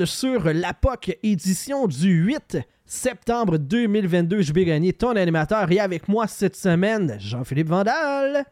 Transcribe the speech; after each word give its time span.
sur 0.00 0.44
l'APOC 0.44 1.18
édition 1.22 1.86
du 1.86 2.08
8 2.24 2.58
septembre 2.86 3.58
2022. 3.58 4.40
Je 4.40 4.52
vais 4.52 4.64
gagner 4.64 4.94
ton 4.94 5.14
animateur 5.16 5.70
et 5.70 5.78
avec 5.78 6.08
moi 6.08 6.26
cette 6.26 6.56
semaine, 6.56 7.16
Jean-Philippe 7.20 7.68
Vandal. 7.68 8.46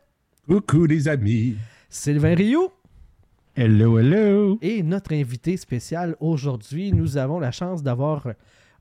Coucou 0.47 0.85
les 0.85 1.09
amis. 1.09 1.57
Sylvain 1.89 2.35
Rioux. 2.35 2.69
Hello, 3.57 3.99
hello. 3.99 4.59
Et 4.61 4.83
notre 4.83 5.15
invité 5.15 5.57
spécial 5.57 6.15
aujourd'hui, 6.21 6.93
nous 6.93 7.17
avons 7.17 7.41
la 7.41 7.53
chance 7.53 7.83
d'avoir 7.83 8.29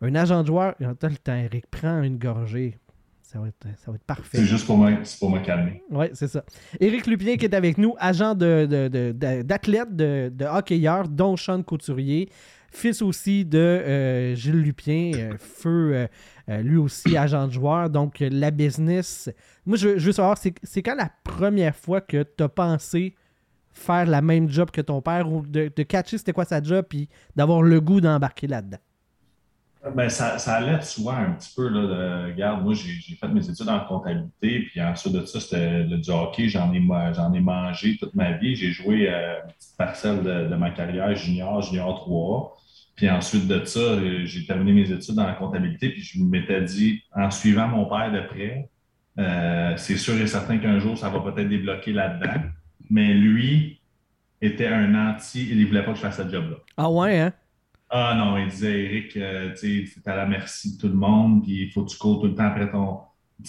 un 0.01 0.15
agent 0.15 0.41
de 0.41 0.47
joueur. 0.47 0.75
Attends 0.81 1.07
le 1.07 1.17
temps, 1.17 1.35
Eric, 1.35 1.65
prends 1.71 2.03
une 2.03 2.17
gorgée. 2.17 2.77
Ça 3.31 3.37
va 3.37 3.47
être, 3.49 3.67
ça 3.77 3.91
va 3.91 3.95
être 3.95 4.05
parfait. 4.05 4.39
C'est 4.39 4.45
juste 4.45 4.65
pour 4.65 4.75
me, 4.75 4.91
pour 5.19 5.29
me 5.29 5.37
calmer. 5.39 5.83
Oui, 5.91 6.07
c'est 6.13 6.27
ça. 6.27 6.43
Éric 6.79 7.05
Lupien 7.05 7.37
qui 7.37 7.45
est 7.45 7.53
avec 7.53 7.77
nous, 7.77 7.93
agent 7.99 8.33
d'athlète, 8.33 9.95
de, 9.95 10.31
de, 10.31 10.35
de, 10.35 10.45
hockeyeur, 10.45 11.07
dont 11.07 11.37
Sean 11.37 11.61
Couturier, 11.61 12.31
fils 12.71 13.03
aussi 13.03 13.45
de 13.45 13.59
euh, 13.59 14.33
Gilles 14.33 14.59
Lupien, 14.59 15.11
euh, 15.13 15.37
feu 15.37 16.07
euh, 16.49 16.61
lui 16.63 16.77
aussi 16.77 17.15
agent 17.15 17.45
de 17.45 17.51
joueur. 17.51 17.91
Donc 17.91 18.17
la 18.19 18.49
business. 18.49 19.29
Moi, 19.63 19.77
je, 19.77 19.89
veux 19.89 20.11
savoir, 20.11 20.35
c'est 20.39 20.81
quand 20.81 20.95
la 20.95 21.11
première 21.23 21.75
fois 21.75 22.01
que 22.01 22.23
tu 22.23 22.43
as 22.43 22.49
pensé 22.49 23.13
faire 23.71 24.07
la 24.07 24.23
même 24.23 24.49
job 24.49 24.71
que 24.71 24.81
ton 24.81 25.03
père 25.03 25.31
ou 25.31 25.45
de, 25.45 25.71
de 25.73 25.83
catcher 25.83 26.17
c'était 26.17 26.33
quoi 26.33 26.45
sa 26.45 26.63
job 26.63 26.83
puis 26.89 27.07
d'avoir 27.35 27.61
le 27.61 27.79
goût 27.79 28.01
d'embarquer 28.01 28.47
là-dedans? 28.47 28.79
Ben, 29.95 30.09
ça, 30.09 30.37
ça 30.39 30.55
allait 30.55 30.81
souvent 30.81 31.15
un 31.15 31.31
petit 31.31 31.53
peu. 31.55 31.69
Là, 31.69 31.81
de, 31.81 32.31
regarde, 32.31 32.63
moi, 32.63 32.73
j'ai 32.73 33.15
fait 33.15 33.27
mes 33.29 33.49
études 33.49 33.69
en 33.69 33.79
comptabilité, 33.85 34.67
puis 34.69 34.81
ensuite 34.81 35.13
de 35.13 35.25
ça, 35.25 35.39
c'était 35.39 35.85
du 35.85 36.09
hockey. 36.09 36.49
J'en 36.49 36.73
ai, 36.73 36.77
ai 36.77 37.39
mangé 37.39 37.95
toute 37.97 38.13
ma 38.13 38.33
vie. 38.33 38.55
J'ai 38.55 38.71
joué 38.71 39.09
euh, 39.09 39.39
une 39.41 39.53
petite 39.53 39.77
parcelle 39.77 40.21
de, 40.23 40.55
ma 40.55 40.71
carrière 40.71 41.15
junior, 41.15 41.61
junior 41.61 41.95
3 41.95 42.57
Puis 42.95 43.09
ensuite 43.09 43.47
de 43.47 43.63
ça, 43.63 43.79
j'ai 44.25 44.45
terminé 44.45 44.73
mes 44.73 44.91
études 44.91 45.17
en 45.17 45.33
comptabilité, 45.35 45.89
puis 45.89 46.01
je 46.01 46.21
m'étais 46.21 46.61
dit, 46.61 47.01
en 47.15 47.31
suivant 47.31 47.67
mon 47.69 47.85
père 47.85 48.11
de 48.11 48.21
près, 48.27 48.69
euh, 49.17 49.73
c'est 49.77 49.97
sûr 49.97 50.19
et 50.19 50.27
certain 50.27 50.57
qu'un 50.57 50.79
jour, 50.79 50.97
ça 50.97 51.09
va 51.09 51.19
peut-être 51.21 51.49
débloquer 51.49 51.93
là-dedans. 51.93 52.41
Mais 52.89 53.13
lui 53.13 53.79
était 54.41 54.67
un 54.67 54.93
anti, 54.95 55.47
il 55.49 55.59
ne 55.59 55.65
voulait 55.65 55.83
pas 55.83 55.91
que 55.91 55.97
je 55.97 56.01
fasse 56.01 56.17
ce 56.17 56.29
job-là. 56.29 56.57
Ah 56.77 56.89
ouais, 56.89 57.19
hein? 57.19 57.33
Ah 57.89 58.13
non, 58.15 58.37
il 58.37 58.47
disait, 58.49 58.83
Eric, 58.85 59.17
euh, 59.17 59.53
tu 59.59 59.83
es 59.83 60.09
à 60.09 60.15
la 60.15 60.25
merci 60.27 60.75
de 60.75 60.81
tout 60.81 60.87
le 60.87 60.93
monde, 60.93 61.43
puis 61.43 61.63
il 61.63 61.71
faut 61.71 61.83
que 61.83 61.89
tu 61.89 61.97
cours 61.97 62.21
tout 62.21 62.27
le 62.27 62.35
temps 62.35 62.45
après 62.45 62.71
ton. 62.71 62.99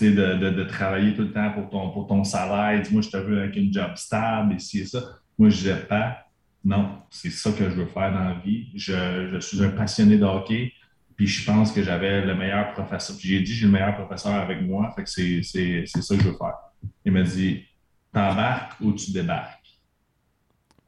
De, 0.00 0.08
de, 0.08 0.50
de, 0.50 0.64
travailler 0.64 1.14
tout 1.14 1.22
le 1.22 1.32
temps 1.32 1.50
pour 1.50 1.68
ton, 1.68 1.90
pour 1.90 2.06
ton 2.06 2.22
salaire. 2.22 2.80
Dis, 2.80 2.92
moi, 2.92 3.02
je 3.02 3.10
te 3.10 3.16
veux 3.16 3.40
avec 3.40 3.56
une 3.56 3.72
job 3.72 3.90
stable, 3.96 4.54
ici 4.54 4.80
et 4.80 4.86
ça. 4.86 5.02
Moi, 5.36 5.48
je 5.48 5.56
disais 5.56 5.84
pas, 5.88 6.28
non, 6.64 7.00
c'est 7.10 7.30
ça 7.30 7.50
que 7.50 7.64
je 7.68 7.74
veux 7.74 7.86
faire 7.86 8.12
dans 8.12 8.24
la 8.24 8.34
vie. 8.34 8.68
Je, 8.76 9.30
je 9.32 9.38
suis 9.40 9.62
un 9.64 9.70
passionné 9.70 10.16
de 10.16 10.24
hockey, 10.24 10.72
puis 11.16 11.26
je 11.26 11.44
pense 11.44 11.72
que 11.72 11.82
j'avais 11.82 12.24
le 12.24 12.34
meilleur 12.36 12.72
professeur. 12.72 13.16
J'ai 13.18 13.40
dit, 13.40 13.52
j'ai 13.52 13.66
le 13.66 13.72
meilleur 13.72 13.96
professeur 13.96 14.34
avec 14.34 14.62
moi, 14.62 14.92
fait 14.94 15.02
que 15.02 15.10
c'est 15.10 15.42
ça 15.86 16.16
que 16.16 16.22
je 16.22 16.28
veux 16.28 16.36
faire. 16.36 16.58
Il 17.04 17.12
m'a 17.12 17.22
dit, 17.22 17.64
t'embarques 18.12 18.80
ou 18.80 18.92
tu 18.92 19.10
débarques? 19.10 19.59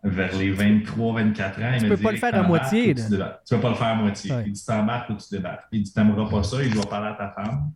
Vers 0.03 0.37
les 0.37 0.53
23-24 0.53 1.43
ans. 1.43 1.79
Tu 1.79 1.85
ne 1.85 1.89
peux 1.89 1.97
pas 1.97 2.13
le 2.13 2.19
faire 2.19 2.35
à 2.35 2.43
moitié. 2.43 2.95
Tu 2.95 3.03
ne 3.03 3.17
peux 3.17 3.61
pas 3.61 3.69
le 3.71 3.75
faire 3.75 3.87
à 3.87 3.95
moitié. 3.95 4.33
Il 4.47 4.53
dit 4.53 4.65
t'embarques 4.65 5.11
ou 5.11 5.15
tu 5.17 5.27
débarques. 5.31 5.67
Il 5.73 5.83
dit 5.83 5.93
t'aimeras 5.93 6.29
pas 6.29 6.43
ça, 6.43 6.63
il 6.63 6.73
doit 6.73 6.89
parler 6.89 7.09
à 7.09 7.15
ta 7.15 7.31
femme. 7.31 7.71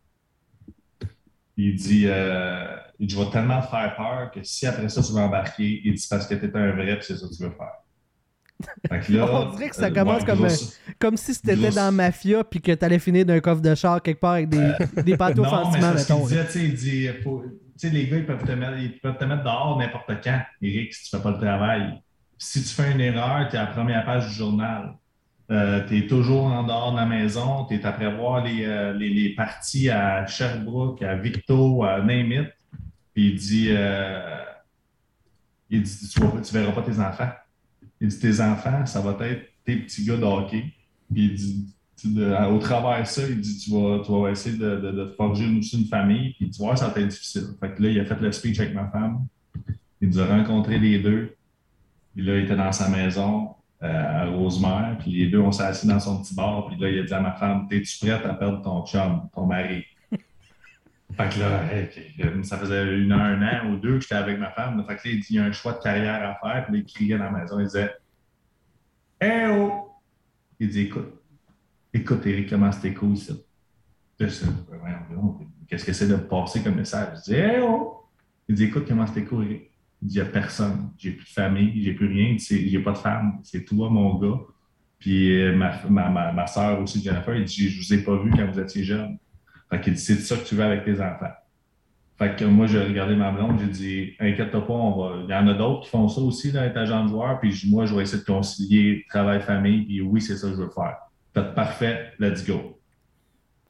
Il 1.59 1.75
dit, 1.75 2.05
euh, 2.07 2.77
il 2.99 3.07
dit 3.07 3.15
Je 3.15 3.21
vais 3.21 3.31
tellement 3.31 3.63
te 3.63 3.69
faire 3.69 3.95
peur 3.97 4.31
que 4.31 4.43
si 4.43 4.67
après 4.67 4.91
ça 4.91 5.03
tu 5.03 5.13
vas 5.13 5.23
embarquer, 5.23 5.81
il 5.85 5.95
dit 5.95 6.07
parce 6.11 6.27
que 6.27 6.35
tu 6.35 6.45
es 6.45 6.57
un 6.57 6.73
vrai 6.73 6.93
et 6.93 6.99
c'est 7.01 7.17
ça 7.17 7.27
que 7.27 7.35
tu 7.35 7.43
veux 7.43 7.51
faire. 7.51 9.09
là, 9.09 9.33
On 9.33 9.55
dirait 9.55 9.71
que 9.71 9.77
ça 9.77 9.87
euh, 9.87 9.91
commence 9.91 10.25
comme, 10.25 10.45
euh, 10.45 10.51
comme 10.99 11.17
si 11.17 11.33
c'était 11.33 11.57
dans 11.57 11.75
la 11.75 11.91
mafia 11.91 12.45
puis 12.45 12.61
que 12.61 12.73
tu 12.73 12.85
allais 12.85 12.99
finir 12.99 13.25
d'un 13.25 13.41
coffre 13.41 13.63
de 13.63 13.75
char 13.75 14.03
quelque 14.03 14.21
part 14.21 14.33
avec 14.33 14.51
des, 14.51 14.59
euh, 14.59 14.75
des 15.03 15.17
non, 15.17 15.71
mais 15.73 15.95
mettons. 15.95 16.29
Il, 16.29 16.45
disait, 16.45 16.65
il 16.67 16.75
dit, 16.75 17.09
faut, 17.23 17.43
les 17.85 18.07
gars, 18.07 18.19
ils 18.19 18.27
peuvent, 18.27 18.45
te 18.45 18.53
mettre, 18.53 18.79
ils 18.79 18.99
peuvent 19.01 19.17
te 19.17 19.25
mettre 19.25 19.45
dehors 19.45 19.79
n'importe 19.79 20.13
quand, 20.23 20.41
Eric, 20.61 20.93
si 20.93 21.05
tu 21.05 21.17
fais 21.17 21.23
pas 21.23 21.31
le 21.31 21.39
travail 21.39 22.03
si 22.39 22.63
tu 22.63 22.69
fais 22.69 22.93
une 22.93 23.01
erreur, 23.01 23.49
tu 23.49 23.57
es 23.57 23.59
à 23.59 23.65
la 23.65 23.71
première 23.71 24.05
page 24.05 24.29
du 24.29 24.35
journal. 24.35 24.95
Euh, 25.51 25.87
tu 25.87 25.99
es 25.99 26.07
toujours 26.07 26.47
en 26.47 26.65
dehors 26.65 26.93
de 26.93 26.97
la 26.97 27.07
maison, 27.07 27.65
tu 27.67 27.75
es 27.75 27.87
à 27.87 27.93
prévoir 27.93 28.45
les, 28.45 28.65
euh, 28.65 28.93
les, 28.93 29.09
les, 29.09 29.35
parties 29.35 29.89
à 29.89 30.27
Sherbrooke, 30.27 31.03
à 31.03 31.15
Victo, 31.15 31.85
à 31.85 32.03
Name 32.03 32.49
Puis 33.15 33.29
il 33.31 33.35
dit, 33.37 33.69
euh, 33.71 34.45
il 35.71 35.83
dit 35.83 36.09
tu 36.09 36.21
ne 36.21 36.41
verras 36.43 36.73
pas 36.73 36.83
tes 36.83 36.99
enfants. 36.99 37.31
Il 38.01 38.09
dit 38.09 38.19
tes 38.19 38.41
enfants, 38.41 38.85
ça 38.87 39.01
va 39.01 39.17
être 39.27 39.49
tes 39.65 39.77
petits 39.77 40.05
gars 40.05 40.17
de 40.17 40.25
hockey. 40.25 40.65
Puis 41.13 41.25
il 41.27 41.35
dit 41.35 41.73
au 42.51 42.59
travers 42.59 43.01
de 43.01 43.07
ça, 43.07 43.23
il 43.27 43.41
dit 43.41 43.59
tu 43.59 43.71
vas, 43.71 44.03
tu 44.05 44.13
vas 44.13 44.31
essayer 44.31 44.59
de, 44.59 44.77
de, 44.77 45.15
forger 45.17 45.47
aussi 45.57 45.81
une 45.81 45.87
famille, 45.87 46.35
puis 46.35 46.51
tu 46.51 46.59
vois, 46.59 46.77
ça 46.77 46.89
va 46.89 47.01
être 47.01 47.09
difficile. 47.09 47.47
Fait 47.59 47.75
que 47.75 47.83
là, 47.83 47.89
il 47.89 48.01
a 48.01 48.05
fait 48.05 48.21
le 48.21 48.33
speech 48.33 48.61
avec 48.61 48.75
ma 48.75 48.89
femme. 48.89 49.27
Il 50.01 50.09
nous 50.09 50.21
a 50.21 50.27
rencontrés 50.27 50.79
les 50.79 50.99
deux. 50.99 51.35
Puis 52.17 52.25
là, 52.25 52.39
il 52.39 52.45
était 52.45 52.57
dans 52.57 52.73
sa 52.73 52.89
maison 52.89 53.55
euh, 53.83 54.23
à 54.23 54.25
Rosemère, 54.25 54.97
puis 54.99 55.11
les 55.11 55.27
deux, 55.27 55.39
on 55.39 55.53
s'est 55.53 55.65
assis 55.65 55.87
dans 55.87 56.01
son 56.01 56.23
petit 56.23 56.35
bar, 56.35 56.67
puis 56.67 56.79
là, 56.79 56.89
il 56.89 56.99
a 57.01 57.03
dit 57.03 57.13
à 57.13 57.21
ma 57.21 57.33
femme 57.33 57.69
T'es-tu 57.69 57.99
prête 57.99 58.25
à 58.25 58.33
perdre 58.33 58.63
ton 58.63 58.87
chum, 58.87 59.29
ton 59.35 59.45
mari? 59.45 59.85
Fait 60.11 61.29
que 61.29 61.39
là, 61.39 62.43
ça 62.43 62.57
faisait 62.57 62.97
une 62.97 63.13
heure, 63.13 63.21
un 63.21 63.43
an 63.43 63.71
ou 63.71 63.77
deux 63.77 63.97
que 63.97 64.01
j'étais 64.01 64.15
avec 64.15 64.39
ma 64.39 64.51
femme. 64.51 64.83
Fait 64.89 64.97
que 64.97 65.09
là, 65.09 65.15
il 65.15 65.21
dit 65.21 65.27
Il 65.29 65.37
y 65.37 65.39
a 65.41 65.45
un 65.45 65.53
choix 65.53 65.75
de 65.75 65.83
carrière 65.83 66.27
à 66.27 66.35
faire, 66.37 66.65
puis 66.65 66.77
là, 66.77 66.79
il 66.79 66.91
criait 66.91 67.19
dans 67.19 67.25
la 67.25 67.33
maison, 67.33 67.61
il 67.61 67.67
disait 67.67 67.95
Eh 69.21 69.49
oh! 69.51 69.91
Il 70.59 70.71
dit 70.71 70.81
Écoute, 70.81 71.21
écoute, 71.93 72.27
Eric, 72.27 72.49
comment 72.49 72.73
c'était 72.73 72.95
cool 72.95 73.19
ça. 73.19 73.35
Qu'est-ce 74.19 75.85
que 75.85 75.93
c'est 75.93 76.09
de 76.09 76.17
passer 76.17 76.63
comme 76.63 76.77
message? 76.77 77.19
Je 77.27 77.33
dis 77.33 77.39
Eh 77.39 77.61
oh! 77.61 78.09
Il 78.49 78.55
dit 78.55 78.65
Écoute, 78.65 78.87
comment 78.89 79.07
c'était 79.07 79.25
cool, 79.25 79.45
Eric 79.45 79.76
il 80.03 80.09
n'y 80.09 80.21
a 80.21 80.25
personne. 80.25 80.91
J'ai 80.99 81.13
plus 81.13 81.25
de 81.25 81.31
famille, 81.31 81.83
j'ai 81.83 81.93
plus 81.93 82.07
rien. 82.07 82.37
J'ai 82.39 82.79
pas 82.81 82.93
de 82.93 82.99
femme. 82.99 83.41
C'est 83.43 83.65
toi, 83.65 83.89
mon 83.91 84.19
gars. 84.19 84.39
Puis 84.99 85.41
euh, 85.41 85.55
ma, 85.55 85.73
ma, 85.89 86.33
ma, 86.33 86.47
soeur 86.47 86.81
aussi, 86.81 87.03
Jennifer, 87.03 87.35
il 87.37 87.45
dit 87.45 87.69
Je 87.69 87.79
vous 87.79 87.95
ai 87.95 88.03
pas 88.03 88.17
vu 88.23 88.31
quand 88.31 88.51
vous 88.51 88.61
étiez 88.61 88.83
jeune. 88.83 89.19
Fait 89.71 89.81
qu'il 89.81 89.95
dit 89.95 90.01
C'est 90.01 90.17
ça 90.17 90.37
que 90.37 90.45
tu 90.45 90.55
veux 90.55 90.65
avec 90.65 90.85
tes 90.85 91.01
enfants. 91.01 91.33
Fait 92.19 92.35
que 92.35 92.45
moi, 92.47 92.67
j'ai 92.67 92.81
regardé 92.81 93.15
ma 93.15 93.31
blonde, 93.31 93.61
j'ai 93.61 93.69
dit 93.69 94.13
Inquiète-toi 94.19 94.67
pas, 94.67 94.73
on 94.73 94.99
va. 94.99 95.17
Il 95.23 95.31
y 95.31 95.35
en 95.35 95.49
a 95.49 95.55
d'autres 95.55 95.83
qui 95.83 95.91
font 95.91 96.09
ça 96.09 96.21
aussi, 96.21 96.51
là, 96.51 96.65
être 96.67 96.77
agent 96.77 97.05
de 97.05 97.09
joueur. 97.11 97.39
Puis 97.41 97.65
moi, 97.69 97.85
je 97.85 97.95
vais 97.95 98.03
essayer 98.03 98.23
de 98.23 98.27
concilier 98.27 99.05
travail-famille. 99.09 99.85
Puis 99.85 100.01
oui, 100.01 100.21
c'est 100.21 100.37
ça 100.37 100.49
que 100.49 100.55
je 100.55 100.63
veux 100.63 100.71
faire. 100.71 100.97
Fait 101.35 101.55
parfait, 101.55 102.13
let's 102.19 102.47
go. 102.47 102.81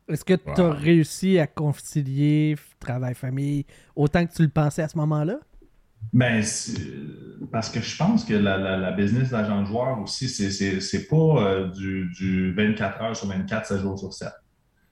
Est-ce 0.08 0.24
que 0.24 0.34
tu 0.34 0.60
as 0.60 0.70
réussi 0.70 1.38
à 1.40 1.48
concilier 1.48 2.54
travail-famille 2.78 3.66
autant 3.96 4.24
que 4.24 4.32
tu 4.32 4.42
le 4.42 4.48
pensais 4.48 4.82
à 4.82 4.88
ce 4.88 4.96
moment-là? 4.98 5.38
Ben, 6.12 6.42
parce 7.52 7.68
que 7.68 7.80
je 7.80 7.96
pense 7.96 8.24
que 8.24 8.34
la, 8.34 8.56
la, 8.56 8.92
business 8.92 9.30
d'agent 9.30 9.62
de 9.62 9.66
joueur 9.66 10.00
aussi, 10.00 10.28
c'est 10.28 11.08
pas 11.08 11.16
euh, 11.16 11.68
du, 11.68 12.10
du, 12.16 12.52
24 12.52 13.02
heures 13.02 13.16
sur 13.16 13.28
24, 13.28 13.66
7 13.66 13.80
jours 13.80 13.98
sur 13.98 14.12
7. 14.12 14.28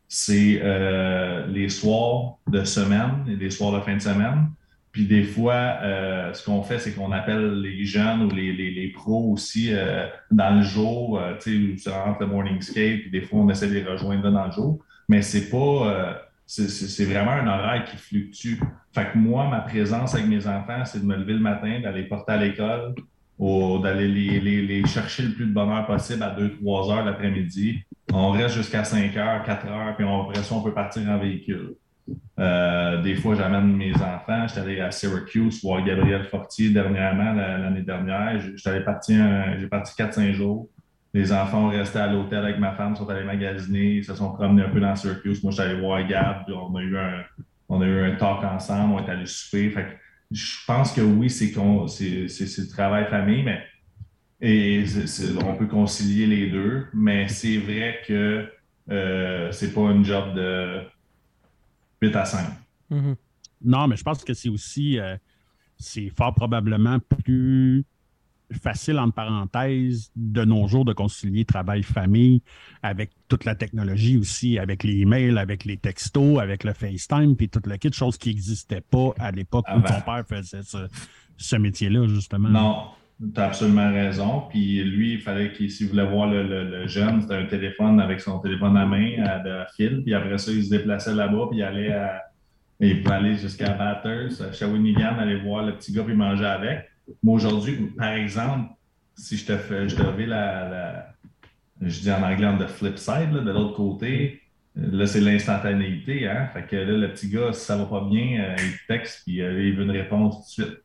C'est 0.08 0.60
euh, 0.62 1.46
les 1.46 1.68
soirs 1.68 2.38
de 2.46 2.64
semaine 2.64 3.24
et 3.28 3.36
les 3.36 3.50
soirs 3.50 3.72
de 3.72 3.80
fin 3.80 3.96
de 3.96 4.02
semaine. 4.02 4.50
Puis 4.92 5.06
des 5.06 5.24
fois, 5.24 5.78
euh, 5.82 6.32
ce 6.34 6.44
qu'on 6.44 6.62
fait, 6.62 6.78
c'est 6.78 6.92
qu'on 6.92 7.10
appelle 7.10 7.60
les 7.60 7.84
jeunes 7.84 8.22
ou 8.22 8.30
les, 8.30 8.52
les, 8.52 8.70
les 8.70 8.88
pros 8.88 9.32
aussi 9.32 9.72
dans 10.30 10.56
le 10.56 10.62
jour, 10.62 11.20
tu 11.40 11.78
sais, 11.78 11.90
rentre 11.90 12.20
le 12.20 12.26
morning 12.26 12.60
skate, 12.60 13.00
puis 13.00 13.10
des 13.10 13.22
fois, 13.22 13.40
on 13.40 13.48
essaie 13.48 13.66
de 13.66 13.74
les 13.74 13.82
rejoindre 13.84 14.30
dans 14.30 14.46
le 14.46 14.52
jour. 14.52 14.84
Mais 15.08 15.20
c'est 15.22 15.50
pas 15.50 16.23
c'est 16.46 17.04
vraiment 17.04 17.32
un 17.32 17.46
horaire 17.46 17.84
qui 17.84 17.96
fluctue. 17.96 18.60
Fait 18.92 19.12
que 19.12 19.18
moi, 19.18 19.48
ma 19.48 19.60
présence 19.60 20.14
avec 20.14 20.26
mes 20.26 20.46
enfants, 20.46 20.84
c'est 20.84 21.00
de 21.00 21.06
me 21.06 21.16
lever 21.16 21.34
le 21.34 21.40
matin, 21.40 21.80
d'aller 21.80 22.04
porter 22.04 22.32
à 22.32 22.36
l'école, 22.36 22.94
d'aller 23.38 24.08
les, 24.08 24.40
les, 24.40 24.62
les, 24.62 24.86
chercher 24.86 25.24
le 25.24 25.32
plus 25.32 25.46
de 25.46 25.52
bonheur 25.52 25.86
possible 25.86 26.22
à 26.22 26.36
2-3 26.36 26.92
heures 26.92 27.04
l'après-midi. 27.04 27.82
On 28.12 28.30
reste 28.30 28.54
jusqu'à 28.54 28.84
5 28.84 29.16
heures, 29.16 29.42
4 29.42 29.66
heures, 29.66 29.96
puis 29.96 30.06
après 30.06 30.42
ça, 30.42 30.54
on 30.54 30.62
peut 30.62 30.74
partir 30.74 31.08
en 31.08 31.18
véhicule. 31.18 31.74
Euh, 32.38 33.00
des 33.00 33.14
fois, 33.14 33.34
j'amène 33.34 33.74
mes 33.76 33.94
enfants. 33.94 34.46
J'étais 34.46 34.60
allé 34.60 34.80
à 34.80 34.90
Syracuse 34.90 35.62
voir 35.62 35.82
Gabriel 35.84 36.24
Fortier 36.24 36.70
dernièrement, 36.70 37.32
l'année 37.32 37.82
dernière. 37.82 38.38
J'étais 38.54 38.84
parti, 38.84 39.16
j'ai 39.58 39.66
parti 39.66 39.94
4-5 39.96 40.32
jours. 40.32 40.68
Les 41.14 41.32
enfants 41.32 41.66
ont 41.66 41.70
resté 41.70 42.00
à 42.00 42.12
l'hôtel 42.12 42.40
avec 42.40 42.58
ma 42.58 42.72
femme, 42.72 42.96
sont 42.96 43.08
allés 43.08 43.24
magasiner, 43.24 44.02
se 44.02 44.14
sont 44.14 44.32
promenés 44.32 44.62
un 44.62 44.68
peu 44.68 44.80
dans 44.80 44.96
Circus. 44.96 45.42
Moi, 45.44 45.52
je 45.52 45.62
suis 45.62 45.70
allé 45.70 45.80
voir 45.80 46.04
Gab, 46.06 46.44
on 46.48 46.74
a 46.74 46.82
eu 46.82 46.98
un, 46.98 47.22
on 47.68 47.80
a 47.80 47.86
eu 47.86 48.00
un 48.02 48.16
talk 48.16 48.42
ensemble, 48.42 48.94
on 48.94 49.06
est 49.06 49.08
allé 49.08 49.24
souper. 49.24 49.70
Fait 49.70 49.96
je 50.32 50.56
pense 50.66 50.92
que 50.92 51.00
oui, 51.00 51.30
c'est 51.30 51.54
le 51.54 52.68
travail 52.68 53.06
famille, 53.08 53.44
mais 53.44 53.64
et 54.40 54.84
on 55.42 55.54
peut 55.54 55.68
concilier 55.68 56.26
les 56.26 56.50
deux, 56.50 56.86
mais 56.92 57.28
c'est 57.28 57.58
vrai 57.58 58.00
que 58.06 58.50
euh, 58.90 59.52
c'est 59.52 59.72
pas 59.72 59.82
un 59.82 60.02
job 60.02 60.34
de 60.34 60.82
8 62.02 62.16
à 62.16 62.24
5. 62.24 62.48
Mm-hmm. 62.90 63.16
Non, 63.64 63.88
mais 63.88 63.96
je 63.96 64.02
pense 64.02 64.22
que 64.24 64.34
c'est 64.34 64.48
aussi, 64.48 64.98
euh, 64.98 65.16
c'est 65.78 66.10
fort 66.10 66.34
probablement 66.34 66.98
plus 66.98 67.84
facile, 68.52 68.98
entre 68.98 69.14
parenthèses, 69.14 70.10
de 70.16 70.44
nos 70.44 70.66
jours 70.66 70.84
de 70.84 70.92
concilier 70.92 71.44
travail-famille 71.44 72.42
avec 72.82 73.10
toute 73.28 73.44
la 73.44 73.54
technologie 73.54 74.16
aussi, 74.16 74.58
avec 74.58 74.84
les 74.84 75.00
emails, 75.00 75.38
avec 75.38 75.64
les 75.64 75.76
textos, 75.76 76.38
avec 76.38 76.64
le 76.64 76.72
FaceTime, 76.72 77.36
puis 77.36 77.48
toute 77.48 77.66
la 77.66 77.78
kit, 77.78 77.92
chose 77.92 78.16
qui 78.18 78.30
n'existait 78.30 78.80
pas 78.80 79.12
à 79.18 79.30
l'époque 79.30 79.66
où 79.74 79.80
ton 79.80 80.00
père 80.00 80.24
faisait 80.28 80.62
ce, 81.36 81.56
métier-là, 81.56 82.06
justement. 82.06 82.48
Non, 82.48 82.84
tu 83.34 83.40
as 83.40 83.46
absolument 83.46 83.92
raison. 83.92 84.44
Puis 84.50 84.82
lui, 84.84 85.14
il 85.14 85.20
fallait 85.20 85.52
qu'il, 85.52 85.70
s'il 85.70 85.88
voulait 85.88 86.06
voir 86.06 86.28
le, 86.28 86.86
jeune, 86.86 87.22
c'était 87.22 87.36
un 87.36 87.46
téléphone 87.46 88.00
avec 88.00 88.20
son 88.20 88.38
téléphone 88.38 88.76
à 88.76 88.86
main, 88.86 89.22
à, 89.24 89.38
de 89.38 89.64
fil. 89.76 90.02
Puis 90.02 90.14
après 90.14 90.38
ça, 90.38 90.52
il 90.52 90.64
se 90.64 90.70
déplaçait 90.70 91.14
là-bas, 91.14 91.46
puis 91.50 91.60
il 91.60 91.62
allait 91.62 91.92
à, 91.92 92.22
il 92.80 93.02
pouvait 93.02 93.16
aller 93.16 93.36
jusqu'à 93.36 93.70
Batters, 93.70 94.42
à 94.42 94.52
Shawinigan, 94.52 95.16
aller 95.18 95.36
voir 95.36 95.64
le 95.64 95.76
petit 95.76 95.92
gars, 95.92 96.02
puis 96.02 96.14
manger 96.14 96.44
avec. 96.44 96.90
Moi, 97.22 97.36
aujourd'hui, 97.36 97.90
par 97.96 98.12
exemple, 98.12 98.70
si 99.16 99.36
je 99.36 99.46
te 99.46 99.56
fais, 99.56 99.88
je 99.88 99.96
te 99.96 100.02
la, 100.02 101.14
je 101.80 102.00
dis 102.00 102.10
en 102.10 102.22
anglais, 102.22 102.56
de 102.58 102.66
flip 102.66 102.98
side, 102.98 103.30
de 103.30 103.50
l'autre 103.50 103.74
côté, 103.74 104.40
là, 104.74 105.06
c'est 105.06 105.20
l'instantanéité, 105.20 106.28
hein? 106.28 106.48
Fait 106.52 106.66
que 106.66 106.76
là, 106.76 106.96
le 106.96 107.12
petit 107.12 107.28
gars, 107.28 107.52
si 107.52 107.64
ça 107.64 107.76
va 107.76 107.84
pas 107.84 108.04
bien, 108.04 108.40
euh, 108.40 108.56
il 108.58 108.74
texte, 108.88 109.22
puis 109.24 109.40
euh, 109.40 109.62
il 109.62 109.76
veut 109.76 109.84
une 109.84 109.90
réponse 109.90 110.56
tout 110.56 110.62
de 110.62 110.68
suite. 110.68 110.80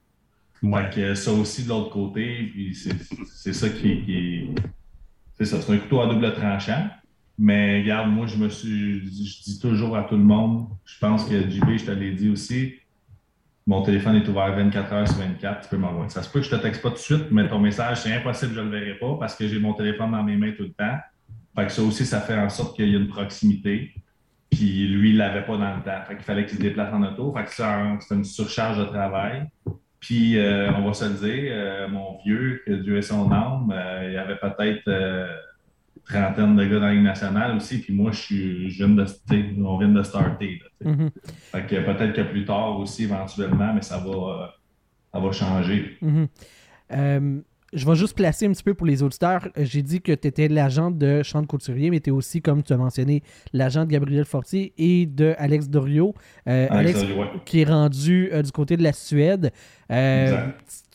Fait 0.62 0.94
que 0.94 1.16
ça 1.16 1.32
aussi 1.32 1.64
de 1.64 1.70
l'autre 1.70 1.90
côté, 1.90 2.50
puis 2.52 2.76
c'est 2.76 3.54
ça 3.54 3.70
qui, 3.70 4.04
qui 4.04 4.50
c'est 5.38 5.46
ça, 5.46 5.62
c'est 5.62 5.72
un 5.72 5.78
couteau 5.78 6.02
à 6.02 6.08
double 6.08 6.34
tranchant. 6.34 6.90
Mais 7.38 7.80
regarde, 7.80 8.12
moi, 8.12 8.28
je 8.28 8.36
me 8.36 8.50
suis, 8.50 9.00
je 9.00 9.44
dis 9.44 9.60
toujours 9.62 9.96
à 9.96 10.04
tout 10.04 10.18
le 10.18 10.24
monde, 10.24 10.68
je 10.84 11.00
pense 11.00 11.24
que 11.24 11.50
JB, 11.50 11.78
je 11.78 11.86
te 11.86 11.92
l'ai 11.92 12.12
dit 12.12 12.30
aussi, 12.30 12.76
mon 13.70 13.84
téléphone 13.84 14.16
est 14.16 14.28
ouvert 14.28 14.52
24 14.56 14.94
heures 14.94 15.08
sur 15.08 15.18
24, 15.18 15.62
tu 15.62 15.70
peux 15.70 15.78
m'envoyer. 15.78 16.10
Ça 16.10 16.24
se 16.24 16.30
peut 16.32 16.40
que 16.40 16.46
je 16.48 16.52
ne 16.56 16.58
te 16.58 16.64
texte 16.64 16.82
pas 16.82 16.90
tout 16.90 16.96
de 16.96 17.00
suite, 17.02 17.26
mais 17.30 17.48
ton 17.48 17.60
message, 17.60 18.02
c'est 18.02 18.12
impossible, 18.12 18.56
je 18.56 18.62
ne 18.62 18.66
le 18.66 18.80
verrai 18.80 18.98
pas 18.98 19.16
parce 19.20 19.36
que 19.36 19.48
j'ai 19.48 19.60
mon 19.60 19.74
téléphone 19.74 20.10
dans 20.12 20.24
mes 20.24 20.36
mains 20.38 20.54
tout 20.58 20.64
le 20.64 20.72
temps. 20.72 20.98
Fait 21.56 21.68
que 21.68 21.72
ça 21.72 21.84
aussi, 21.84 22.04
ça 22.04 22.20
fait 22.20 22.36
en 22.36 22.50
sorte 22.50 22.76
qu'il 22.76 22.90
y 22.90 22.96
a 22.96 22.98
une 22.98 23.10
proximité. 23.10 23.94
Puis 24.50 24.88
lui, 24.88 25.12
il 25.12 25.14
ne 25.14 25.20
l'avait 25.20 25.46
pas 25.46 25.56
dans 25.58 25.76
le 25.76 25.84
temps. 25.84 26.02
Fait 26.08 26.16
qu'il 26.16 26.24
fallait 26.24 26.48
qu'il 26.48 26.58
se 26.58 26.64
déplace 26.64 26.92
en 26.92 27.04
auto. 27.04 27.32
Fait 27.32 27.44
que 27.44 27.52
c'est 27.52 28.16
une 28.16 28.24
surcharge 28.24 28.80
de 28.80 28.86
travail. 28.86 29.48
Puis, 30.00 30.40
euh, 30.40 30.72
on 30.74 30.88
va 30.88 30.94
se 30.94 31.06
le 31.06 31.14
dire, 31.14 31.52
euh, 31.54 31.88
mon 31.90 32.18
vieux, 32.26 32.64
que 32.66 32.72
Dieu 32.72 32.98
ait 32.98 33.04
son 33.04 33.32
âme, 33.32 33.72
euh, 33.72 34.10
il 34.12 34.18
avait 34.18 34.38
peut-être 34.38 34.90
trentaine 36.06 36.56
de 36.56 36.66
gars 36.66 36.80
dans 36.80 36.86
la 36.88 36.94
Ligue 36.94 37.04
nationale 37.04 37.56
aussi, 37.56 37.80
puis 37.80 37.94
moi, 37.94 38.12
je 38.12 38.20
suis 38.20 38.70
jeune 38.70 38.96
de, 38.96 39.06
on 39.64 39.78
vient 39.78 39.90
de 39.90 40.04
starter. 40.04 40.60
Mm-hmm. 40.84 41.10
Fait 41.52 41.66
que 41.66 41.76
peut-être 41.76 42.14
que 42.14 42.22
plus 42.22 42.46
tard 42.46 42.80
aussi, 42.80 43.04
éventuellement, 43.04 43.74
mais 43.74 43.82
ça 43.82 43.98
va, 43.98 44.10
euh, 44.10 44.48
ça 45.14 45.20
va 45.20 45.32
changer. 45.32 45.98
Mm-hmm. 46.02 46.28
Euh, 46.92 47.40
je 47.72 47.86
vais 47.86 47.96
juste 47.96 48.16
placer 48.16 48.48
un 48.48 48.52
petit 48.52 48.64
peu 48.64 48.74
pour 48.74 48.88
les 48.88 49.04
auditeurs. 49.04 49.48
J'ai 49.56 49.84
dit 49.84 50.02
que 50.02 50.12
tu 50.12 50.28
étais 50.28 50.48
l'agent 50.48 50.90
de 50.90 51.22
Chante 51.22 51.46
Couturier, 51.46 51.92
mais 51.92 52.00
tu 52.00 52.10
es 52.10 52.14
aussi, 52.14 52.42
comme 52.42 52.64
tu 52.64 52.74
as 52.74 52.78
mentionné, 52.78 53.22
l'agent 53.54 53.86
de 53.86 53.92
Gabriel 53.92 54.26
Fortier 54.26 54.74
et 54.80 55.06
de 55.06 55.36
Alex 55.38 55.70
Dorio. 55.70 56.16
Euh, 56.48 56.68
Alex, 56.72 57.06
qui 57.46 57.62
est 57.62 57.66
rendu 57.66 58.32
du 58.44 58.52
côté 58.52 58.76
de 58.76 58.82
la 58.82 58.94
Suède. 58.94 59.52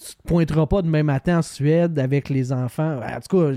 Euh, 0.05 0.09
tu 0.09 0.17
te 0.17 0.23
pointeras 0.29 0.67
pas 0.67 0.83
demain 0.83 1.03
matin 1.03 1.39
en 1.39 1.43
Suède 1.43 1.99
avec 1.99 2.29
les 2.29 2.53
enfants. 2.53 3.01
En 3.01 3.21
tout 3.21 3.39
cas, 3.39 3.53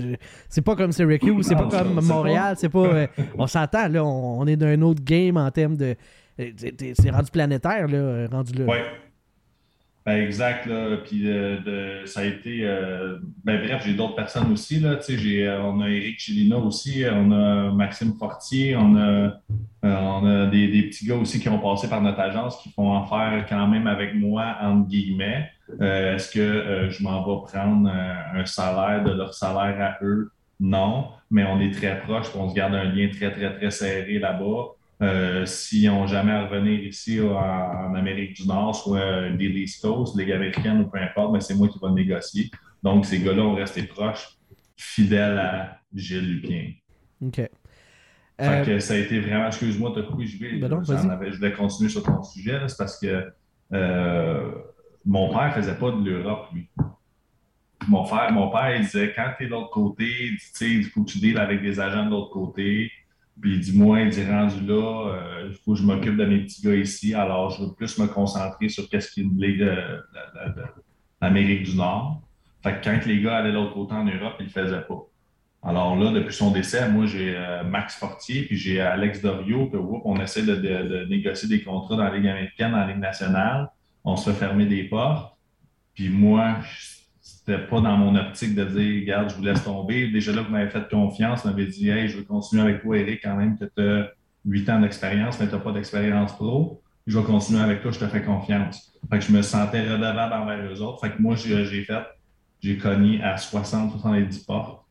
c'est 0.48 0.62
pas 0.62 0.76
comme 0.76 0.92
Syracuse, 0.92 1.46
c'est 1.46 1.54
pas 1.54 1.68
comme 1.68 2.00
Montréal, 2.00 2.56
c'est 2.58 2.68
pas. 2.68 2.86
Euh, 2.86 3.06
on 3.36 3.46
s'entend, 3.46 3.88
là, 3.88 4.04
on, 4.04 4.46
est 4.46 4.56
d'un 4.56 4.80
autre 4.82 5.02
game 5.02 5.36
en 5.36 5.50
termes 5.50 5.76
de. 5.76 5.96
C'est 6.38 7.10
rendu 7.10 7.30
planétaire, 7.30 7.88
là, 7.88 8.26
rendu 8.30 8.52
là. 8.52 8.66
Ben, 10.08 10.22
exact, 10.22 10.64
là. 10.64 10.96
Puis 11.04 11.22
de, 11.22 12.00
ça 12.06 12.20
a 12.20 12.24
été. 12.24 12.60
Euh, 12.62 13.18
ben, 13.44 13.62
bref, 13.62 13.82
j'ai 13.84 13.92
d'autres 13.92 14.14
personnes 14.14 14.50
aussi, 14.50 14.80
là. 14.80 14.98
J'ai, 15.06 15.46
on 15.62 15.82
a 15.82 15.90
Eric 15.90 16.18
Chilina 16.18 16.56
aussi, 16.56 17.04
on 17.12 17.30
a 17.30 17.70
Maxime 17.72 18.14
Fortier, 18.18 18.74
on 18.74 18.96
a, 18.96 20.46
des, 20.46 20.82
petits 20.84 21.06
gars 21.06 21.16
aussi 21.16 21.40
qui 21.40 21.50
ont 21.50 21.58
passé 21.58 21.90
par 21.90 22.00
notre 22.00 22.20
agence 22.20 22.56
qui 22.62 22.70
font 22.70 22.96
affaire 22.96 23.44
quand 23.50 23.66
même 23.66 23.86
avec 23.86 24.14
moi, 24.14 24.56
entre 24.62 24.88
guillemets. 24.88 25.50
Euh, 25.82 26.14
est-ce 26.14 26.30
que 26.30 26.40
euh, 26.40 26.88
je 26.88 27.02
m'en 27.02 27.22
vais 27.22 27.46
prendre 27.46 27.90
un, 27.90 28.46
salaire 28.46 29.04
de 29.04 29.10
leur 29.10 29.34
salaire 29.34 29.76
à 29.78 30.02
eux? 30.02 30.30
Non, 30.58 31.08
mais 31.30 31.44
on 31.44 31.60
est 31.60 31.70
très 31.70 32.00
proches, 32.00 32.34
on 32.34 32.48
se 32.48 32.54
garde 32.54 32.72
un 32.72 32.84
lien 32.84 33.10
très, 33.10 33.30
très, 33.30 33.54
très 33.54 33.70
serré 33.70 34.18
là-bas. 34.18 34.68
Euh, 35.00 35.46
S'ils 35.46 35.88
n'ont 35.88 36.06
jamais 36.06 36.32
à 36.32 36.46
revenir 36.46 36.82
ici 36.82 37.20
en, 37.20 37.94
Amérique 37.94 38.34
du 38.34 38.46
Nord, 38.46 38.74
soit 38.74 39.30
des 39.30 39.46
East 39.46 39.82
Coast, 39.82 40.18
Ligue 40.18 40.32
américaine 40.32 40.80
ou 40.80 40.88
peu 40.88 40.98
importe, 40.98 41.32
mais 41.32 41.40
c'est 41.40 41.54
moi 41.54 41.68
qui 41.68 41.78
vais 41.80 41.90
négocier. 41.90 42.50
Donc, 42.82 43.06
ces 43.06 43.20
gars-là 43.20 43.42
ont 43.42 43.54
resté 43.54 43.82
proches, 43.84 44.26
fidèles 44.76 45.38
à 45.38 45.78
Gilles 45.94 46.34
Lupien. 46.34 46.72
OK. 47.20 47.40
que 48.64 48.78
ça 48.80 48.94
a 48.94 48.96
été 48.96 49.20
vraiment, 49.20 49.46
excuse-moi, 49.46 49.92
tu 49.94 50.00
as 50.00 50.02
coupé, 50.02 50.26
je 50.26 50.38
vais, 50.38 50.58
ben 50.58 50.82
je 51.32 51.56
continuer 51.56 51.90
sur 51.90 52.02
ton 52.02 52.22
sujet, 52.22 52.60
c'est 52.66 52.78
parce 52.78 52.98
que 52.98 53.32
mon 55.04 55.30
père 55.30 55.48
ne 55.48 55.62
faisait 55.62 55.74
pas 55.74 55.90
de 55.90 56.04
l'Europe, 56.04 56.48
lui. 56.52 56.68
Mon 57.88 58.04
père, 58.06 58.30
mon 58.32 58.50
père, 58.50 58.76
il 58.76 58.82
disait 58.82 59.12
quand 59.14 59.32
tu 59.38 59.44
es 59.44 59.46
de 59.46 59.52
l'autre 59.52 59.70
côté, 59.70 60.06
il 60.60 60.84
faut 60.84 61.02
que 61.02 61.10
tu 61.10 61.18
deals 61.18 61.38
avec 61.38 61.62
des 61.62 61.80
agents 61.80 62.04
de 62.04 62.10
l'autre 62.10 62.30
côté. 62.30 62.90
Puis 63.40 63.54
il 63.54 63.60
dit 63.60 63.76
Moi, 63.76 64.00
il 64.00 64.10
dit 64.10 64.24
rendu 64.24 64.60
là, 64.66 65.12
euh, 65.14 65.48
il 65.48 65.54
faut 65.54 65.72
que 65.72 65.78
je 65.78 65.84
m'occupe 65.84 66.16
de 66.16 66.24
mes 66.24 66.40
petits 66.40 66.62
gars 66.62 66.74
ici. 66.74 67.14
Alors, 67.14 67.50
je 67.50 67.62
veux 67.62 67.72
plus 67.72 67.98
me 67.98 68.06
concentrer 68.06 68.68
sur 68.68 68.88
qu'est-ce 68.88 69.10
qui 69.10 69.20
est 69.20 69.24
de 69.24 70.02
l'Amérique 71.20 71.64
du 71.64 71.76
Nord. 71.76 72.22
Fait 72.62 72.80
que 72.80 72.84
quand 72.84 73.06
les 73.06 73.20
gars 73.22 73.36
allaient 73.36 73.50
de 73.50 73.54
l'autre 73.54 73.74
côté 73.74 73.94
en 73.94 74.04
Europe, 74.04 74.34
ils 74.40 74.46
le 74.46 74.50
faisaient 74.50 74.82
pas. 74.82 75.00
Alors 75.62 75.96
là, 75.96 76.12
depuis 76.12 76.34
son 76.34 76.50
décès, 76.50 76.88
moi, 76.88 77.06
j'ai 77.06 77.36
euh, 77.36 77.64
Max 77.64 77.96
Fortier, 77.96 78.42
puis 78.42 78.56
j'ai 78.56 78.80
Alex 78.80 79.20
Dorio, 79.20 79.68
que 79.68 79.76
on 79.76 80.20
essaie 80.20 80.42
de, 80.42 80.54
de, 80.54 81.04
négocier 81.06 81.48
des 81.48 81.62
contrats 81.62 81.96
dans 81.96 82.04
la 82.04 82.16
Ligue 82.16 82.28
américaine, 82.28 82.72
dans 82.72 82.78
la 82.78 82.86
Ligue 82.86 82.98
nationale 82.98 83.70
on 84.08 84.16
se 84.16 84.30
fait 84.30 84.36
fermer 84.36 84.66
des 84.66 84.84
portes. 84.84 85.36
Puis 85.94 86.08
moi, 86.08 86.58
pas 87.56 87.80
dans 87.80 87.96
mon 87.96 88.14
optique 88.16 88.54
de 88.54 88.64
dire, 88.64 89.02
regarde, 89.02 89.30
je 89.30 89.34
vous 89.36 89.42
laisse 89.42 89.64
tomber. 89.64 90.08
Déjà 90.08 90.32
là, 90.32 90.42
vous 90.42 90.50
m'avez 90.50 90.70
fait 90.70 90.88
confiance, 90.88 91.42
vous 91.42 91.50
m'avez 91.50 91.66
dit, 91.66 91.88
hey, 91.88 92.08
je 92.08 92.18
veux 92.18 92.24
continuer 92.24 92.62
avec 92.62 92.82
toi, 92.82 92.96
Eric, 92.98 93.20
quand 93.22 93.36
même, 93.36 93.58
que 93.58 93.64
tu 93.64 93.82
as 93.82 94.10
8 94.44 94.70
ans 94.70 94.80
d'expérience, 94.80 95.38
mais 95.40 95.46
tu 95.46 95.54
n'as 95.54 95.60
pas 95.60 95.72
d'expérience 95.72 96.32
pro. 96.34 96.82
Je 97.06 97.18
vais 97.18 97.24
continuer 97.24 97.60
avec 97.60 97.80
toi, 97.80 97.90
je 97.90 97.98
te 97.98 98.06
fais 98.06 98.22
confiance. 98.22 98.92
Je 99.10 99.32
me 99.32 99.42
sentais 99.42 99.80
redevable 99.80 100.34
envers 100.34 100.72
eux 100.72 100.82
autres. 100.82 101.00
Fait 101.00 101.10
que 101.10 101.22
moi, 101.22 101.36
j'ai 101.36 101.84
fait, 101.84 102.04
j'ai 102.60 102.76
cogné 102.76 103.22
à 103.22 103.36
60-70 103.36 104.44
portes. 104.44 104.84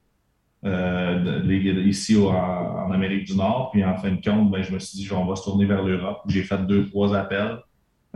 Euh, 0.66 1.44
ici 1.86 2.18
en, 2.18 2.92
Amérique 2.92 3.28
du 3.28 3.36
Nord. 3.36 3.70
Puis 3.72 3.86
en 3.86 3.96
fin 3.98 4.12
de 4.12 4.22
compte, 4.22 4.50
ben, 4.50 4.64
je 4.64 4.74
me 4.74 4.80
suis 4.80 4.98
dit, 4.98 5.14
on 5.14 5.26
va 5.26 5.36
se 5.36 5.44
tourner 5.44 5.66
vers 5.66 5.84
l'Europe. 5.84 6.22
J'ai 6.28 6.42
fait 6.42 6.66
deux, 6.66 6.86
trois 6.88 7.16
appels. 7.16 7.60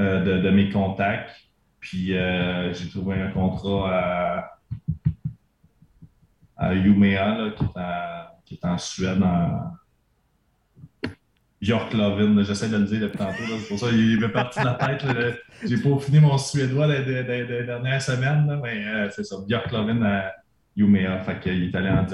Euh, 0.02 0.42
de, 0.42 0.50
mes 0.50 0.70
contacts. 0.70 1.30
Puis 1.82 2.16
euh, 2.16 2.72
j'ai 2.74 2.88
trouvé 2.90 3.20
un 3.20 3.32
contrat 3.32 3.92
à, 3.92 4.60
à 6.56 6.74
Umea, 6.76 7.50
qui, 8.46 8.54
est 8.54 8.66
en, 8.66 8.78
Suède, 8.78 9.22
en 9.22 9.74
York 11.60 11.92
Lovin. 11.94 12.44
J'essaie 12.44 12.70
de 12.70 12.78
le 12.78 12.86
dire 12.86 13.02
depuis 13.02 13.18
tantôt. 13.18 13.44
C'est 13.60 13.68
pour 13.68 13.80
ça 13.80 13.90
qu'il 13.90 14.20
m'est 14.20 14.30
parti 14.30 14.60
de 14.60 14.66
la 14.66 14.76
tête. 14.76 15.04
J'ai 15.66 15.78
pas 15.78 16.00
fini 16.00 16.20
mon 16.20 16.38
suédois 16.38 16.86
les, 16.86 17.04
dernières 17.66 18.02
semaines, 18.02 18.60
mais 18.62 18.86
euh, 18.86 19.10
c'est 19.10 19.24
ça. 19.24 19.38
York 19.48 19.72
Lovin 19.72 20.04
à 20.04 20.32
Umea. 20.78 21.20
Fait 21.24 21.40
qu'il 21.40 21.64
est 21.64 21.76
allé 21.76 21.90
en, 21.90 22.06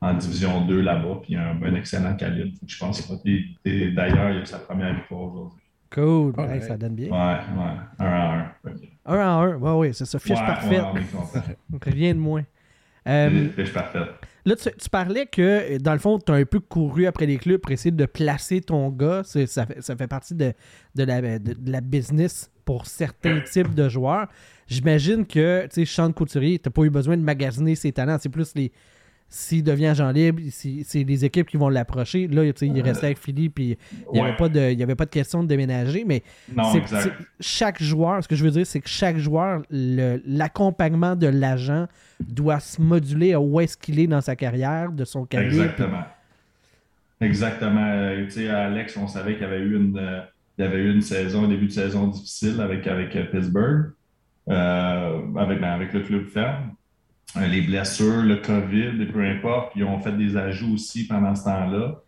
en 0.00 0.14
division 0.14 0.64
2 0.64 0.80
là-bas, 0.80 1.20
puis 1.22 1.36
un, 1.36 1.62
un 1.62 1.74
excellent 1.74 2.16
calibre. 2.16 2.56
Je 2.66 2.78
pense 2.78 3.06
d'ailleurs, 3.66 4.30
il 4.30 4.38
a 4.38 4.44
sa 4.46 4.60
première 4.60 4.94
victoire 4.94 5.24
aujourd'hui. 5.24 5.67
Cool. 5.90 6.34
ça 6.60 6.76
donne 6.76 6.94
bien. 6.94 7.10
Ouais, 7.10 7.16
ouais. 7.16 7.72
Un 7.98 8.06
à 8.06 8.34
un. 8.34 8.52
Un 9.06 9.18
à 9.18 9.26
un. 9.26 9.56
Ouais, 9.56 9.72
ouais, 9.72 9.92
c'est 9.92 10.04
ça. 10.04 10.18
Fiche 10.18 10.38
parfaite. 10.38 10.84
Rien 11.82 12.14
de 12.14 12.20
moins. 12.20 12.44
Euh, 13.06 13.48
fiche 13.56 13.72
parfaite. 13.72 14.08
Là, 14.44 14.54
tu, 14.56 14.90
parlais 14.90 15.26
que, 15.26 15.78
dans 15.78 15.92
le 15.92 15.98
fond, 15.98 16.18
tu 16.18 16.32
as 16.32 16.36
un 16.36 16.44
peu 16.44 16.60
couru 16.60 17.06
après 17.06 17.26
les 17.26 17.36
clubs 17.36 17.60
pour 17.60 17.70
essayer 17.70 17.90
de 17.90 18.06
placer 18.06 18.60
ton 18.60 18.88
gars. 18.90 19.22
Ça 19.24 19.66
fait, 19.66 19.82
ça 19.82 19.96
fait 19.96 20.06
partie 20.06 20.34
de, 20.34 20.52
de, 20.94 21.04
la, 21.04 21.38
de, 21.38 21.54
la 21.66 21.80
business 21.80 22.50
pour 22.64 22.86
certains 22.86 23.40
types 23.52 23.74
de 23.74 23.88
joueurs. 23.88 24.28
J'imagine 24.66 25.26
que, 25.26 25.66
tu 25.66 25.68
sais, 25.72 25.84
Sean 25.84 26.12
Couturier, 26.12 26.58
tu 26.58 26.68
n'as 26.68 26.72
pas 26.72 26.82
eu 26.82 26.90
besoin 26.90 27.16
de 27.16 27.22
magasiner 27.22 27.74
ses 27.74 27.92
talents. 27.92 28.18
C'est 28.20 28.28
plus 28.28 28.54
les, 28.54 28.72
s'il 29.28 29.62
devient 29.62 29.88
agent 29.88 30.10
libre, 30.10 30.40
c'est 30.50 31.04
les 31.04 31.24
équipes 31.24 31.48
qui 31.48 31.56
vont 31.56 31.68
l'approcher. 31.68 32.28
Là, 32.28 32.44
il 32.44 32.82
restait 32.82 33.06
avec 33.06 33.18
Philippe, 33.18 33.56
puis 33.56 33.76
il 34.12 34.14
n'y 34.14 34.20
avait, 34.20 34.36
pas 34.36 34.48
de, 34.48 34.82
avait 34.82 34.94
pas 34.94 35.04
de 35.04 35.10
question 35.10 35.42
de 35.42 35.48
déménager, 35.48 36.04
mais 36.06 36.22
chaque 37.40 37.82
joueur, 37.82 38.22
ce 38.22 38.28
que 38.28 38.36
je 38.36 38.44
veux 38.44 38.50
dire, 38.50 38.66
c'est 38.66 38.80
que 38.80 38.88
chaque 38.88 39.18
joueur, 39.18 39.62
l'accompagnement 39.70 41.14
de 41.16 41.26
l'agent 41.26 41.86
doit 42.20 42.60
se 42.60 42.80
moduler 42.80 43.34
à 43.34 43.40
où 43.40 43.60
est-ce 43.60 43.76
qu'il 43.76 44.00
est 44.00 44.06
dans 44.06 44.20
sa 44.20 44.34
carrière, 44.34 44.90
de 44.92 45.04
son 45.04 45.24
carrière. 45.24 45.52
Exactement. 45.52 46.04
Exactement. 47.20 47.84
Euh, 47.84 48.24
tu 48.24 48.30
sais, 48.30 48.48
Alex, 48.48 48.96
on 48.96 49.08
savait 49.08 49.34
qu'il 49.34 49.42
y 49.42 49.46
avait 49.46 49.60
eu 49.60 49.76
une, 49.76 49.98
euh, 49.98 50.20
il 50.56 50.64
y 50.64 50.66
avait 50.66 50.78
eu 50.78 50.92
une 50.92 51.00
saison, 51.00 51.44
un 51.44 51.48
début 51.48 51.66
de 51.66 51.72
saison 51.72 52.06
difficile 52.06 52.60
avec, 52.60 52.86
avec 52.86 53.14
euh, 53.16 53.24
Pittsburgh, 53.24 53.92
avec, 54.46 55.60
ben, 55.60 55.70
avec 55.70 55.92
le 55.92 56.00
club 56.00 56.26
ferme. 56.26 56.74
Les 57.36 57.62
blessures, 57.62 58.22
le 58.22 58.36
COVID, 58.36 59.06
peu 59.12 59.24
importe, 59.24 59.72
ils 59.76 59.84
ont 59.84 60.00
fait 60.00 60.16
des 60.16 60.36
ajouts 60.36 60.74
aussi 60.74 61.06
pendant 61.06 61.34
ce 61.34 61.44
temps-là. 61.44 62.02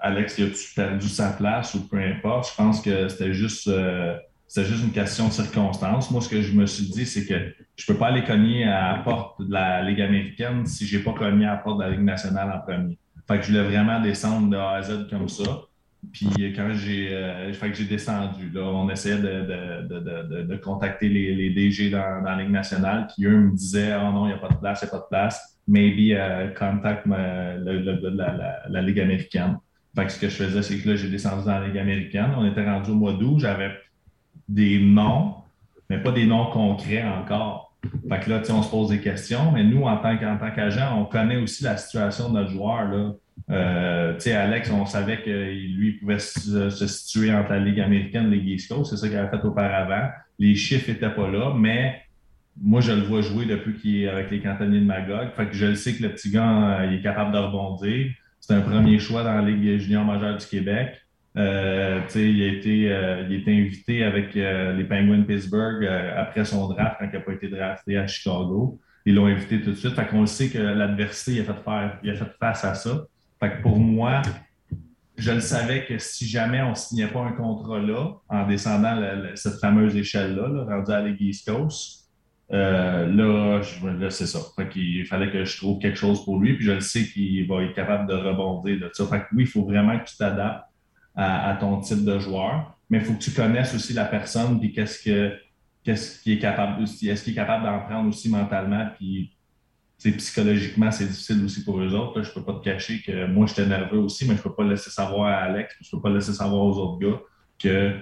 Alex, 0.00 0.38
il 0.38 0.46
a-tu 0.46 0.74
perdu 0.74 1.08
sa 1.08 1.30
place 1.30 1.74
ou 1.74 1.86
peu 1.86 1.98
importe? 1.98 2.50
Je 2.50 2.56
pense 2.56 2.80
que 2.80 3.08
c'était 3.08 3.34
juste, 3.34 3.68
euh, 3.68 4.16
juste 4.56 4.82
une 4.82 4.92
question 4.92 5.28
de 5.28 5.32
circonstance. 5.32 6.10
Moi, 6.10 6.22
ce 6.22 6.28
que 6.28 6.40
je 6.40 6.52
me 6.52 6.64
suis 6.64 6.88
dit, 6.88 7.04
c'est 7.04 7.26
que 7.26 7.54
je 7.76 7.84
ne 7.90 7.94
peux 7.94 7.98
pas 7.98 8.08
aller 8.08 8.24
cogner 8.24 8.64
à 8.64 8.96
la 8.96 8.98
porte 9.02 9.42
de 9.42 9.52
la 9.52 9.82
Ligue 9.82 10.00
américaine 10.00 10.64
si 10.64 10.86
je 10.86 10.96
n'ai 10.96 11.02
pas 11.02 11.12
cogné 11.12 11.44
à 11.44 11.52
la 11.52 11.56
porte 11.58 11.78
de 11.78 11.84
la 11.84 11.90
Ligue 11.90 12.04
nationale 12.04 12.50
en 12.50 12.60
premier. 12.60 12.98
Fait 13.28 13.38
que 13.38 13.44
je 13.44 13.52
voulais 13.52 13.64
vraiment 13.64 14.00
descendre 14.00 14.48
de 14.48 14.56
A 14.56 14.70
à 14.70 14.82
Z 14.82 15.08
comme 15.10 15.28
ça. 15.28 15.69
Puis 16.12 16.28
quand 16.56 16.72
j'ai 16.74 17.08
euh, 17.12 17.52
j'ai 17.52 17.84
descendu, 17.84 18.50
on 18.56 18.88
essayait 18.88 19.18
de, 19.18 19.88
de, 19.88 20.42
de, 20.42 20.56
contacter 20.56 21.08
les, 21.08 21.34
les 21.34 21.50
DG 21.50 21.90
dans, 21.90 22.22
la 22.24 22.36
Ligue 22.36 22.50
nationale, 22.50 23.06
puis 23.06 23.26
eux 23.26 23.36
me 23.36 23.50
disaient 23.54 23.94
Oh 23.96 24.10
non, 24.10 24.24
il 24.24 24.28
n'y 24.28 24.34
a 24.34 24.38
pas 24.38 24.48
de 24.48 24.56
place, 24.56 24.80
il 24.82 24.86
n'y 24.86 24.88
a 24.88 24.92
pas 24.92 25.04
de 25.04 25.08
place. 25.08 25.60
Maybe 25.68 26.12
uh, 26.12 26.54
contact 26.58 27.06
la, 27.06 27.58
la, 28.68 28.82
Ligue 28.82 29.00
américaine. 29.00 29.58
Fait 29.94 30.06
que 30.06 30.12
ce 30.12 30.20
que 30.20 30.28
je 30.28 30.34
faisais, 30.34 30.62
c'est 30.62 30.78
que 30.78 30.88
là, 30.88 30.96
j'ai 30.96 31.08
descendu 31.08 31.44
dans 31.44 31.60
la 31.60 31.68
Ligue 31.68 31.78
américaine. 31.78 32.30
On 32.36 32.46
était 32.46 32.64
rendu 32.64 32.90
au 32.90 32.94
mois 32.94 33.12
d'août, 33.12 33.38
j'avais 33.38 33.70
des 34.48 34.80
noms, 34.80 35.34
mais 35.88 35.98
pas 35.98 36.12
des 36.12 36.26
noms 36.26 36.46
concrets 36.46 37.04
encore. 37.04 37.76
Fait 38.08 38.20
que 38.20 38.30
là, 38.30 38.42
on 38.50 38.62
se 38.62 38.70
pose 38.70 38.88
des 38.88 39.00
questions, 39.00 39.52
mais 39.52 39.64
nous, 39.64 39.84
en 39.84 39.96
tant 39.96 40.16
qu'agent, 40.16 40.98
on 40.98 41.04
connaît 41.04 41.36
aussi 41.36 41.62
la 41.62 41.76
situation 41.76 42.30
de 42.30 42.34
notre 42.34 42.50
joueur. 42.50 42.88
Là. 42.88 43.12
Euh, 43.48 44.18
Alex, 44.26 44.70
on 44.70 44.86
savait 44.86 45.22
que 45.22 45.30
lui 45.30 45.92
pouvait 45.92 46.18
se, 46.18 46.70
situer 46.70 47.32
entre 47.32 47.52
la 47.52 47.60
Ligue 47.60 47.80
américaine 47.80 48.32
et 48.32 48.36
Ligue 48.36 48.48
East 48.48 48.72
Coast. 48.72 48.90
C'est 48.90 48.96
ça 48.96 49.08
qu'il 49.08 49.16
avait 49.16 49.30
fait 49.30 49.44
auparavant. 49.44 50.08
Les 50.38 50.54
chiffres 50.54 50.90
n'étaient 50.90 51.10
pas 51.10 51.30
là, 51.30 51.54
mais 51.56 52.02
moi, 52.60 52.80
je 52.80 52.92
le 52.92 53.02
vois 53.02 53.22
jouer 53.22 53.46
depuis 53.46 53.74
qu'il 53.74 54.02
est 54.02 54.08
avec 54.08 54.30
les 54.30 54.40
cantonniers 54.40 54.80
de 54.80 54.84
Magog. 54.84 55.30
Fait 55.36 55.46
que 55.46 55.54
je 55.54 55.66
le 55.66 55.74
sais 55.74 55.94
que 55.94 56.02
le 56.02 56.10
petit 56.10 56.30
gars, 56.30 56.80
euh, 56.80 56.86
il 56.86 56.98
est 56.98 57.02
capable 57.02 57.32
de 57.32 57.38
rebondir. 57.38 58.12
C'est 58.40 58.54
un 58.54 58.60
premier 58.60 58.98
choix 58.98 59.22
dans 59.22 59.34
la 59.34 59.42
Ligue 59.42 59.78
junior 59.78 60.04
majeure 60.04 60.36
du 60.36 60.46
Québec. 60.46 61.00
Euh, 61.36 62.00
il, 62.14 62.42
a 62.42 62.46
été, 62.46 62.92
euh, 62.92 63.24
il 63.28 63.36
a 63.36 63.38
été 63.38 63.52
invité 63.52 64.02
avec 64.02 64.34
les 64.34 64.84
Penguins 64.84 65.22
Pittsburgh 65.22 65.84
après 66.16 66.44
son 66.44 66.68
draft, 66.68 66.96
quand 66.98 67.06
il 67.10 67.12
n'a 67.12 67.20
pas 67.20 67.32
été 67.32 67.48
drafté 67.48 67.96
à 67.96 68.06
Chicago. 68.06 68.80
Ils 69.06 69.14
l'ont 69.14 69.26
invité 69.26 69.60
tout 69.60 69.70
de 69.70 69.76
suite. 69.76 69.94
Fait 69.94 70.06
qu'on 70.06 70.22
le 70.22 70.26
sait 70.26 70.48
que 70.48 70.58
l'adversité, 70.58 71.40
a 71.40 71.44
fait 71.44 72.36
face 72.38 72.64
à 72.64 72.74
ça. 72.74 73.06
Fait 73.40 73.56
que 73.56 73.62
pour 73.62 73.78
moi, 73.78 74.22
je 75.16 75.32
le 75.32 75.40
savais 75.40 75.86
que 75.86 75.98
si 75.98 76.26
jamais 76.26 76.62
on 76.62 76.70
ne 76.70 76.74
signait 76.74 77.08
pas 77.08 77.20
un 77.20 77.32
contrat 77.32 77.78
là, 77.78 78.12
en 78.28 78.46
descendant 78.46 79.00
cette 79.34 79.60
fameuse 79.60 79.96
échelle-là, 79.96 80.48
là, 80.48 80.64
rendue 80.64 80.92
à 80.92 81.08
East 81.08 81.50
Coast, 81.50 82.00
euh, 82.52 83.06
là, 83.06 84.10
c'est 84.10 84.26
ça. 84.26 84.40
Fait 84.56 84.68
qu'il 84.68 85.04
fallait 85.06 85.30
que 85.30 85.44
je 85.44 85.56
trouve 85.56 85.78
quelque 85.78 85.98
chose 85.98 86.24
pour 86.24 86.40
lui, 86.40 86.54
puis 86.56 86.64
je 86.64 86.72
le 86.72 86.80
sais 86.80 87.04
qu'il 87.04 87.46
va 87.46 87.62
être 87.62 87.74
capable 87.74 88.08
de 88.08 88.14
rebondir 88.14 88.78
de 88.78 88.90
ça. 88.92 89.06
Fait 89.06 89.20
que 89.20 89.26
oui, 89.34 89.44
il 89.44 89.46
faut 89.46 89.64
vraiment 89.64 89.98
que 89.98 90.04
tu 90.04 90.16
t'adaptes 90.16 90.64
à, 91.14 91.56
ton 91.60 91.80
type 91.80 92.04
de 92.04 92.18
joueur, 92.18 92.76
mais 92.88 92.98
il 92.98 93.04
faut 93.04 93.12
que 93.12 93.22
tu 93.22 93.30
connaisses 93.32 93.74
aussi 93.74 93.92
la 93.92 94.04
personne, 94.04 94.58
puis 94.58 94.72
qu'est-ce 94.72 95.02
que 95.02 95.36
qu'est-ce 95.82 96.22
qui 96.22 96.32
est 96.32 96.38
capable 96.38 96.84
qu'il 96.84 97.08
est 97.08 97.34
capable 97.34 97.64
d'en 97.64 97.80
prendre 97.80 98.08
aussi 98.08 98.28
mentalement, 98.28 98.88
puis 98.96 99.32
psychologiquement, 100.08 100.90
c'est 100.90 101.06
difficile 101.06 101.44
aussi 101.44 101.62
pour 101.62 101.80
eux 101.80 101.94
autres. 101.94 102.22
je 102.22 102.30
ne 102.30 102.34
peux 102.34 102.42
pas 102.42 102.54
te 102.54 102.64
cacher 102.64 103.02
que 103.02 103.26
moi, 103.26 103.46
j'étais 103.46 103.66
nerveux 103.66 103.98
aussi, 103.98 104.24
mais 104.24 104.34
je 104.34 104.38
ne 104.38 104.42
peux 104.44 104.54
pas 104.54 104.64
laisser 104.64 104.90
savoir 104.90 105.28
à 105.28 105.36
Alex, 105.42 105.76
je 105.80 105.88
ne 105.88 106.00
peux 106.00 106.08
pas 106.08 106.14
laisser 106.14 106.32
savoir 106.32 106.62
aux 106.62 106.78
autres 106.78 106.98
gars 106.98 107.20
que, 107.58 107.94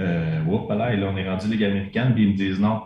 euh, 0.00 0.74
là, 0.74 0.92
et 0.92 0.96
là, 0.96 1.10
on 1.12 1.16
est 1.16 1.28
rendu 1.28 1.46
Ligue 1.46 1.64
américaine, 1.64 2.12
puis 2.14 2.24
ils 2.24 2.32
me 2.32 2.36
disent 2.36 2.60
non. 2.60 2.82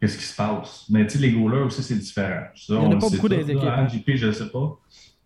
Qu'est-ce 0.00 0.16
qui 0.16 0.24
se 0.24 0.34
passe? 0.34 0.86
Mais 0.88 1.06
tu 1.06 1.18
sais, 1.18 1.26
les 1.26 1.32
goalers 1.32 1.66
aussi, 1.66 1.82
c'est 1.82 1.98
différent. 1.98 2.46
il 2.70 2.74
n'y 2.74 2.86
en 2.86 2.92
a 2.92 2.96
pas 2.96 3.10
beaucoup 3.10 3.28
des 3.28 3.50
équipes. 3.50 3.64
Hein. 3.64 3.86
JP, 3.86 4.12
je 4.14 4.26
ne 4.28 4.32
sais 4.32 4.48
pas. 4.48 4.78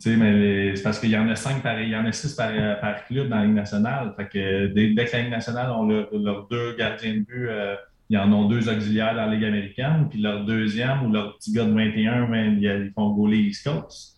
mais 0.05 0.75
c'est 0.75 0.83
parce 0.83 0.99
qu'il 0.99 1.11
y 1.11 1.17
en 1.17 1.29
a 1.29 1.37
cinq 1.37 1.63
par, 1.63 1.81
il 1.81 1.91
y 1.91 1.97
en 1.97 2.05
a 2.05 2.11
six 2.11 2.35
par, 2.35 2.51
par 2.81 3.05
club 3.05 3.29
dans 3.29 3.37
la 3.37 3.45
Ligue 3.45 3.55
nationale. 3.55 4.13
Fait 4.17 4.29
que 4.29 4.67
dès, 4.67 5.05
que 5.05 5.13
la 5.13 5.23
Ligue 5.23 5.31
nationale 5.31 5.71
ont 5.71 5.87
leurs 5.87 6.49
deux 6.49 6.75
gardiens 6.75 7.15
de 7.15 7.21
but 7.21 7.49
euh, 7.49 7.77
ils 8.11 8.19
en 8.19 8.33
ont 8.33 8.49
deux 8.49 8.69
auxiliaires 8.69 9.15
dans 9.15 9.27
la 9.27 9.35
Ligue 9.35 9.45
américaine, 9.45 10.09
puis 10.11 10.21
leur 10.21 10.45
deuxième 10.45 11.07
ou 11.07 11.13
leur 11.13 11.37
petit 11.37 11.53
gars 11.53 11.65
de 11.65 11.73
21, 11.73 12.29
ben, 12.29 12.59
ils 12.61 12.93
font 12.95 13.15
goaler 13.15 13.39
East 13.39 13.65
Coast. 13.65 14.15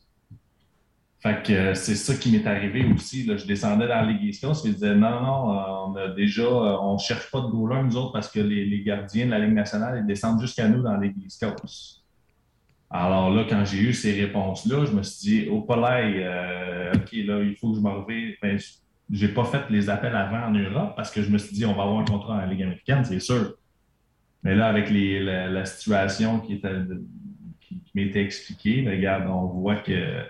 Fait 1.26 1.42
que 1.42 1.52
euh, 1.52 1.74
c'est 1.74 1.94
ça 1.94 2.14
qui 2.14 2.30
m'est 2.30 2.46
arrivé 2.46 2.86
aussi. 2.94 3.24
Là. 3.24 3.36
Je 3.36 3.46
descendais 3.46 3.88
dans 3.88 3.94
la 3.94 4.04
Ligue 4.04 4.22
East 4.24 4.44
Coast 4.44 4.64
et 4.66 4.68
je 4.68 4.74
disais 4.74 4.94
non, 4.94 5.22
non, 5.22 5.52
euh, 5.52 5.86
on 5.86 5.96
a 5.96 6.08
déjà, 6.08 6.42
euh, 6.42 6.76
on 6.82 6.94
ne 6.94 6.98
cherche 6.98 7.30
pas 7.30 7.40
de 7.40 7.46
goaler, 7.46 7.82
nous 7.82 7.96
autres, 7.96 8.12
parce 8.12 8.30
que 8.30 8.40
les, 8.40 8.82
gardiens 8.82 9.26
de 9.26 9.30
la 9.30 9.38
Ligue 9.38 9.54
nationale, 9.54 9.98
ils 10.00 10.06
descendent 10.06 10.40
jusqu'à 10.40 10.68
nous 10.68 10.82
dans 10.82 10.92
la 10.92 11.00
Ligue 11.06 11.24
East 11.24 11.44
Coast. 11.44 12.02
Alors 12.90 13.30
là, 13.30 13.44
quand 13.48 13.64
j'ai 13.64 13.78
eu 13.78 13.92
ces 13.92 14.12
réponses-là, 14.12 14.84
je 14.84 14.92
me 14.92 15.02
suis 15.02 15.28
dit, 15.28 15.48
oh, 15.50 15.62
pas 15.62 15.76
là, 15.76 16.92
OK, 16.94 17.12
là, 17.12 17.42
il 17.42 17.56
faut 17.56 17.72
que 17.72 17.78
je 17.78 17.80
me. 17.80 18.40
Ben, 18.40 18.58
je 19.10 19.26
n'ai 19.26 19.32
pas 19.32 19.44
fait 19.44 19.62
les 19.70 19.88
appels 19.88 20.14
avant 20.14 20.48
en 20.48 20.52
Europe 20.52 20.94
parce 20.96 21.10
que 21.10 21.22
je 21.22 21.30
me 21.30 21.38
suis 21.38 21.54
dit, 21.54 21.64
on 21.64 21.74
va 21.74 21.84
avoir 21.84 22.00
un 22.00 22.04
contrat 22.04 22.38
la 22.38 22.46
Ligue 22.46 22.62
américaine, 22.62 23.04
c'est 23.04 23.20
sûr. 23.20 23.54
Mais 24.46 24.54
là, 24.54 24.68
avec 24.68 24.90
la, 24.92 25.64
situation 25.64 26.38
qui, 26.38 26.54
était, 26.54 26.68
qui, 27.60 27.80
m'était 27.96 28.22
expliquée, 28.22 28.82
ben, 28.82 28.96
regarde, 28.96 29.24
on 29.28 29.46
voit 29.46 29.74
que, 29.74 30.22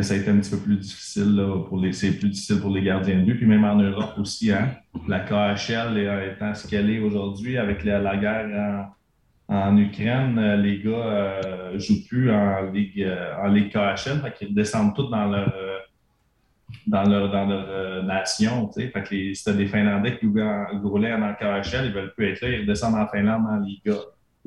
ça 0.00 0.14
a 0.14 0.16
été 0.16 0.30
un 0.30 0.38
petit 0.38 0.52
peu 0.52 0.56
plus 0.56 0.78
difficile 0.78 1.38
pour 1.68 1.78
les. 1.78 1.92
C'est 1.92 2.18
plus 2.18 2.30
difficile 2.30 2.60
pour 2.60 2.70
les 2.70 2.80
gardiens 2.80 3.18
de 3.18 3.24
but, 3.24 3.36
puis 3.36 3.44
même 3.44 3.66
en 3.66 3.76
Europe 3.76 4.14
aussi, 4.16 4.50
hein. 4.50 4.70
La 5.06 5.20
KHL 5.20 5.98
étant 6.32 6.54
ce 6.54 6.66
qu'elle 6.66 6.88
est 6.88 7.00
aujourd'hui 7.00 7.58
avec 7.58 7.84
la, 7.84 8.16
guerre 8.16 8.88
en, 9.48 9.76
Ukraine, 9.76 10.54
les 10.62 10.78
gars 10.78 10.90
ne 10.90 11.74
euh, 11.74 11.78
jouent 11.78 12.06
plus 12.08 12.30
en 12.30 12.70
Ligue, 12.72 13.02
euh, 13.02 13.68
KHL, 13.70 14.22
fait 14.22 14.32
qu'ils 14.34 14.54
descendent 14.54 14.94
tous 14.96 15.10
dans 15.10 15.26
leur 15.26 15.52
dans 16.86 17.04
leur, 17.04 17.30
dans 17.30 17.46
leur 17.46 17.66
euh, 17.68 18.02
nation. 18.02 18.70
Fait 18.72 18.90
que 18.90 19.34
c'était 19.34 19.54
des 19.54 19.66
Finlandais 19.66 20.18
qui 20.18 20.26
roulaient 20.26 21.12
en 21.12 21.34
KHL, 21.34 21.86
ils 21.86 21.92
veulent 21.92 22.12
plus 22.14 22.28
être 22.28 22.40
là, 22.40 22.48
ils 22.48 22.60
redescendent 22.62 22.96
en 22.96 23.06
Finlande 23.08 23.44
en 23.48 23.56
Liga. 23.58 23.96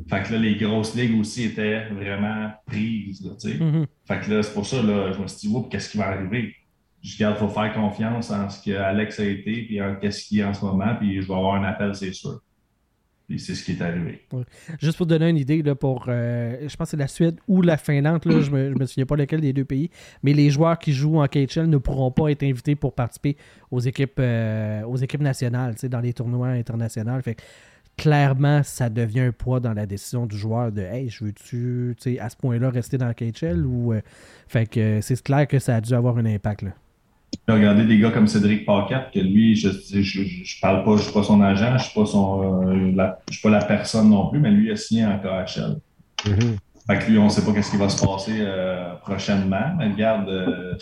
Fait 0.09 0.23
que 0.23 0.33
là, 0.33 0.39
les 0.39 0.55
grosses 0.55 0.93
ligues 0.95 1.17
aussi 1.19 1.45
étaient 1.45 1.85
vraiment 1.89 2.51
prises. 2.65 3.23
Là, 3.23 3.31
mm-hmm. 3.31 3.85
Fait 4.05 4.19
que 4.19 4.31
là, 4.31 4.43
c'est 4.43 4.53
pour 4.53 4.65
ça, 4.65 4.81
là, 4.83 5.13
je 5.13 5.21
me 5.21 5.27
suis 5.27 5.47
dit, 5.47 5.55
qu'est-ce 5.69 5.89
qui 5.89 5.97
va 5.97 6.07
arriver? 6.07 6.53
Je 7.01 7.17
garde, 7.17 7.37
il 7.37 7.39
faut 7.39 7.47
faire 7.47 7.73
confiance 7.73 8.31
en 8.31 8.49
ce 8.49 8.63
qu'Alex 8.63 9.19
a 9.19 9.25
été, 9.25 9.63
puis 9.63 9.81
en 9.81 9.95
qu'est-ce 9.95 10.25
qu'il 10.25 10.39
est 10.39 10.43
en 10.43 10.53
ce 10.53 10.65
moment, 10.65 10.95
puis 10.99 11.21
je 11.21 11.27
vais 11.27 11.33
avoir 11.33 11.55
un 11.55 11.63
appel, 11.63 11.95
c'est 11.95 12.11
sûr. 12.11 12.41
Et 13.27 13.39
c'est 13.39 13.55
ce 13.55 13.63
qui 13.63 13.71
est 13.71 13.81
arrivé. 13.81 14.21
Juste 14.79 14.97
pour 14.97 15.07
donner 15.07 15.29
une 15.29 15.37
idée, 15.37 15.63
là, 15.63 15.73
pour, 15.73 16.05
euh, 16.07 16.67
je 16.67 16.75
pense 16.75 16.87
que 16.87 16.91
c'est 16.91 16.97
la 16.97 17.07
Suède 17.07 17.39
ou 17.47 17.61
la 17.63 17.77
Finlande, 17.77 18.23
là, 18.25 18.39
je 18.39 18.51
ne 18.51 18.77
me, 18.77 18.85
souviens 18.85 19.07
pas 19.07 19.15
lequel 19.15 19.41
des 19.41 19.51
deux 19.51 19.65
pays, 19.65 19.89
mais 20.21 20.33
les 20.33 20.51
joueurs 20.51 20.77
qui 20.77 20.93
jouent 20.93 21.19
en 21.19 21.27
KHL 21.27 21.65
ne 21.67 21.77
pourront 21.77 22.11
pas 22.11 22.29
être 22.29 22.43
invités 22.43 22.75
pour 22.75 22.93
participer 22.93 23.35
aux 23.71 23.79
équipes, 23.79 24.19
euh, 24.19 24.83
aux 24.83 24.97
équipes 24.97 25.21
nationales, 25.21 25.73
dans 25.89 26.01
les 26.01 26.13
tournois 26.13 26.49
internationaux. 26.49 27.19
Fait 27.21 27.37
clairement, 27.97 28.61
ça 28.61 28.89
devient 28.89 29.21
un 29.21 29.31
poids 29.31 29.59
dans 29.59 29.73
la 29.73 29.87
décision 29.87 30.27
du 30.27 30.37
joueur 30.37 30.71
de 30.71 30.81
Hey, 30.81 31.09
je 31.09 31.23
veux-tu 31.23 31.95
à 32.19 32.29
ce 32.29 32.35
point-là 32.35 32.69
rester 32.69 32.97
dans 32.97 33.07
le 33.07 33.13
KHL 33.13 33.65
ou. 33.65 33.93
Euh, 33.93 34.01
fait 34.47 34.69
que 34.69 35.01
c'est 35.01 35.21
clair 35.23 35.47
que 35.47 35.57
ça 35.57 35.77
a 35.77 35.81
dû 35.81 35.93
avoir 35.93 36.17
un 36.17 36.25
impact. 36.25 36.61
Là. 36.61 36.71
Regardez 37.47 37.85
des 37.85 37.99
gars 37.99 38.09
comme 38.09 38.27
Cédric 38.27 38.65
Paquette, 38.65 39.11
que 39.13 39.19
lui, 39.19 39.55
je 39.55 39.69
ne 39.69 40.01
je, 40.01 40.59
parle 40.59 40.83
pas, 40.83 40.97
je 40.97 41.03
suis 41.03 41.13
pas 41.13 41.21
son 41.21 41.41
agent, 41.41 41.67
je 41.67 41.73
ne 41.73 41.77
suis, 41.77 41.93
pas 41.93 42.05
son, 42.07 42.67
euh, 42.67 42.91
la, 42.95 43.19
je 43.29 43.33
suis 43.35 43.41
pas 43.43 43.51
la 43.51 43.63
personne 43.63 44.09
non 44.09 44.29
plus, 44.29 44.39
mais 44.39 44.49
lui 44.49 44.71
a 44.71 44.75
signé 44.75 45.05
en 45.05 45.19
KHL. 45.19 45.77
Mm-hmm. 46.23 46.57
Fait 46.87 46.99
que 46.99 47.11
lui, 47.11 47.19
on 47.19 47.25
ne 47.25 47.29
sait 47.29 47.43
pas 47.43 47.61
ce 47.61 47.69
qui 47.69 47.77
va 47.77 47.89
se 47.89 48.03
passer 48.03 48.37
euh, 48.39 48.95
prochainement. 48.95 49.75
Mais 49.77 49.89
regarde, 49.89 50.27
euh, 50.27 50.75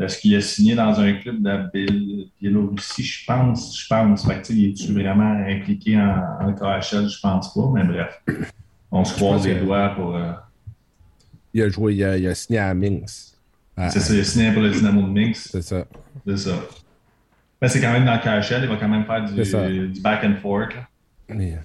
est-ce 0.00 0.18
qu'il 0.18 0.34
a 0.34 0.40
signé 0.40 0.74
dans 0.74 0.98
un 0.98 1.12
club 1.14 1.40
de 1.40 2.26
Biélorussie? 2.40 3.04
Je 3.04 3.24
pense, 3.24 3.78
je 3.80 3.86
pense. 3.86 4.26
Fait 4.26 4.42
que, 4.42 4.52
il 4.52 4.70
est-tu 4.70 4.92
vraiment 4.92 5.36
impliqué 5.46 5.96
en, 5.96 6.48
en, 6.48 6.52
KHL? 6.52 7.08
Je 7.08 7.20
pense 7.20 7.54
pas, 7.54 7.70
mais 7.74 7.84
bref. 7.84 8.22
On 8.90 9.04
se 9.04 9.14
croise 9.14 9.46
les 9.46 9.54
doigts 9.54 9.90
pour. 9.90 10.18
Il 11.54 11.62
a 11.62 11.68
joué, 11.68 11.94
il 11.94 12.04
a, 12.04 12.16
il 12.18 12.26
a 12.26 12.34
signé 12.34 12.58
à 12.58 12.74
Minsk. 12.74 13.37
C'est 13.90 14.00
ça, 14.00 14.14
il 14.14 14.20
a 14.20 14.24
signé 14.24 14.52
pour 14.52 14.62
le 14.62 14.70
Dynamo 14.70 15.02
de 15.02 15.12
Minsk. 15.12 15.48
C'est 15.52 15.62
ça. 15.62 15.84
C'est 16.26 16.36
ça. 16.36 16.52
Mais 17.60 17.68
c'est 17.68 17.80
quand 17.80 17.92
même 17.92 18.04
dans 18.04 18.14
le 18.14 18.18
KHL, 18.18 18.62
il 18.62 18.68
va 18.68 18.76
quand 18.76 18.88
même 18.88 19.04
faire 19.04 19.24
du, 19.24 19.88
du 19.88 20.00
back 20.00 20.24
and 20.24 20.36
forth. 20.40 20.70
Mais... 21.28 21.58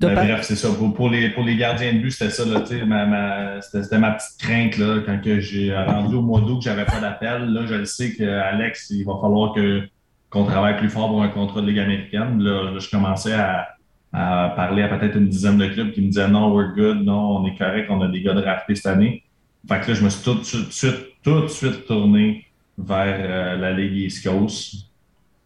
bref, 0.00 0.42
c'est 0.42 0.56
ça. 0.56 0.68
Pour, 0.94 1.10
les, 1.10 1.30
pour 1.30 1.44
les 1.44 1.56
gardiens 1.56 1.92
de 1.92 1.98
but, 1.98 2.10
c'était 2.10 2.30
ça. 2.30 2.44
Là, 2.44 2.64
ma, 2.86 3.06
ma, 3.06 3.60
c'était, 3.60 3.98
ma 3.98 4.12
petite 4.12 4.38
crainte 4.38 4.78
là, 4.78 5.00
quand 5.04 5.20
que 5.20 5.40
j'ai 5.40 5.76
rendu 5.76 6.14
au 6.16 6.22
mois 6.22 6.40
d'août 6.40 6.58
que 6.58 6.64
j'avais 6.64 6.84
pas 6.84 7.00
d'appel. 7.00 7.52
Là, 7.52 7.66
je 7.66 7.74
le 7.74 7.84
sais 7.84 8.12
qu'Alex, 8.12 8.90
il 8.90 9.04
va 9.04 9.14
falloir 9.20 9.52
que, 9.54 9.82
qu'on 10.30 10.44
travaille 10.44 10.76
plus 10.76 10.88
fort 10.88 11.08
pour 11.08 11.22
un 11.22 11.28
contrat 11.28 11.60
de 11.60 11.66
Ligue 11.66 11.80
américaine. 11.80 12.40
Là, 12.40 12.78
je 12.78 12.88
commençais 12.88 13.34
à, 13.34 13.68
à 14.12 14.52
parler 14.54 14.82
à 14.82 14.88
peut-être 14.88 15.16
une 15.16 15.28
dizaine 15.28 15.58
de 15.58 15.66
clubs 15.66 15.92
qui 15.92 16.02
me 16.02 16.08
disaient 16.08 16.28
non, 16.28 16.54
we're 16.54 16.74
good, 16.74 17.02
non, 17.02 17.38
on 17.38 17.46
est 17.46 17.56
correct, 17.56 17.88
on 17.90 18.00
a 18.02 18.08
des 18.08 18.22
gars 18.22 18.34
draftés 18.34 18.74
cette 18.74 18.86
année. 18.86 19.21
Fait 19.68 19.80
que 19.80 19.88
là, 19.88 19.94
je 19.94 20.04
me 20.04 20.10
suis 20.10 20.24
tout 20.24 20.34
de 20.34 20.44
suite, 20.44 21.22
tout 21.22 21.40
de 21.40 21.46
suite 21.46 21.86
tourné 21.86 22.46
vers 22.76 23.16
euh, 23.18 23.56
la 23.56 23.72
Ligue 23.72 23.96
East 23.96 24.26
Coast. 24.26 24.90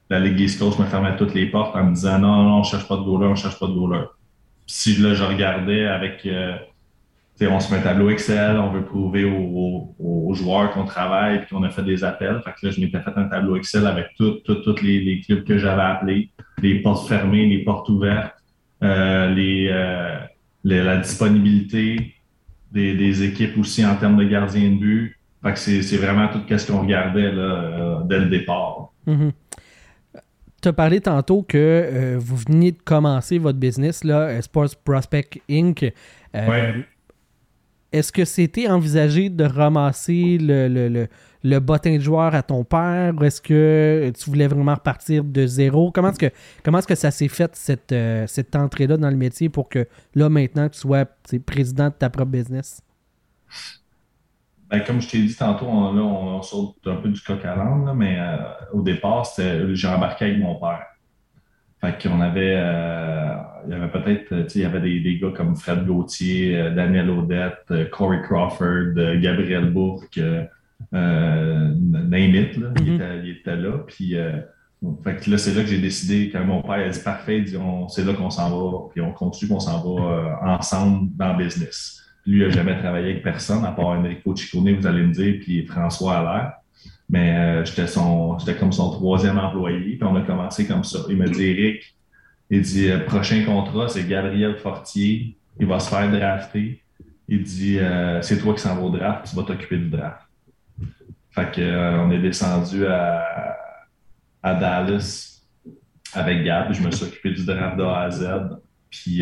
La 0.09 0.21
Ligue 0.21 0.41
East 0.41 0.59
Coast 0.59 0.79
me 0.79 0.87
fermait 0.87 1.17
toutes 1.17 1.35
les 1.35 1.47
portes 1.47 1.77
en 1.77 1.85
me 1.85 1.95
disant 1.95 2.19
non, 2.19 2.45
non, 2.45 2.59
on 2.59 2.63
cherche 2.63 2.89
pas 2.89 2.97
de 2.97 3.03
goaler, 3.03 3.27
on 3.27 3.35
cherche 3.35 3.59
pas 3.59 3.67
de 3.67 3.73
goaler. 3.73 4.05
si 4.67 4.97
là, 4.97 5.15
je 5.15 5.25
regardais 5.25 5.87
avec. 5.87 6.25
Euh, 6.27 6.57
on 7.43 7.61
se 7.61 7.71
met 7.71 7.81
un 7.81 7.83
tableau 7.83 8.09
Excel, 8.09 8.57
on 8.57 8.71
veut 8.71 8.85
prouver 8.85 9.25
aux, 9.25 10.33
joueurs 10.33 10.71
qu'on 10.73 10.85
travaille 10.85 11.37
et 11.37 11.41
qu'on 11.49 11.63
a 11.63 11.71
fait 11.71 11.83
des 11.83 12.03
appels. 12.03 12.41
Fait 12.45 12.53
que 12.53 12.67
là, 12.67 12.73
je 12.73 12.81
m'étais 12.81 13.01
fait 13.01 13.13
un 13.17 13.29
tableau 13.29 13.57
Excel 13.57 13.87
avec 13.87 14.09
tous 14.17 14.43
les, 14.83 15.21
clubs 15.21 15.45
que 15.45 15.59
j'avais 15.59 15.83
appelés, 15.83 16.31
les 16.63 16.81
portes 16.81 17.09
fermées, 17.09 17.47
les 17.47 17.63
portes 17.65 17.89
ouvertes, 17.89 18.35
euh, 18.83 19.35
euh, 19.37 20.21
les, 20.65 20.83
la 20.83 20.97
disponibilité 20.97 22.16
des, 22.73 23.23
équipes 23.23 23.57
aussi 23.59 23.85
en 23.85 23.97
termes 23.97 24.17
de 24.17 24.25
gardien 24.25 24.71
de 24.71 24.77
but. 24.77 25.19
Fait 25.43 25.53
que 25.53 25.59
c'est 25.59 25.97
vraiment 25.97 26.29
tout 26.29 26.43
ce 26.49 26.71
qu'on 26.71 26.81
regardait 26.81 27.31
là, 27.31 28.03
dès 28.09 28.19
le 28.19 28.27
départ. 28.27 28.93
Mm-hmm 29.07 29.31
tu 30.67 30.69
as 30.69 30.73
parlé 30.73 31.01
tantôt 31.01 31.43
que 31.43 31.57
euh, 31.57 32.17
vous 32.19 32.37
veniez 32.37 32.73
de 32.73 32.83
commencer 32.85 33.39
votre 33.39 33.59
business, 33.59 34.03
là, 34.03 34.23
euh, 34.23 34.43
Sports 34.43 34.75
Prospect 34.85 35.41
Inc. 35.49 35.93
Euh, 36.35 36.73
est-ce 37.93 38.11
que 38.11 38.25
c'était 38.25 38.69
envisagé 38.69 39.31
de 39.31 39.45
ramasser 39.45 40.39
le, 40.39 40.69
le, 40.69 40.89
le, 40.89 41.09
bottin 41.61 41.97
de 41.97 42.03
joueur 42.03 42.35
à 42.35 42.43
ton 42.43 42.65
père? 42.65 43.15
Est-ce 43.23 43.41
que 43.41 44.13
tu 44.19 44.31
voulais 44.31 44.49
vraiment 44.49 44.75
repartir 44.75 45.25
de 45.25 45.47
zéro? 45.47 45.91
Comment 45.93 46.11
est-ce 46.11 46.19
que, 46.19 46.27
est-ce 46.27 46.87
que 46.87 46.95
ça 46.95 47.11
s'est 47.11 47.29
fait, 47.29 47.55
cette, 47.55 47.95
cette 48.27 48.57
entrée-là 48.57 48.97
dans 48.97 49.11
le 49.11 49.17
métier 49.17 49.49
pour 49.49 49.69
que 49.69 49.87
là, 50.15 50.29
maintenant, 50.29 50.69
tu 50.69 50.79
sois 50.79 51.05
président 51.47 51.89
de 51.89 51.95
ta 51.95 52.11
propre 52.11 52.31
business? 52.31 52.83
Ben, 54.69 54.81
comme 54.81 55.01
je 55.01 55.09
t'ai 55.09 55.19
dit 55.23 55.37
tantôt, 55.37 55.67
on, 55.67 55.93
là, 55.93 56.03
on, 56.03 56.43
saute 56.43 56.77
un 56.87 56.97
peu 56.97 57.09
du 57.09 57.21
coq 57.21 57.45
à 57.45 57.55
l'âne, 57.55 57.93
mais 57.95 58.19
euh, 58.19 58.37
au 58.73 58.83
départ, 58.83 59.25
j'ai 59.39 59.89
embarqué 59.89 60.25
avec 60.27 60.39
mon 60.39 60.57
père. 60.57 60.87
Fait 61.81 62.03
qu'on 62.03 62.21
avait, 62.21 62.57
euh, 62.57 63.37
il 63.67 63.73
y 63.73 63.75
avait 63.75 63.91
peut-être, 63.91 64.55
il 64.57 64.61
y 64.63 64.65
avait 64.65 64.81
des, 64.81 65.01
des, 65.01 65.19
gars 65.19 65.31
comme 65.37 65.55
Fred 65.55 65.87
Gauthier, 65.87 66.59
euh, 66.59 66.71
Daniel 66.75 67.11
Odette, 67.11 67.91
Corey 67.93 68.23
Crawford, 68.23 68.95
Gabriel 69.21 69.71
Bourque, 69.71 70.19
euh, 70.95 71.75
name 71.75 72.35
it, 72.35 72.57
là, 72.57 72.69
il, 72.81 73.31
était, 73.31 73.57
là. 73.57 73.79
Puis, 73.87 74.15
fait 75.05 75.17
que 75.17 75.31
là, 75.31 75.39
c'est 75.39 75.55
là 75.55 75.63
que 75.63 75.69
j'ai 75.69 75.81
décidé, 75.81 76.31
quand 76.31 76.45
mon 76.45 76.63
père 76.63 76.87
a 76.87 76.89
dit 76.89 77.01
parfait, 77.03 77.45
c'est 77.89 78.05
là 78.05 78.15
qu'on 78.15 78.31
s'en 78.31 78.51
va, 78.51 78.89
puis 78.93 79.01
on 79.01 79.13
continue, 79.13 79.51
qu'on 79.51 79.61
s'en 79.61 79.83
va 79.83 80.41
ensemble 80.43 81.11
dans 81.17 81.37
le 81.37 81.45
business. 81.45 82.03
Lui, 82.27 82.41
il 82.41 82.47
n'a 82.47 82.51
jamais 82.51 82.77
travaillé 82.79 83.11
avec 83.13 83.23
personne, 83.23 83.65
à 83.65 83.71
part 83.71 83.87
Enrico 83.87 84.35
Ciccone, 84.35 84.75
vous 84.75 84.87
allez 84.87 85.03
me 85.03 85.13
dire, 85.13 85.39
puis 85.41 85.65
François 85.67 86.19
Allaire. 86.19 86.53
Mais 87.09 87.37
euh, 87.37 87.65
j'étais 87.65 87.87
son, 87.87 88.37
j'étais 88.39 88.57
comme 88.57 88.73
son 88.73 88.91
troisième 88.91 89.39
employé, 89.39 89.97
puis 89.97 90.03
on 90.03 90.17
a 90.17 90.23
commencé 90.23 90.67
comme 90.67 90.83
ça. 90.83 90.99
Il 91.09 91.17
m'a 91.17 91.27
dit, 91.27 91.45
Eric, 91.45 91.97
il 92.51 92.63
dit, 92.63 92.91
euh, 92.91 92.99
prochain 93.05 93.45
contrat, 93.45 93.89
c'est 93.89 94.07
Gabriel 94.09 94.57
Fortier, 94.57 95.37
il 95.61 95.67
va 95.67 95.79
se 95.79 95.89
faire 95.89 96.11
drafter. 96.11 96.83
Il 97.29 97.43
dit, 97.45 97.79
euh, 97.79 98.21
c'est 98.23 98.39
toi 98.39 98.55
qui 98.55 98.61
s'en 98.61 98.75
va 98.75 98.83
au 98.83 98.91
draft, 98.91 99.29
tu 99.31 99.37
vas 99.37 99.43
t'occuper 99.45 99.79
du 99.79 99.89
draft. 99.89 100.26
Fait 101.37 101.53
que, 101.55 101.99
on 101.99 102.11
est 102.11 102.19
descendu 102.19 102.87
à, 102.87 103.57
à 104.43 104.55
Dallas 104.55 105.45
avec 106.15 106.45
Gab, 106.45 106.73
je 106.73 106.83
me 106.83 106.91
suis 106.91 107.05
occupé 107.05 107.31
du 107.31 107.45
draft 107.45 107.77
de 107.77 107.83
A 107.83 108.01
à 108.01 108.11
Z. 108.11 108.27
Puis 108.91 109.19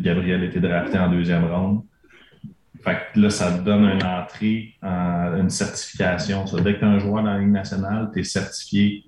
Gabriel 0.00 0.44
était 0.44 0.60
drafté 0.60 0.98
en 0.98 1.10
deuxième 1.10 1.44
ronde. 1.44 1.82
Fait 2.84 2.98
que 3.12 3.20
là, 3.20 3.30
ça 3.30 3.50
te 3.50 3.64
donne 3.64 3.84
une 3.84 4.04
entrée, 4.04 4.74
une 4.82 5.50
certification. 5.50 6.44
dès 6.62 6.74
que 6.74 6.78
tu 6.78 6.84
es 6.84 6.88
un 6.88 6.98
joueur 6.98 7.24
dans 7.24 7.32
la 7.32 7.38
Ligue 7.38 7.50
nationale, 7.50 8.10
tu 8.12 8.20
es 8.20 8.22
certifié 8.22 9.04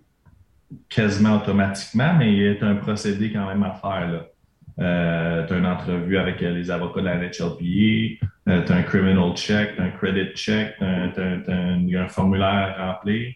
quasiment 0.88 1.36
automatiquement, 1.36 2.14
mais 2.18 2.32
il 2.32 2.42
y 2.42 2.58
a 2.58 2.66
un 2.66 2.76
procédé 2.76 3.32
quand 3.32 3.46
même 3.46 3.62
à 3.62 3.72
faire. 3.74 4.24
Euh, 4.78 5.46
tu 5.46 5.54
as 5.54 5.56
une 5.56 5.66
entrevue 5.66 6.18
avec 6.18 6.40
les 6.40 6.70
avocats 6.70 7.00
de 7.00 7.06
la 7.06 7.16
NHLPA, 7.16 8.26
euh, 8.48 8.62
tu 8.64 8.72
as 8.72 8.76
un 8.76 8.82
criminal 8.82 9.34
check, 9.34 9.74
tu 9.74 9.82
as 9.82 9.84
un 9.84 9.90
credit 9.90 10.34
check, 10.34 10.76
tu 10.78 10.84
as, 10.84 12.02
un 12.02 12.08
formulaire 12.08 12.74
à 12.78 12.92
remplir. 12.92 13.32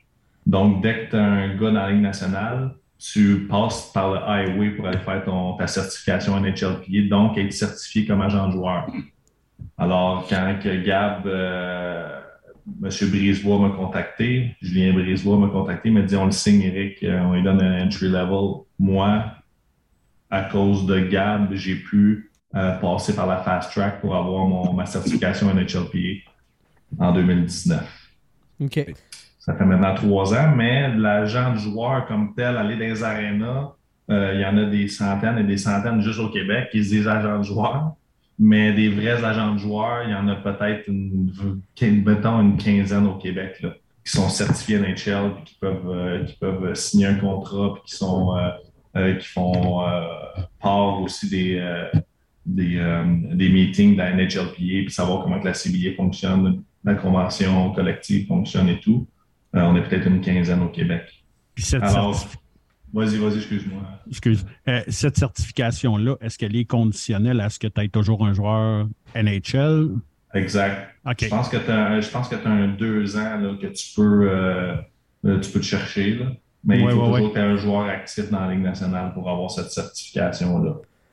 Donc, 0.47 0.83
dès 0.83 1.07
que 1.07 1.11
tu 1.11 1.17
as 1.17 1.25
un 1.25 1.49
gars 1.57 1.71
dans 1.71 1.73
la 1.73 1.91
Ligue 1.91 2.03
nationale, 2.03 2.73
tu 2.99 3.47
passes 3.49 3.91
par 3.95 4.13
le 4.13 4.19
highway 4.19 4.71
pour 4.71 4.87
aller 4.87 4.99
faire 4.99 5.25
ta 5.59 5.67
certification 5.67 6.39
NHLPA, 6.39 7.09
donc 7.09 7.39
être 7.39 7.53
certifié 7.53 8.05
comme 8.05 8.21
agent 8.21 8.49
de 8.49 8.53
joueur. 8.53 8.87
Alors, 9.79 10.27
quand 10.29 10.59
Gab, 10.85 11.27
euh, 11.27 12.21
M. 12.83 12.91
Brisebois 13.11 13.59
m'a 13.59 13.71
contacté, 13.71 14.55
Julien 14.61 14.93
Brisebois 14.93 15.39
m'a 15.39 15.49
contacté, 15.49 15.89
il 15.89 15.95
m'a 15.95 16.03
dit 16.03 16.17
on 16.17 16.27
le 16.27 16.31
signe, 16.31 16.63
Eric, 16.63 17.03
euh, 17.03 17.21
on 17.23 17.33
lui 17.33 17.43
donne 17.43 17.63
un 17.63 17.87
entry 17.87 18.09
level. 18.09 18.65
Moi, 18.79 19.25
à 20.31 20.43
cause 20.43 20.87
de 20.87 21.01
Gab, 21.01 21.53
j'ai 21.55 21.77
pu 21.77 22.31
euh, 22.55 22.73
passer 22.79 23.15
par 23.15 23.27
la 23.27 23.39
fast 23.39 23.73
track 23.73 24.01
pour 24.01 24.15
avoir 24.15 24.47
mon, 24.47 24.73
ma 24.73 24.87
certification 24.87 25.53
NHLPA 25.53 26.31
en 26.99 27.13
2019. 27.13 27.81
OK. 28.61 28.87
Ça 29.39 29.55
fait 29.55 29.65
maintenant 29.65 29.95
trois 29.95 30.35
ans, 30.35 30.55
mais 30.55 30.95
l'agent 30.95 31.53
de 31.53 31.59
joueur 31.59 32.07
comme 32.07 32.35
tel, 32.35 32.57
aller 32.57 32.75
dans 32.75 32.81
les 32.81 33.03
arénas, 33.03 33.73
il 34.09 34.41
y 34.41 34.45
en 34.45 34.57
a 34.57 34.65
des 34.65 34.89
centaines 34.89 35.39
et 35.39 35.45
des 35.45 35.57
centaines 35.57 36.03
juste 36.03 36.19
au 36.19 36.29
Québec 36.29 36.69
qui 36.73 36.85
se 36.85 36.91
disent 36.91 37.09
agents 37.09 37.39
de 37.39 37.45
joueurs. 37.45 37.95
Mais 38.43 38.73
des 38.73 38.89
vrais 38.89 39.23
agents 39.23 39.53
de 39.53 39.59
joueurs, 39.59 40.03
il 40.05 40.13
y 40.13 40.15
en 40.15 40.27
a 40.29 40.35
peut-être 40.35 40.89
une, 40.89 41.31
une 41.81 42.57
quinzaine 42.57 43.07
au 43.07 43.17
Québec 43.17 43.61
là, 43.61 43.75
qui 44.03 44.13
sont 44.13 44.31
certifiés 44.31 44.79
NHL 44.79 45.33
et 45.39 45.45
qui 45.45 45.57
peuvent, 45.61 45.91
euh, 45.91 46.25
qui 46.25 46.37
peuvent 46.37 46.75
signer 46.75 47.07
un 47.07 47.17
contrat 47.17 47.75
puis 47.75 47.83
qui 47.85 47.97
sont 47.97 48.35
euh, 48.35 48.41
euh, 48.41 48.51
qui 48.95 49.27
font 49.27 49.81
part 50.61 51.01
aussi 51.03 51.29
des, 51.31 51.89
des, 52.45 53.05
des, 53.35 53.49
meetings 53.49 53.93
de 53.93 53.99
la 53.99 54.13
NHLPA 54.15 54.53
puis 54.57 54.91
savoir 54.91 55.23
comment 55.23 55.37
la 55.37 55.53
CBA 55.53 55.95
fonctionne, 55.97 56.63
la 56.85 56.95
convention 56.95 57.73
collective 57.73 58.27
fonctionne 58.27 58.69
et 58.69 58.81
tout. 58.81 59.07
on 59.53 59.77
est 59.77 59.83
peut-être 59.83 60.07
une 60.07 60.21
quinzaine 60.21 60.63
au 60.63 60.69
Québec. 60.69 61.05
Puis 61.55 61.65
cette 61.65 61.85
Vas-y, 62.93 63.19
vas-y, 63.19 63.37
excuse-moi. 63.37 63.83
Excuse. 64.09 64.45
Euh, 64.67 64.83
cette 64.89 65.17
certification-là, 65.17 66.17
est-ce 66.21 66.39
qu'elle 66.39 66.57
est 66.57 66.65
conditionnelle 66.65 67.41
à 67.41 67.49
ce 67.49 67.59
que 67.59 67.69
tu 67.69 67.81
aies 67.81 67.89
toujours 67.89 68.27
un 68.27 68.33
joueur 68.33 68.89
NHL? 69.15 69.91
Exact. 70.35 70.89
Je 71.21 71.29
pense 71.29 71.49
que 71.49 71.57
tu 71.57 71.71
as, 71.71 72.01
je 72.01 72.11
pense 72.11 72.29
que 72.29 72.35
as 72.35 72.49
un 72.49 72.69
deux 72.69 73.17
ans 73.17 73.39
là, 73.39 73.55
que 73.61 73.69
tu 73.69 73.95
peux, 73.95 74.29
euh, 74.29 74.77
tu 75.23 75.51
peux 75.51 75.61
te 75.61 75.65
chercher. 75.65 76.17
Là. 76.17 76.33
Mais 76.65 76.81
il 76.81 76.91
faut 76.91 77.07
toujours 77.07 77.29
que 77.29 77.35
tu 77.35 77.39
aies 77.39 77.43
un 77.43 77.57
joueur 77.57 77.89
actif 77.89 78.31
dans 78.31 78.41
la 78.41 78.53
Ligue 78.53 78.63
nationale 78.63 79.13
pour 79.15 79.29
avoir 79.31 79.51
cette 79.51 79.71
certification-là. 79.71 80.71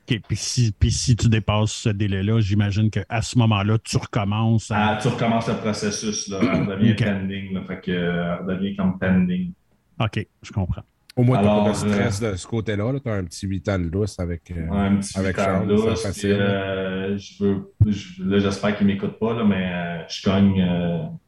OK. 0.09 0.21
Puis 0.27 0.35
si, 0.35 0.71
puis 0.71 0.91
si 0.91 1.15
tu 1.15 1.29
dépasses 1.29 1.71
ce 1.71 1.89
délai-là, 1.89 2.39
j'imagine 2.39 2.89
qu'à 2.89 3.21
ce 3.21 3.37
moment-là, 3.37 3.77
tu 3.83 3.97
recommences. 3.97 4.71
À... 4.71 4.89
Ah, 4.89 4.99
tu 5.01 5.07
recommences 5.07 5.47
le 5.47 5.55
processus. 5.55 6.27
Là. 6.29 6.39
Elle 6.53 6.67
devient 6.67 6.95
pending. 6.95 7.53
Là, 7.53 7.61
fait 7.67 7.81
que, 7.81 7.91
elle 7.91 8.45
devient 8.45 8.75
comme 8.75 8.97
pending. 8.99 9.51
OK, 9.99 10.27
je 10.41 10.51
comprends. 10.51 10.83
Au 11.17 11.23
moins, 11.23 11.39
tu 11.39 11.45
pas 11.45 11.69
de 11.69 11.73
stress 11.73 12.19
de 12.19 12.35
ce 12.35 12.45
côté-là. 12.45 12.93
tu 13.03 13.09
as 13.09 13.13
un 13.13 13.23
petit 13.23 13.47
8 13.47 13.69
ans 13.69 13.79
de 13.79 13.85
lousse 13.85 14.19
avec, 14.19 14.51
euh, 14.51 14.69
un 14.71 14.97
petit 14.97 15.17
avec 15.17 15.35
Charles. 15.35 15.71
Euh, 15.71 17.17
je 17.17 17.43
veux, 17.43 17.73
là, 18.19 18.37
j'espère 18.37 18.77
qu'il 18.77 18.85
ne 18.85 18.93
m'écoute 18.93 19.17
pas, 19.19 19.33
là, 19.33 19.43
mais 19.43 19.71
euh, 19.73 20.03
je, 20.07 20.21
cogne, 20.21 20.63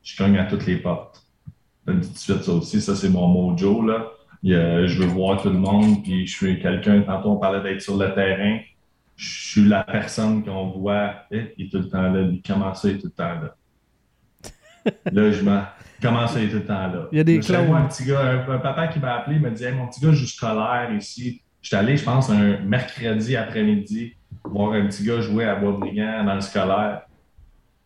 je 0.03 0.15
cogne 0.15 0.37
à 0.37 0.45
toutes 0.45 0.67
les 0.67 0.77
portes. 0.77 1.25
Je 1.93 2.07
tout 2.07 2.13
de 2.13 2.17
suite 2.17 2.43
ça 2.43 2.51
aussi. 2.51 2.81
Ça, 2.81 2.95
c'est 2.95 3.09
mon 3.09 3.27
mojo. 3.27 3.85
Là. 3.85 4.07
je 4.43 4.99
veux 4.99 5.07
voir 5.07 5.41
tout 5.41 5.49
le 5.49 5.57
monde. 5.57 6.03
Puis 6.03 6.27
je 6.27 6.35
suis 6.35 6.59
quelqu'un, 6.59 7.01
tantôt 7.01 7.31
on 7.31 7.37
parlait 7.37 7.61
d'être 7.61 7.81
sur 7.81 7.97
le 7.97 8.13
terrain. 8.13 8.59
Je 9.15 9.49
suis 9.51 9.65
la 9.65 9.83
personne 9.83 10.43
qu'on 10.45 10.69
voit. 10.69 11.13
Eh, 11.31 11.53
il 11.57 11.67
est 11.67 11.69
tout 11.69 11.79
le 11.79 11.89
temps 11.89 12.11
là. 12.11 12.27
Comment 12.45 12.73
ça, 12.73 12.89
il 12.89 12.95
est 12.95 12.99
tout 12.99 13.07
le 13.07 13.11
temps 13.11 13.35
là? 13.41 13.55
là, 15.11 15.31
je 15.31 15.43
m'en. 15.43 15.63
Comment 16.01 16.25
ça, 16.27 16.39
il 16.39 16.45
est 16.45 16.49
tout 16.49 16.55
le 16.55 16.65
temps 16.65 16.87
là? 16.87 17.07
Il 17.11 17.17
y 17.17 17.21
a 17.21 17.23
des 17.25 17.39
clones. 17.39 17.75
un 17.75 17.87
petit 17.87 18.05
gars, 18.05 18.43
un, 18.47 18.59
papa 18.59 18.87
qui 18.87 18.99
m'a 18.99 19.15
appelé, 19.15 19.39
me 19.39 19.51
dit 19.51 19.65
Mon 19.75 19.87
petit 19.87 19.99
gars 19.99 20.13
joue 20.13 20.25
scolaire 20.25 20.89
ici. 20.97 21.41
J'étais 21.61 21.75
allé, 21.75 21.97
je 21.97 22.05
pense, 22.05 22.29
un 22.29 22.59
mercredi 22.59 23.35
après-midi 23.35 24.13
voir 24.43 24.73
un 24.73 24.87
petit 24.87 25.03
gars 25.03 25.21
jouer 25.21 25.45
à 25.45 25.55
Boisbriand 25.55 26.23
dans 26.23 26.35
le 26.35 26.41
scolaire. 26.41 27.01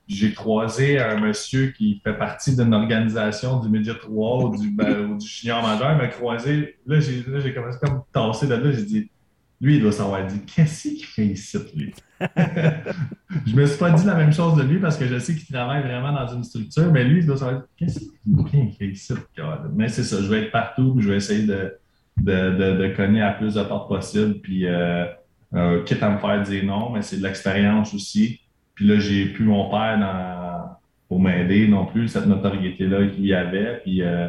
J'ai 0.07 0.33
croisé 0.33 0.99
un 0.99 1.19
monsieur 1.19 1.67
qui 1.67 2.01
fait 2.03 2.17
partie 2.17 2.55
d'une 2.55 2.73
organisation 2.73 3.59
du 3.59 3.69
Média 3.69 3.93
3 3.93 4.45
ou 4.45 4.57
du, 4.57 4.69
ben, 4.69 5.11
ou 5.11 5.17
du 5.17 5.47
majeur. 5.47 5.97
M'a 5.97 6.07
croisé. 6.07 6.77
Là, 6.85 6.99
j'ai 6.99 7.53
commencé 7.53 7.79
comme 7.81 8.03
tasser 8.11 8.47
de 8.47 8.55
là. 8.55 8.71
J'ai 8.71 8.83
dit 8.83 9.09
lui, 9.63 9.77
il 9.77 9.81
doit 9.81 9.93
savoir 9.93 10.25
dit 10.25 10.41
qu'est-ce 10.41 10.89
qu'il 10.89 11.05
fait 11.05 11.25
ici, 11.27 11.57
lui? 11.73 11.93
je 13.47 13.55
me 13.55 13.65
suis 13.65 13.77
pas 13.77 13.91
dit 13.91 14.05
la 14.05 14.15
même 14.15 14.33
chose 14.33 14.57
de 14.57 14.63
lui 14.63 14.77
parce 14.77 14.97
que 14.97 15.05
je 15.05 15.17
sais 15.19 15.35
qu'il 15.35 15.47
travaille 15.47 15.83
vraiment 15.83 16.11
dans 16.11 16.27
une 16.27 16.43
structure, 16.43 16.91
mais 16.91 17.05
lui, 17.05 17.19
il 17.19 17.25
doit 17.25 17.37
savoir 17.37 17.63
qu'est-ce 17.77 17.99
qu'il 17.99 18.73
fait 18.77 18.87
ici, 18.87 19.13
Mais 19.73 19.87
c'est 19.87 20.03
ça, 20.03 20.17
je 20.21 20.27
vais 20.27 20.43
être 20.43 20.51
partout, 20.51 20.97
je 20.99 21.07
vais 21.09 21.15
essayer 21.15 21.45
de, 21.47 21.77
de, 22.17 22.77
de, 22.77 22.93
cogner 22.93 23.21
à 23.21 23.31
plus 23.31 23.53
de 23.53 23.63
portes 23.63 23.87
possible, 23.87 24.41
puis 24.41 24.67
euh, 24.67 25.05
euh, 25.53 25.81
quitte 25.83 26.03
à 26.03 26.09
me 26.09 26.17
faire 26.17 26.43
dire 26.43 26.65
non, 26.65 26.89
mais 26.89 27.01
c'est 27.01 27.17
de 27.17 27.23
l'expérience 27.23 27.93
aussi. 27.93 28.41
Puis 28.75 28.87
là, 28.87 28.99
j'ai 28.99 29.25
plus 29.27 29.45
mon 29.45 29.69
père 29.69 29.99
pour 31.07 31.21
m'aider 31.21 31.67
non 31.67 31.85
plus, 31.85 32.07
cette 32.07 32.25
notoriété-là 32.25 33.07
qu'il 33.07 33.25
y 33.25 33.33
avait. 33.33 33.81
Puis 33.83 34.01
euh, 34.01 34.27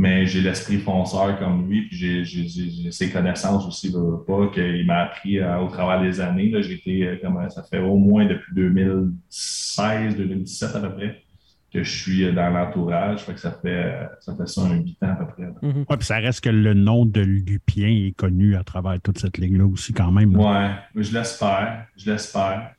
mais 0.00 0.24
j'ai 0.24 0.40
l'esprit 0.40 0.78
fonceur 0.78 1.38
comme 1.38 1.68
lui, 1.68 1.82
puis 1.82 2.24
j'ai 2.24 2.90
ses 2.90 3.10
connaissances 3.10 3.66
aussi, 3.66 3.92
pas, 4.26 4.48
qu'il 4.48 4.86
m'a 4.86 5.00
appris 5.02 5.38
au 5.42 5.68
travers 5.68 6.00
des 6.00 6.22
années. 6.22 6.50
J'ai 6.62 6.72
été, 6.72 7.20
comme 7.22 7.38
ça 7.50 7.62
fait 7.64 7.80
au 7.80 7.98
moins 7.98 8.24
depuis 8.24 8.54
2016, 8.54 10.16
2017 10.16 10.76
à 10.76 10.80
peu 10.80 10.94
près 10.94 11.22
que 11.70 11.84
je 11.84 11.90
suis 11.90 12.32
dans 12.32 12.48
l'entourage. 12.48 13.20
Fait 13.20 13.34
que 13.34 13.40
ça 13.40 13.52
fait, 13.52 13.94
ça 14.20 14.34
fait 14.34 14.48
ça 14.48 14.62
un 14.62 14.76
huit 14.76 14.96
ans 15.02 15.16
à 15.20 15.24
peu 15.24 15.26
près. 15.26 15.68
Mm-hmm. 15.68 15.84
puis 15.84 16.06
ça 16.06 16.16
reste 16.16 16.42
que 16.42 16.50
le 16.50 16.72
nom 16.72 17.04
de 17.04 17.20
Lupien 17.20 17.88
est 17.88 18.16
connu 18.16 18.56
à 18.56 18.64
travers 18.64 18.98
toute 19.02 19.18
cette 19.18 19.36
ligne-là 19.36 19.66
aussi, 19.66 19.92
quand 19.92 20.10
même. 20.10 20.34
Oui, 20.34 21.02
je 21.02 21.12
l'espère. 21.12 21.86
Je 21.96 22.10
l'espère. 22.10 22.72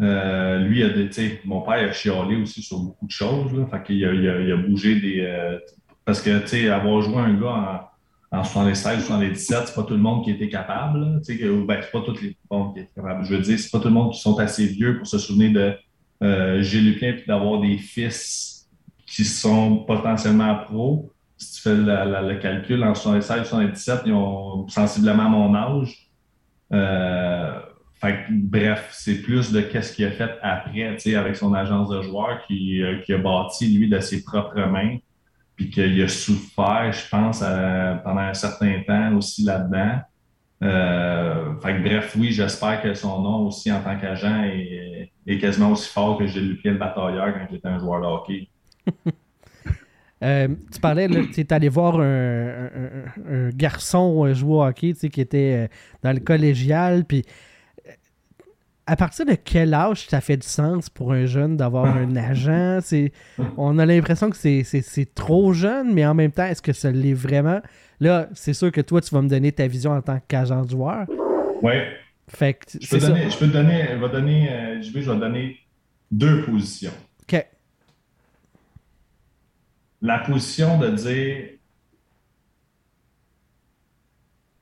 Euh, 0.00 0.58
lui, 0.58 0.82
a 0.84 0.90
des, 0.90 1.40
mon 1.44 1.62
père 1.62 1.88
a 1.88 1.92
chialé 1.92 2.36
aussi 2.36 2.62
sur 2.62 2.78
beaucoup 2.78 3.06
de 3.06 3.10
choses. 3.10 3.52
Là, 3.52 3.66
fait 3.66 3.82
qu'il 3.82 4.04
a, 4.04 4.12
il 4.12 4.52
a, 4.52 4.56
bougé 4.56 5.00
des. 5.00 5.20
Euh, 5.22 5.58
parce 6.04 6.22
que, 6.22 6.38
tu 6.40 6.48
sais, 6.48 6.68
avoir 6.70 7.02
joué 7.02 7.16
un 7.16 7.34
gars 7.34 7.90
en, 8.30 8.38
en 8.38 8.44
76, 8.44 9.04
77, 9.04 9.66
c'est 9.66 9.74
pas 9.74 9.82
tout 9.82 9.94
le 9.94 10.00
monde 10.00 10.24
qui 10.24 10.30
était 10.30 10.48
capable. 10.48 11.20
Ben, 11.26 11.80
c'est 11.82 11.90
pas 11.92 12.00
tous 12.00 12.22
les 12.22 12.36
bon, 12.48 12.72
qui 12.72 12.80
étaient 12.80 12.92
capables. 12.94 13.24
Je 13.24 13.34
veux 13.34 13.42
dire, 13.42 13.58
c'est 13.58 13.70
pas 13.70 13.80
tout 13.80 13.88
le 13.88 13.94
monde 13.94 14.12
qui 14.12 14.20
sont 14.20 14.38
assez 14.38 14.66
vieux 14.66 14.98
pour 14.98 15.06
se 15.06 15.18
souvenir 15.18 15.52
de 15.52 15.74
euh, 16.22 16.62
Gilles 16.62 16.92
Lupien 16.92 17.14
puis 17.14 17.24
d'avoir 17.26 17.60
des 17.60 17.78
fils 17.78 18.68
qui 19.06 19.24
sont 19.24 19.78
potentiellement 19.78 20.54
pros. 20.64 21.10
Si 21.36 21.54
tu 21.54 21.62
fais 21.62 21.74
le 21.74 22.38
calcul, 22.40 22.82
en 22.84 22.94
76, 22.94 23.48
77, 23.48 24.02
ils 24.06 24.12
ont 24.12 24.68
sensiblement 24.68 25.28
mon 25.28 25.54
âge. 25.54 26.10
Fait 28.00 28.26
bref, 28.30 28.90
c'est 28.92 29.22
plus 29.22 29.50
de 29.50 29.60
qu'est-ce 29.60 29.92
qu'il 29.92 30.04
a 30.06 30.12
fait 30.12 30.30
après, 30.40 30.96
avec 31.16 31.36
son 31.36 31.52
agence 31.52 31.88
de 31.88 32.02
joueurs 32.02 32.40
qui, 32.46 32.80
euh, 32.82 33.00
qui, 33.00 33.12
a 33.12 33.18
bâti, 33.18 33.66
lui, 33.76 33.88
de 33.88 33.98
ses 33.98 34.22
propres 34.22 34.60
mains, 34.66 34.98
puis 35.56 35.68
qu'il 35.68 36.00
a 36.00 36.06
souffert, 36.06 36.92
je 36.92 37.08
pense, 37.08 37.40
pendant 37.40 38.20
un 38.20 38.34
certain 38.34 38.80
temps 38.86 39.16
aussi 39.16 39.42
là-dedans. 39.42 39.98
Euh, 40.62 41.54
fait 41.60 41.78
bref, 41.80 42.16
oui, 42.18 42.32
j'espère 42.32 42.82
que 42.82 42.94
son 42.94 43.20
nom 43.20 43.46
aussi 43.46 43.70
en 43.70 43.80
tant 43.80 43.98
qu'agent 43.98 44.44
est, 44.44 45.38
quasiment 45.40 45.72
aussi 45.72 45.88
fort 45.88 46.18
que 46.18 46.26
j'ai 46.26 46.40
Lupien 46.40 46.72
le 46.72 46.78
batailleur 46.78 47.34
quand 47.34 47.46
j'étais 47.50 47.68
un 47.68 47.78
joueur 47.78 48.00
de 48.00 48.06
hockey. 48.06 48.48
Euh, 50.20 50.48
tu 50.72 50.80
parlais, 50.80 51.06
tu 51.06 51.42
es 51.42 51.52
allé 51.52 51.68
voir 51.68 52.00
un, 52.00 53.50
garçon 53.54 54.34
jouer 54.34 54.52
au 54.52 54.64
hockey 54.64 54.92
qui 54.92 55.20
était 55.20 55.70
dans 56.02 56.12
le 56.12 56.18
collégial, 56.18 57.04
puis 57.04 57.22
à 58.88 58.96
partir 58.96 59.26
de 59.26 59.34
quel 59.34 59.74
âge 59.74 60.06
ça 60.08 60.22
fait 60.22 60.38
du 60.38 60.46
sens 60.46 60.88
pour 60.88 61.12
un 61.12 61.26
jeune 61.26 61.58
d'avoir 61.58 61.84
un 61.96 62.16
agent? 62.16 62.80
on 63.58 63.78
a 63.78 63.84
l'impression 63.84 64.30
que 64.30 64.36
c'est 64.36 65.14
trop 65.14 65.52
jeune, 65.52 65.92
mais 65.92 66.06
en 66.06 66.14
même 66.14 66.32
temps, 66.32 66.46
est-ce 66.46 66.62
que 66.62 66.72
ça 66.72 66.90
l'est 66.90 67.12
vraiment? 67.12 67.60
Là, 68.00 68.28
c'est 68.32 68.54
sûr 68.54 68.72
que 68.72 68.80
toi, 68.80 69.00
tu 69.02 69.14
vas 69.14 69.20
me 69.20 69.28
donner 69.28 69.52
ta 69.52 69.66
vision 69.66 69.92
en 69.92 70.00
tant 70.00 70.18
qu'agent 70.26 70.64
de 70.64 70.70
joueur. 70.70 71.06
Oui. 71.62 71.74
Fait 72.28 72.54
que, 72.54 72.78
je, 72.80 72.88
peux 72.88 72.98
donner, 72.98 73.30
je 73.30 73.38
peux 73.38 73.46
te 73.46 73.52
donner, 73.52 73.88
je 73.90 73.96
vais 73.96 74.08
donner, 74.08 74.50
euh, 74.50 74.82
je 74.82 74.92
vais 74.92 75.18
donner 75.18 75.56
deux 76.10 76.42
positions. 76.42 76.92
OK. 77.22 77.46
La 80.00 80.18
position 80.20 80.78
de 80.78 80.88
dire 80.88 81.57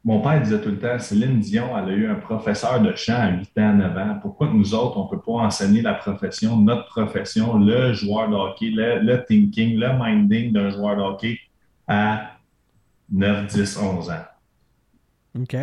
Mon 0.06 0.20
père 0.20 0.40
disait 0.40 0.60
tout 0.60 0.68
le 0.68 0.78
temps, 0.78 1.00
Céline 1.00 1.40
Dion, 1.40 1.76
elle 1.76 1.92
a 1.92 1.96
eu 1.96 2.06
un 2.08 2.14
professeur 2.14 2.80
de 2.80 2.94
chant 2.94 3.16
à 3.16 3.28
8 3.28 3.58
ans, 3.58 3.74
9 3.74 3.98
ans. 3.98 4.18
Pourquoi 4.22 4.48
nous 4.54 4.72
autres, 4.72 4.96
on 4.98 5.06
ne 5.06 5.10
peut 5.10 5.20
pas 5.20 5.32
enseigner 5.32 5.82
la 5.82 5.94
profession, 5.94 6.56
notre 6.58 6.86
profession, 6.86 7.58
le 7.58 7.92
joueur 7.92 8.30
de 8.30 8.36
hockey, 8.36 8.70
le, 8.72 9.24
thinking, 9.26 9.76
le 9.76 9.88
minding 9.98 10.52
d'un 10.52 10.70
joueur 10.70 10.96
de 10.96 11.02
hockey 11.02 11.40
à 11.88 12.38
9, 13.10 13.48
10, 13.48 13.78
11 13.78 14.10
ans? 14.10 14.24
OK. 15.40 15.56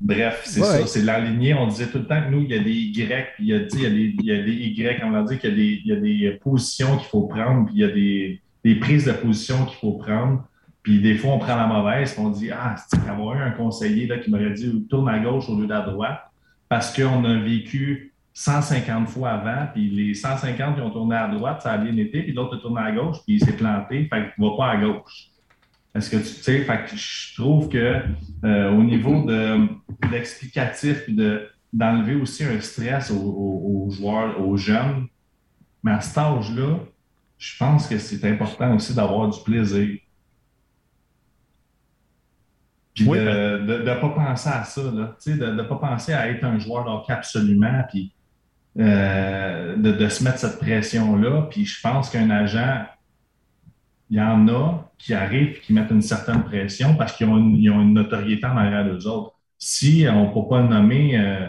Bref, 0.00 0.42
c'est 0.46 0.60
ça, 0.60 0.86
c'est 0.86 1.02
l'aligné. 1.02 1.52
On 1.52 1.66
disait 1.66 1.88
tout 1.88 1.98
le 1.98 2.06
temps 2.06 2.22
que 2.22 2.30
nous, 2.30 2.40
il 2.40 2.50
y 2.50 2.54
a 2.54 2.60
des 2.60 2.72
Y, 2.72 3.34
puis 3.34 3.44
il 3.44 3.48
y 3.48 3.52
a, 3.52 3.58
il 3.58 3.82
y 3.82 3.84
a, 3.84 3.90
des, 3.90 4.14
il 4.18 4.24
y 4.24 4.32
a 4.32 4.42
des 4.42 4.52
Y, 4.52 5.04
on 5.04 5.10
va 5.10 5.24
dire 5.24 5.38
qu'il 5.38 5.50
y, 5.50 5.52
a 5.52 5.56
des, 5.56 5.82
il 5.84 5.86
y 5.86 5.92
a 5.92 6.30
des 6.30 6.38
positions 6.38 6.96
qu'il 6.96 7.08
faut 7.08 7.26
prendre, 7.26 7.66
puis 7.66 7.74
il 7.74 7.80
y 7.80 7.84
a 7.84 7.88
des, 7.88 8.40
des 8.64 8.76
prises 8.76 9.04
de 9.04 9.12
position 9.12 9.66
qu'il 9.66 9.76
faut 9.76 9.98
prendre. 9.98 10.48
Puis 10.82 11.00
des 11.00 11.16
fois, 11.16 11.32
on 11.32 11.38
prend 11.38 11.56
la 11.56 11.66
mauvaise, 11.66 12.16
on 12.18 12.30
dit 12.30 12.50
Ah, 12.50 12.76
c'est 12.88 13.08
avoir 13.08 13.36
eu 13.36 13.42
un 13.42 13.50
conseiller 13.50 14.06
là, 14.06 14.18
qui 14.18 14.30
m'aurait 14.30 14.52
dit 14.52 14.86
tourne 14.88 15.08
à 15.08 15.18
gauche 15.18 15.48
au 15.48 15.58
lieu 15.58 15.66
d'à 15.66 15.82
droite, 15.82 16.20
parce 16.68 16.94
qu'on 16.94 17.24
a 17.24 17.38
vécu 17.38 18.12
150 18.34 19.08
fois 19.08 19.30
avant, 19.30 19.66
puis 19.72 19.90
les 19.90 20.14
150 20.14 20.76
qui 20.76 20.80
ont 20.80 20.90
tourné 20.90 21.16
à 21.16 21.26
droite, 21.26 21.60
ça 21.62 21.72
a 21.72 21.78
bien 21.78 21.96
été, 21.96 22.22
puis 22.22 22.32
l'autre 22.32 22.56
a 22.56 22.60
tourné 22.60 22.80
à 22.80 22.92
gauche, 22.92 23.16
puis 23.26 23.34
il 23.34 23.44
s'est 23.44 23.56
planté, 23.56 24.04
fait 24.04 24.32
qu'il 24.34 24.44
ne 24.44 24.48
va 24.50 24.56
pas 24.56 24.70
à 24.70 24.76
gauche. 24.76 25.30
Est-ce 25.94 26.10
que 26.10 26.16
tu 26.18 26.24
sais, 26.24 26.60
fait 26.60 26.84
que 26.84 26.96
je 26.96 27.34
trouve 27.34 27.68
que 27.68 28.00
euh, 28.44 28.70
au 28.70 28.84
niveau 28.84 29.24
de, 29.24 29.66
l'explicatif, 30.12 31.04
puis 31.04 31.16
d'enlever 31.72 32.14
aussi 32.14 32.44
un 32.44 32.60
stress 32.60 33.10
aux, 33.10 33.88
joueurs, 33.90 34.40
aux 34.40 34.56
jeunes, 34.56 35.08
mais 35.82 35.92
à 35.92 36.00
cet 36.00 36.18
âge-là, 36.18 36.78
je 37.38 37.56
pense 37.58 37.88
que 37.88 37.98
c'est 37.98 38.24
important 38.24 38.74
aussi 38.76 38.94
d'avoir 38.94 39.28
du 39.28 39.40
plaisir. 39.40 39.98
Puis 43.04 43.18
de 43.18 43.82
ne 43.82 44.00
pas 44.00 44.08
penser 44.10 44.48
à 44.48 44.64
ça, 44.64 44.82
là, 44.82 45.16
de 45.26 45.52
ne 45.52 45.62
pas 45.62 45.76
penser 45.76 46.12
à 46.12 46.28
être 46.28 46.44
un 46.44 46.58
joueur 46.58 46.84
d'hockey 46.84 47.12
absolument, 47.12 47.82
puis 47.88 48.12
euh, 48.78 49.76
de, 49.76 50.08
se 50.08 50.22
mettre 50.22 50.38
cette 50.38 50.58
pression-là. 50.58 51.48
Puis 51.50 51.64
je 51.64 51.80
pense 51.80 52.10
qu'un 52.10 52.30
agent, 52.30 52.86
il 54.10 54.18
y 54.18 54.20
en 54.20 54.46
a 54.48 54.90
qui 54.98 55.14
arrivent 55.14 55.56
et 55.56 55.60
qui 55.60 55.72
mettent 55.72 55.90
une 55.90 56.02
certaine 56.02 56.44
pression 56.44 56.94
parce 56.94 57.16
qu'ils 57.16 57.28
ont, 57.28 57.36
une 57.36 57.94
notoriété 57.94 58.46
en 58.46 58.56
arrière 58.56 58.84
d'eux 58.84 59.06
autres. 59.06 59.34
Si 59.58 60.06
on 60.08 60.28
ne 60.28 60.34
peut 60.34 60.48
pas 60.48 60.62
le 60.62 60.68
nommer, 60.68 61.18
euh, 61.18 61.48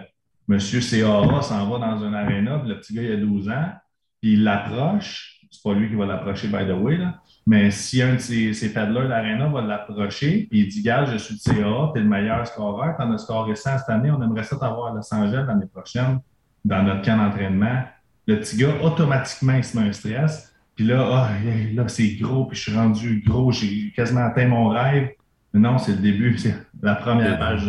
M. 0.49 0.59
Seara 0.59 1.41
s'en 1.43 1.69
va 1.69 1.77
dans 1.77 2.03
un 2.03 2.13
aréna, 2.13 2.63
le 2.65 2.79
petit 2.79 2.95
gars, 2.95 3.03
il 3.03 3.12
a 3.12 3.17
12 3.17 3.49
ans, 3.49 3.73
puis 4.19 4.33
il 4.33 4.43
l'approche, 4.43 5.41
c'est 5.51 5.62
pas 5.62 5.73
lui 5.73 5.88
qui 5.89 5.95
va 5.95 6.07
l'approcher, 6.07 6.47
by 6.47 6.65
the 6.65 6.71
way, 6.71 6.97
là, 6.97 7.21
mais 7.49 7.71
si 7.71 7.99
un 7.99 8.13
de 8.13 8.19
ces, 8.19 8.53
ces 8.53 8.71
paddlers 8.71 9.07
d'Arena 9.07 9.47
va 9.47 9.63
l'approcher, 9.63 10.41
et 10.41 10.49
il 10.51 10.67
dit 10.67 10.83
Gars, 10.83 11.05
je 11.05 11.17
suis 11.17 11.33
le 11.33 11.39
CA, 11.39 11.91
tu 11.91 11.99
es 11.99 12.03
le 12.03 12.07
meilleur 12.07 12.45
scoreur, 12.45 12.95
tu 12.95 13.01
en 13.01 13.12
as 13.12 13.17
scoré 13.17 13.55
100 13.55 13.79
cette 13.79 13.89
année, 13.89 14.12
on 14.12 14.21
aimerait 14.21 14.43
ça 14.43 14.55
t'avoir 14.55 14.91
à 14.91 14.95
Los 14.95 15.12
Angeles 15.12 15.45
l'année 15.47 15.65
prochaine 15.65 16.19
dans 16.63 16.83
notre 16.83 17.01
camp 17.01 17.17
d'entraînement. 17.17 17.85
Le 18.27 18.39
petit 18.39 18.55
gars, 18.55 18.75
automatiquement, 18.83 19.53
il 19.53 19.63
se 19.63 19.75
met 19.75 19.89
un 19.89 19.91
stress. 19.91 20.53
Puis 20.75 20.85
là, 20.85 21.03
ah, 21.12 21.29
là 21.73 21.88
c'est 21.88 22.09
gros, 22.17 22.45
puis 22.45 22.55
je 22.55 22.69
suis 22.69 22.77
rendu 22.77 23.23
gros, 23.25 23.51
j'ai 23.51 23.93
quasiment 23.95 24.25
atteint 24.27 24.47
mon 24.47 24.69
rêve. 24.69 25.09
Mais 25.51 25.59
non, 25.59 25.79
c'est 25.79 25.93
le 25.93 26.03
début, 26.03 26.38
c'est 26.38 26.53
la 26.83 26.93
première 26.93 27.39
page. 27.39 27.63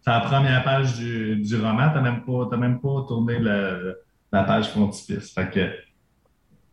C'est 0.00 0.10
la 0.10 0.20
première 0.20 0.62
page 0.62 0.94
du, 0.94 1.42
du 1.42 1.56
roman. 1.56 1.88
Tu 1.88 1.96
n'as 1.96 2.02
même, 2.02 2.20
pas, 2.20 2.56
même 2.56 2.78
pas 2.78 3.04
tourné 3.08 3.40
la 3.40 4.44
page 4.44 4.68
frontispice. 4.68 5.32
Fait 5.34 5.50
que 5.50 5.70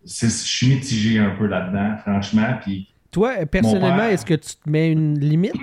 je 0.04 0.28
suis 0.28 0.68
mitigé 0.68 1.20
un 1.20 1.32
peu 1.32 1.46
là-dedans, 1.46 1.98
franchement. 2.02 2.58
Puis 2.62 2.88
toi, 3.12 3.46
personnellement, 3.46 4.06
est-ce 4.06 4.26
que 4.26 4.34
tu 4.34 4.56
te 4.56 4.70
mets 4.70 4.92
une 4.92 5.20
limite? 5.20 5.54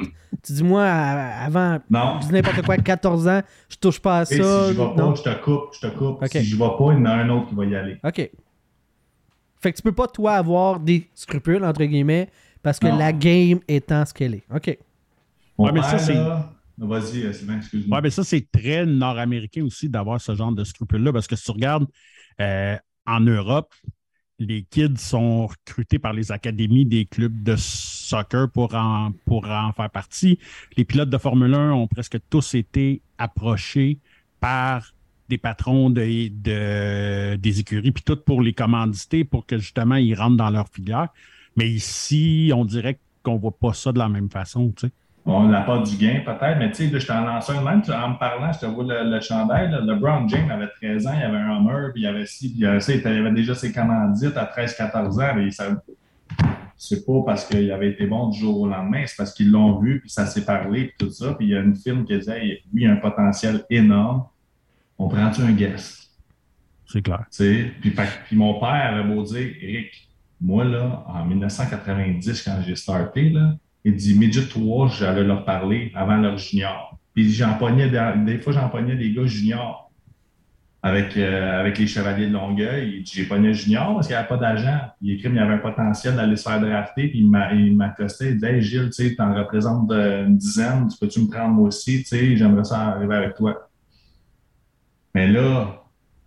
Tu 0.44 0.52
dis, 0.52 0.62
moi, 0.62 0.84
avant, 0.84 1.78
non. 1.88 2.20
n'importe 2.30 2.62
quoi, 2.62 2.76
14 2.76 3.28
ans, 3.28 3.42
je 3.68 3.76
touche 3.76 3.98
pas 3.98 4.20
à 4.20 4.24
ça. 4.26 4.34
si 4.34 4.74
je 4.74 4.78
vais 4.78 4.94
pas, 4.94 5.14
je 5.14 5.22
te 5.22 5.42
coupe, 5.42 5.74
je 5.74 5.88
te 5.88 5.96
coupe. 5.96 6.24
Si 6.26 6.44
je 6.44 6.56
vais 6.56 6.68
pas, 6.78 6.92
il 6.92 6.98
y 6.98 7.00
en 7.00 7.04
a 7.06 7.10
un 7.12 7.28
autre 7.30 7.48
qui 7.48 7.54
va 7.54 7.64
y 7.64 7.74
aller. 7.74 7.98
OK. 8.04 8.30
Fait 9.60 9.72
que 9.72 9.76
tu 9.76 9.82
peux 9.82 9.92
pas, 9.92 10.06
toi, 10.06 10.34
avoir 10.34 10.78
des 10.78 11.08
scrupules, 11.14 11.64
entre 11.64 11.82
guillemets, 11.84 12.28
parce 12.62 12.78
que 12.78 12.86
la 12.86 13.12
game 13.12 13.60
étant 13.66 14.04
ce 14.04 14.12
qu'elle 14.12 14.34
est. 14.34 14.44
OK. 14.54 14.78
ouais, 15.58 15.72
mais 15.72 15.82
ça, 15.82 15.98
c'est... 15.98 16.16
Vas-y, 16.80 17.24
euh, 17.24 17.32
excuse-moi. 17.56 17.96
Ouais, 17.96 18.02
mais 18.02 18.10
ça, 18.10 18.22
c'est 18.22 18.46
très 18.52 18.86
nord-américain 18.86 19.64
aussi 19.64 19.88
d'avoir 19.88 20.20
ce 20.20 20.34
genre 20.36 20.52
de 20.52 20.62
scrupules-là, 20.62 21.12
parce 21.12 21.26
que 21.26 21.34
si 21.34 21.44
tu 21.44 21.50
regardes 21.50 21.86
euh, 22.40 22.76
en 23.04 23.20
Europe, 23.20 23.74
les 24.38 24.62
kids 24.62 24.98
sont 24.98 25.46
recrutés 25.46 25.98
par 25.98 26.12
les 26.12 26.30
académies 26.30 26.86
des 26.86 27.04
clubs 27.04 27.42
de 27.42 27.56
soccer 27.56 28.48
pour 28.50 28.74
en, 28.74 29.12
pour 29.26 29.48
en 29.48 29.72
faire 29.72 29.90
partie. 29.90 30.38
Les 30.76 30.84
pilotes 30.84 31.10
de 31.10 31.18
Formule 31.18 31.54
1 31.54 31.72
ont 31.72 31.88
presque 31.88 32.18
tous 32.30 32.54
été 32.54 33.02
approchés 33.18 33.98
par 34.40 34.94
des 35.28 35.38
patrons 35.38 35.90
de, 35.90 37.36
des 37.36 37.60
écuries, 37.60 37.92
puis 37.92 38.02
tout 38.02 38.16
pour 38.16 38.40
les 38.40 38.54
commanditer, 38.54 39.24
pour 39.24 39.44
que 39.44 39.58
justement 39.58 39.96
ils 39.96 40.14
rentrent 40.14 40.36
dans 40.36 40.50
leur 40.50 40.68
filière. 40.68 41.08
Mais 41.56 41.68
ici, 41.68 42.52
on 42.54 42.64
dirait 42.64 42.98
qu'on 43.22 43.34
ne 43.34 43.40
voit 43.40 43.58
pas 43.58 43.74
ça 43.74 43.92
de 43.92 43.98
la 43.98 44.08
même 44.08 44.30
façon. 44.30 44.72
Tu 44.76 44.86
sais. 44.86 44.92
On 45.30 45.46
n'a 45.46 45.60
pas 45.60 45.78
du 45.82 45.94
gain, 45.96 46.22
peut-être, 46.24 46.58
mais 46.58 46.70
tu 46.70 46.88
sais, 46.88 47.00
je 47.00 47.06
t'en 47.06 47.22
lance 47.22 47.50
un 47.50 47.62
même, 47.62 47.82
en 47.86 48.08
me 48.10 48.18
parlant, 48.18 48.50
je 48.50 48.60
te 48.60 48.66
vois 48.66 48.84
le, 48.84 49.10
le 49.10 49.20
chandail. 49.20 49.70
Le 49.70 49.80
LeBron 49.80 50.26
James 50.26 50.50
avait 50.50 50.68
13 50.80 51.06
ans, 51.06 51.12
il 51.14 51.22
avait 51.22 51.36
un 51.36 51.58
Hummer, 51.58 51.92
puis 51.92 52.02
il 52.02 52.06
avait, 52.06 52.24
puis 52.24 52.54
il 52.56 52.64
avait, 52.66 53.32
déjà 53.32 53.54
ses 53.54 53.70
commandites 53.70 54.36
à 54.38 54.46
13-14 54.46 55.22
ans, 55.22 55.34
mais 55.36 55.50
ça, 55.50 55.66
c'est 56.78 57.04
pas 57.04 57.20
parce 57.26 57.44
qu'il 57.44 57.70
avait 57.70 57.90
été 57.90 58.06
bon 58.06 58.28
du 58.28 58.38
jour 58.38 58.58
au 58.58 58.68
lendemain, 58.68 59.04
c'est 59.06 59.16
parce 59.18 59.34
qu'ils 59.34 59.50
l'ont 59.50 59.78
vu, 59.78 60.00
puis 60.00 60.08
ça 60.08 60.24
s'est 60.24 60.46
parlé, 60.46 60.86
puis 60.86 61.06
tout 61.06 61.12
ça. 61.12 61.34
Puis 61.34 61.48
il 61.48 61.50
y 61.50 61.56
a 61.56 61.60
une 61.60 61.76
film 61.76 62.06
qui 62.06 62.16
disait, 62.16 62.62
lui, 62.72 62.84
il 62.84 62.86
a 62.86 62.92
un 62.92 62.96
potentiel 62.96 63.64
énorme. 63.68 64.24
On 64.96 65.08
prend-tu 65.08 65.42
un 65.42 65.52
guest? 65.52 66.10
C'est 66.86 67.02
clair. 67.02 67.26
Puis, 67.36 67.74
puis 67.90 68.36
mon 68.36 68.58
père 68.58 68.94
avait 68.94 69.14
beau 69.14 69.22
dire, 69.24 69.50
Eric, 69.60 70.08
moi, 70.40 70.64
là, 70.64 71.04
en 71.06 71.26
1990, 71.26 72.42
quand 72.44 72.62
j'ai 72.64 72.76
starté, 72.76 73.28
là, 73.28 73.56
il 73.84 73.96
dit 73.96 74.18
Midget 74.18 74.48
3, 74.48 74.88
j'allais 74.88 75.24
leur 75.24 75.44
parler 75.44 75.92
avant 75.94 76.16
leur 76.16 76.36
junior. 76.38 76.98
Puis 77.14 77.30
j'en 77.32 77.54
pognais, 77.54 77.90
des 78.24 78.38
fois, 78.38 78.52
j'en 78.52 78.68
pognais 78.68 78.96
des 78.96 79.12
gars 79.12 79.26
juniors 79.26 79.88
avec, 80.82 81.16
euh, 81.16 81.60
avec 81.60 81.78
les 81.78 81.86
Chevaliers 81.86 82.28
de 82.28 82.32
Longueuil. 82.32 82.98
Il 82.98 83.02
dit 83.02 83.12
J'ai 83.14 83.24
pogné 83.24 83.52
junior 83.52 83.94
parce 83.94 84.06
qu'il 84.06 84.14
n'y 84.14 84.20
avait 84.20 84.28
pas 84.28 84.36
d'agent. 84.36 84.80
Il 85.02 85.12
écrit 85.12 85.28
qu'il 85.28 85.36
y 85.36 85.40
avait 85.40 85.54
un 85.54 85.58
potentiel 85.58 86.16
d'aller 86.16 86.36
se 86.36 86.48
faire 86.48 86.60
drafter. 86.60 87.08
Puis 87.08 87.18
il 87.20 87.76
m'accostait. 87.76 88.30
Il 88.30 88.38
dit 88.38 88.46
Hey 88.46 88.62
Gilles, 88.62 88.90
tu 88.90 89.16
en 89.18 89.34
représentes 89.34 89.90
une 89.90 90.36
dizaine. 90.36 90.88
Tu 90.88 90.98
peux-tu 90.98 91.20
me 91.22 91.28
prendre 91.28 91.54
moi 91.54 91.68
aussi 91.68 92.04
J'aimerais 92.10 92.64
ça 92.64 92.88
arriver 92.88 93.16
avec 93.16 93.34
toi. 93.34 93.68
Mais 95.14 95.26
là, 95.26 95.82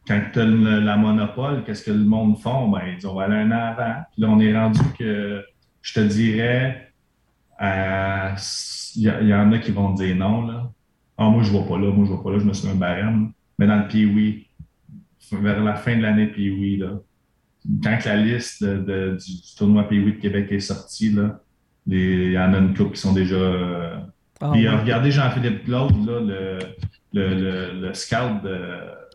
quand 0.07 0.21
tu 0.33 0.39
as 0.39 0.45
la 0.45 0.97
monopole, 0.97 1.63
qu'est-ce 1.63 1.83
que 1.85 1.91
le 1.91 2.03
monde 2.03 2.37
font? 2.39 2.67
Ben, 2.69 2.81
ils 2.87 2.95
disent 2.95 3.05
on 3.05 3.15
va 3.15 3.23
aller 3.23 3.35
un 3.35 3.51
an 3.51 3.75
avant. 3.77 4.01
Puis 4.11 4.21
là, 4.21 4.29
on 4.29 4.39
est 4.39 4.57
rendu 4.57 4.81
que 4.99 5.45
je 5.81 5.93
te 5.93 5.99
dirais, 6.01 6.75
euh, 6.75 6.90
il 7.61 9.03
y, 9.03 9.33
en 9.33 9.51
a 9.51 9.59
qui 9.59 9.71
vont 9.71 9.93
dire 9.93 10.15
non. 10.15 10.47
Là. 10.47 10.71
Ah, 11.17 11.29
moi, 11.29 11.43
je 11.43 11.51
ne 11.51 11.57
vois 11.57 11.67
pas 11.67 11.77
là, 11.77 11.91
moi, 11.91 12.05
je 12.05 12.11
ne 12.11 12.15
vois 12.15 12.23
pas 12.23 12.31
là, 12.31 12.39
je 12.39 12.45
me 12.45 12.53
suis 12.53 12.67
un 12.67 12.75
barème. 12.75 13.31
Mais 13.59 13.67
dans 13.67 13.77
le 13.77 13.87
pee 13.87 14.47
vers 15.31 15.63
la 15.63 15.75
fin 15.75 15.95
de 15.95 16.01
l'année 16.01 16.27
pee 16.27 16.77
là, 16.77 16.99
quand 17.83 17.99
la 18.05 18.15
liste 18.17 18.63
du, 18.63 19.55
tournoi 19.55 19.87
pee 19.87 20.03
de 20.03 20.11
Québec 20.11 20.51
est 20.51 20.59
sortie, 20.59 21.11
là, 21.11 21.39
il 21.87 22.31
y 22.31 22.39
en 22.39 22.53
a 22.53 22.57
une 22.57 22.73
couple 22.75 22.95
qui 22.95 23.01
sont 23.01 23.13
déjà. 23.13 23.35
Euh, 23.35 23.97
ah, 24.41 24.51
regardez 24.51 25.11
Jean-Philippe 25.11 25.65
Claude, 25.65 26.05
là, 26.05 26.59
le, 27.13 27.81
le, 27.81 27.93
scout 27.93 28.41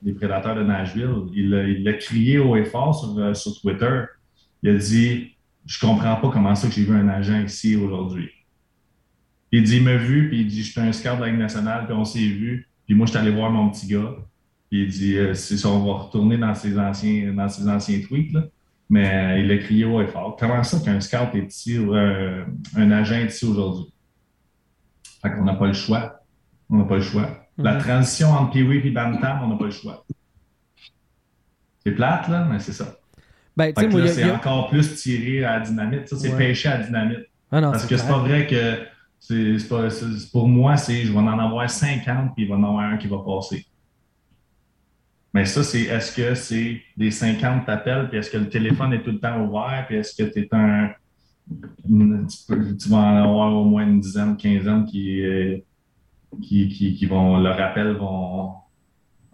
des 0.03 0.13
prédateurs 0.13 0.55
de 0.55 0.63
Nashville. 0.63 1.27
Il, 1.35 1.51
l'a 1.83 1.93
crié 1.95 2.39
haut 2.39 2.57
et 2.57 2.65
fort 2.65 2.95
sur, 2.95 3.19
euh, 3.19 3.35
sur 3.35 3.61
Twitter. 3.61 4.03
Il 4.63 4.71
a 4.71 4.75
dit 4.75 5.33
Je 5.65 5.81
comprends 5.81 6.17
pas 6.17 6.31
comment 6.31 6.55
ça 6.55 6.69
que 6.69 6.75
j'ai 6.75 6.85
vu 6.85 6.95
un 6.95 7.09
agent 7.09 7.43
ici 7.43 7.77
aujourd'hui. 7.77 8.31
Il 9.57 9.63
dit, 9.63 9.79
il 9.79 9.85
m'a 9.85 9.97
vu, 9.97 10.29
puis 10.29 10.41
il 10.41 10.47
dit, 10.47 10.63
je 10.63 10.71
suis 10.71 10.81
un 10.83 10.93
scout 10.93 11.17
de 11.17 11.23
la 11.23 11.29
Ligue 11.29 11.39
nationale, 11.39 11.87
puis 11.87 11.95
on 11.95 12.05
s'est 12.05 12.19
vu. 12.19 12.69
Puis 12.85 12.95
moi, 12.95 13.07
je 13.07 13.13
suis 13.13 13.19
allé 13.19 13.31
voir 13.31 13.51
mon 13.51 13.71
petit 13.71 13.87
gars. 13.87 14.15
Puis 14.71 14.83
il 14.83 14.89
dit, 14.89 15.17
euh, 15.17 15.33
c'est 15.33 15.57
ça, 15.57 15.71
on 15.71 15.83
va 15.83 16.01
retourner 16.01 16.37
dans 16.37 16.55
ses 16.55 16.79
anciens, 16.79 17.33
dans 17.33 17.49
ses 17.49 17.67
anciens 17.67 17.99
tweets, 18.07 18.35
là. 18.35 18.43
Mais 18.91 19.09
euh, 19.09 19.39
il 19.39 19.51
a 19.51 19.57
crié 19.57 19.87
haut 19.87 20.03
et 20.03 20.09
fort. 20.09 20.37
Comment 20.39 20.63
ça 20.63 20.79
qu'un 20.81 21.01
scout 21.01 21.35
est 21.35 21.47
ici, 21.47 21.79
euh, 21.79 22.45
un 22.77 22.91
agent 22.91 23.15
est 23.15 23.33
ici 23.33 23.47
aujourd'hui? 23.47 23.87
Fait 25.23 25.33
qu'on 25.33 25.45
n'a 25.45 25.55
pas 25.55 25.69
le 25.69 25.73
choix. 25.73 26.21
On 26.69 26.77
n'a 26.77 26.85
pas 26.85 26.97
le 26.97 27.01
choix. 27.01 27.47
La 27.57 27.77
mhm. 27.77 27.81
transition 27.81 28.29
entre 28.33 28.53
Pee-Wee 28.53 28.87
et 28.87 28.91
Bantam, 28.91 29.41
on 29.43 29.49
n'a 29.49 29.57
pas 29.57 29.65
le 29.65 29.71
choix. 29.71 30.05
C'est 31.83 31.93
plate, 31.93 32.29
là, 32.29 32.45
mais 32.45 32.59
c'est 32.59 32.73
ça. 32.73 32.95
Ben, 33.57 33.73
c'est 33.75 34.31
encore 34.31 34.69
plus 34.69 34.97
tiré 34.97 35.45
à 35.45 35.61
la 35.61 35.65
dynamite. 35.65 36.09
Ça, 36.09 36.17
c'est 36.17 36.37
pêché 36.37 36.69
à 36.69 36.77
la 36.77 36.85
dynamite. 36.85 37.27
Ah 37.51 37.63
Parce 37.63 37.87
que 37.87 37.97
c'est 37.97 38.07
pas 38.07 38.19
vrai 38.19 38.47
que 38.47 38.96
c'est, 39.29 40.31
pour 40.31 40.49
moi, 40.49 40.77
c'est 40.77 41.05
je 41.05 41.13
vais 41.13 41.19
en 41.19 41.39
avoir 41.39 41.69
50 41.69 42.35
puis 42.35 42.45
il 42.45 42.49
va 42.49 42.57
en 42.57 42.63
avoir 42.63 42.85
un 42.85 42.97
qui 42.97 43.09
va 43.09 43.19
passer. 43.19 43.67
Mais 45.35 45.45
ça, 45.45 45.63
c'est 45.63 45.83
est-ce 45.83 46.17
que 46.17 46.35
c'est 46.35 46.81
des 46.97 47.11
50 47.11 47.67
t'appelles, 47.67 48.09
puis 48.09 48.19
est-ce 48.19 48.31
que 48.31 48.39
le 48.39 48.49
téléphone 48.49 48.93
est 48.93 49.03
tout 49.03 49.11
le 49.11 49.21
temps 49.21 49.45
ouvert, 49.45 49.85
puis 49.87 49.97
est-ce 49.97 50.23
que 50.23 50.31
tu 50.31 50.41
es 50.41 50.49
un. 50.53 50.91
Tu, 51.87 52.89
vas 52.89 52.97
en 52.97 53.17
avoir 53.17 53.55
au 53.55 53.65
moins 53.65 53.85
une 53.85 54.01
dizaine, 54.01 54.37
quinzaine 54.37 54.85
qui, 54.87 55.23
euh, 55.23 55.59
qui, 56.43 56.69
qui, 56.69 56.95
qui 56.95 57.07
vont. 57.07 57.39
Le 57.39 57.51
rappel 57.51 57.93
vont, 57.93 58.55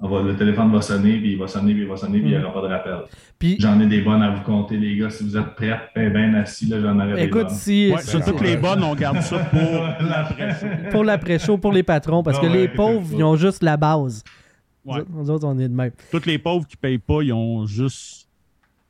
le 0.03 0.35
téléphone 0.37 0.73
va 0.73 0.81
sonner, 0.81 1.19
puis 1.19 1.33
il 1.33 1.39
va 1.39 1.47
sonner, 1.47 1.73
puis 1.73 1.83
il 1.83 1.89
va 1.89 1.97
sonner, 1.97 2.19
puis 2.19 2.31
il 2.31 2.37
n'y 2.37 2.45
aura 2.45 2.53
pas 2.53 2.63
de 2.63 2.73
rappel. 2.73 3.57
J'en 3.59 3.81
ai 3.81 3.87
des 3.87 4.01
bonnes 4.01 4.23
à 4.23 4.31
vous 4.31 4.43
compter, 4.43 4.77
les 4.77 4.97
gars. 4.97 5.11
Si 5.11 5.23
vous 5.25 5.37
êtes 5.37 5.55
prêts, 5.55 5.79
ben, 5.95 6.13
ben 6.13 6.35
assis, 6.35 6.67
là, 6.67 6.81
j'en 6.81 6.99
aurai 6.99 7.25
Écoute, 7.25 7.49
des 7.49 7.55
si. 7.55 7.95
sur 8.01 8.25
toutes 8.25 8.41
les 8.41 8.57
bonnes, 8.57 8.83
on 8.83 8.95
garde 8.95 9.21
ça 9.21 9.39
pour 9.39 9.61
l'après-show. 10.01 10.67
pour 10.91 11.05
l'après-show, 11.05 11.59
pour 11.59 11.73
les 11.73 11.83
patrons, 11.83 12.23
parce 12.23 12.39
que 12.39 12.47
les 12.47 12.69
pauvres, 12.69 13.09
ils 13.13 13.23
ont 13.23 13.37
juste 13.37 13.63
la 13.63 13.77
base. 13.77 14.25
Nous, 14.85 15.31
autres, 15.31 15.47
on 15.47 15.59
est 15.59 15.69
de 15.69 15.75
même. 15.75 15.93
Tous 16.11 16.27
les 16.27 16.39
pauvres 16.39 16.67
qui 16.67 16.77
ne 16.77 16.81
payent 16.81 16.99
pas, 16.99 17.23
ils 17.23 17.33
ont 17.33 17.67
juste 17.67 18.29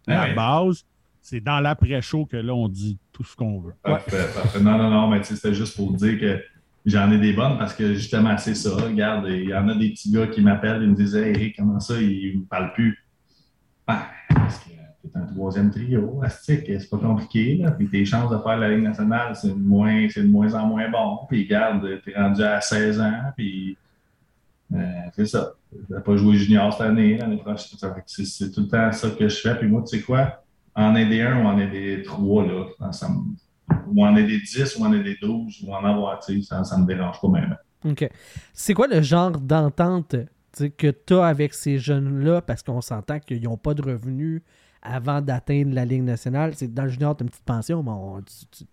la 0.07 0.33
base. 0.33 0.85
C'est 1.20 1.40
dans 1.40 1.61
l'après-show 1.61 2.27
que 2.27 2.37
là, 2.37 2.55
on 2.55 2.68
dit 2.68 2.98
tout 3.12 3.22
ce 3.22 3.37
qu'on 3.37 3.61
veut. 3.61 3.75
Parfait, 3.83 4.27
parfait. 4.35 4.61
Non, 4.61 4.77
non, 4.77 4.90
non, 4.90 5.09
mais 5.09 5.22
c'était 5.22 5.55
juste 5.55 5.77
pour 5.77 5.92
dire 5.92 6.18
que 6.18 6.42
J'en 6.85 7.12
ai 7.12 7.18
des 7.18 7.33
bonnes 7.33 7.59
parce 7.59 7.75
que 7.75 7.95
justement, 7.95 8.37
c'est 8.38 8.57
ça. 8.57 8.71
Regarde, 8.75 9.27
il 9.29 9.51
y 9.51 9.55
en 9.55 9.68
a 9.68 9.75
des 9.75 9.90
petits 9.90 10.11
gars 10.11 10.27
qui 10.27 10.40
m'appellent 10.40 10.83
et 10.83 10.87
me 10.87 10.97
disent 10.97 11.14
Hey, 11.14 11.53
comment 11.57 11.79
ça, 11.79 12.01
il 12.01 12.35
ne 12.35 12.40
me 12.40 12.45
parle 12.45 12.73
plus 12.73 12.99
ben, 13.87 13.99
Parce 14.29 14.59
que 14.59 14.71
tu 14.71 15.09
es 15.09 15.16
un 15.16 15.27
troisième 15.27 15.71
trio, 15.71 16.21
c'est 16.29 16.90
pas 16.90 16.99
compliqué. 16.99 17.57
Là. 17.57 17.71
Puis 17.71 17.88
tes 17.88 18.05
chances 18.05 18.31
de 18.31 18.38
faire 18.38 18.57
la 18.57 18.68
Ligue 18.68 18.83
nationale, 18.83 19.37
c'est 19.37 19.49
de 19.49 19.55
moins, 19.55 20.07
de 20.07 20.23
moins 20.23 20.55
en 20.55 20.66
moins 20.66 20.90
bon. 20.90 21.18
Puis 21.29 21.45
regarde, 21.45 22.01
tu 22.03 22.11
es 22.11 22.21
rendu 22.21 22.42
à 22.42 22.61
16 22.61 23.01
ans, 23.01 23.33
puis 23.37 23.77
euh, 24.75 24.79
c'est 25.14 25.27
ça. 25.27 25.53
Tu 25.71 25.92
n'as 25.92 26.01
pas 26.01 26.16
joué 26.16 26.37
junior 26.37 26.73
cette 26.73 26.83
année, 26.83 27.16
l'année 27.16 27.37
prochaine. 27.37 27.79
C'est 28.07 28.51
tout 28.51 28.62
le 28.62 28.68
temps 28.68 28.90
ça 28.90 29.11
que 29.11 29.29
je 29.29 29.37
fais. 29.37 29.55
Puis 29.55 29.68
moi, 29.68 29.85
tu 29.88 29.97
sais 29.97 30.03
quoi? 30.03 30.42
En 30.75 30.97
aider 30.97 31.21
un 31.21 31.45
ou 31.45 31.47
en 31.47 31.59
aider 31.59 32.03
trois, 32.03 32.45
là, 32.45 32.92
ça 32.92 33.09
ou 33.93 34.05
en 34.05 34.13
des 34.13 34.41
10, 34.41 34.77
ou 34.79 34.85
en 34.85 34.91
des 34.91 35.17
12, 35.21 35.65
ou 35.67 35.75
en 35.75 35.85
avoir, 35.85 36.23
ça 36.23 36.33
ne 36.33 36.83
me 36.83 36.87
dérange 36.87 37.21
pas 37.21 37.29
même. 37.29 37.57
OK. 37.85 38.09
C'est 38.53 38.75
quoi 38.75 38.87
le 38.87 39.03
genre 39.03 39.33
d'entente 39.33 40.17
que 40.77 40.91
tu 40.91 41.15
as 41.15 41.27
avec 41.27 41.55
ces 41.55 41.79
jeunes-là, 41.79 42.43
parce 42.43 42.63
qu'on 42.63 42.81
s'entend 42.81 43.19
qu'ils 43.19 43.43
n'ont 43.43 43.57
pas 43.57 43.75
de 43.75 43.83
revenus 43.83 44.43
avant 44.83 45.21
d'atteindre 45.21 45.75
la 45.75 45.85
Ligue 45.85 46.03
nationale? 46.03 46.55
C'est 46.55 46.73
dans 46.73 46.85
le 46.85 46.91
junior, 46.91 47.17
tu 47.17 47.23
as 47.23 47.25
une 47.25 47.31
petite 47.31 47.45
pension, 47.45 47.83
mais 47.83 48.23
tu 48.59 48.65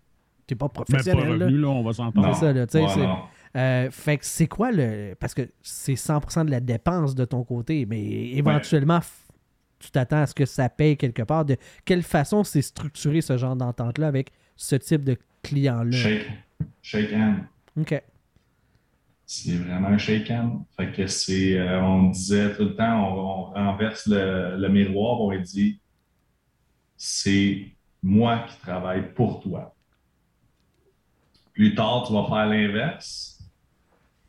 n'es 0.50 0.56
pas 0.56 0.68
professionnel. 0.68 1.16
Mais 1.16 1.38
pas 1.38 1.44
revenu, 1.44 1.60
là. 1.60 1.68
on 1.68 1.82
va 1.82 1.92
s'entendre. 1.92 2.34
C'est 2.34 2.40
ça, 2.40 2.52
là. 2.52 2.66
Ouais, 2.72 3.08
euh, 3.56 3.90
fait 3.90 4.18
que 4.18 4.26
c'est 4.26 4.46
quoi 4.46 4.70
le. 4.70 5.14
Parce 5.18 5.34
que 5.34 5.48
c'est 5.60 5.94
100% 5.94 6.44
de 6.44 6.50
la 6.50 6.60
dépense 6.60 7.14
de 7.14 7.24
ton 7.24 7.42
côté, 7.42 7.84
mais 7.84 8.30
éventuellement, 8.30 9.00
tu 9.80 9.90
t'attends 9.90 10.22
à 10.22 10.26
ce 10.26 10.34
que 10.34 10.46
ça 10.46 10.68
paye 10.68 10.96
quelque 10.96 11.22
part. 11.22 11.44
De 11.44 11.56
quelle 11.84 12.02
façon 12.02 12.44
c'est 12.44 12.62
structuré 12.62 13.20
ce 13.22 13.36
genre 13.36 13.56
d'entente-là 13.56 14.06
avec 14.06 14.30
ce 14.60 14.76
type 14.76 15.04
de 15.04 15.16
client-là? 15.42 15.90
Shake, 15.90 16.26
shake 16.82 17.12
hand. 17.12 17.44
OK. 17.78 18.02
C'est 19.24 19.56
vraiment 19.56 19.88
un 19.88 19.98
shake 19.98 20.30
hand. 20.30 20.64
Fait 20.76 20.92
que 20.92 21.06
c'est, 21.06 21.58
euh, 21.58 21.80
on 21.80 22.10
disait 22.10 22.54
tout 22.54 22.64
le 22.64 22.76
temps, 22.76 23.16
on, 23.16 23.44
renverse 23.44 24.06
le, 24.06 24.68
miroir, 24.68 25.20
on 25.20 25.34
dit 25.40 25.80
c'est 26.96 27.68
moi 28.02 28.44
qui 28.48 28.58
travaille 28.58 29.14
pour 29.14 29.40
toi. 29.40 29.74
Plus 31.54 31.74
tard, 31.74 32.04
tu 32.06 32.12
vas 32.12 32.26
faire 32.26 32.46
l'inverse. 32.46 33.38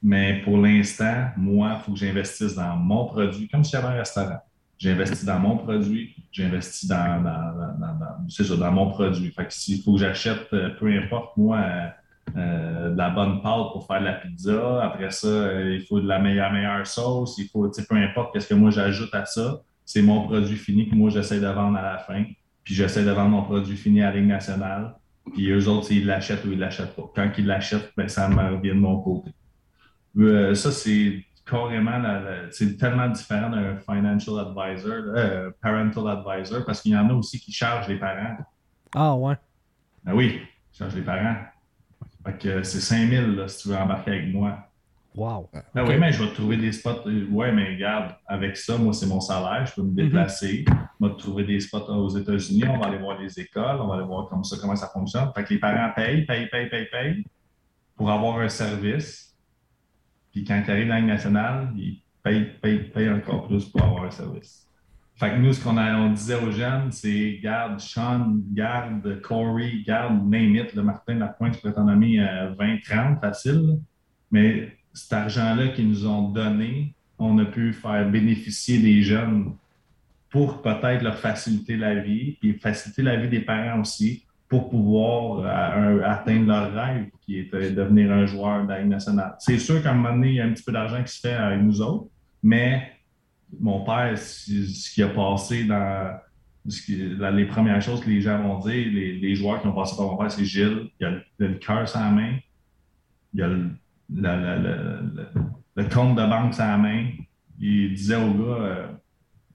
Mais 0.02 0.42
pour 0.44 0.58
l'instant, 0.58 1.30
moi, 1.36 1.76
il 1.78 1.84
faut 1.84 1.92
que 1.92 2.00
j'investisse 2.00 2.56
dans 2.56 2.76
mon 2.78 3.06
produit, 3.06 3.48
comme 3.50 3.64
si 3.64 3.72
j'avais 3.72 3.88
un 3.88 3.98
restaurant. 3.98 4.40
J'investis 4.82 5.26
dans 5.26 5.38
mon 5.38 5.58
produit, 5.58 6.16
j'investis 6.32 6.90
dans, 6.90 7.22
dans, 7.22 8.58
dans 8.58 8.72
mon 8.72 8.90
produit. 8.90 9.30
Fait 9.30 9.46
que 9.46 9.54
s'il 9.54 9.84
faut 9.84 9.94
que 9.94 10.00
j'achète, 10.00 10.52
euh, 10.54 10.72
peu 10.80 10.88
importe, 10.88 11.38
moi, 11.38 11.58
euh, 11.60 11.88
euh, 12.38 12.90
de 12.90 12.98
la 12.98 13.12
bonne 13.12 13.44
pâte 13.44 13.74
pour 13.74 13.86
faire 13.86 14.00
de 14.00 14.06
la 14.06 14.14
pizza, 14.14 14.84
après 14.84 15.12
ça, 15.12 15.62
il 15.62 15.82
faut 15.82 16.02
de 16.02 16.08
la 16.08 16.18
meilleure, 16.18 16.52
meilleure 16.52 16.88
sauce, 16.88 17.38
il 17.38 17.48
faut, 17.48 17.70
peu 17.70 17.96
importe 17.96 18.34
qu'est-ce 18.34 18.48
que 18.48 18.56
moi 18.56 18.72
j'ajoute 18.72 19.14
à 19.14 19.26
ça, 19.26 19.62
c'est 19.86 20.02
mon 20.02 20.24
produit 20.24 20.58
fini 20.58 20.90
que 20.90 20.96
moi 20.96 21.12
j'essaie 21.12 21.40
de 21.40 21.46
vendre 21.46 21.78
à 21.78 21.84
la 21.84 21.98
fin. 22.00 22.24
Puis 22.64 22.74
j'essaie 22.74 23.06
de 23.06 23.12
vendre 23.12 23.30
mon 23.30 23.44
produit 23.44 23.78
fini 23.78 24.02
à 24.02 24.10
la 24.10 24.20
Ligue 24.20 24.30
nationale. 24.30 24.96
Puis 25.32 25.48
eux 25.52 25.68
autres, 25.68 25.92
ils 25.92 26.08
l'achètent 26.08 26.44
ou 26.46 26.54
ils 26.54 26.60
l'achètent 26.60 26.96
pas. 26.96 27.04
Quand 27.14 27.30
ils 27.38 27.46
l'achètent, 27.46 27.92
ben, 27.96 28.08
ça 28.08 28.28
me 28.28 28.56
revient 28.56 28.70
de 28.70 28.74
mon 28.74 29.00
côté. 29.00 29.30
ça, 30.56 30.72
c'est 30.72 31.24
carrément, 31.52 32.02
c'est 32.52 32.78
tellement 32.78 33.10
différent 33.10 33.50
d'un 33.50 33.76
financial 33.76 34.40
advisor, 34.40 35.04
euh, 35.16 35.52
parental 35.62 36.08
advisor, 36.08 36.66
parce 36.66 36.82
qu'il 36.82 36.94
y 36.94 36.98
en 36.98 37.10
a 37.10 37.14
aussi 37.14 37.40
qui 37.40 37.52
chargent 37.52 37.90
les 37.90 38.00
parents. 38.00 38.38
Ah 38.96 39.16
ouais. 39.16 39.36
Ben 40.06 40.14
oui, 40.14 40.40
ils 40.74 40.78
chargent 40.78 40.96
les 40.96 41.02
parents. 41.02 41.36
Fait 42.26 42.38
que 42.38 42.64
c'est 42.64 42.80
5000 42.80 43.36
là, 43.36 43.48
si 43.50 43.64
tu 43.64 43.70
veux 43.70 43.76
embarquer 43.76 44.12
avec 44.12 44.34
moi. 44.34 44.58
Wow. 45.14 45.50
Ben 45.76 45.86
oui, 45.86 45.98
mais 46.00 46.14
je 46.14 46.24
vais 46.24 46.30
te 46.30 46.36
trouver 46.36 46.56
des 46.56 46.72
spots. 46.72 47.06
Euh, 47.06 47.28
ouais, 47.30 47.52
mais 47.52 47.74
regarde, 47.74 48.16
avec 48.26 48.56
ça, 48.56 48.78
moi, 48.78 48.94
c'est 48.94 49.08
mon 49.08 49.20
salaire. 49.20 49.66
Je 49.66 49.74
peux 49.74 49.82
me 49.82 49.94
déplacer. 49.94 50.64
Je 50.66 51.06
vais 51.06 51.14
te 51.14 51.18
trouver 51.20 51.44
des 51.44 51.60
spots 51.60 51.90
aux 51.90 52.10
États-Unis. 52.10 52.64
On 52.70 52.78
va 52.78 52.86
aller 52.86 52.98
voir 52.98 53.20
les 53.20 53.38
écoles. 53.38 53.78
On 53.82 53.88
va 53.88 53.96
aller 53.96 54.06
voir 54.06 54.30
comme 54.30 54.46
ça, 54.46 54.56
comment 54.62 54.76
ça 54.78 54.88
fonctionne. 54.88 55.30
Fait 55.36 55.44
que 55.44 55.54
les 55.54 55.60
parents 55.60 55.92
payent, 55.94 56.26
payent, 56.26 56.48
payent, 56.50 56.70
payent, 56.70 56.88
payent 56.90 57.26
pour 57.98 58.10
avoir 58.10 58.40
un 58.40 58.48
service 58.48 59.31
puis 60.32 60.44
quand 60.44 60.62
tu 60.64 60.72
arrives 60.72 60.88
dans 60.88 60.96
la 60.96 61.02
nationale, 61.02 61.70
ils 61.76 62.02
payent, 62.24 62.52
payent, 62.62 62.90
payent 62.92 63.10
encore 63.10 63.48
plus 63.48 63.66
pour 63.66 63.84
avoir 63.84 64.06
un 64.06 64.12
service. 64.12 64.68
Fait 65.16 65.30
que 65.30 65.36
nous, 65.36 65.54
ce 65.54 65.64
qu'on 65.64 65.78
on 65.78 66.14
disait 66.14 66.36
aux 66.36 66.52
jeunes, 66.52 66.92
c'est 66.92 67.40
garde 67.44 67.80
Sean, 67.80 68.38
garde 68.54 69.22
Corey, 69.22 69.84
garde 69.86 70.28
name 70.28 70.66
le 70.74 70.82
Martin 70.82 71.16
Lapointe, 71.16 71.54
tu 71.54 71.62
pourrais 71.62 71.74
t'en 71.74 71.84
nommer 71.84 72.18
20, 72.58 72.80
30 72.84 73.22
facile. 73.22 73.80
Mais 74.32 74.76
cet 74.94 75.14
argent-là 75.14 75.70
qu'ils 75.70 75.90
nous 75.90 76.08
ont 76.08 76.30
donné, 76.30 76.96
on 77.20 77.38
a 77.38 77.46
pu 77.46 77.72
faire 77.72 78.10
bénéficier 78.10 78.80
des 78.80 79.04
jeunes 79.04 79.54
pour 80.30 80.62
peut-être 80.62 81.04
leur 81.04 81.20
faciliter 81.20 81.78
la 81.78 81.96
vie, 81.96 82.38
puis 82.40 82.54
faciliter 82.54 83.04
la 83.04 83.18
vie 83.18 83.28
des 83.28 83.42
parents 83.42 83.82
aussi, 83.82 84.26
pour 84.52 84.70
pouvoir 84.70 85.46
euh, 85.46 86.02
atteindre 86.04 86.48
leur 86.48 86.74
rêve, 86.74 87.06
qui 87.22 87.40
est 87.40 87.54
de 87.54 87.70
devenir 87.70 88.12
un 88.12 88.26
joueur 88.26 88.68
de 88.68 88.84
nationale. 88.84 89.36
C'est 89.40 89.58
sûr 89.58 89.82
qu'à 89.82 89.92
un 89.92 89.94
moment 89.94 90.12
donné, 90.12 90.28
il 90.28 90.36
y 90.36 90.42
a 90.42 90.46
un 90.46 90.52
petit 90.52 90.64
peu 90.64 90.74
d'argent 90.74 91.02
qui 91.02 91.14
se 91.14 91.22
fait 91.22 91.36
avec 91.36 91.62
nous 91.62 91.80
autres, 91.80 92.10
mais 92.44 92.92
mon 93.62 93.86
père, 93.86 94.18
ce 94.18 94.94
qui 94.94 95.02
a 95.04 95.08
passé 95.08 95.64
dans 95.64 96.20
les 97.34 97.46
premières 97.46 97.82
choses 97.82 98.02
que 98.02 98.10
les 98.10 98.20
gens 98.20 98.42
vont 98.44 98.60
dire, 98.60 98.92
les, 98.92 99.36
joueurs 99.36 99.62
qui 99.62 99.68
ont 99.68 99.74
passé 99.74 99.96
par 99.96 100.08
mon 100.08 100.18
père, 100.18 100.30
c'est 100.30 100.44
Gilles, 100.44 100.90
il 101.00 101.06
a 101.06 101.12
le, 101.38 101.54
cœur 101.54 101.86
la 101.96 102.12
main, 102.12 102.34
il 103.34 103.44
a 103.44 103.48
le, 103.48 103.70
le, 104.10 105.84
compte 105.86 106.18
de 106.18 106.26
banque 106.28 106.58
la 106.58 106.78
main. 106.78 107.08
Il 107.58 107.94
disait 107.94 108.18
au 108.18 108.34
gars, 108.34 108.44
euh, 108.44 108.88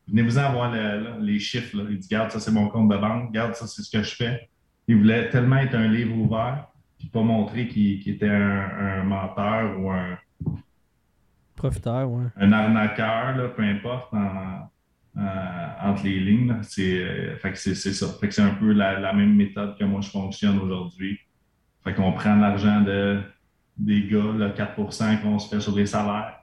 venez-vous-en 0.08 0.52
voir 0.54 0.74
les 1.20 1.38
chiffres. 1.38 1.86
Il 1.90 1.98
dit, 1.98 2.08
garde, 2.08 2.30
ça 2.30 2.40
c'est 2.40 2.50
mon 2.50 2.68
compte 2.68 2.90
de 2.90 2.96
banque, 2.96 3.30
garde, 3.30 3.54
ça 3.54 3.66
c'est 3.66 3.82
ce 3.82 3.90
que 3.90 4.02
je 4.02 4.14
fais. 4.14 4.48
Il 4.88 4.98
voulait 4.98 5.30
tellement 5.30 5.56
être 5.58 5.74
un 5.74 5.88
livre 5.88 6.16
ouvert, 6.16 6.68
puis 6.98 7.08
pas 7.08 7.22
montrer 7.22 7.68
qu'il 7.68 8.08
était 8.08 8.28
un, 8.28 9.02
menteur 9.04 9.78
ou 9.78 9.90
un 9.90 10.18
profiteur, 11.54 12.10
ouais. 12.10 12.26
Un 12.36 12.52
arnaqueur, 12.52 13.54
peu 13.54 13.62
importe, 13.62 14.12
entre 15.82 16.04
les 16.04 16.20
lignes. 16.20 16.56
C'est 16.62 17.02
euh, 17.02 17.36
c'est 17.54 17.74
ça. 17.74 18.06
c'est 18.30 18.42
un 18.42 18.54
peu 18.54 18.72
la, 18.72 19.12
même 19.12 19.34
méthode 19.34 19.76
que 19.78 19.84
moi 19.84 20.00
je 20.00 20.10
fonctionne 20.10 20.58
aujourd'hui. 20.58 21.18
Fait 21.82 21.94
qu'on 21.94 22.12
prend 22.12 22.36
l'argent 22.36 22.80
de, 22.80 23.20
des 23.76 24.06
gars, 24.06 24.32
le 24.36 24.50
4% 24.50 25.22
qu'on 25.22 25.38
se 25.38 25.48
fait 25.48 25.60
sur 25.60 25.76
les 25.76 25.86
salaires, 25.86 26.40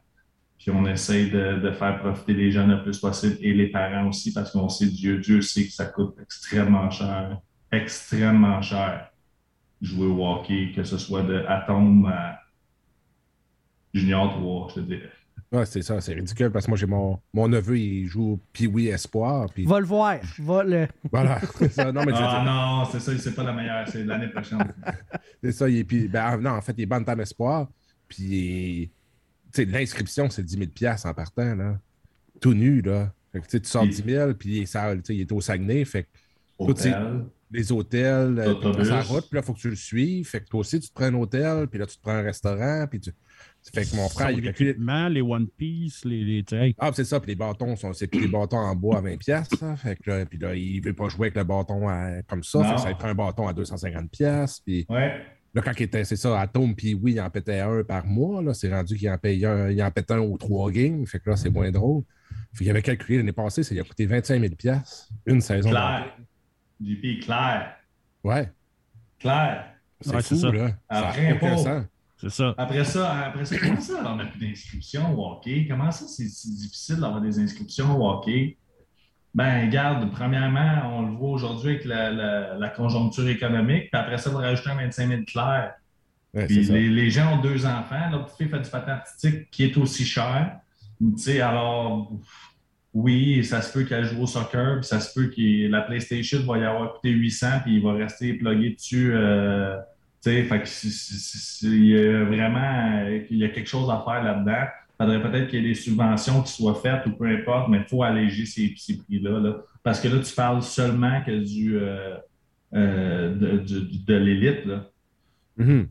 puis 0.58 0.72
on 0.72 0.86
essaye 0.86 1.30
de, 1.30 1.72
faire 1.72 2.00
profiter 2.00 2.34
les 2.34 2.52
jeunes 2.52 2.72
le 2.72 2.84
plus 2.84 2.98
possible 3.00 3.36
et 3.42 3.54
les 3.54 3.68
parents 3.68 4.08
aussi, 4.08 4.32
parce 4.32 4.52
qu'on 4.52 4.70
sait, 4.70 4.88
Dieu, 4.88 5.20
Dieu 5.20 5.42
sait 5.42 5.66
que 5.66 5.72
ça 5.74 5.86
coûte 5.86 6.16
extrêmement 6.22 6.90
cher, 6.90 7.38
extrêmement 7.74 8.62
cher 8.62 9.10
jouer 9.82 10.08
au 10.08 10.26
hockey, 10.26 10.72
que 10.76 10.84
ce 10.84 10.98
soit 10.98 11.24
de 11.24 11.44
Atome 11.48 12.06
à 12.06 12.40
Junior 13.94 14.34
3, 14.34 14.68
je 14.70 14.76
te 14.76 14.80
dirais. 14.80 15.12
Ouais, 15.52 15.68
c'est 15.68 15.84
ça, 15.84 16.02
c'est 16.02 16.16
ridicule 16.16 16.50
parce 16.50 16.66
que 16.66 16.72
moi, 16.72 16.78
j'ai 16.78 16.88
mon, 16.88 17.20
mon 17.32 17.48
neveu, 17.48 17.78
il 17.78 18.08
joue 18.08 18.40
Pee-Wee 18.54 18.88
Espoir. 18.88 19.48
Puis... 19.54 19.66
Va 19.66 19.80
le 19.80 19.86
voir, 19.86 20.18
va 20.40 20.64
le. 20.64 20.88
Voilà, 21.12 21.40
ça. 21.70 21.92
Non, 21.92 22.04
mais 22.06 22.12
ah, 22.16 22.44
non, 22.44 22.92
c'est 22.92 23.00
ça, 23.00 23.16
c'est 23.20 23.36
pas 23.36 23.44
la 23.44 23.54
meilleure, 23.54 23.88
c'est 23.88 24.04
l'année 24.04 24.30
prochaine. 24.30 24.74
c'est 25.44 25.52
ça, 25.52 25.70
il 25.70 25.78
est. 25.78 25.84
Puis, 25.84 26.08
ben, 26.08 26.38
non, 26.38 26.52
en 26.52 26.62
fait, 26.62 26.74
il 26.76 26.82
est 26.82 26.88
Bantam 26.88 27.20
Espoir. 27.20 27.68
Puis, 28.08 28.90
tu 29.54 29.64
sais, 29.64 29.66
l'inscription, 29.66 30.28
c'est 30.30 30.44
10 30.44 30.70
000 30.80 30.92
en 31.06 31.14
partant, 31.14 31.54
là. 31.54 31.78
Tout 32.42 32.56
nu, 32.56 32.82
là. 32.82 33.14
Fait 33.32 33.40
que, 33.40 33.58
tu 33.58 33.60
sors 33.66 33.86
10 33.86 34.04
000, 34.04 34.34
puis 34.34 34.66
ça, 34.66 34.96
il 35.10 35.22
est 35.22 35.32
au 35.32 35.40
Saguenay. 35.40 35.86
Fait 35.86 36.04
que. 36.04 36.10
Les 37.54 37.72
hôtels, 37.72 38.40
euh, 38.40 38.84
sa 38.84 39.02
route, 39.02 39.30
puis 39.30 39.36
là, 39.36 39.42
il 39.42 39.46
faut 39.46 39.54
que 39.54 39.60
tu 39.60 39.70
le 39.70 39.76
suives. 39.76 40.28
Fait 40.28 40.42
que 40.42 40.48
toi 40.50 40.62
aussi, 40.62 40.80
tu 40.80 40.90
te 40.90 40.94
prends 40.94 41.06
un 41.06 41.14
hôtel, 41.14 41.68
puis 41.68 41.80
là, 41.80 41.86
tu 41.86 41.98
te 41.98 42.02
prends 42.02 42.14
un 42.14 42.24
restaurant, 42.24 42.88
puis 42.90 43.00
tu. 43.00 43.12
Fait 43.72 43.86
que 43.86 43.96
mon 43.96 44.10
frère, 44.10 44.32
il 44.32 44.48
a 44.90 45.10
les 45.10 45.22
One 45.22 45.48
Piece, 45.48 46.04
les, 46.04 46.24
les 46.24 46.76
Ah, 46.80 46.92
c'est 46.94 47.06
ça, 47.06 47.20
puis 47.20 47.30
les 47.30 47.36
bâtons, 47.36 47.76
sont, 47.78 47.94
c'est 47.94 48.12
des 48.12 48.28
bâtons 48.28 48.58
en 48.58 48.76
bois 48.76 48.98
à 48.98 49.02
20$. 49.02 49.58
Ça. 49.58 49.76
Fait 49.78 49.96
que 49.96 50.10
là, 50.10 50.26
puis 50.26 50.38
là, 50.38 50.54
il 50.54 50.82
veut 50.82 50.94
pas 50.94 51.08
jouer 51.08 51.28
avec 51.28 51.36
le 51.36 51.44
bâton 51.44 51.88
comme 52.28 52.44
ça. 52.44 52.64
Fait 52.64 52.76
que 52.76 52.82
ça 52.82 52.96
prend 52.96 53.08
un 53.08 53.16
bâton 53.16 53.48
à 53.48 53.54
250$. 53.54 54.62
Puis 54.66 54.86
ouais. 54.90 55.22
là, 55.54 55.62
quand 55.62 55.72
il 55.80 55.84
était, 55.84 56.04
c'est 56.04 56.18
ça, 56.18 56.42
Atom, 56.42 56.76
puis 56.76 56.94
oui, 56.94 57.14
il 57.14 57.22
en 57.22 57.30
pétait 57.30 57.62
un 57.62 57.84
par 57.84 58.06
mois. 58.06 58.42
Là, 58.42 58.54
c'est 58.54 58.74
rendu 58.74 58.98
qu'il 58.98 59.10
en 59.10 59.18
paye 59.18 59.46
un, 59.46 59.70
il 59.70 59.82
en 59.82 59.92
pète 59.92 60.12
un 60.12 60.20
ou 60.20 60.38
trois 60.38 60.70
games. 60.70 61.06
Fait 61.06 61.20
que 61.20 61.30
là, 61.30 61.38
c'est 61.38 61.50
moins 61.50 61.72
drôle. 61.72 62.04
Fait 62.54 62.66
qu'il 62.66 62.70
avait 62.70 62.82
calculé 62.82 63.18
l'année 63.18 63.32
passée, 63.32 63.64
ça 63.64 63.74
lui 63.74 63.80
a 63.80 63.84
coûté 63.84 64.06
25 64.06 64.42
000$. 64.42 65.08
Une 65.26 65.40
saison. 65.40 65.70
Claire. 65.70 66.18
JP, 66.84 67.24
clair. 67.24 67.76
Ouais. 68.24 68.50
Claire. 69.20 69.66
C'est 70.02 70.22
fou, 70.22 70.36
ça. 70.36 70.52
là. 70.52 70.72
Après, 70.90 71.40
pas. 71.40 71.86
C'est 72.18 72.30
ça. 72.30 72.56
Après 72.58 72.86
ça, 72.86 73.26
après 73.26 73.44
ça, 73.44 73.58
comment 73.60 73.82
ça, 73.82 74.02
on 74.06 74.16
n'a 74.16 74.26
plus 74.26 74.40
d'inscriptions 74.40 75.20
au 75.20 75.32
hockey? 75.32 75.66
Comment 75.70 75.92
ça, 75.92 76.06
c'est 76.08 76.28
si 76.30 76.56
difficile 76.56 76.96
d'avoir 76.96 77.20
des 77.20 77.38
inscriptions 77.40 78.00
au 78.00 78.10
hockey? 78.10 78.58
Ben, 79.36 79.66
regarde, 79.66 80.10
premièrement, 80.12 80.98
on 80.98 81.02
le 81.02 81.14
voit 81.14 81.32
aujourd'hui 81.32 81.72
avec 81.72 81.86
la, 81.86 82.70
conjoncture 82.70 83.28
économique, 83.28 83.90
puis 83.92 84.00
après 84.00 84.18
ça, 84.18 84.30
on 84.30 84.34
va 84.34 84.42
rajouter 84.42 84.70
un 84.70 84.76
25 84.76 85.08
000 85.10 85.22
clairs. 85.24 85.74
puis 86.34 86.64
les, 86.64 87.10
gens 87.10 87.38
ont 87.38 87.42
deux 87.42 87.66
enfants, 87.66 88.10
la 88.12 88.20
petite 88.20 88.38
fille 88.38 88.48
fait 88.48 88.62
du 88.62 88.70
patin 88.70 88.94
artistique 88.94 89.50
qui 89.52 89.64
est 89.64 89.78
aussi 89.78 90.06
cher. 90.06 90.60
Tu 91.00 91.18
sais, 91.18 91.42
alors, 91.42 92.10
oui, 92.94 93.44
ça 93.44 93.62
se 93.62 93.74
peut 93.74 93.84
qu'elle 93.86 94.06
joue 94.06 94.22
au 94.22 94.28
soccer, 94.28 94.80
puis 94.80 94.88
ça 94.88 95.00
se 95.00 95.14
peut 95.14 95.28
que 95.28 95.68
la 95.68 95.82
PlayStation 95.82 96.40
va 96.46 96.60
y 96.60 96.64
avoir 96.64 96.94
coûté 96.94 97.10
800, 97.10 97.48
puis 97.64 97.76
il 97.76 97.82
va 97.82 97.94
rester 97.94 98.34
plugué 98.34 98.72
dessus. 98.72 99.12
Euh, 99.14 99.78
fait 100.22 100.48
que 100.48 101.66
il 101.68 101.86
y 101.86 101.98
a 101.98 102.24
vraiment 102.24 103.06
il 103.30 103.38
y 103.38 103.44
a 103.44 103.50
quelque 103.50 103.68
chose 103.68 103.90
à 103.90 104.04
faire 104.06 104.24
là-dedans. 104.24 104.68
Il 105.00 105.06
faudrait 105.06 105.22
peut-être 105.22 105.50
qu'il 105.50 105.64
y 105.64 105.66
ait 105.66 105.70
des 105.70 105.76
subventions 105.76 106.44
qui 106.44 106.54
soient 106.54 106.76
faites 106.76 107.06
ou 107.08 107.12
peu 107.12 107.26
importe, 107.26 107.68
mais 107.68 107.80
il 107.80 107.84
faut 107.84 108.04
alléger 108.04 108.46
ces, 108.46 108.70
prix-là. 108.70 109.40
Là. 109.40 109.58
Parce 109.82 110.00
que 110.00 110.08
là, 110.08 110.20
tu 110.20 110.34
parles 110.34 110.62
seulement 110.62 111.22
que 111.26 111.32
du, 111.32 111.78
euh, 111.78 112.16
euh, 112.74 113.36
de, 113.36 113.58
de, 114.06 114.14
l'élite. 114.16 114.66
Mm-hmm. 115.60 115.88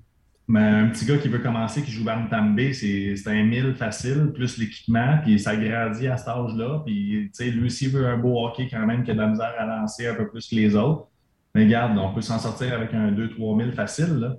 Mais 0.52 0.60
un 0.60 0.88
petit 0.88 1.06
gars 1.06 1.16
qui 1.16 1.28
veut 1.28 1.38
commencer, 1.38 1.80
qui 1.80 1.90
joue 1.90 2.04
Bantam 2.04 2.54
B, 2.54 2.72
c'est 2.74 3.16
un 3.26 3.42
1000 3.42 3.74
facile, 3.74 4.32
plus 4.34 4.58
l'équipement, 4.58 5.16
puis 5.22 5.38
ça 5.38 5.56
grandit 5.56 6.08
à 6.08 6.18
cet 6.18 6.28
âge-là. 6.28 6.82
Puis, 6.84 7.30
lui 7.40 7.64
aussi 7.64 7.88
veut 7.88 8.06
un 8.06 8.18
beau 8.18 8.44
hockey 8.44 8.68
quand 8.70 8.84
même, 8.84 9.02
qui 9.02 9.12
a 9.12 9.14
de 9.14 9.20
la 9.20 9.28
misère 9.28 9.54
à 9.58 9.64
lancer 9.64 10.08
un 10.08 10.14
peu 10.14 10.28
plus 10.28 10.46
que 10.46 10.54
les 10.54 10.76
autres. 10.76 11.08
Mais 11.54 11.64
regarde, 11.64 11.96
on 11.96 12.12
peut 12.12 12.20
s'en 12.20 12.38
sortir 12.38 12.74
avec 12.74 12.92
un 12.92 13.12
2-3 13.12 13.62
000 13.62 13.72
facile. 13.72 14.14
Là. 14.18 14.36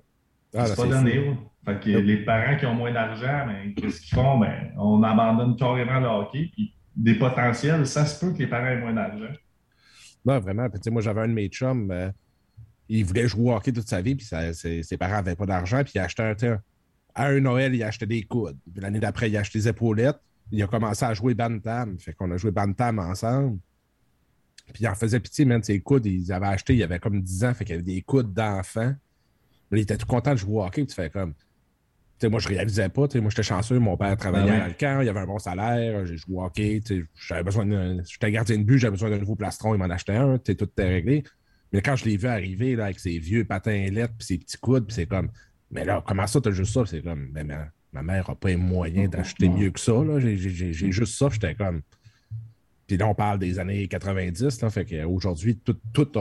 Ah, 0.56 0.68
c'est 0.68 0.76
pas 0.76 0.86
donné. 0.86 1.36
Fait 1.66 1.80
que 1.80 1.90
les 1.90 2.18
parents 2.18 2.58
qui 2.58 2.68
ont 2.68 2.76
moins 2.76 2.94
d'argent, 2.94 3.48
ben, 3.48 3.74
qu'est-ce 3.74 4.00
qu'ils 4.02 4.16
font? 4.16 4.38
Ben, 4.38 4.72
on 4.78 5.02
abandonne 5.02 5.56
carrément 5.56 6.00
le 6.00 6.10
hockey. 6.10 6.52
Puis 6.54 6.76
des 6.96 7.16
potentiels, 7.16 7.88
ça 7.88 8.06
se 8.06 8.24
peut 8.24 8.34
que 8.34 8.38
les 8.38 8.48
parents 8.48 8.68
aient 8.68 8.80
moins 8.80 8.94
d'argent. 8.94 9.34
Non, 10.24 10.40
vraiment. 10.40 10.70
Puis, 10.70 10.92
moi, 10.92 11.02
j'avais 11.02 11.22
un 11.22 11.28
de 11.28 11.34
mes 11.34 11.48
chums, 11.48 11.90
euh, 11.90 12.12
il 12.90 13.06
voulait 13.06 13.28
jouer 13.28 13.52
au 13.52 13.56
hockey 13.56 13.72
toute 13.72 13.88
sa 13.88 14.02
vie, 14.02 14.16
puis 14.16 14.26
ses, 14.26 14.98
parents 14.98 15.16
n'avaient 15.16 15.36
pas 15.36 15.46
d'argent, 15.46 15.84
puis 15.84 15.94
il 15.96 16.00
a 16.00 16.04
acheté 16.04 16.48
un. 16.48 16.62
À 17.16 17.28
un 17.28 17.40
Noël, 17.40 17.76
il 17.76 17.84
a 17.84 17.88
acheté 17.88 18.08
des 18.08 18.24
coudes. 18.24 18.58
L'année 18.76 19.00
d'après, 19.00 19.30
il 19.30 19.38
a 19.38 19.42
acheté 19.42 19.60
des 19.60 19.68
épaulettes. 19.68 20.20
Il 20.52 20.62
a 20.64 20.68
commencé 20.68 21.06
à 21.06 21.14
jouer 21.14 21.36
Bantam. 21.36 22.00
Fait 22.00 22.14
qu'on 22.14 22.32
a 22.32 22.38
joué 22.38 22.50
Bantam 22.50 22.98
ensemble. 22.98 23.60
Puis 24.74 24.84
il 24.84 24.88
en 24.88 24.96
faisait 24.96 25.20
pitié, 25.20 25.46
même 25.46 25.62
ses 25.62 25.80
coudes, 25.80 26.06
ils 26.06 26.32
avaient 26.32 26.48
acheté, 26.48 26.74
il 26.74 26.80
y 26.80 26.84
avait 26.84 27.00
comme 27.00 27.22
10 27.22 27.46
ans, 27.46 27.54
fait 27.54 27.66
qu'il 27.66 27.76
y 27.76 27.78
avait 27.78 27.84
des 27.84 28.02
coudes 28.02 28.34
d'enfants. 28.34 28.96
Il 29.72 29.80
était 29.80 29.98
tout 29.98 30.06
content 30.06 30.32
de 30.32 30.38
jouer 30.38 30.56
au 30.56 30.64
hockey, 30.64 30.86
tu 30.86 30.94
fais 30.94 31.10
comme. 31.10 31.34
sais, 32.20 32.30
moi, 32.30 32.40
je 32.40 32.48
réalisais 32.48 32.90
pas. 32.90 33.08
Moi, 33.16 33.30
j'étais 33.30 33.44
chanceux. 33.44 33.80
Mon 33.80 33.98
père 33.98 34.16
travaillait 34.18 34.52
ah 34.52 34.60
dans 34.60 34.68
le 34.68 34.74
camp. 34.74 35.02
Il 35.02 35.10
avait 35.10 35.20
un 35.20 35.26
bon 35.26 35.40
salaire. 35.40 36.06
J'ai 36.06 36.18
joué 36.18 36.36
au 36.36 36.44
hockey. 36.44 36.82
J'avais 37.28 37.44
besoin. 37.44 37.66
J'étais 38.04 38.32
gardien 38.32 38.58
de 38.58 38.64
but. 38.64 38.78
J'avais 38.78 38.92
besoin 38.92 39.10
d'un 39.10 39.18
nouveau 39.18 39.36
plastron. 39.36 39.74
Il 39.74 39.80
m'en 39.80 39.86
achetait 39.86 40.16
un. 40.16 40.38
Tout 40.38 40.52
était 40.52 40.88
réglé. 40.88 41.24
Mais 41.74 41.82
quand 41.82 41.96
je 41.96 42.06
l'ai 42.06 42.18
vu 42.18 42.28
arriver 42.28 42.76
là, 42.76 42.86
avec 42.86 43.00
ses 43.00 43.18
vieux 43.18 43.44
patins 43.44 43.90
lettres 43.92 44.14
puis 44.18 44.28
ses 44.28 44.38
petits 44.38 44.58
coudes, 44.58 44.86
puis 44.86 44.94
c'est 44.94 45.08
comme. 45.08 45.30
Mais 45.72 45.84
là, 45.84 46.04
comment 46.06 46.28
ça, 46.28 46.40
t'as 46.40 46.52
juste 46.52 46.74
ça? 46.74 46.86
C'est 46.86 47.02
comme. 47.02 47.30
Mais 47.34 47.44
ma, 47.44 48.04
mère 48.04 48.30
n'a 48.30 48.36
pas 48.36 48.50
les 48.50 48.56
moyens 48.56 49.10
d'acheter 49.10 49.50
mieux 49.50 49.72
que 49.72 49.80
ça. 49.80 49.94
J'ai 50.20 50.38
juste 50.38 51.16
ça. 51.16 51.30
J'étais 51.32 51.56
comme. 51.56 51.82
Puis 52.86 52.98
là, 52.98 53.08
on 53.08 53.16
parle 53.16 53.40
des 53.40 53.60
années 53.60 53.88
90, 53.88 54.62
là, 54.62 54.70
fait 54.70 54.86
qu'aujourd'hui, 54.86 55.58
tout, 55.58 55.78
tout 55.94 56.12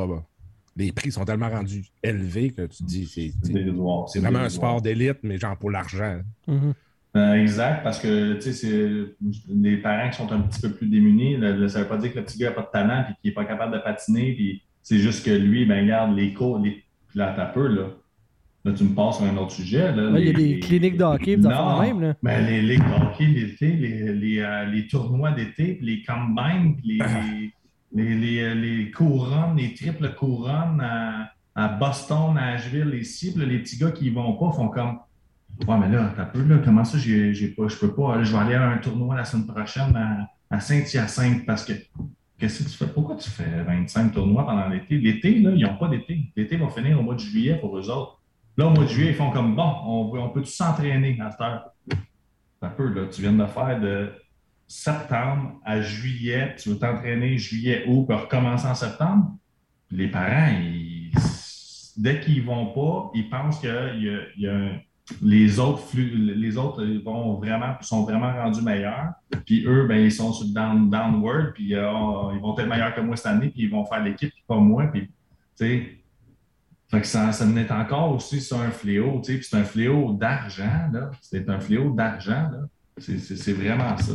les 0.76 0.92
prix 0.92 1.12
sont 1.12 1.24
tellement 1.24 1.50
rendus 1.50 1.84
élevés 2.02 2.50
que 2.50 2.66
tu 2.66 2.82
dis 2.84 3.06
c'est 3.06 4.18
vraiment 4.20 4.38
un 4.38 4.48
sport 4.48 4.80
d'élite, 4.80 5.18
mais 5.22 5.38
genre 5.38 5.56
pour 5.58 5.70
l'argent. 5.70 6.20
Mm-hmm. 6.48 6.72
Euh, 7.14 7.34
exact, 7.34 7.82
parce 7.82 7.98
que 7.98 8.38
tu 8.38 8.54
sais, 8.54 9.14
les 9.50 9.76
parents 9.76 10.08
qui 10.08 10.16
sont 10.16 10.32
un 10.32 10.40
petit 10.40 10.62
peu 10.62 10.72
plus 10.72 10.88
démunis, 10.88 11.34
ça 11.68 11.78
ne 11.78 11.82
veut 11.82 11.88
pas 11.88 11.98
dire 11.98 12.12
que 12.12 12.18
le 12.18 12.24
petit 12.24 12.38
gars 12.38 12.48
n'a 12.48 12.54
pas 12.54 12.62
de 12.62 12.70
talent 12.72 13.02
et 13.02 13.14
qu'il 13.20 13.30
n'est 13.30 13.34
pas 13.34 13.44
capable 13.44 13.74
de 13.74 13.80
patiner, 13.80 14.32
puis 14.32 14.62
c'est 14.82 14.98
juste 14.98 15.24
que 15.24 15.30
lui, 15.30 15.64
ben 15.64 15.84
regarde, 15.84 16.16
les 16.16 16.32
cours, 16.32 16.58
les, 16.58 16.82
là, 17.14 17.32
t'as 17.36 17.46
peu, 17.46 17.68
là. 17.68 17.88
Là, 18.64 18.72
tu 18.72 18.84
me 18.84 18.94
passes 18.94 19.16
sur 19.16 19.24
un 19.24 19.36
autre 19.38 19.50
sujet. 19.50 19.90
Là, 19.90 20.18
il 20.20 20.26
y 20.26 20.30
a 20.30 20.32
des 20.32 20.60
cliniques 20.60 20.96
de 20.96 21.02
hockey, 21.02 21.34
vous 21.34 21.46
en 21.46 21.82
même. 21.82 22.00
Là. 22.00 22.14
Ben, 22.22 22.46
les 22.46 22.62
ligues 22.62 22.78
de 22.78 23.04
hockey 23.04 23.24
l'été, 23.26 23.72
les, 23.72 24.12
les, 24.14 24.38
euh, 24.38 24.66
les, 24.66 24.86
tournois 24.86 25.32
d'été, 25.32 25.80
les 25.82 26.02
combines, 26.04 26.76
les, 26.84 27.00
les, 27.92 28.54
les, 28.54 28.90
couronnes, 28.92 29.56
les 29.56 29.74
triples 29.74 30.14
couronnes 30.14 30.80
à, 30.80 31.32
à 31.56 31.68
Boston, 31.68 32.34
Nashville, 32.34 32.94
ici. 32.94 33.34
Puis 33.34 33.44
les 33.44 33.58
petits 33.58 33.78
gars 33.78 33.90
qui 33.90 34.06
y 34.06 34.10
vont 34.10 34.34
pas 34.34 34.52
font 34.52 34.68
comme 34.68 34.98
Ouais, 35.66 35.76
mais 35.78 35.88
là, 35.88 36.12
t'as 36.16 36.24
peu, 36.24 36.42
là, 36.42 36.58
comment 36.64 36.84
ça, 36.84 36.98
j'ai, 36.98 37.34
j'ai 37.34 37.48
pas, 37.48 37.68
je 37.68 37.76
peux 37.76 37.94
pas, 37.94 38.22
je 38.22 38.32
vais 38.32 38.38
aller 38.38 38.54
à 38.54 38.68
un 38.68 38.78
tournoi 38.78 39.16
la 39.16 39.24
semaine 39.24 39.46
prochaine 39.46 39.94
à, 39.96 40.28
à 40.50 40.60
Saint-Hyacinthe 40.60 41.46
parce 41.46 41.64
que 41.64 41.72
qu'est-ce 42.42 42.64
que 42.64 42.68
tu 42.68 42.76
fais? 42.76 42.88
Pourquoi 42.88 43.14
tu 43.14 43.30
fais 43.30 43.62
25 43.62 44.12
tournois 44.12 44.44
pendant 44.44 44.68
l'été? 44.68 44.98
L'été, 44.98 45.38
là, 45.38 45.52
ils 45.54 45.62
n'ont 45.62 45.76
pas 45.76 45.86
d'été. 45.86 46.32
L'été 46.34 46.56
va 46.56 46.68
finir 46.70 46.98
au 46.98 47.02
mois 47.04 47.14
de 47.14 47.20
juillet 47.20 47.54
pour 47.54 47.78
eux 47.78 47.88
autres. 47.88 48.20
Là, 48.56 48.66
au 48.66 48.70
mois 48.70 48.82
de 48.82 48.88
juillet, 48.88 49.10
ils 49.10 49.14
font 49.14 49.30
comme 49.30 49.54
bon, 49.54 49.72
on, 49.86 50.18
on 50.18 50.28
peut 50.30 50.44
s'entraîner 50.44 51.16
à 51.20 51.30
cette 51.30 51.40
heure? 51.40 51.70
Un 52.60 52.68
peu, 52.70 52.92
là, 52.92 53.06
tu 53.06 53.22
viens 53.22 53.32
de 53.32 53.46
faire 53.46 53.80
de 53.80 54.12
septembre 54.66 55.60
à 55.64 55.80
juillet, 55.80 56.56
tu 56.58 56.70
veux 56.70 56.78
t'entraîner 56.78 57.38
juillet, 57.38 57.84
août, 57.86 58.06
puis 58.08 58.16
recommencer 58.16 58.66
en 58.66 58.74
septembre, 58.74 59.36
les 59.92 60.08
parents, 60.08 60.52
dès 61.96 62.20
qu'ils 62.20 62.42
ne 62.42 62.46
vont 62.46 62.66
pas, 62.72 63.10
ils 63.14 63.30
pensent 63.30 63.60
que 63.60 63.98
y 64.36 64.48
a, 64.48 64.80
les 65.20 65.58
autres 65.58 65.82
les 65.94 66.56
autres 66.56 66.84
vont 67.04 67.34
vraiment, 67.34 67.74
sont 67.80 68.04
vraiment 68.04 68.32
rendus 68.32 68.62
meilleurs. 68.62 69.12
Puis 69.44 69.64
eux, 69.66 69.86
ben, 69.86 70.04
ils 70.04 70.12
sont 70.12 70.32
sur 70.32 70.46
le 70.46 70.52
downward, 70.90 71.52
puis 71.54 71.74
euh, 71.74 71.90
ils 72.34 72.40
vont 72.40 72.56
être 72.56 72.68
meilleurs 72.68 72.94
que 72.94 73.00
moi 73.00 73.16
cette 73.16 73.26
année, 73.26 73.48
puis 73.48 73.62
ils 73.62 73.70
vont 73.70 73.84
faire 73.84 74.02
l'équipe, 74.02 74.30
puis 74.30 74.44
pas 74.46 74.56
moi. 74.56 74.86
Puis, 74.86 75.10
fait 75.58 77.00
que 77.00 77.06
ça, 77.06 77.32
ça 77.32 77.46
encore 77.70 78.12
aussi 78.12 78.40
sur 78.40 78.60
un 78.60 78.70
fléau, 78.70 79.20
puis 79.24 79.40
c'est 79.42 79.56
un 79.56 79.64
fléau 79.64 80.12
d'argent. 80.12 80.90
C'est 81.20 81.48
un 81.48 81.60
fléau 81.60 81.90
d'argent. 81.90 82.50
C'est 82.98 83.52
vraiment 83.52 83.96
ça. 83.96 84.12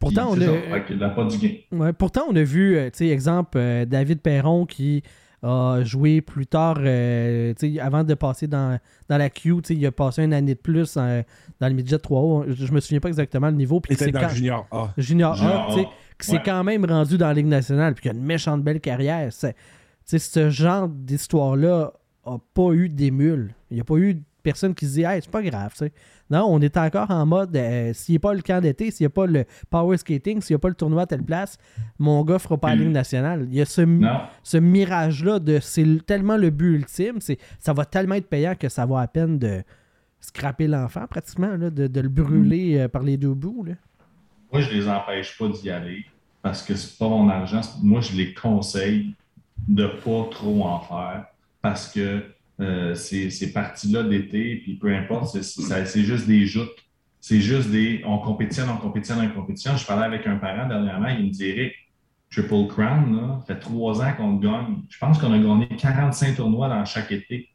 Pourtant, 0.00 0.32
on 0.32 0.40
a, 0.40 1.24
du 1.24 1.38
gain. 1.38 1.54
Ouais, 1.70 1.92
pourtant, 1.92 2.24
on 2.28 2.34
a 2.34 2.42
vu, 2.42 2.76
euh, 2.76 2.90
tu 2.90 2.98
sais, 2.98 3.08
exemple, 3.08 3.56
euh, 3.56 3.84
David 3.84 4.20
Perron 4.20 4.66
qui 4.66 5.04
a 5.42 5.82
joué 5.82 6.20
plus 6.20 6.46
tard, 6.46 6.78
euh, 6.80 7.52
avant 7.80 8.04
de 8.04 8.14
passer 8.14 8.46
dans, 8.46 8.78
dans 9.08 9.18
la 9.18 9.28
Q, 9.28 9.56
il 9.70 9.84
a 9.86 9.92
passé 9.92 10.22
une 10.22 10.32
année 10.32 10.54
de 10.54 10.60
plus 10.60 10.94
dans 10.94 11.24
le 11.60 11.70
midget 11.70 11.98
3 11.98 12.46
Je 12.48 12.72
me 12.72 12.80
souviens 12.80 13.00
pas 13.00 13.08
exactement 13.08 13.48
le 13.48 13.56
niveau. 13.56 13.80
Puis 13.80 13.96
c'est 13.96 14.12
dans 14.12 14.28
Junior 14.28 14.66
A. 14.70 14.92
Junior, 14.96 15.42
A, 15.42 15.74
qui 16.18 16.26
s'est 16.26 16.42
quand 16.44 16.62
même 16.62 16.84
rendu 16.84 17.18
dans 17.18 17.26
la 17.26 17.34
Ligue 17.34 17.46
nationale, 17.46 17.94
puis 17.94 18.02
qui 18.02 18.08
a 18.08 18.12
une 18.12 18.22
méchante 18.22 18.62
belle 18.62 18.80
carrière. 18.80 19.30
ce 19.32 20.50
genre 20.50 20.88
d'histoire-là 20.88 21.92
n'a 22.24 22.38
pas 22.54 22.72
eu 22.72 22.88
d'émule. 22.88 23.54
Il 23.70 23.74
n'y 23.74 23.80
a 23.80 23.84
pas 23.84 23.96
eu 23.96 24.22
personne 24.42 24.74
qui 24.74 24.86
se 24.86 24.92
dit, 24.92 25.02
hey, 25.02 25.20
c'est 25.22 25.30
pas 25.30 25.42
grave. 25.42 25.74
Non, 26.32 26.46
on 26.48 26.62
est 26.62 26.78
encore 26.78 27.10
en 27.10 27.26
mode, 27.26 27.54
euh, 27.54 27.92
s'il 27.92 28.14
n'y 28.14 28.16
a 28.16 28.20
pas 28.20 28.32
le 28.32 28.40
camp 28.40 28.62
d'été, 28.62 28.90
s'il 28.90 29.04
n'y 29.04 29.08
a 29.08 29.10
pas 29.10 29.26
le 29.26 29.44
power 29.68 29.98
skating, 29.98 30.40
s'il 30.40 30.54
n'y 30.54 30.56
a 30.56 30.60
pas 30.60 30.70
le 30.70 30.74
tournoi 30.74 31.02
à 31.02 31.06
telle 31.06 31.22
place, 31.22 31.58
mon 31.98 32.24
gars 32.24 32.34
ne 32.34 32.38
fera 32.38 32.56
pas 32.56 32.70
la 32.70 32.76
ligne 32.76 32.90
nationale. 32.90 33.46
Il 33.50 33.54
y 33.54 33.60
a 33.60 33.66
ce, 33.66 33.82
ce 34.42 34.56
mirage-là 34.56 35.40
de 35.40 35.58
c'est 35.60 35.84
tellement 36.06 36.38
le 36.38 36.48
but 36.48 36.76
ultime, 36.76 37.18
ça 37.58 37.72
va 37.74 37.84
tellement 37.84 38.14
être 38.14 38.30
payant 38.30 38.54
que 38.54 38.70
ça 38.70 38.86
va 38.86 39.00
à 39.00 39.08
peine 39.08 39.38
de 39.38 39.62
scraper 40.20 40.68
l'enfant 40.68 41.06
pratiquement, 41.06 41.54
là, 41.54 41.68
de, 41.68 42.00
le 42.00 42.08
brûler 42.08 42.78
euh, 42.78 42.88
par 42.88 43.02
les 43.02 43.18
deux 43.18 43.34
bouts. 43.34 43.66
Moi, 44.50 44.62
je 44.62 44.70
ne 44.70 44.80
les 44.80 44.88
empêche 44.88 45.36
pas 45.36 45.48
d'y 45.48 45.68
aller 45.68 46.06
parce 46.40 46.62
que 46.62 46.74
c'est 46.74 46.96
pas 46.96 47.10
mon 47.10 47.28
argent. 47.28 47.60
Moi, 47.82 48.00
je 48.00 48.16
les 48.16 48.32
conseille 48.32 49.14
de 49.68 49.82
ne 49.82 49.88
pas 49.88 50.30
trop 50.30 50.64
en 50.64 50.80
faire 50.80 51.26
parce 51.60 51.92
que 51.92 52.24
euh, 52.60 52.94
ces, 52.94 53.52
parties-là 53.52 54.02
d'été, 54.04 54.56
puis 54.56 54.76
peu 54.76 54.94
importe, 54.94 55.40
c'est 55.42 56.02
juste 56.02 56.26
des 56.26 56.46
joutes. 56.46 56.70
C'est 57.20 57.40
juste 57.40 57.70
des. 57.70 58.02
On 58.04 58.18
compétitionne, 58.18 58.68
on 58.68 58.76
compétitionne, 58.76 59.20
on 59.20 59.40
compétitionne. 59.40 59.78
Je 59.78 59.86
parlais 59.86 60.04
avec 60.04 60.26
un 60.26 60.36
parent 60.36 60.68
dernièrement, 60.68 61.08
il 61.08 61.26
me 61.26 61.30
dirait 61.30 61.72
Triple 62.30 62.66
Crown, 62.68 63.16
là, 63.16 63.40
fait 63.46 63.58
trois 63.58 64.02
ans 64.02 64.12
qu'on 64.16 64.34
gagne. 64.34 64.82
Je 64.88 64.98
pense 64.98 65.18
qu'on 65.18 65.32
a 65.32 65.38
gagné 65.38 65.68
45 65.68 66.36
tournois 66.36 66.68
dans 66.68 66.84
chaque 66.84 67.12
été. 67.12 67.48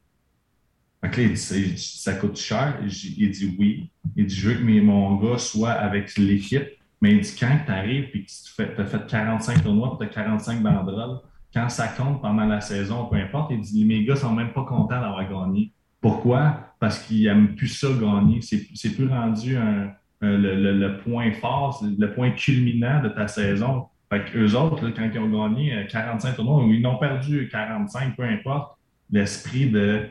Fait 1.00 1.10
que 1.10 1.20
là, 1.20 1.26
il 1.26 1.32
dit, 1.32 1.78
ça 1.78 2.14
coûte 2.14 2.36
cher. 2.36 2.78
Il 2.82 3.30
dit 3.30 3.56
oui. 3.58 3.90
Il 4.16 4.26
dit, 4.26 4.34
je 4.34 4.50
veux 4.50 4.54
que 4.54 4.80
mon 4.80 5.16
gars 5.16 5.38
soit 5.38 5.72
avec 5.72 6.16
l'équipe. 6.16 6.66
Mais 7.00 7.12
il 7.12 7.20
dit, 7.20 7.34
quand 7.38 7.58
tu 7.64 7.70
arrives 7.70 8.08
et 8.14 8.24
que 8.24 8.26
tu 8.26 8.80
as 8.80 8.84
fait 8.84 9.06
45 9.06 9.62
tournois, 9.62 9.96
tu 10.00 10.06
as 10.06 10.08
45 10.08 10.62
banderoles, 10.62 11.20
quand 11.52 11.68
ça 11.68 11.88
compte 11.88 12.20
pendant 12.20 12.44
la 12.44 12.60
saison, 12.60 13.06
peu 13.06 13.16
importe, 13.16 13.50
il 13.50 13.60
dit 13.60 13.84
mes 13.84 14.04
gars 14.04 14.16
sont 14.16 14.32
même 14.32 14.52
pas 14.52 14.64
contents 14.64 15.00
d'avoir 15.00 15.28
gagné. 15.28 15.72
Pourquoi? 16.00 16.74
Parce 16.78 17.00
qu'ils 17.00 17.24
n'aiment 17.24 17.54
plus 17.54 17.68
ça 17.68 17.88
gagner. 18.00 18.40
C'est 18.42 18.94
plus 18.94 19.08
rendu 19.08 19.56
un, 19.56 19.92
le, 20.20 20.98
point 20.98 21.32
fort, 21.32 21.82
le 21.82 22.12
point 22.12 22.30
culminant 22.30 23.02
de 23.02 23.08
ta 23.08 23.28
saison. 23.28 23.86
Fait 24.10 24.24
qu'eux 24.24 24.54
autres, 24.54 24.88
quand 24.90 25.08
ils 25.12 25.18
ont 25.18 25.48
gagné 25.48 25.86
45 25.90 26.30
euh, 26.30 26.36
tournois, 26.36 26.64
ou 26.64 26.72
ils 26.72 26.80
n'ont 26.80 26.96
perdu 26.96 27.48
45, 27.50 28.16
peu 28.16 28.22
importe, 28.22 28.78
l'esprit 29.10 29.68
de 29.70 30.06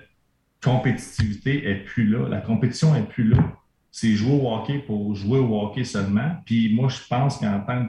compétitivité 0.61 1.67
est 1.67 1.83
plus 1.85 2.07
là. 2.07 2.27
La 2.27 2.41
compétition 2.41 2.95
est 2.95 3.07
plus 3.07 3.29
là. 3.29 3.37
C'est 3.91 4.13
jouer 4.13 4.39
au 4.39 4.53
hockey 4.53 4.79
pour 4.79 5.15
jouer 5.15 5.39
au 5.39 5.59
hockey 5.61 5.83
seulement. 5.83 6.35
Puis 6.45 6.73
moi, 6.75 6.89
je 6.89 6.99
pense 7.09 7.37
qu'en 7.37 7.59
tant 7.61 7.87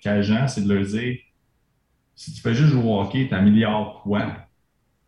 qu'agent, 0.00 0.46
c'est 0.46 0.62
de 0.62 0.72
leur 0.72 0.84
dire 0.84 1.18
si 2.18 2.32
tu 2.32 2.40
fais 2.40 2.52
juste 2.52 2.72
jouer 2.72 2.82
au 2.82 3.00
hockey, 3.00 3.28
tu 3.28 3.34
améliores 3.34 4.00
quoi? 4.02 4.26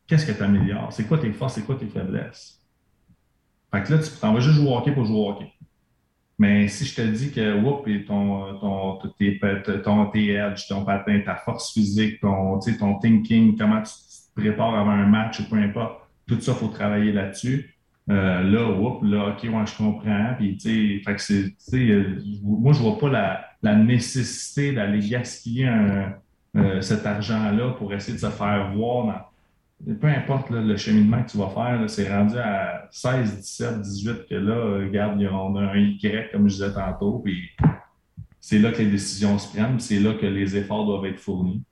Qu'est-ce 0.06 0.24
que 0.24 0.30
tu 0.30 0.42
améliores? 0.44 0.92
C'est 0.92 1.08
quoi 1.08 1.18
tes 1.18 1.32
forces? 1.32 1.54
C'est 1.54 1.66
quoi 1.66 1.74
tes 1.74 1.88
faiblesses? 1.88 2.64
Fait 3.72 3.82
que 3.82 3.92
là, 3.92 3.98
tu 3.98 4.10
t'en 4.20 4.32
vas 4.32 4.38
juste 4.38 4.54
jouer 4.54 4.68
au 4.68 4.76
hockey 4.76 4.92
pour 4.92 5.04
jouer 5.04 5.18
au 5.18 5.30
hockey. 5.30 5.52
Mais 6.38 6.68
si 6.68 6.84
je 6.84 6.94
te 6.94 7.02
dis 7.02 7.32
que 7.32 7.60
whoop, 7.60 7.84
ton, 8.06 8.56
ton, 8.60 8.98
tes, 9.18 9.40
ton, 9.82 10.06
tes 10.06 10.34
edge, 10.34 10.68
ton 10.68 10.84
patin, 10.84 11.20
ta 11.24 11.34
force 11.34 11.72
physique, 11.72 12.20
ton, 12.20 12.60
ton 12.60 13.00
thinking, 13.00 13.58
comment 13.58 13.82
tu 13.82 13.90
te 13.92 14.40
prépares 14.40 14.76
avant 14.76 14.92
un 14.92 15.06
match 15.06 15.40
ou 15.40 15.48
peu 15.48 15.56
importe, 15.56 16.02
tout 16.28 16.40
ça, 16.40 16.52
il 16.52 16.58
faut 16.58 16.68
travailler 16.68 17.10
là-dessus. 17.10 17.74
Euh, 18.08 18.42
là, 18.42 18.70
whoop, 18.70 19.02
là, 19.02 19.30
OK, 19.30 19.42
ouais, 19.42 19.66
je 19.66 19.76
comprends. 19.76 20.34
Puis, 20.38 20.56
tu 20.58 21.02
sais, 21.02 21.76
euh, 21.76 22.22
moi, 22.44 22.72
je 22.72 22.78
vois 22.78 22.98
pas 22.98 23.10
la, 23.10 23.44
la 23.62 23.74
nécessité 23.74 24.72
d'aller 24.72 25.00
gaspiller 25.00 25.66
un, 25.66 26.14
euh, 26.56 26.80
cet 26.80 27.06
argent-là 27.06 27.70
pour 27.78 27.92
essayer 27.94 28.14
de 28.14 28.20
se 28.20 28.30
faire 28.30 28.72
voir 28.74 29.30
peu 30.00 30.08
importe 30.08 30.50
le 30.50 30.76
cheminement 30.76 31.22
que 31.22 31.30
tu 31.30 31.38
vas 31.38 31.48
faire, 31.48 31.88
c'est 31.88 32.12
rendu 32.12 32.36
à 32.36 32.86
16, 32.90 33.38
17, 33.38 33.80
18 33.80 34.26
que 34.28 34.34
là, 34.34 34.78
regarde, 34.84 35.20
on 35.32 35.56
a 35.56 35.62
un 35.62 35.76
Y, 35.76 36.30
comme 36.32 36.48
je 36.48 36.54
disais 36.54 36.72
tantôt, 36.72 37.20
puis 37.20 37.50
c'est 38.40 38.58
là 38.58 38.72
que 38.72 38.78
les 38.78 38.90
décisions 38.90 39.38
se 39.38 39.54
prennent, 39.54 39.80
c'est 39.80 40.00
là 40.00 40.14
que 40.14 40.26
les 40.26 40.56
efforts 40.56 40.84
doivent 40.84 41.06
être 41.06 41.18
fournis. 41.18 41.62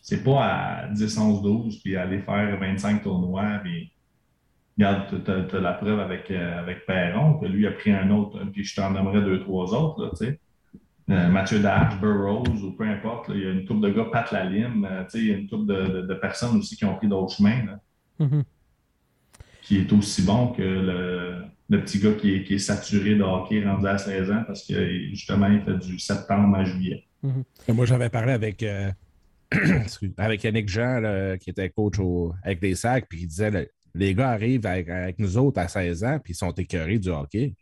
C'est 0.00 0.22
pas 0.22 0.44
à 0.44 0.88
10, 0.88 1.18
11, 1.18 1.42
12, 1.42 1.82
puis 1.82 1.96
aller 1.96 2.20
faire 2.20 2.58
25 2.58 3.02
tournois, 3.02 3.58
puis 3.62 3.92
regarde, 4.78 5.22
tu 5.24 5.56
as, 5.56 5.60
la 5.60 5.72
preuve 5.74 6.00
avec, 6.00 6.30
euh, 6.30 6.60
avec 6.60 6.86
Perron, 6.86 7.34
que 7.38 7.46
lui 7.46 7.66
a 7.66 7.72
pris 7.72 7.92
un 7.92 8.10
autre, 8.10 8.42
puis 8.52 8.64
je 8.64 8.74
t'en 8.74 8.90
nommerai 8.90 9.20
deux, 9.20 9.40
trois 9.40 9.74
autres, 9.74 10.10
tu 10.16 10.24
sais. 10.24 10.40
Euh, 11.10 11.28
Mathieu 11.28 11.58
Dash, 11.58 12.00
Burroughs 12.00 12.62
ou 12.62 12.72
peu 12.72 12.84
importe. 12.84 13.26
il 13.28 13.40
y 13.40 13.46
a 13.46 13.50
une 13.50 13.66
couple 13.66 13.88
de 13.88 13.90
gars, 13.92 14.06
Pat 14.10 14.30
Lalim, 14.32 14.86
euh, 14.90 15.04
il 15.14 15.26
y 15.26 15.32
a 15.32 15.36
une 15.36 15.48
couple 15.48 15.66
de, 15.66 16.14
personnes 16.14 16.56
aussi 16.56 16.76
qui 16.76 16.84
ont 16.86 16.94
pris 16.96 17.08
d'autres 17.08 17.36
chemins. 17.36 17.78
Mm-hmm. 18.18 18.42
Qui 19.62 19.78
est 19.78 19.92
aussi 19.92 20.22
bon 20.22 20.48
que 20.48 20.62
le, 20.62 21.78
petit 21.78 21.98
gars 21.98 22.12
qui 22.12 22.34
est, 22.34 22.58
saturé 22.58 23.16
de 23.16 23.22
hockey 23.22 23.62
rendu 23.64 23.86
à 23.86 23.98
16 23.98 24.30
ans 24.30 24.44
parce 24.46 24.66
que 24.66 25.08
justement, 25.10 25.48
il 25.48 25.60
fait 25.60 25.78
du 25.78 25.98
septembre 25.98 26.56
à 26.56 26.64
juillet. 26.64 27.04
Mm-hmm. 27.22 27.74
Moi, 27.74 27.84
j'avais 27.84 28.08
parlé 28.08 28.32
avec, 28.32 28.62
euh, 28.62 28.90
avec 30.16 30.42
Yannick 30.42 30.70
Jean, 30.70 31.36
qui 31.38 31.50
était 31.50 31.68
coach 31.68 31.96
avec 32.42 32.60
des 32.60 32.74
sacs, 32.74 33.06
puis 33.10 33.20
il 33.22 33.26
disait 33.26 33.68
les 33.94 34.14
gars 34.14 34.30
arrivent 34.30 34.66
avec, 34.66 34.88
avec, 34.88 35.18
nous 35.18 35.36
autres 35.36 35.60
à 35.60 35.68
16 35.68 36.02
ans, 36.04 36.18
puis 36.22 36.32
ils 36.32 36.36
sont 36.36 36.52
écœurés 36.52 36.98
du 36.98 37.10
hockey 37.10 37.54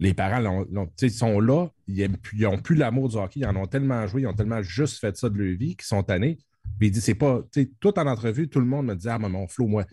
les 0.00 0.14
parents 0.14 0.64
ils 1.00 1.10
sont 1.10 1.40
là, 1.40 1.68
ils 1.86 2.10
n'ont 2.40 2.58
plus 2.58 2.76
l'amour 2.76 3.08
du 3.08 3.16
hockey, 3.16 3.40
ils 3.40 3.46
en 3.46 3.56
ont 3.56 3.66
tellement 3.66 4.06
joué, 4.06 4.22
ils 4.22 4.26
ont 4.26 4.34
tellement 4.34 4.62
juste 4.62 4.98
fait 4.98 5.16
ça 5.16 5.28
de 5.28 5.38
leur 5.38 5.56
vie 5.56 5.76
qu'ils 5.76 5.86
sont 5.86 6.02
tannés. 6.02 6.38
Puis 6.78 6.88
il 6.88 6.90
dit, 6.90 7.00
c'est 7.00 7.14
pas, 7.14 7.40
tu 7.52 7.62
sais, 7.62 7.70
tout 7.78 7.96
en 7.98 8.06
entrevue, 8.06 8.48
tout 8.48 8.60
le 8.60 8.66
monde 8.66 8.86
me 8.86 8.94
dit, 8.94 9.08
ah, 9.08 9.18
mais 9.18 9.28
mon 9.28 9.46
flot, 9.46 9.66
moi, 9.66 9.84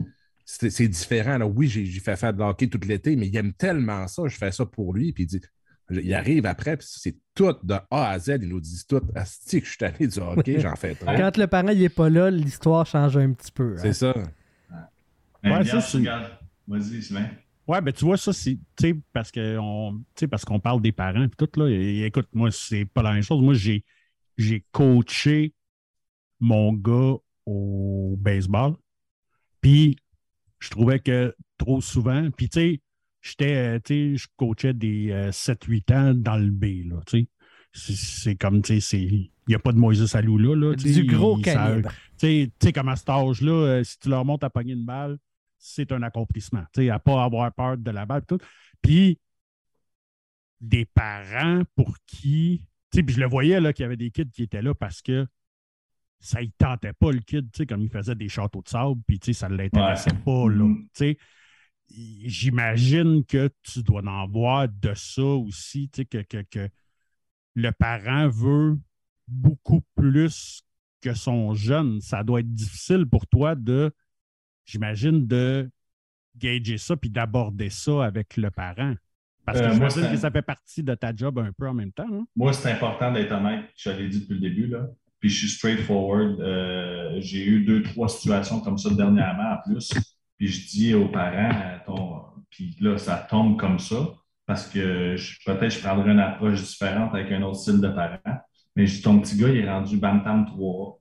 c'est 0.45 0.88
différent. 0.88 1.39
Oui, 1.43 1.68
j'ai 1.68 1.86
fait 1.99 2.16
faire 2.16 2.34
de 2.34 2.41
hockey 2.41 2.68
tout 2.68 2.80
l'été, 2.86 3.16
mais 3.16 3.28
il 3.28 3.36
aime 3.38 3.54
tellement 3.54 4.08
ça, 4.08 4.24
je 4.28 4.36
fais 4.36 4.52
ça 4.52 4.66
pour 4.66 4.93
lui. 4.93 5.14
Puis 5.14 5.24
il 5.24 5.28
dit, 5.28 5.41
il 5.91 6.14
arrive 6.14 6.45
après, 6.45 6.78
puis 6.78 6.88
c'est 6.89 7.18
tout 7.36 7.54
de 7.64 7.76
A 7.91 8.10
à 8.10 8.20
Z. 8.20 8.39
Ils 8.41 8.49
nous 8.49 8.62
disent 8.62 8.88
tout, 8.88 9.02
Asti 9.14 9.60
que 9.60 9.66
je 9.66 9.72
suis 9.72 9.78
tanné 9.78 10.08
du 10.08 10.20
hockey, 10.20 10.60
j'en 10.60 10.76
fais 10.76 10.95
trop. 10.95 11.06
Quand 11.06 11.38
le 11.38 11.47
parent 11.47 11.74
n'est 11.74 11.89
pas 11.89 12.10
là, 12.10 12.32
l'histoire 12.32 12.86
change 12.86 13.18
un 13.18 13.34
petit 13.34 13.52
peu. 13.52 13.76
C'est 13.78 13.89
hein. 13.89 13.93
ça. 13.93 14.14
Ouais, 15.43 15.66
ça, 15.66 15.82
c'est. 15.82 15.99
Vas-y, 16.68 17.02
Sylvain. 17.02 17.30
Ouais, 17.68 17.80
ben 17.82 17.93
tu 17.93 18.05
vois, 18.05 18.18
ça, 18.18 18.34
c'est 18.34 18.57
parce 19.14 19.32
qu'on 19.32 20.03
parce 20.30 20.45
qu'on 20.45 20.59
parle 20.59 20.82
des 20.82 20.91
parents 20.91 21.24
et 21.24 21.30
tout, 21.30 21.49
là. 21.57 21.70
écoute, 21.70 22.28
moi, 22.34 22.51
c'est 22.51 22.86
pas 22.86 23.03
la 23.03 23.14
même 23.14 23.24
chose. 23.24 23.41
Moi, 23.41 23.53
j'ai 23.53 23.84
j'ai 24.38 24.66
coaché 24.72 25.53
mon 26.39 26.74
gars 26.74 27.16
au 27.45 28.16
baseball. 28.20 28.74
Puis 29.62 29.97
je 30.59 30.70
trouvais 30.70 30.99
que 30.99 31.36
trop 31.57 31.82
souvent, 31.82 32.30
puis 32.36 32.49
tu 32.49 32.59
sais, 32.59 32.82
j'étais, 33.22 33.80
tu 33.82 33.93
sais, 33.93 34.18
je 34.18 34.28
coachais 34.36 34.74
des 34.74 35.30
7-8 35.32 35.91
euh, 35.91 35.95
ans 35.95 36.14
dans 36.16 36.38
le 36.38 36.51
B, 36.51 36.89
là, 36.89 36.99
tu 37.05 37.20
sais. 37.20 37.28
C'est 37.74 38.36
comme, 38.36 38.62
tu 38.62 38.82
sais, 38.82 38.99
il 39.01 39.30
n'y 39.47 39.55
a 39.55 39.59
pas 39.59 39.72
de 39.72 39.78
Moïse 39.78 40.05
Salou 40.05 40.38
là. 40.38 40.55
là 40.55 40.76
du 40.76 41.05
gros 41.05 41.38
calibre. 41.38 41.89
Tu 42.18 42.51
sais, 42.62 42.74
comme 42.74 42.89
à 42.89 42.97
cet 42.97 43.09
âge-là, 43.09 43.51
euh, 43.51 43.84
si 43.84 43.97
tu 43.97 44.09
leur 44.09 44.26
montes 44.26 44.43
à 44.43 44.49
pogner 44.49 44.74
une 44.74 44.84
balle, 44.84 45.18
c'est 45.62 45.91
un 45.91 46.01
accomplissement. 46.01 46.64
À 46.76 46.82
ne 46.82 46.97
pas 46.97 47.24
avoir 47.24 47.53
peur 47.53 47.78
de 47.78 47.91
la 47.91 48.05
balle. 48.05 48.26
Tout. 48.26 48.39
Puis, 48.82 49.20
des 50.59 50.86
parents 50.86 51.62
pour 51.76 51.95
qui. 52.05 52.66
Puis 52.91 53.05
je 53.07 53.20
le 53.20 53.28
voyais 53.28 53.57
qu'il 53.74 53.84
y 53.84 53.86
avait 53.86 53.95
des 53.95 54.12
kids 54.12 54.30
qui 54.30 54.43
étaient 54.43 54.62
là 54.62 54.74
parce 54.74 55.01
que 55.01 55.26
ça 56.20 56.41
ne 56.41 56.47
tentait 56.57 56.93
pas 56.93 57.12
le 57.12 57.20
kid, 57.20 57.49
comme 57.68 57.82
il 57.82 57.89
faisait 57.89 58.16
des 58.16 58.30
châteaux 58.30 58.62
de 58.62 58.70
sable, 58.70 59.01
puis 59.07 59.34
ça 59.34 59.49
ne 59.49 59.55
l'intéressait 59.55 60.14
pas. 60.26 60.47
Là, 60.49 60.66
mm-hmm. 60.66 61.18
j'imagine 61.89 63.26
que 63.26 63.49
tu 63.64 63.82
dois 63.82 64.03
en 64.05 64.28
voir 64.28 64.68
de 64.68 64.93
ça 64.93 65.24
aussi, 65.24 65.89
que, 65.89 66.22
que, 66.22 66.43
que 66.43 66.70
le 67.55 67.72
parent 67.72 68.30
veut 68.30 68.78
beaucoup 69.28 69.82
plus 69.95 70.64
que 71.01 71.14
son 71.14 71.55
jeune. 71.55 72.01
Ça 72.01 72.24
doit 72.24 72.41
être 72.41 72.53
difficile 72.53 73.05
pour 73.05 73.26
toi 73.26 73.55
de, 73.55 73.91
j'imagine, 74.66 75.28
de 75.28 75.70
gager 76.38 76.78
ça 76.78 76.95
puis 76.95 77.09
d'aborder 77.09 77.70
ça 77.70 78.05
avec 78.05 78.38
le 78.38 78.51
parent. 78.51 78.95
Parce 79.45 79.59
que 79.59 79.66
euh, 79.66 79.74
j'imagine 79.74 80.12
que 80.12 80.18
ça 80.18 80.32
fait 80.32 80.41
partie 80.41 80.84
de 80.84 80.93
ta 80.93 81.16
job 81.16 81.39
un 81.39 81.51
peu 81.51 81.68
en 81.68 81.74
même 81.74 81.91
temps. 81.91 82.07
Hein? 82.12 82.26
Moi, 82.36 82.53
c'est 82.53 82.72
important 82.72 83.12
d'être 83.12 83.32
honnête. 83.32 83.66
Je 83.76 83.89
l'ai 83.89 84.07
dit 84.07 84.22
depuis 84.22 84.36
le 84.36 84.39
début. 84.39 84.68
Là. 84.68 84.88
Puis 85.20 85.30
je 85.30 85.39
suis 85.39 85.49
straightforward. 85.49 86.39
Euh, 86.39 87.18
j'ai 87.20 87.45
eu 87.45 87.64
deux, 87.66 87.82
trois 87.84 88.07
situations 88.07 88.59
comme 88.59 88.78
ça 88.78 88.89
dernièrement 88.91 89.53
en 89.53 89.57
plus. 89.66 89.91
Puis 90.38 90.47
je 90.47 90.68
dis 90.70 90.93
aux 90.93 91.09
parents, 91.09 91.51
puis 92.49 92.76
là, 92.82 92.97
ça 92.97 93.16
tombe 93.30 93.59
comme 93.59 93.78
ça, 93.78 94.14
parce 94.47 94.68
que 94.68 95.16
peut-être 95.45 95.70
je 95.70 95.80
prendrais 95.80 96.12
une 96.12 96.20
approche 96.20 96.62
différente 96.62 97.14
avec 97.14 97.32
un 97.32 97.43
autre 97.43 97.59
style 97.59 97.80
de 97.80 97.88
parent. 97.89 98.18
Mais 98.76 98.88
je 98.88 98.95
dis, 98.95 99.01
ton 99.01 99.20
petit 99.20 99.38
gars, 99.38 99.49
il 99.49 99.57
est 99.57 99.70
rendu 99.70 99.97
Bantam 99.97 100.45
3. 100.45 100.99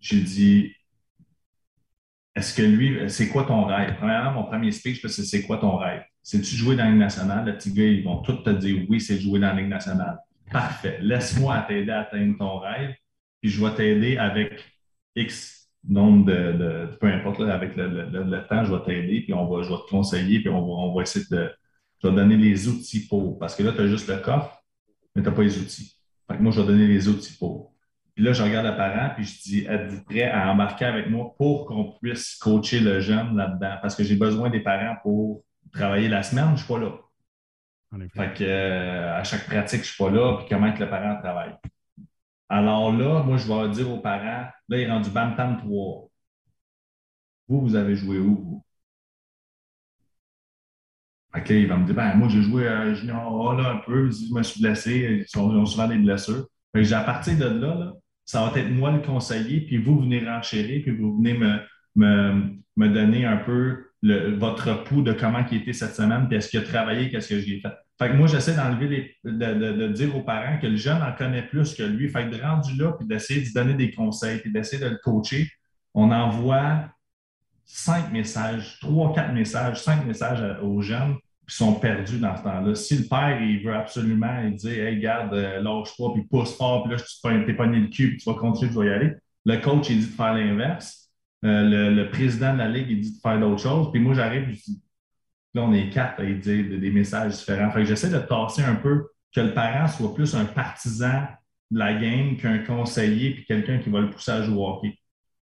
J'ai 0.00 0.20
dit, 0.20 0.72
est-ce 2.34 2.54
que 2.54 2.62
lui, 2.62 3.10
c'est 3.10 3.28
quoi 3.28 3.44
ton 3.44 3.64
rêve? 3.64 3.96
Premièrement, 3.98 4.32
mon 4.32 4.44
premier 4.44 4.70
speech, 4.70 5.04
c'est 5.06 5.24
c'est 5.24 5.42
quoi 5.42 5.58
ton 5.58 5.76
rêve? 5.76 6.02
C'est-tu 6.22 6.54
jouer 6.54 6.76
dans 6.76 6.84
la 6.84 6.90
Ligue 6.90 7.00
nationale? 7.00 7.46
Le 7.46 7.56
petit 7.56 7.72
gars, 7.72 7.84
ils 7.84 8.04
vont 8.04 8.22
tous 8.22 8.42
te 8.42 8.50
dire 8.50 8.84
oui, 8.88 9.00
c'est 9.00 9.18
jouer 9.18 9.40
dans 9.40 9.48
la 9.48 9.54
Ligue 9.54 9.68
nationale. 9.68 10.18
Parfait. 10.50 10.98
Laisse-moi 11.00 11.64
t'aider 11.68 11.90
à 11.90 12.00
atteindre 12.00 12.38
ton 12.38 12.58
rêve, 12.58 12.94
puis 13.40 13.50
je 13.50 13.64
vais 13.64 13.74
t'aider 13.74 14.16
avec 14.16 14.64
X 15.16 15.60
nombre 15.88 16.26
de, 16.26 16.90
peu 17.00 17.06
importe, 17.06 17.40
avec 17.40 17.74
le, 17.76 18.48
temps, 18.48 18.64
je 18.64 18.74
vais 18.74 18.82
t'aider, 18.84 19.22
puis 19.22 19.32
on 19.32 19.46
va, 19.46 19.62
je 19.62 19.70
vais 19.70 19.76
te 19.76 19.90
conseiller, 19.90 20.40
puis 20.40 20.50
on 20.50 20.60
va, 20.60 20.66
on 20.66 20.94
va 20.94 21.02
essayer 21.02 21.24
de, 21.30 21.50
je 22.02 22.08
vais 22.08 22.14
te 22.14 22.18
donner 22.18 22.36
les 22.36 22.68
outils 22.68 23.06
pour. 23.06 23.38
Parce 23.38 23.54
que 23.54 23.62
là, 23.62 23.72
tu 23.72 23.80
as 23.80 23.86
juste 23.86 24.08
le 24.08 24.16
coffre, 24.18 24.62
mais 25.14 25.22
tu 25.22 25.28
n'as 25.28 25.34
pas 25.34 25.42
les 25.42 25.58
outils. 25.58 25.96
Fait 26.30 26.36
que 26.36 26.42
moi, 26.42 26.52
je 26.52 26.60
vais 26.60 26.66
donner 26.66 26.86
les 26.86 27.08
outils 27.08 27.36
pour. 27.38 27.69
Puis 28.20 28.26
là, 28.26 28.34
je 28.34 28.42
regarde 28.42 28.66
le 28.66 28.76
parent, 28.76 29.14
puis 29.14 29.24
je 29.24 29.40
dis, 29.40 29.64
êtes-vous 29.66 30.04
prêt 30.04 30.30
à 30.30 30.52
embarquer 30.52 30.84
avec 30.84 31.08
moi 31.08 31.34
pour 31.38 31.64
qu'on 31.64 31.92
puisse 32.02 32.36
coacher 32.36 32.80
le 32.80 33.00
jeune 33.00 33.34
là-dedans? 33.34 33.78
Parce 33.80 33.96
que 33.96 34.04
j'ai 34.04 34.14
besoin 34.14 34.50
des 34.50 34.60
parents 34.60 34.96
pour 35.02 35.42
travailler 35.72 36.06
la 36.06 36.22
semaine, 36.22 36.48
je 36.48 36.50
ne 36.50 36.56
suis 36.58 36.66
pas 36.66 36.78
là. 36.80 36.98
Fait 38.14 38.34
que, 38.34 38.44
euh, 38.44 39.16
à 39.16 39.24
chaque 39.24 39.46
pratique, 39.46 39.84
je 39.84 39.84
ne 39.84 39.92
suis 39.94 40.04
pas 40.04 40.10
là, 40.10 40.36
puis 40.36 40.46
comment 40.50 40.70
que 40.70 40.80
le 40.80 40.90
parent 40.90 41.18
travaille? 41.18 41.54
Alors 42.50 42.92
là, 42.92 43.22
moi, 43.22 43.38
je 43.38 43.48
vais 43.48 43.70
dire 43.70 43.90
aux 43.90 44.00
parents, 44.00 44.50
là, 44.68 44.76
il 44.76 44.80
est 44.80 44.90
rendu 44.90 45.08
Bantam 45.08 45.56
3. 45.56 46.10
Vous, 47.48 47.60
vous 47.62 47.74
avez 47.74 47.96
joué 47.96 48.18
où, 48.18 48.36
vous? 48.36 48.64
Fait 51.32 51.42
que 51.42 51.54
là, 51.54 51.58
il 51.58 51.68
va 51.68 51.76
me 51.78 51.86
dire, 51.86 51.94
ben, 51.94 52.14
moi, 52.16 52.28
j'ai 52.28 52.42
joué 52.42 52.68
à 52.68 52.92
Junior 52.92 53.50
A, 53.50 53.62
là, 53.62 53.70
un 53.70 53.76
peu, 53.78 54.10
je 54.10 54.34
me 54.34 54.42
suis 54.42 54.60
blessé, 54.60 55.24
ils 55.26 55.38
ont 55.38 55.64
souvent 55.64 55.88
des 55.88 55.96
blessures. 55.96 56.46
Fait 56.74 56.82
que 56.82 56.92
à 56.92 57.02
partir 57.02 57.38
de 57.38 57.46
là, 57.46 57.94
ça 58.30 58.46
va 58.46 58.60
être 58.60 58.70
moi 58.70 58.92
le 58.92 59.00
conseiller, 59.00 59.60
puis 59.60 59.76
vous 59.76 59.98
venez 59.98 60.24
renchérir, 60.24 60.82
puis 60.82 60.92
vous 60.96 61.16
venez 61.16 61.34
me, 61.34 61.58
me, 61.96 62.54
me 62.76 62.88
donner 62.88 63.24
un 63.24 63.38
peu 63.38 63.86
votre 64.38 64.84
pouls 64.84 65.02
de 65.02 65.12
comment 65.12 65.44
il 65.50 65.58
était 65.58 65.72
cette 65.72 65.96
semaine, 65.96 66.28
puis 66.28 66.36
est-ce 66.36 66.48
qu'il 66.48 66.60
a 66.60 66.62
travaillé, 66.62 67.10
qu'est-ce 67.10 67.28
que 67.28 67.40
j'ai 67.40 67.58
fait. 67.58 67.72
Fait 67.98 68.08
que 68.08 68.14
moi, 68.14 68.28
j'essaie 68.28 68.54
d'enlever 68.54 69.16
de, 69.24 69.30
de, 69.32 69.88
dire 69.88 70.16
aux 70.16 70.22
parents 70.22 70.58
que 70.58 70.68
le 70.68 70.76
jeune 70.76 71.02
en 71.02 71.12
connaît 71.12 71.42
plus 71.42 71.74
que 71.74 71.82
lui. 71.82 72.08
Fait 72.08 72.30
que 72.30 72.36
de 72.36 72.40
rendu 72.40 72.76
là, 72.76 72.92
puis 72.92 73.06
d'essayer 73.06 73.40
de 73.40 73.46
lui 73.46 73.52
donner 73.52 73.74
des 73.74 73.90
conseils, 73.90 74.38
puis 74.38 74.52
d'essayer 74.52 74.82
de 74.82 74.90
le 74.90 74.96
coacher, 75.02 75.50
on 75.92 76.12
envoie 76.12 76.88
cinq 77.66 78.12
messages, 78.12 78.78
trois, 78.80 79.12
quatre 79.12 79.34
messages, 79.34 79.82
cinq 79.82 80.06
messages 80.06 80.56
aux 80.62 80.80
jeunes 80.80 81.16
qui 81.50 81.56
sont 81.56 81.74
perdus 81.74 82.18
dans 82.20 82.36
ce 82.36 82.44
temps-là. 82.44 82.74
Si 82.76 82.96
le 82.96 83.04
père, 83.08 83.42
il 83.42 83.64
veut 83.64 83.74
absolument, 83.74 84.40
il 84.44 84.54
dit 84.54 84.68
Hey, 84.68 85.00
garde, 85.00 85.34
euh, 85.34 85.60
lâche-toi, 85.60 86.12
puis 86.14 86.22
pousse 86.22 86.56
fort, 86.56 86.84
puis 86.84 86.92
là, 86.92 86.98
tu 86.98 87.46
t'es 87.46 87.54
pogné 87.54 87.80
le 87.80 87.88
cul, 87.88 88.10
puis 88.10 88.18
tu 88.18 88.30
vas 88.30 88.36
continuer, 88.36 88.70
tu 88.70 88.76
vas 88.76 88.84
y 88.84 88.90
aller. 88.90 89.12
Le 89.44 89.56
coach, 89.56 89.90
il 89.90 89.98
dit 89.98 90.06
de 90.06 90.12
faire 90.12 90.34
l'inverse. 90.34 91.10
Euh, 91.44 91.90
le, 91.90 92.10
président 92.10 92.52
de 92.52 92.58
la 92.58 92.68
ligue, 92.68 92.86
il 92.90 93.00
dit 93.00 93.16
de 93.16 93.20
faire 93.20 93.40
d'autres 93.40 93.62
choses. 93.62 93.90
Puis 93.90 94.00
moi, 94.00 94.14
j'arrive, 94.14 94.48
je 94.48 94.64
dis 94.64 94.82
Là, 95.52 95.62
on 95.62 95.72
est 95.72 95.90
quatre 95.90 96.20
à 96.20 96.24
dire 96.24 96.78
des 96.78 96.90
messages 96.92 97.38
différents. 97.38 97.72
Fait 97.72 97.80
que 97.80 97.86
j'essaie 97.86 98.10
de 98.10 98.18
tasser 98.20 98.62
un 98.62 98.76
peu 98.76 99.08
que 99.34 99.40
le 99.40 99.52
parent 99.52 99.88
soit 99.88 100.14
plus 100.14 100.36
un 100.36 100.44
partisan 100.44 101.22
de 101.72 101.78
la 101.78 101.94
game 101.94 102.36
qu'un 102.36 102.58
conseiller 102.58 103.34
puis 103.34 103.44
quelqu'un 103.44 103.78
qui 103.78 103.90
va 103.90 104.00
le 104.00 104.10
pousser 104.10 104.30
à 104.30 104.42
jouer 104.42 104.56
au 104.56 104.68
hockey. 104.68 104.96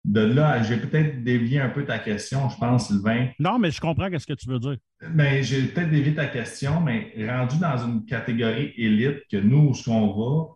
De 0.08 0.22
là, 0.22 0.64
j'ai 0.64 0.78
peut-être 0.78 1.22
dévié 1.22 1.60
un 1.60 1.68
peu 1.68 1.84
ta 1.84 1.99
question, 1.99 2.47
je 2.47 2.58
pense, 2.58 2.88
Sylvain. 2.88 3.28
Non, 3.39 3.60
mais 3.60 3.72
je 3.72 3.82
comprends 3.82 4.08
ce 4.18 4.26
que 4.26 4.34
tu 4.34 4.47
veux 4.49 4.58
dire. 4.58 4.78
Mais 5.14 5.43
j'ai 5.43 5.64
peut-être 5.64 5.89
dévié 5.89 6.16
ta 6.16 6.28
question, 6.28 6.80
mais 6.80 7.14
rendu 7.30 7.60
dans 7.60 7.78
une 7.78 8.05
catégorie 8.05 8.74
élite 8.78 9.24
que 9.30 9.36
nous, 9.36 9.70
où 9.70 9.74
ce 9.74 9.84
qu'on 9.84 10.14
va, 10.14 10.53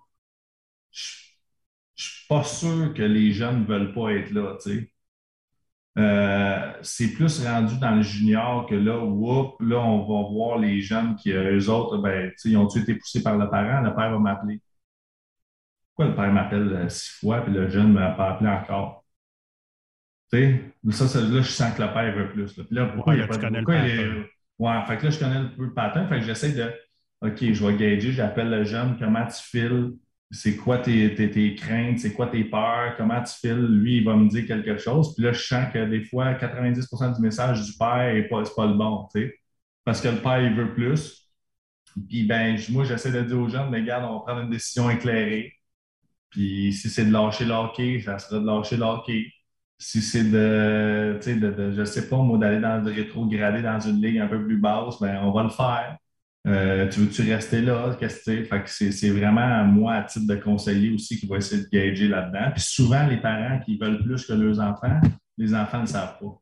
je 0.91 1.01
ne 1.01 1.95
suis 1.95 2.27
pas 2.29 2.43
sûr 2.45 2.93
que 2.93 3.03
les 3.03 3.33
jeunes 3.33 3.63
ne 3.63 3.65
veulent 3.65 3.93
pas 3.93 4.11
être 4.13 4.31
là. 4.31 4.55
Tu 4.63 4.71
sais. 4.71 4.91
Euh, 5.97 6.73
c'est 6.81 7.11
plus 7.11 7.45
rendu 7.45 7.77
dans 7.77 7.95
le 7.95 8.03
junior 8.03 8.65
que 8.67 8.75
là, 8.75 8.99
whoop, 8.99 9.55
là, 9.59 9.79
on 9.79 9.99
va 9.99 10.29
voir 10.29 10.59
les 10.59 10.79
jeunes 10.79 11.17
qui, 11.17 11.31
eux 11.31 11.69
autres, 11.69 11.97
ben, 11.97 12.31
ils 12.45 12.55
ont 12.55 12.69
été 12.69 12.95
poussés 12.95 13.21
par 13.21 13.37
le 13.37 13.49
parent? 13.49 13.81
Le 13.81 13.93
père 13.93 14.11
va 14.11 14.17
m'appeler. 14.17 14.61
Pourquoi 15.89 16.11
le 16.11 16.15
père 16.15 16.31
m'appelle 16.31 16.71
euh, 16.73 16.89
six 16.89 17.19
fois 17.19 17.41
puis 17.41 17.51
le 17.53 17.69
jeune 17.69 17.89
ne 17.89 17.99
m'a 17.99 18.11
pas 18.11 18.31
appelé 18.31 18.49
encore? 18.49 19.00
Tu 20.31 20.73
sais, 20.91 21.07
ça, 21.07 21.21
là, 21.21 21.41
je 21.41 21.49
sens 21.49 21.75
que 21.75 21.81
le 21.81 21.91
père 21.93 22.15
veut 22.15 22.31
plus. 22.31 22.53
Puis 22.53 22.65
là, 22.71 22.85
pourquoi 22.87 23.15
il 23.15 23.17
n'y 23.17 23.23
a 23.23 23.27
pas 23.27 23.37
de. 23.37 23.55
Pourquoi 23.55 23.77
il 23.77 23.99
est... 23.99 24.31
Ouais, 24.59 24.85
fait 24.87 24.97
que 24.97 25.05
là, 25.05 25.09
je 25.09 25.19
connais 25.19 25.35
un 25.35 25.45
peu 25.45 25.65
le 25.65 25.73
pattern. 25.73 26.07
Fait 26.07 26.19
que 26.19 26.25
j'essaie 26.25 26.53
de. 26.53 26.71
OK, 27.21 27.37
je 27.39 27.65
vais 27.65 27.75
gager, 27.75 28.11
j'appelle 28.11 28.49
le 28.49 28.63
jeune, 28.63 28.97
comment 28.97 29.25
tu 29.25 29.43
files? 29.43 29.91
c'est 30.31 30.55
quoi 30.55 30.77
tes, 30.77 31.13
tes, 31.13 31.55
craintes, 31.55 31.99
c'est 31.99 32.13
quoi 32.13 32.27
tes 32.27 32.45
peurs, 32.45 32.95
comment 32.95 33.21
tu 33.21 33.33
files. 33.33 33.65
Lui, 33.65 33.97
il 33.97 34.05
va 34.05 34.15
me 34.15 34.29
dire 34.29 34.47
quelque 34.47 34.77
chose. 34.77 35.13
Puis 35.13 35.25
là, 35.25 35.33
je 35.33 35.41
sens 35.41 35.71
que 35.73 35.85
des 35.85 36.03
fois, 36.03 36.33
90% 36.33 37.15
du 37.15 37.21
message 37.21 37.65
du 37.65 37.73
père 37.77 38.13
n'est 38.13 38.27
pas, 38.29 38.41
pas 38.55 38.65
le 38.65 38.73
bon, 38.73 39.07
tu 39.13 39.21
sais. 39.21 39.39
Parce 39.83 40.01
que 40.01 40.07
le 40.07 40.21
père, 40.21 40.41
il 40.41 40.53
veut 40.55 40.73
plus. 40.73 41.29
Puis 42.07 42.23
ben, 42.25 42.57
moi, 42.69 42.85
j'essaie 42.85 43.11
de 43.11 43.21
dire 43.23 43.39
aux 43.39 43.49
jeunes, 43.49 43.69
mais 43.69 43.81
regarde, 43.81 44.05
on 44.05 44.19
va 44.19 44.19
prendre 44.21 44.41
une 44.43 44.49
décision 44.49 44.89
éclairée. 44.89 45.53
Puis 46.29 46.71
si 46.73 46.89
c'est 46.89 47.05
de 47.05 47.11
lâcher 47.11 47.45
le 47.45 47.53
hockey, 47.53 47.99
ça 47.99 48.17
sera 48.17 48.39
de 48.39 48.45
lâcher 48.45 48.77
le 48.77 48.83
hockey. 48.83 49.25
Si 49.83 49.99
c'est 49.99 50.25
de, 50.25 51.17
de, 51.25 51.51
de, 51.51 51.71
je 51.71 51.83
sais 51.85 52.07
pas, 52.07 52.17
moi, 52.17 52.37
d'aller 52.37 52.59
dans 52.59 52.77
le 52.77 52.91
rétrogradé 52.91 53.63
dans 53.63 53.79
une 53.79 53.99
ligue 53.99 54.19
un 54.19 54.27
peu 54.27 54.45
plus 54.45 54.57
basse, 54.57 54.99
ben, 55.01 55.19
on 55.23 55.31
va 55.31 55.41
le 55.41 55.49
faire. 55.49 55.97
Euh, 56.45 56.87
tu 56.87 56.99
veux-tu 56.99 57.23
rester 57.23 57.61
là? 57.61 57.95
Qu'est-ce 57.99 58.29
que 58.29 58.91
c'est 58.91 59.09
vraiment 59.09 59.65
moi, 59.65 59.93
à 59.93 60.03
titre 60.03 60.27
de 60.27 60.35
conseiller 60.35 60.93
aussi, 60.93 61.19
qui 61.19 61.25
va 61.25 61.37
essayer 61.37 61.63
de 61.63 61.69
gager 61.69 62.07
là-dedans. 62.07 62.51
Puis 62.51 62.61
souvent, 62.61 63.07
les 63.07 63.17
parents 63.17 63.59
qui 63.65 63.79
veulent 63.79 64.03
plus 64.03 64.23
que 64.23 64.33
leurs 64.33 64.59
enfants, 64.59 65.01
les 65.39 65.55
enfants 65.55 65.81
ne 65.81 65.87
savent 65.87 66.19
pas. 66.19 66.41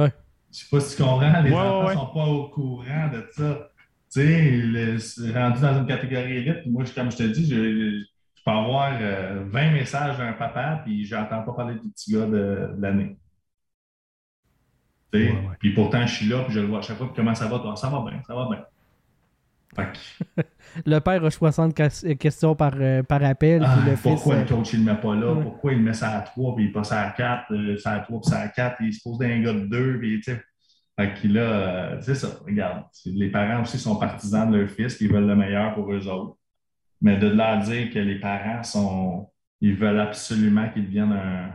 Ouais. 0.00 0.12
Je 0.52 0.58
sais 0.58 0.66
pas 0.70 0.78
si 0.78 0.96
tu 0.96 1.02
comprends, 1.02 1.40
les 1.42 1.52
enfants 1.52 1.88
ne 1.88 1.94
sont 1.94 2.14
pas 2.14 2.26
au 2.26 2.48
courant 2.48 3.10
de 3.12 3.26
ça. 3.32 3.70
Tu 4.12 4.98
sais, 4.98 5.32
rendu 5.32 5.60
dans 5.60 5.80
une 5.80 5.86
catégorie 5.86 6.36
élite, 6.36 6.64
moi, 6.66 6.84
comme 6.94 7.10
je 7.10 7.16
te 7.16 7.22
dis, 7.24 7.50
je, 7.50 8.04
peux 8.48 8.56
avoir 8.56 8.92
20 8.92 9.00
euh, 9.02 9.72
messages 9.72 10.18
d'un 10.18 10.32
papa, 10.32 10.80
puis 10.84 11.04
j'entends 11.04 11.42
pas 11.42 11.52
parler 11.52 11.74
du 11.74 11.88
petit 11.90 12.12
gars 12.12 12.26
de 12.26 12.74
l'année. 12.78 13.18
Puis 15.10 15.74
pourtant, 15.74 16.06
je 16.06 16.14
suis 16.14 16.26
là, 16.26 16.44
puis 16.44 16.54
je 16.54 16.60
le 16.60 16.66
vois 16.66 16.78
à 16.78 16.82
chaque 16.82 16.98
fois, 16.98 17.12
comment 17.14 17.34
ça 17.34 17.46
va, 17.46 17.58
toi? 17.58 17.76
Ça 17.76 17.88
va 17.88 18.04
bien, 18.08 18.22
ça 18.26 18.34
va 18.34 18.48
bien. 18.48 18.64
le 20.86 20.98
père 20.98 21.24
a 21.24 21.30
60 21.30 21.74
questions 22.18 22.54
par, 22.54 22.72
euh, 22.80 23.02
par 23.02 23.22
appel. 23.22 23.62
Ah, 23.64 23.78
le 23.86 23.94
pourquoi 23.96 24.36
le 24.36 24.44
coach 24.44 24.72
ne 24.74 24.78
le 24.78 24.84
met 24.84 25.00
pas 25.00 25.14
là? 25.14 25.34
Pourquoi 25.40 25.72
il 25.72 25.82
met 25.82 25.92
ça 25.92 26.10
à 26.18 26.20
3 26.22 26.56
puis 26.56 26.64
il 26.64 26.72
passe 26.72 26.90
à 26.90 27.10
4? 27.10 27.52
Euh, 27.52 27.76
ça 27.76 27.92
à 27.92 28.00
3 28.00 28.20
puis 28.20 28.30
ça 28.30 28.40
à 28.40 28.48
4, 28.48 28.76
il 28.80 28.92
se 28.92 29.02
pose 29.02 29.18
d'un 29.18 29.40
gars 29.40 29.52
de 29.52 29.66
2. 29.66 29.98
Puis, 30.00 30.22
fait 30.22 30.40
que 30.96 31.28
là, 31.28 31.40
euh, 31.40 31.98
c'est 32.00 32.14
ça, 32.14 32.28
regarde. 32.44 32.84
Les 33.04 33.30
parents 33.30 33.62
aussi 33.62 33.78
sont 33.78 33.96
partisans 33.96 34.50
de 34.50 34.56
leur 34.56 34.70
fils, 34.70 34.96
qui 34.96 35.06
veulent 35.06 35.26
le 35.26 35.36
meilleur 35.36 35.74
pour 35.74 35.92
eux 35.92 36.08
autres. 36.08 36.36
Mais 37.00 37.16
de 37.18 37.28
là 37.28 37.58
à 37.58 37.64
dire 37.64 37.92
que 37.92 37.98
les 37.98 38.18
parents 38.18 38.62
sont. 38.62 39.30
Ils 39.60 39.74
veulent 39.74 39.98
absolument 39.98 40.68
qu'ils 40.70 40.86
deviennent 40.86 41.12
un, 41.12 41.52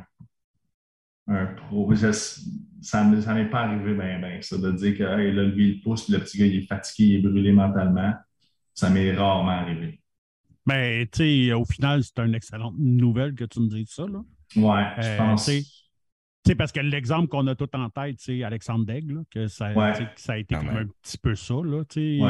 un 1.27 1.45
pro 1.45 1.93
ça 1.95 3.05
ne 3.05 3.33
m'est 3.33 3.49
pas 3.49 3.61
arrivé 3.61 3.93
ben, 3.93 4.19
ben, 4.19 4.41
ça, 4.41 4.57
de 4.57 4.71
dire 4.73 4.97
que 4.97 5.03
hey, 5.03 5.31
là, 5.31 5.43
lui, 5.43 5.69
il 5.69 5.81
pousse, 5.81 6.09
le 6.09 6.19
petit 6.19 6.37
gars, 6.37 6.45
il 6.45 6.55
est 6.57 6.67
fatigué, 6.67 7.05
il 7.05 7.15
est 7.15 7.21
brûlé 7.21 7.53
mentalement. 7.53 8.13
Ça 8.73 8.89
m'est 8.89 9.13
rarement 9.13 9.51
arrivé. 9.51 10.01
Mais, 10.65 11.05
tu 11.07 11.47
sais, 11.47 11.53
au 11.53 11.63
final, 11.63 12.03
c'est 12.03 12.19
une 12.19 12.35
excellente 12.35 12.75
nouvelle 12.77 13.35
que 13.35 13.45
tu 13.45 13.61
me 13.61 13.69
dises 13.69 13.89
ça, 13.89 14.05
là. 14.05 14.21
Ouais, 14.55 14.83
je 15.01 15.07
euh, 15.07 15.17
pense. 15.17 15.49
Sais, 16.45 16.55
parce 16.55 16.73
que 16.73 16.81
l'exemple 16.81 17.29
qu'on 17.29 17.47
a 17.47 17.55
tout 17.55 17.69
en 17.73 17.89
tête, 17.89 18.17
c'est 18.19 18.43
Alexandre 18.43 18.85
Daigle, 18.85 19.23
que 19.31 19.47
ça, 19.47 19.73
ça, 20.17 20.33
a 20.33 20.37
été 20.37 20.55
comme 20.55 20.67
un 20.67 20.87
petit 21.01 21.17
peu 21.17 21.35
ça, 21.35 21.53
là, 21.63 21.85
qui, 21.87 22.21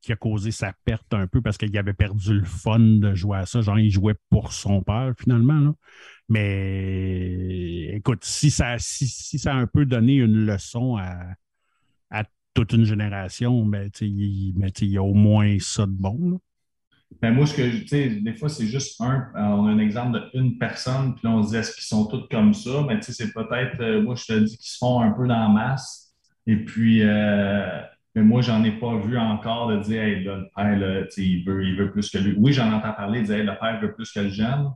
qui, 0.00 0.12
a 0.12 0.16
causé 0.16 0.50
sa 0.50 0.72
perte 0.84 1.12
un 1.12 1.26
peu 1.26 1.42
parce 1.42 1.58
qu'il 1.58 1.76
avait 1.76 1.92
perdu 1.92 2.32
le 2.32 2.44
fun 2.44 2.78
de 2.78 3.14
jouer 3.14 3.38
à 3.38 3.46
ça. 3.46 3.60
Genre, 3.60 3.78
il 3.78 3.90
jouait 3.90 4.14
pour 4.30 4.54
son 4.54 4.82
père, 4.82 5.12
finalement. 5.18 5.60
Là. 5.60 5.74
Mais 6.30 7.96
écoute, 7.96 8.24
si 8.24 8.50
ça, 8.50 8.76
si, 8.78 9.06
ça 9.38 9.52
a 9.52 9.56
un 9.56 9.66
peu 9.66 9.84
donné 9.84 10.14
une 10.16 10.46
leçon 10.46 10.96
à, 10.96 11.36
toute 12.54 12.72
une 12.72 12.84
génération, 12.84 13.66
ben, 13.66 13.90
il 14.00 14.54
y 14.80 14.96
a 14.96 15.02
au 15.02 15.12
moins 15.12 15.56
ça 15.58 15.86
de 15.86 15.92
bon. 15.92 16.40
Ben 17.22 17.32
moi, 17.32 17.46
ce 17.46 17.54
que 17.54 17.78
tu 17.78 17.88
sais, 17.88 18.08
des 18.08 18.34
fois, 18.34 18.48
c'est 18.48 18.66
juste 18.66 19.00
un. 19.00 19.30
On 19.34 19.66
a 19.66 19.70
un 19.70 19.78
exemple 19.78 20.20
d'une 20.34 20.58
personne, 20.58 21.14
puis 21.14 21.26
là, 21.26 21.34
on 21.34 21.42
se 21.42 21.50
dit 21.50 21.56
est-ce 21.56 21.74
qu'ils 21.74 21.84
sont 21.84 22.06
tous 22.06 22.26
comme 22.30 22.52
ça? 22.54 22.84
Mais 22.86 22.98
tu 23.00 23.06
sais, 23.06 23.12
c'est 23.12 23.32
peut-être, 23.32 23.80
euh, 23.80 24.02
moi, 24.02 24.14
je 24.14 24.24
te 24.26 24.38
dis 24.38 24.56
qu'ils 24.56 24.66
se 24.66 24.78
font 24.78 25.00
un 25.00 25.10
peu 25.10 25.26
dans 25.26 25.38
la 25.38 25.48
masse. 25.48 26.14
Et 26.46 26.56
puis, 26.56 27.02
euh, 27.02 27.80
mais 28.14 28.22
moi, 28.22 28.42
j'en 28.42 28.62
ai 28.64 28.72
pas 28.72 28.96
vu 28.98 29.16
encore 29.18 29.68
de 29.68 29.78
dire 29.78 30.02
hey, 30.02 30.24
le 30.24 30.48
père, 30.54 31.08
il, 31.16 31.44
veut, 31.44 31.64
il 31.64 31.76
veut 31.76 31.90
plus 31.90 32.10
que 32.10 32.18
lui. 32.18 32.34
Oui, 32.38 32.52
j'en 32.52 32.72
entends 32.72 32.92
parler, 32.92 33.20
de 33.20 33.26
dire 33.26 33.44
le 33.44 33.58
père 33.58 33.80
veut 33.80 33.94
plus 33.94 34.12
que 34.12 34.20
le 34.20 34.28
jeune 34.28 34.70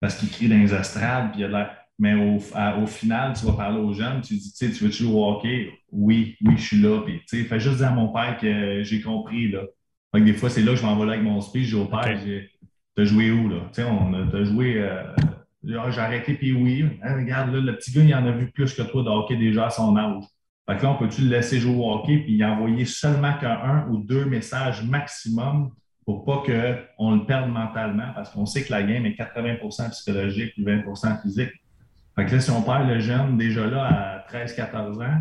parce 0.00 0.16
qu'il 0.16 0.28
crie 0.30 0.48
dans 0.48 0.58
les 0.58 0.72
astrales, 0.74 1.32
puis. 1.32 1.44
Mais 1.96 2.14
au, 2.14 2.38
au, 2.82 2.86
final, 2.86 3.34
tu 3.34 3.46
vas 3.46 3.52
parler 3.52 3.78
aux 3.78 3.92
jeunes, 3.92 4.20
tu 4.20 4.34
dis, 4.34 4.52
tu 4.52 4.66
veux 4.84 4.90
jouer 4.90 5.12
au 5.14 5.24
hockey? 5.30 5.70
Oui, 5.92 6.36
oui, 6.44 6.54
je 6.56 6.62
suis 6.62 6.82
là. 6.82 7.00
Puis, 7.02 7.20
tu 7.20 7.38
sais, 7.38 7.44
fais 7.44 7.60
juste 7.60 7.76
dire 7.76 7.86
à 7.86 7.92
mon 7.92 8.12
père 8.12 8.36
que 8.36 8.82
j'ai 8.82 9.00
compris, 9.00 9.52
là 9.52 9.60
des 10.22 10.32
fois, 10.34 10.50
c'est 10.50 10.62
là 10.62 10.72
que 10.72 10.78
je 10.78 10.86
m'envole 10.86 11.10
avec 11.10 11.22
mon 11.22 11.40
speech. 11.40 11.68
J'ai 11.68 11.76
au 11.76 11.86
père, 11.86 12.18
t'as 12.94 13.04
joué 13.04 13.30
où, 13.30 13.48
là? 13.48 13.62
Tu 13.72 13.82
sais, 13.82 13.84
on 13.84 14.14
a 14.14 14.44
joué. 14.44 14.78
Euh, 14.78 15.02
j'ai 15.64 15.76
arrêté, 15.76 16.34
puis 16.34 16.52
oui. 16.52 16.86
Hein, 17.02 17.16
regarde, 17.16 17.52
là, 17.52 17.60
le 17.60 17.76
petit 17.76 17.92
gars, 17.92 18.02
il 18.02 18.14
en 18.14 18.26
a 18.26 18.30
vu 18.30 18.50
plus 18.50 18.74
que 18.74 18.82
toi 18.82 19.02
de 19.02 19.08
hockey 19.08 19.36
déjà 19.36 19.66
à 19.66 19.70
son 19.70 19.96
âge. 19.96 20.24
Fait 20.68 20.76
que 20.76 20.82
là, 20.82 20.90
on 20.92 20.96
peut-tu 20.96 21.22
le 21.22 21.28
laisser 21.28 21.58
jouer 21.58 21.74
au 21.74 21.92
hockey 21.92 22.18
puis 22.18 22.42
envoyer 22.44 22.84
seulement 22.84 23.34
qu'un 23.38 23.86
ou 23.90 23.98
deux 23.98 24.24
messages 24.24 24.84
maximum 24.84 25.70
pour 26.04 26.24
pas 26.24 26.42
qu'on 26.46 27.16
le 27.16 27.26
perde 27.26 27.50
mentalement? 27.50 28.12
Parce 28.14 28.30
qu'on 28.30 28.46
sait 28.46 28.62
que 28.62 28.72
la 28.72 28.82
game 28.82 29.04
est 29.06 29.18
80% 29.18 29.90
psychologique 29.90 30.52
et 30.56 30.62
20% 30.62 31.22
physique. 31.22 31.50
Fait 32.14 32.26
que 32.26 32.32
là, 32.32 32.40
si 32.40 32.50
on 32.50 32.62
perd 32.62 32.88
le 32.88 33.00
jeune 33.00 33.36
déjà 33.36 33.66
là 33.66 33.84
à 33.84 34.32
13-14 34.32 35.04
ans, 35.04 35.20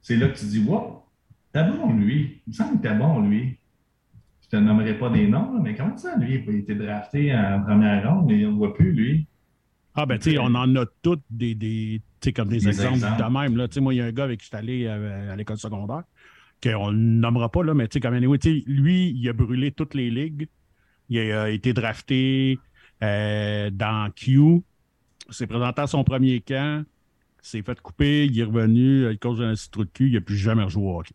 c'est 0.00 0.16
là 0.16 0.28
que 0.28 0.38
tu 0.38 0.44
dis, 0.44 0.62
wow, 0.62 1.04
t'es 1.52 1.64
bon, 1.64 1.92
lui. 1.94 2.42
Il 2.46 2.50
me 2.50 2.52
semble 2.52 2.80
que 2.80 2.88
t'es 2.88 2.94
bon, 2.94 3.20
lui 3.20 3.58
te 4.52 4.56
nommerai 4.56 4.98
pas 4.98 5.08
des 5.08 5.26
noms, 5.26 5.60
mais 5.62 5.74
comment 5.74 5.96
ça, 5.96 6.14
lui, 6.18 6.34
il 6.34 6.54
a 6.54 6.58
été 6.58 6.74
drafté 6.74 7.34
en 7.34 7.62
première 7.62 8.06
ronde, 8.06 8.26
mais 8.26 8.44
on 8.44 8.52
ne 8.52 8.56
voit 8.56 8.74
plus, 8.74 8.92
lui? 8.92 9.26
Ah, 9.94 10.04
ben, 10.04 10.18
tu 10.18 10.32
sais, 10.32 10.38
on 10.38 10.54
en 10.54 10.76
a 10.76 10.84
tous 11.02 11.18
des, 11.30 11.54
des, 11.54 12.02
comme 12.34 12.48
des, 12.48 12.68
exemples, 12.68 12.98
de 12.98 13.32
même. 13.32 13.56
Là. 13.56 13.66
Moi, 13.80 13.94
il 13.94 13.96
y 13.96 14.00
a 14.00 14.04
un 14.04 14.12
gars 14.12 14.24
avec 14.24 14.40
qui 14.40 14.44
je 14.44 14.48
suis 14.48 14.56
allé 14.56 14.86
à, 14.86 15.36
l'école 15.36 15.56
secondaire, 15.56 16.02
qu'on 16.62 16.92
ne 16.92 17.20
nommera 17.20 17.50
pas, 17.50 17.62
là, 17.62 17.72
mais 17.72 17.88
tu 17.88 17.94
sais, 17.94 18.00
comme 18.00 18.14
anyway, 18.14 18.38
lui, 18.66 19.10
il 19.10 19.28
a 19.28 19.32
brûlé 19.32 19.72
toutes 19.72 19.94
les 19.94 20.10
ligues. 20.10 20.48
Il 21.08 21.18
a, 21.18 21.48
été 21.48 21.72
drafté 21.72 22.58
euh, 23.02 23.70
dans 23.70 24.10
Q. 24.14 24.62
s'est 25.30 25.46
présenté 25.46 25.80
à 25.80 25.86
son 25.86 26.04
premier 26.04 26.40
camp. 26.40 26.84
s'est 27.40 27.62
fait 27.62 27.80
couper. 27.80 28.26
Il 28.26 28.38
est 28.38 28.44
revenu. 28.44 29.10
Il 29.10 29.18
cause 29.18 29.38
d'un 29.38 29.54
trou 29.70 29.84
de 29.84 29.90
cul. 29.90 30.08
Il 30.08 30.14
n'a 30.14 30.20
plus 30.20 30.36
jamais 30.36 30.62
rejoué 30.62 30.84
au 30.84 31.00
hockey 31.00 31.14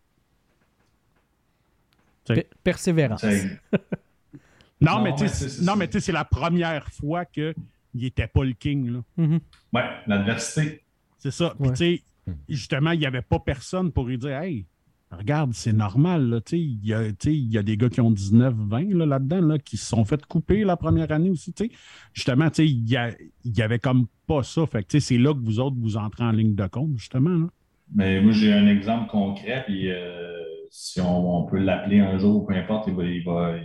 persévérance. 2.63 3.25
non, 4.81 5.01
mais 5.03 5.15
tu 5.15 5.27
sais, 5.27 5.99
c'est 5.99 6.11
la 6.11 6.25
première 6.25 6.89
fois 6.91 7.25
qu'il 7.25 7.55
n'était 7.93 8.27
pas 8.27 8.43
le 8.43 8.53
king. 8.53 8.91
Là. 8.91 8.99
Mm-hmm. 9.17 9.39
Ouais, 9.73 9.89
l'adversité. 10.07 10.83
C'est 11.17 11.31
ça. 11.31 11.55
Puis, 11.59 11.69
tu 11.71 11.75
sais, 11.75 12.01
justement, 12.49 12.91
il 12.91 12.99
n'y 12.99 13.05
avait 13.05 13.21
pas 13.21 13.39
personne 13.39 13.91
pour 13.91 14.05
lui 14.05 14.17
dire 14.17 14.37
Hey, 14.37 14.65
regarde, 15.11 15.53
c'est 15.53 15.73
normal. 15.73 16.41
Il 16.51 16.85
y, 16.85 16.93
a, 16.93 17.03
y 17.25 17.57
a 17.57 17.63
des 17.63 17.77
gars 17.77 17.89
qui 17.89 18.01
ont 18.01 18.11
19, 18.11 18.53
20 18.53 18.93
là, 18.93 19.19
dedans 19.19 19.41
là, 19.41 19.59
qui 19.59 19.77
se 19.77 19.85
sont 19.85 20.05
fait 20.05 20.25
couper 20.25 20.63
la 20.63 20.77
première 20.77 21.11
année 21.11 21.29
aussi. 21.29 21.53
T'sais. 21.53 21.71
Justement, 22.13 22.49
il 22.57 22.83
n'y 22.83 23.61
avait 23.61 23.79
comme 23.79 24.07
pas 24.27 24.43
ça. 24.43 24.65
Fait 24.65 24.83
que 24.83 24.99
c'est 24.99 25.17
là 25.17 25.33
que 25.33 25.39
vous 25.39 25.59
autres, 25.59 25.77
vous 25.79 25.97
entrez 25.97 26.23
en 26.23 26.31
ligne 26.31 26.55
de 26.55 26.67
compte, 26.67 26.97
justement. 26.97 27.49
Mais 27.95 28.21
moi, 28.21 28.33
j'ai 28.33 28.53
un 28.53 28.67
exemple 28.67 29.09
concret. 29.09 29.63
Puis, 29.65 29.89
euh, 29.89 30.43
si 30.79 31.01
on, 31.01 31.43
peut 31.45 31.57
l'appeler 31.57 31.99
un 32.01 32.19
jour, 32.19 32.45
peu 32.45 32.53
importe, 32.53 32.87
il 32.87 33.23
va, 33.23 33.55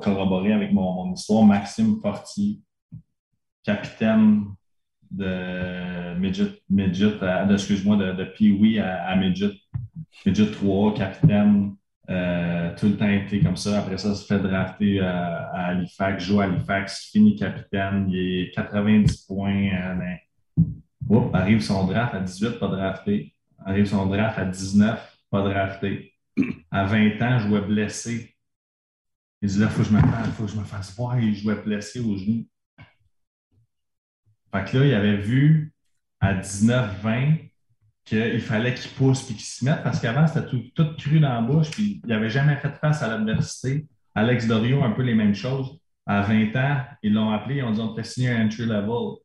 corroborer, 0.00 0.52
avec 0.52 0.72
mon, 0.72 1.12
histoire. 1.12 1.44
Maxime 1.44 2.00
Forti, 2.02 2.60
capitaine 3.62 4.46
de 5.12 6.18
Midget, 6.18 6.60
excuse-moi, 7.48 7.96
de, 7.98 8.12
de 8.14 8.24
Pee-Wee 8.24 8.80
à, 8.80 9.06
à, 9.06 9.14
Midget, 9.14 9.52
Midget 10.26 10.50
3, 10.50 10.94
capitaine. 10.94 11.76
Euh, 12.10 12.74
tout 12.76 12.88
le 12.88 12.96
temps 12.96 13.08
été 13.08 13.38
comme 13.38 13.56
ça. 13.56 13.78
Après 13.78 13.96
ça, 13.96 14.16
se 14.16 14.26
fait 14.26 14.40
drafter 14.40 14.98
à, 14.98 15.68
Halifax, 15.68 16.24
joue 16.24 16.40
à 16.40 16.46
Halifax, 16.46 17.10
finit 17.12 17.36
capitaine, 17.36 18.08
il 18.10 18.18
est 18.18 18.50
90 18.54 19.24
points. 19.28 19.68
Euh, 19.72 21.30
arrive 21.32 21.60
son 21.60 21.86
draft 21.86 22.12
à 22.14 22.20
18, 22.20 22.58
pas 22.58 22.66
drafté. 22.66 23.36
Arrive 23.64 23.86
son 23.86 24.06
draft 24.06 24.36
à 24.36 24.46
19, 24.46 25.07
pas 25.30 25.42
drafté. 25.42 26.14
À 26.70 26.84
20 26.84 27.20
ans, 27.22 27.38
je 27.40 27.48
jouais 27.48 27.60
blessé. 27.60 28.36
Il 29.42 29.48
dit 29.48 29.58
là, 29.58 29.66
il 29.66 29.70
faut, 29.72 29.82
que 29.82 29.88
je 29.88 29.92
me 29.92 30.00
fasse, 30.00 30.28
faut 30.30 30.44
que 30.44 30.52
je 30.52 30.56
me 30.56 30.64
fasse 30.64 30.96
voir. 30.96 31.18
Il 31.18 31.34
jouait 31.34 31.62
blessé 31.62 32.00
au 32.00 32.16
genou. 32.16 32.46
Fait 34.52 34.64
que 34.64 34.78
là, 34.78 34.86
il 34.86 34.94
avait 34.94 35.16
vu 35.16 35.72
à 36.20 36.34
19-20 36.34 37.50
qu'il 38.04 38.40
fallait 38.40 38.74
qu'il 38.74 38.90
pousse 38.92 39.22
puis 39.24 39.34
qu'il 39.34 39.44
s'y 39.44 39.64
mette 39.64 39.82
parce 39.82 40.00
qu'avant, 40.00 40.26
c'était 40.26 40.46
tout, 40.46 40.62
tout, 40.74 40.96
cru 40.96 41.20
dans 41.20 41.32
la 41.32 41.42
bouche 41.42 41.70
puis 41.70 42.00
il 42.02 42.08
n'avait 42.08 42.30
jamais 42.30 42.56
fait 42.56 42.74
face 42.80 43.02
à 43.02 43.08
l'adversité. 43.08 43.86
Alex 44.14 44.46
Dorio, 44.46 44.82
un 44.82 44.92
peu 44.92 45.02
les 45.02 45.14
mêmes 45.14 45.34
choses. 45.34 45.78
À 46.06 46.22
20 46.22 46.56
ans, 46.56 46.84
ils 47.02 47.12
l'ont 47.12 47.30
appelé, 47.30 47.56
ils 47.56 47.64
ont 47.64 47.70
dit 47.70 47.80
on 47.80 47.94
te 47.94 48.02
signer 48.02 48.30
un 48.30 48.46
entry 48.46 48.64
level 48.64 49.18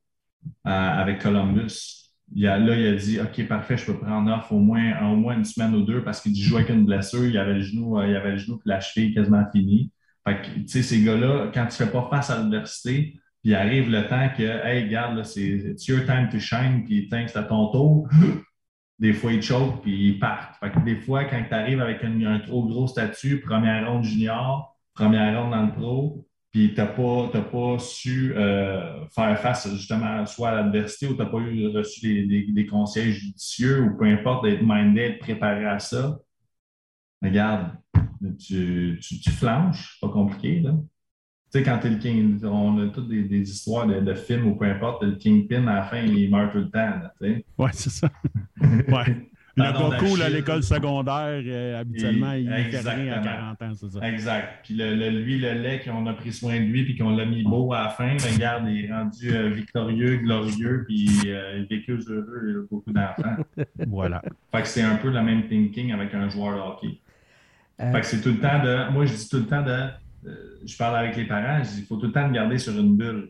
euh, 0.67 0.69
avec 0.69 1.21
Columbus 1.21 2.02
là, 2.35 2.57
il 2.57 2.87
a 2.87 2.95
dit 2.95 3.19
OK, 3.19 3.47
parfait, 3.47 3.77
je 3.77 3.85
peux 3.85 3.97
prendre 3.97 4.31
off 4.31 4.51
au 4.51 4.59
moins, 4.59 5.11
au 5.11 5.15
moins 5.15 5.35
une 5.35 5.45
semaine 5.45 5.75
ou 5.75 5.83
deux 5.83 6.03
parce 6.03 6.21
qu'il 6.21 6.35
jouait 6.35 6.61
avec 6.61 6.69
une 6.69 6.85
blessure, 6.85 7.25
il 7.25 7.37
avait 7.37 7.55
le 7.55 7.61
genou, 7.61 7.99
euh, 7.99 8.07
il 8.07 8.15
avait 8.15 8.31
le 8.31 8.37
genou 8.37 8.57
et 8.65 8.69
la 8.69 8.79
cheville 8.79 9.13
quasiment 9.13 9.43
fini. 9.51 9.91
Fait 10.27 10.41
que, 10.41 10.59
tu 10.59 10.67
sais, 10.67 10.83
ces 10.83 11.03
gars-là, 11.03 11.51
quand 11.53 11.67
tu 11.67 11.81
ne 11.81 11.85
fais 11.85 11.91
pas 11.91 12.07
face 12.09 12.29
à 12.29 12.37
l'adversité, 12.37 13.13
puis 13.41 13.51
il 13.51 13.55
arrive 13.55 13.89
le 13.89 14.07
temps 14.07 14.29
que, 14.35 14.43
hey, 14.43 14.85
regarde, 14.85 15.21
c'est 15.23 15.41
it's 15.41 15.87
your 15.87 16.05
time 16.05 16.29
to 16.31 16.39
shine, 16.39 16.85
puis 16.85 17.07
c'est 17.11 17.37
à 17.37 17.43
ton 17.43 17.71
tour. 17.71 18.07
Des 18.99 19.11
fois, 19.11 19.33
ils 19.33 19.41
choquent, 19.41 19.81
puis 19.81 20.09
ils 20.09 20.19
partent. 20.19 20.55
Fait 20.59 20.71
que 20.71 20.79
des 20.79 20.95
fois, 20.95 21.25
quand 21.25 21.43
tu 21.45 21.53
arrives 21.53 21.81
avec 21.81 22.03
un, 22.03 22.21
un, 22.25 22.39
trop 22.39 22.65
gros 22.65 22.87
statut, 22.87 23.41
première 23.41 23.89
ronde 23.89 24.03
junior, 24.03 24.77
première 24.93 25.41
ronde 25.41 25.51
dans 25.51 25.65
le 25.65 25.71
pro, 25.73 26.25
puis 26.53 26.75
tu 26.75 26.79
n'as 26.79 26.85
pas, 26.85 27.29
pas, 27.41 27.79
su 27.79 28.31
euh, 28.35 29.07
faire 29.07 29.39
face 29.39 29.67
justement 29.73 30.23
soit 30.27 30.49
à 30.49 30.55
l'adversité 30.57 31.07
ou 31.07 31.13
tu 31.15 31.17
n'as 31.17 31.25
pas 31.25 31.39
eu 31.39 31.67
reçu 31.69 32.27
des, 32.27 32.65
conseils 32.67 33.11
judicieux 33.11 33.81
ou 33.81 33.97
peu 33.97 34.05
importe, 34.05 34.45
d'être 34.45 34.61
minded, 34.61 34.93
d'être 34.93 35.19
préparé 35.19 35.65
à 35.65 35.79
ça. 35.79 36.19
Regarde, 37.23 37.71
tu, 38.39 38.99
tu, 39.01 39.31
flanches, 39.31 39.97
pas 39.99 40.09
compliqué. 40.09 40.59
Là. 40.59 40.73
Tu 41.51 41.57
sais, 41.57 41.63
quand 41.63 41.79
tu 41.79 41.87
es 41.87 41.89
le 41.89 41.97
king, 41.97 42.39
on 42.43 42.87
a 42.87 42.89
toutes 42.89 43.09
des, 43.09 43.49
histoires 43.49 43.87
de, 43.87 44.13
films 44.13 44.45
ou 44.45 44.55
peu 44.55 44.65
importe, 44.65 45.01
le 45.01 45.15
kingpin, 45.15 45.65
à 45.65 45.77
la 45.77 45.83
fin, 45.83 46.03
il 46.03 46.29
meurt 46.29 46.51
tout 46.51 46.59
le 46.59 46.69
temps. 46.69 47.01
Oui, 47.57 47.69
c'est 47.73 47.89
ça. 47.89 48.11
ouais. 48.61 49.31
Le 49.55 50.23
à 50.23 50.29
l'école 50.29 50.63
secondaire, 50.63 51.43
euh, 51.45 51.79
habituellement, 51.79 52.33
il 52.33 52.51
est 52.51 52.79
rien 52.79 53.13
à 53.13 53.19
40 53.19 53.61
ans, 53.61 53.71
c'est 53.75 53.91
ça. 53.91 54.07
Exact. 54.07 54.61
Puis 54.63 54.73
le, 54.73 55.09
lui, 55.09 55.37
le 55.37 55.53
lait, 55.53 55.79
qu'on 55.83 56.07
a 56.07 56.13
pris 56.13 56.33
soin 56.33 56.59
de 56.59 56.65
lui, 56.65 56.83
puis 56.83 56.97
qu'on 56.97 57.15
l'a 57.15 57.25
mis 57.25 57.43
beau 57.43 57.71
à 57.71 57.83
la 57.83 57.89
fin, 57.89 58.15
ben, 58.15 58.33
regarde, 58.33 58.67
il 58.67 58.85
est 58.85 58.91
rendu 58.91 59.31
euh, 59.31 59.49
victorieux, 59.49 60.17
glorieux, 60.17 60.85
puis 60.87 61.07
euh, 61.27 61.59
il 61.59 61.65
vécu 61.65 61.91
heureux, 61.91 62.45
il 62.47 62.57
a 62.57 62.61
beaucoup 62.69 62.91
d'enfants. 62.91 63.43
voilà. 63.87 64.23
Fait 64.51 64.63
que 64.63 64.67
c'est 64.67 64.81
un 64.81 64.95
peu 64.95 65.11
le 65.11 65.21
même 65.21 65.47
thinking 65.47 65.91
avec 65.91 66.13
un 66.15 66.27
joueur 66.29 66.55
de 66.55 66.61
hockey. 66.61 66.99
Fait 67.77 68.01
que 68.01 68.05
c'est 68.07 68.21
tout 68.21 68.29
le 68.29 68.39
temps 68.39 68.63
de. 68.63 68.91
Moi, 68.91 69.05
je 69.05 69.13
dis 69.13 69.29
tout 69.29 69.37
le 69.37 69.45
temps 69.45 69.61
de. 69.61 69.89
je 70.65 70.77
parle 70.77 70.97
avec 70.97 71.15
les 71.15 71.25
parents, 71.25 71.61
je 71.63 71.69
dis 71.69 71.79
il 71.81 71.85
faut 71.85 71.97
tout 71.97 72.07
le 72.07 72.11
temps 72.11 72.27
le 72.27 72.33
garder 72.33 72.57
sur 72.57 72.73
une 72.73 72.95
bulle 72.95 73.29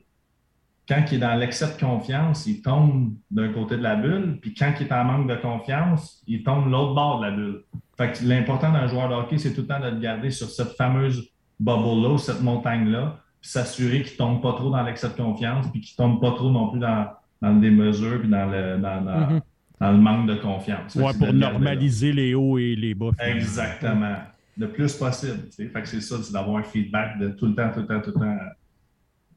quand 0.87 1.03
il 1.11 1.15
est 1.15 1.19
dans 1.19 1.35
l'excès 1.35 1.67
de 1.73 1.79
confiance, 1.79 2.45
il 2.45 2.61
tombe 2.61 3.13
d'un 3.31 3.49
côté 3.53 3.77
de 3.77 3.83
la 3.83 3.95
bulle, 3.95 4.37
puis 4.41 4.53
quand 4.53 4.73
il 4.79 4.87
est 4.87 4.91
en 4.91 5.03
manque 5.05 5.29
de 5.29 5.35
confiance, 5.35 6.21
il 6.27 6.43
tombe 6.43 6.69
l'autre 6.69 6.93
bord 6.93 7.19
de 7.19 7.25
la 7.25 7.31
bulle. 7.31 7.63
Fait 7.97 8.21
l'important 8.21 8.71
d'un 8.71 8.87
joueur 8.87 9.07
de 9.09 9.13
hockey, 9.13 9.37
c'est 9.37 9.53
tout 9.53 9.61
le 9.61 9.67
temps 9.67 9.79
de 9.79 9.89
le 9.89 9.99
garder 9.99 10.31
sur 10.31 10.49
cette 10.49 10.75
fameuse 10.75 11.29
bubble-là, 11.59 12.17
cette 12.17 12.41
montagne-là, 12.41 13.17
puis 13.39 13.49
s'assurer 13.49 14.01
qu'il 14.01 14.13
ne 14.13 14.17
tombe 14.17 14.41
pas 14.41 14.53
trop 14.53 14.71
dans 14.71 14.83
l'excès 14.83 15.07
de 15.09 15.13
confiance, 15.13 15.71
puis 15.71 15.79
qu'il 15.79 15.93
ne 15.97 16.09
tombe 16.09 16.21
pas 16.21 16.31
trop 16.31 16.49
non 16.49 16.69
plus 16.69 16.79
dans, 16.79 17.07
dans 17.41 17.53
le 17.53 17.61
démesure, 17.61 18.19
puis 18.19 18.29
dans 18.29 18.45
le, 18.45 18.77
dans, 18.77 19.41
le 19.91 19.97
manque 19.97 20.27
de 20.27 20.35
confiance. 20.35 20.95
Ouais, 20.95 21.13
pour 21.17 21.31
normaliser 21.31 22.11
les 22.11 22.33
hauts 22.33 22.57
et 22.57 22.75
les 22.75 22.93
bas. 22.93 23.11
Exactement. 23.19 24.15
Le 24.57 24.69
plus 24.69 24.93
possible. 24.95 25.49
Fait 25.55 25.81
que 25.81 25.87
c'est 25.87 26.01
ça, 26.01 26.17
c'est 26.21 26.33
d'avoir 26.33 26.57
un 26.57 26.63
feedback 26.63 27.19
de 27.19 27.29
tout 27.29 27.47
le 27.47 27.55
temps, 27.55 27.71
tout 27.73 27.79
le 27.79 27.87
temps, 27.87 28.01
tout 28.01 28.11
le 28.15 28.25
temps 28.25 28.37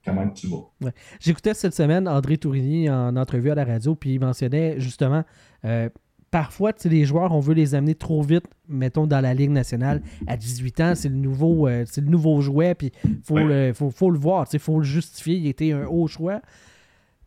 comment 0.06 0.28
tu 0.30 0.46
vas. 0.46 0.90
J'écoutais 1.20 1.52
cette 1.54 1.74
semaine 1.74 2.08
André 2.08 2.38
Tourigny 2.38 2.88
en 2.88 3.16
entrevue 3.16 3.50
à 3.50 3.54
la 3.54 3.64
radio, 3.64 3.94
puis 3.94 4.14
il 4.14 4.20
mentionnait 4.20 4.80
justement 4.80 5.24
euh, 5.64 5.88
parfois, 6.30 6.72
les 6.84 7.04
joueurs, 7.04 7.32
on 7.32 7.40
veut 7.40 7.54
les 7.54 7.74
amener 7.74 7.94
trop 7.94 8.22
vite, 8.22 8.44
mettons, 8.68 9.06
dans 9.06 9.20
la 9.20 9.34
Ligue 9.34 9.50
nationale. 9.50 10.02
À 10.26 10.36
18 10.36 10.80
ans, 10.80 10.94
c'est 10.94 11.08
le 11.08 11.16
nouveau, 11.16 11.66
euh, 11.66 11.84
le 11.96 12.02
nouveau 12.02 12.40
jouet, 12.40 12.74
puis 12.74 12.92
il 13.04 13.20
faut, 13.22 13.38
le, 13.38 13.72
faut, 13.72 14.10
le 14.10 14.18
voir, 14.18 14.46
il 14.52 14.58
faut 14.58 14.78
le 14.78 14.84
justifier. 14.84 15.36
Il 15.36 15.46
était 15.46 15.72
un 15.72 15.86
haut 15.86 16.06
choix. 16.06 16.40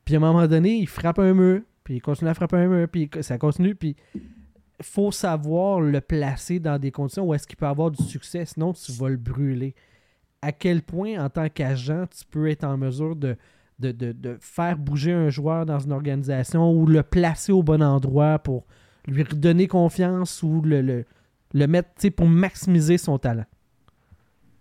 Puis 0.05 0.15
à 0.15 0.17
un 0.17 0.21
moment 0.21 0.47
donné, 0.47 0.77
il 0.77 0.88
frappe 0.88 1.19
un 1.19 1.34
mur, 1.34 1.61
puis 1.84 1.95
il 1.95 2.01
continue 2.01 2.30
à 2.30 2.34
frapper 2.34 2.57
un 2.57 2.67
mur, 2.67 2.88
puis 2.88 3.09
ça 3.21 3.38
continue, 3.38 3.75
puis 3.75 3.95
faut 4.82 5.11
savoir 5.11 5.82
le 5.82 5.99
placer 6.01 6.59
dans 6.59 6.80
des 6.80 6.91
conditions 6.91 7.25
où 7.25 7.34
est-ce 7.34 7.45
qu'il 7.45 7.57
peut 7.57 7.67
avoir 7.67 7.91
du 7.91 8.01
succès, 8.03 8.45
sinon 8.45 8.73
tu 8.73 8.91
vas 8.93 9.09
le 9.09 9.17
brûler. 9.17 9.75
À 10.41 10.51
quel 10.51 10.81
point, 10.81 11.23
en 11.23 11.29
tant 11.29 11.49
qu'agent, 11.49 12.05
tu 12.07 12.25
peux 12.29 12.49
être 12.49 12.63
en 12.63 12.77
mesure 12.77 13.15
de, 13.15 13.35
de, 13.79 14.37
faire 14.39 14.77
bouger 14.77 15.13
un 15.13 15.29
joueur 15.29 15.65
dans 15.65 15.79
une 15.79 15.91
organisation 15.91 16.71
ou 16.71 16.85
le 16.85 17.03
placer 17.03 17.51
au 17.51 17.63
bon 17.63 17.81
endroit 17.81 18.39
pour 18.39 18.65
lui 19.07 19.23
redonner 19.23 19.67
confiance 19.67 20.43
ou 20.43 20.61
le, 20.61 20.81
le, 20.81 21.05
le 21.53 21.67
mettre 21.67 22.09
pour 22.09 22.27
maximiser 22.27 22.97
son 22.97 23.17
talent? 23.17 23.45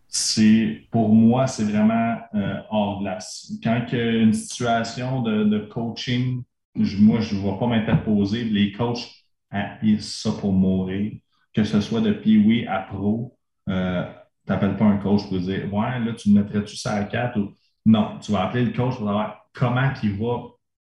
C'est 0.08 0.86
pour 0.90 1.10
moi, 1.10 1.46
c'est 1.46 1.64
vraiment 1.64 2.16
euh, 2.34 2.60
hors 2.70 3.00
glace. 3.00 3.52
Quand 3.62 3.84
il 3.92 3.98
y 3.98 4.00
a 4.00 4.10
une 4.12 4.32
situation 4.32 5.22
de, 5.22 5.58
coaching, 5.70 6.42
moi, 6.74 7.20
je 7.20 7.34
ne 7.34 7.42
vais 7.42 7.58
pas 7.58 7.66
m'interposer. 7.66 8.44
Les 8.44 8.72
coachs 8.72 9.06
haïssent 9.50 10.22
ça 10.22 10.32
pour 10.32 10.52
mourir. 10.52 11.12
Que 11.52 11.64
ce 11.64 11.80
soit 11.80 12.00
de 12.00 12.12
pee 12.12 12.66
à 12.66 12.80
pro, 12.80 13.36
euh, 13.68 14.04
tu 14.48 14.54
n'appelles 14.54 14.76
pas 14.76 14.86
un 14.86 14.96
coach 14.96 15.28
pour 15.28 15.38
dire 15.38 15.72
Ouais, 15.72 16.00
là, 16.00 16.14
tu 16.14 16.30
me 16.30 16.40
mettrais-tu 16.40 16.74
ça 16.74 16.94
à 16.94 17.04
4 17.04 17.38
ou? 17.38 17.52
Non, 17.84 18.18
tu 18.18 18.32
vas 18.32 18.44
appeler 18.44 18.64
le 18.64 18.72
coach 18.72 18.96
pour 18.96 19.06
savoir 19.06 19.46
comment 19.52 19.92
il 20.02 20.18
va 20.18 20.36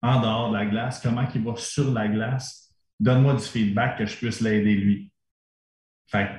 en 0.03 0.22
dehors 0.22 0.49
de 0.49 0.57
la 0.57 0.66
glace, 0.68 0.99
comment 1.01 1.26
il 1.34 1.43
va 1.43 1.55
sur 1.55 1.91
la 1.91 2.07
glace. 2.07 2.72
Donne-moi 2.99 3.34
du 3.34 3.43
feedback 3.43 3.97
que 3.97 4.05
je 4.05 4.16
puisse 4.18 4.39
l'aider 4.39 4.76
lui. 4.76 5.11
Fait 6.07 6.30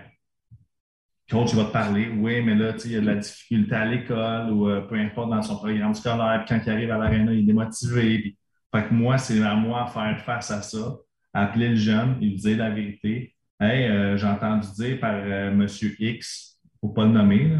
coach 1.28 1.52
va 1.54 1.64
te 1.64 1.72
parler, 1.72 2.08
oui, 2.08 2.40
mais 2.42 2.54
là, 2.54 2.72
il 2.84 2.92
y 2.92 2.96
a 2.96 3.00
de 3.00 3.06
la 3.06 3.16
difficulté 3.16 3.74
à 3.74 3.84
l'école 3.84 4.52
ou 4.52 4.68
euh, 4.68 4.82
peu 4.82 4.94
importe 4.94 5.30
dans 5.30 5.42
son 5.42 5.56
programme 5.56 5.94
scolaire, 5.94 6.44
puis 6.46 6.54
quand 6.54 6.64
il 6.64 6.70
arrive 6.70 6.90
à 6.92 6.98
l'aréna, 6.98 7.32
il 7.32 7.40
est 7.40 7.42
démotivé. 7.42 8.36
fait 8.72 8.88
que 8.88 8.94
moi, 8.94 9.18
c'est 9.18 9.42
à 9.42 9.56
moi 9.56 9.84
de 9.84 9.90
faire 9.90 10.20
face 10.24 10.52
à 10.52 10.62
ça, 10.62 10.96
appeler 11.32 11.70
le 11.70 11.76
jeune 11.76 12.18
et 12.22 12.26
lui 12.26 12.36
dire 12.36 12.58
la 12.58 12.70
vérité. 12.70 13.34
Hey, 13.58 13.88
euh, 13.90 14.16
j'ai 14.16 14.26
entendu 14.28 14.68
dire 14.76 15.00
par 15.00 15.14
euh, 15.14 15.50
M. 15.50 15.66
X, 15.98 16.55
il 16.55 16.55
faut 16.88 16.94
pas 16.94 17.04
le 17.04 17.12
nommer, 17.12 17.52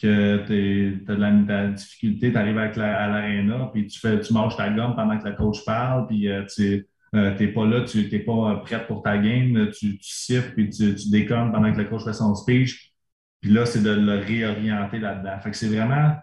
que 0.00 0.44
tu 0.46 1.04
as 1.10 1.14
de 1.14 1.20
la, 1.20 1.68
difficulté, 1.68 2.32
tu 2.32 2.38
arrives 2.38 2.58
à 2.58 3.08
l'aréna, 3.08 3.70
puis 3.72 3.86
tu, 3.86 3.98
fais, 3.98 4.20
tu 4.20 4.32
manges 4.32 4.56
ta 4.56 4.70
gomme 4.70 4.94
pendant 4.94 5.18
que 5.18 5.28
le 5.28 5.34
coach 5.34 5.64
parle, 5.64 6.06
puis 6.06 6.28
tu 6.54 6.86
n'es 7.12 7.48
pas 7.48 7.66
là, 7.66 7.82
tu 7.82 8.08
n'es 8.10 8.18
pas 8.20 8.56
prête 8.64 8.86
pour 8.86 9.02
ta 9.02 9.18
game, 9.18 9.70
tu, 9.70 9.98
tu 9.98 10.10
siffles, 10.10 10.54
puis 10.54 10.70
tu, 10.70 10.94
tu 10.94 11.10
déconnes 11.10 11.52
pendant 11.52 11.72
que 11.72 11.78
le 11.78 11.84
coach 11.84 12.04
fait 12.04 12.12
son 12.12 12.34
speech 12.34 12.88
puis 13.40 13.52
là, 13.52 13.66
c'est 13.66 13.82
de 13.82 13.90
le 13.90 14.18
réorienter 14.18 14.98
là-dedans. 14.98 15.38
Fait 15.40 15.50
que 15.50 15.56
c'est 15.56 15.68
vraiment 15.68 16.16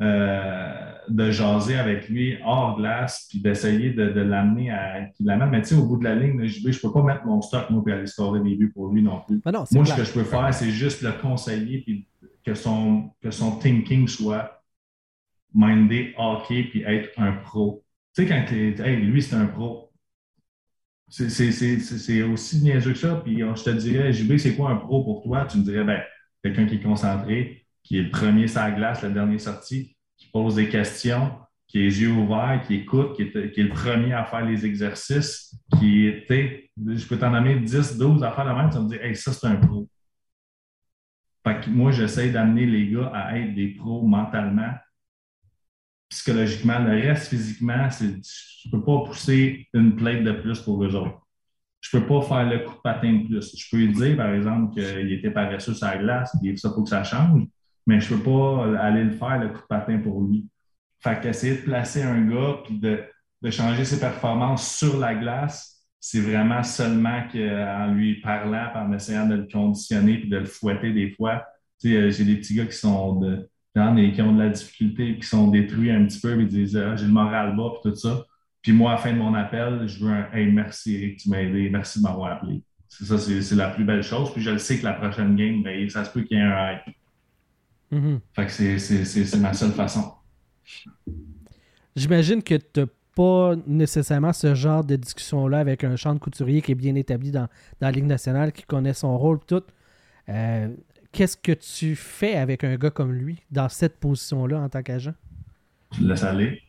euh, 0.00 0.92
de 1.08 1.30
jaser 1.30 1.76
avec 1.76 2.08
lui 2.08 2.38
hors 2.44 2.76
glace, 2.76 3.26
puis 3.28 3.40
d'essayer 3.40 3.90
de, 3.90 4.02
l'amener 4.20 4.70
à 4.70 5.04
qu'il 5.14 5.26
l'amène. 5.26 5.50
Mais 5.50 5.60
tu 5.62 5.68
sais, 5.68 5.74
au 5.74 5.86
bout 5.86 5.98
de 5.98 6.04
la 6.04 6.14
ligne, 6.14 6.46
je 6.46 6.66
ne 6.66 6.72
peux 6.72 6.92
pas 6.92 7.02
mettre 7.02 7.26
mon 7.26 7.42
stock, 7.42 7.68
moi, 7.70 7.82
puis 7.84 7.92
aller 7.92 8.06
scorer 8.06 8.40
des 8.40 8.54
buts 8.54 8.72
pour 8.72 8.88
lui 8.88 9.02
non 9.02 9.20
plus. 9.26 9.40
moi, 9.44 9.84
ce 9.84 9.94
que 9.94 10.04
je 10.04 10.12
peux 10.12 10.24
faire, 10.24 10.52
c'est 10.54 10.70
juste 10.70 11.02
le 11.02 11.12
conseiller, 11.12 11.82
puis 11.82 12.06
que 12.44 12.54
son, 12.54 13.10
que 13.20 13.30
son 13.30 13.58
thinking 13.58 14.08
soit 14.08 14.62
mindé 15.54 16.14
hockey, 16.16 16.64
puis 16.64 16.82
être 16.82 17.10
un 17.18 17.32
pro. 17.32 17.84
Tu 18.14 18.26
sais, 18.26 18.28
quand 18.28 18.84
hey, 18.84 18.96
lui, 18.96 19.22
c'est 19.22 19.36
un 19.36 19.46
pro. 19.46 19.92
C'est 21.08 22.22
aussi 22.22 22.62
niaiseux 22.62 22.92
que 22.92 22.98
ça. 22.98 23.16
Puis 23.16 23.40
je 23.40 23.62
te 23.62 23.70
dirais, 23.70 24.12
JB, 24.12 24.38
c'est 24.38 24.56
quoi 24.56 24.70
un 24.70 24.76
pro 24.76 25.04
pour 25.04 25.22
toi? 25.22 25.44
Tu 25.44 25.58
me 25.58 25.62
dirais, 25.62 25.84
ben, 25.84 26.00
quelqu'un 26.42 26.66
qui 26.66 26.76
est 26.76 26.82
concentré, 26.82 27.61
qui 27.82 27.98
est 27.98 28.02
le 28.02 28.10
premier 28.10 28.46
sur 28.48 28.60
la 28.60 28.70
glace, 28.70 29.02
la 29.02 29.10
dernière 29.10 29.40
sortie, 29.40 29.96
qui 30.16 30.28
pose 30.28 30.56
des 30.56 30.68
questions, 30.68 31.32
qui 31.66 31.78
a 31.78 31.80
les 31.82 32.00
yeux 32.02 32.12
ouverts, 32.12 32.62
qui 32.66 32.74
écoute, 32.76 33.14
qui 33.14 33.22
est, 33.22 33.56
le 33.56 33.68
premier 33.70 34.12
à 34.12 34.24
faire 34.24 34.44
les 34.44 34.64
exercices, 34.66 35.58
qui 35.78 36.06
était, 36.06 36.70
je 36.76 37.06
peux 37.06 37.18
t'en 37.18 37.30
nommer 37.30 37.58
10, 37.58 37.98
12 37.98 38.22
à 38.22 38.32
faire 38.32 38.44
la 38.44 38.54
même, 38.54 38.70
tu 38.70 38.78
me 38.78 38.88
dire, 38.88 39.02
hey, 39.02 39.16
ça, 39.16 39.32
c'est 39.32 39.46
un 39.46 39.56
pro. 39.56 39.88
Fait 41.44 41.60
que 41.60 41.70
moi, 41.70 41.90
j'essaie 41.90 42.30
d'amener 42.30 42.66
les 42.66 42.88
gars 42.90 43.10
à 43.12 43.36
être 43.36 43.54
des 43.54 43.68
pros 43.68 44.06
mentalement, 44.06 44.74
psychologiquement. 46.08 46.78
Le 46.78 46.90
reste, 46.90 47.28
physiquement, 47.28 47.88
je 47.90 48.04
ne 48.04 48.70
peux 48.70 48.84
pas 48.84 49.04
pousser 49.04 49.66
une 49.72 49.96
plainte 49.96 50.22
de 50.22 50.32
plus 50.32 50.60
pour 50.60 50.84
eux 50.84 50.94
autres 50.94 51.22
je 51.82 51.96
ne 51.96 52.00
peux 52.00 52.06
pas 52.06 52.22
faire 52.22 52.48
le 52.48 52.60
coup 52.60 52.76
de 52.76 52.80
patin 52.80 53.12
de 53.12 53.26
plus. 53.26 53.56
Je 53.56 53.68
peux 53.70 53.76
lui 53.76 53.92
dire, 53.92 54.16
par 54.16 54.32
exemple, 54.32 54.72
qu'il 54.72 55.12
était 55.12 55.30
paresseux 55.30 55.74
sur 55.74 55.86
la 55.86 55.98
glace, 55.98 56.34
ça 56.56 56.70
faut 56.70 56.84
que 56.84 56.88
ça 56.88 57.02
change, 57.02 57.42
mais 57.86 58.00
je 58.00 58.12
ne 58.12 58.18
peux 58.18 58.24
pas 58.24 58.78
aller 58.80 59.04
le 59.04 59.10
faire, 59.10 59.38
le 59.38 59.48
coup 59.48 59.60
de 59.60 59.66
patin 59.66 59.98
pour 59.98 60.22
lui. 60.22 60.46
Fait 61.00 61.20
qu'essayer 61.20 61.56
de 61.56 61.62
placer 61.62 62.02
un 62.02 62.20
gars 62.22 62.58
puis 62.64 62.78
de, 62.78 63.04
changer 63.50 63.84
ses 63.84 63.98
performances 63.98 64.76
sur 64.76 64.98
la 64.98 65.14
glace, 65.14 65.84
c'est 65.98 66.20
vraiment 66.20 66.62
seulement 66.62 67.22
en 67.34 67.92
lui 67.92 68.20
parlant, 68.20 68.68
en 68.74 68.92
essayant 68.92 69.26
de 69.26 69.34
le 69.34 69.48
conditionner 69.50 70.18
puis 70.18 70.28
de 70.28 70.38
le 70.38 70.44
fouetter 70.44 70.92
des 70.92 71.10
fois. 71.10 71.44
Euh, 71.84 72.10
j'ai 72.10 72.24
des 72.24 72.36
petits 72.36 72.54
gars 72.54 72.66
qui 72.66 72.76
sont 72.76 73.16
de, 73.16 73.48
qui 73.74 74.22
ont 74.22 74.32
de 74.32 74.42
la 74.42 74.48
difficulté, 74.50 75.16
qui 75.16 75.26
sont 75.26 75.48
détruits 75.48 75.90
un 75.90 76.04
petit 76.04 76.20
peu, 76.20 76.40
et 76.40 76.44
disent 76.44 76.76
ah, 76.76 76.94
j'ai 76.94 77.06
le 77.06 77.12
moral 77.12 77.56
bas, 77.56 77.70
puis 77.82 77.90
tout 77.90 77.96
ça. 77.96 78.24
Puis 78.62 78.72
moi, 78.72 78.92
à 78.92 78.94
la 78.94 79.00
fin 79.00 79.12
de 79.12 79.18
mon 79.18 79.34
appel, 79.34 79.88
je 79.88 80.04
veux 80.04 80.12
un 80.12 80.30
Hey, 80.32 80.50
merci 80.52 80.94
Eric, 80.94 81.18
tu 81.18 81.30
m'as 81.30 81.40
aidé, 81.40 81.68
merci 81.68 81.98
de 81.98 82.04
m'avoir 82.04 82.32
appelé. 82.32 82.62
C'est 82.88 83.06
ça, 83.06 83.18
c'est 83.18 83.54
la 83.56 83.70
plus 83.70 83.84
belle 83.84 84.02
chose. 84.02 84.32
Puis 84.32 84.42
je 84.42 84.50
le 84.50 84.58
sais 84.58 84.78
que 84.78 84.84
la 84.84 84.92
prochaine 84.92 85.34
game, 85.34 85.62
ben, 85.62 85.88
ça 85.88 86.04
se 86.04 86.10
peut 86.10 86.22
qu'il 86.22 86.36
y 86.36 86.40
ait 86.40 86.44
un 86.44 86.72
hype. 86.72 86.94
Mm-hmm. 87.92 88.20
Fait 88.32 88.46
que 88.46 88.78
c'est 88.78 89.36
ma 89.38 89.52
seule 89.52 89.72
façon. 89.72 90.12
J'imagine 91.94 92.42
que 92.42 92.54
tu 92.54 92.80
n'as 92.80 92.86
pas 93.14 93.54
nécessairement 93.66 94.32
ce 94.32 94.54
genre 94.54 94.82
de 94.82 94.96
discussion-là 94.96 95.58
avec 95.58 95.84
un 95.84 95.96
champ 95.96 96.14
de 96.14 96.18
couturier 96.18 96.62
qui 96.62 96.72
est 96.72 96.76
bien 96.76 96.94
établi 96.94 97.30
dans, 97.30 97.48
la 97.80 97.90
Ligue 97.90 98.06
nationale, 98.06 98.52
qui 98.52 98.62
connaît 98.62 98.94
son 98.94 99.18
rôle, 99.18 99.40
tout. 99.46 99.62
Euh, 100.30 100.68
qu'est-ce 101.12 101.36
que 101.36 101.52
tu 101.52 101.94
fais 101.94 102.36
avec 102.36 102.64
un 102.64 102.76
gars 102.76 102.90
comme 102.90 103.12
lui 103.12 103.42
dans 103.50 103.68
cette 103.68 104.00
position-là 104.00 104.60
en 104.60 104.68
tant 104.70 104.82
qu'agent? 104.82 105.14
Tu 105.92 106.02
le 106.02 106.08
laisses 106.08 106.24
aller. 106.24 106.62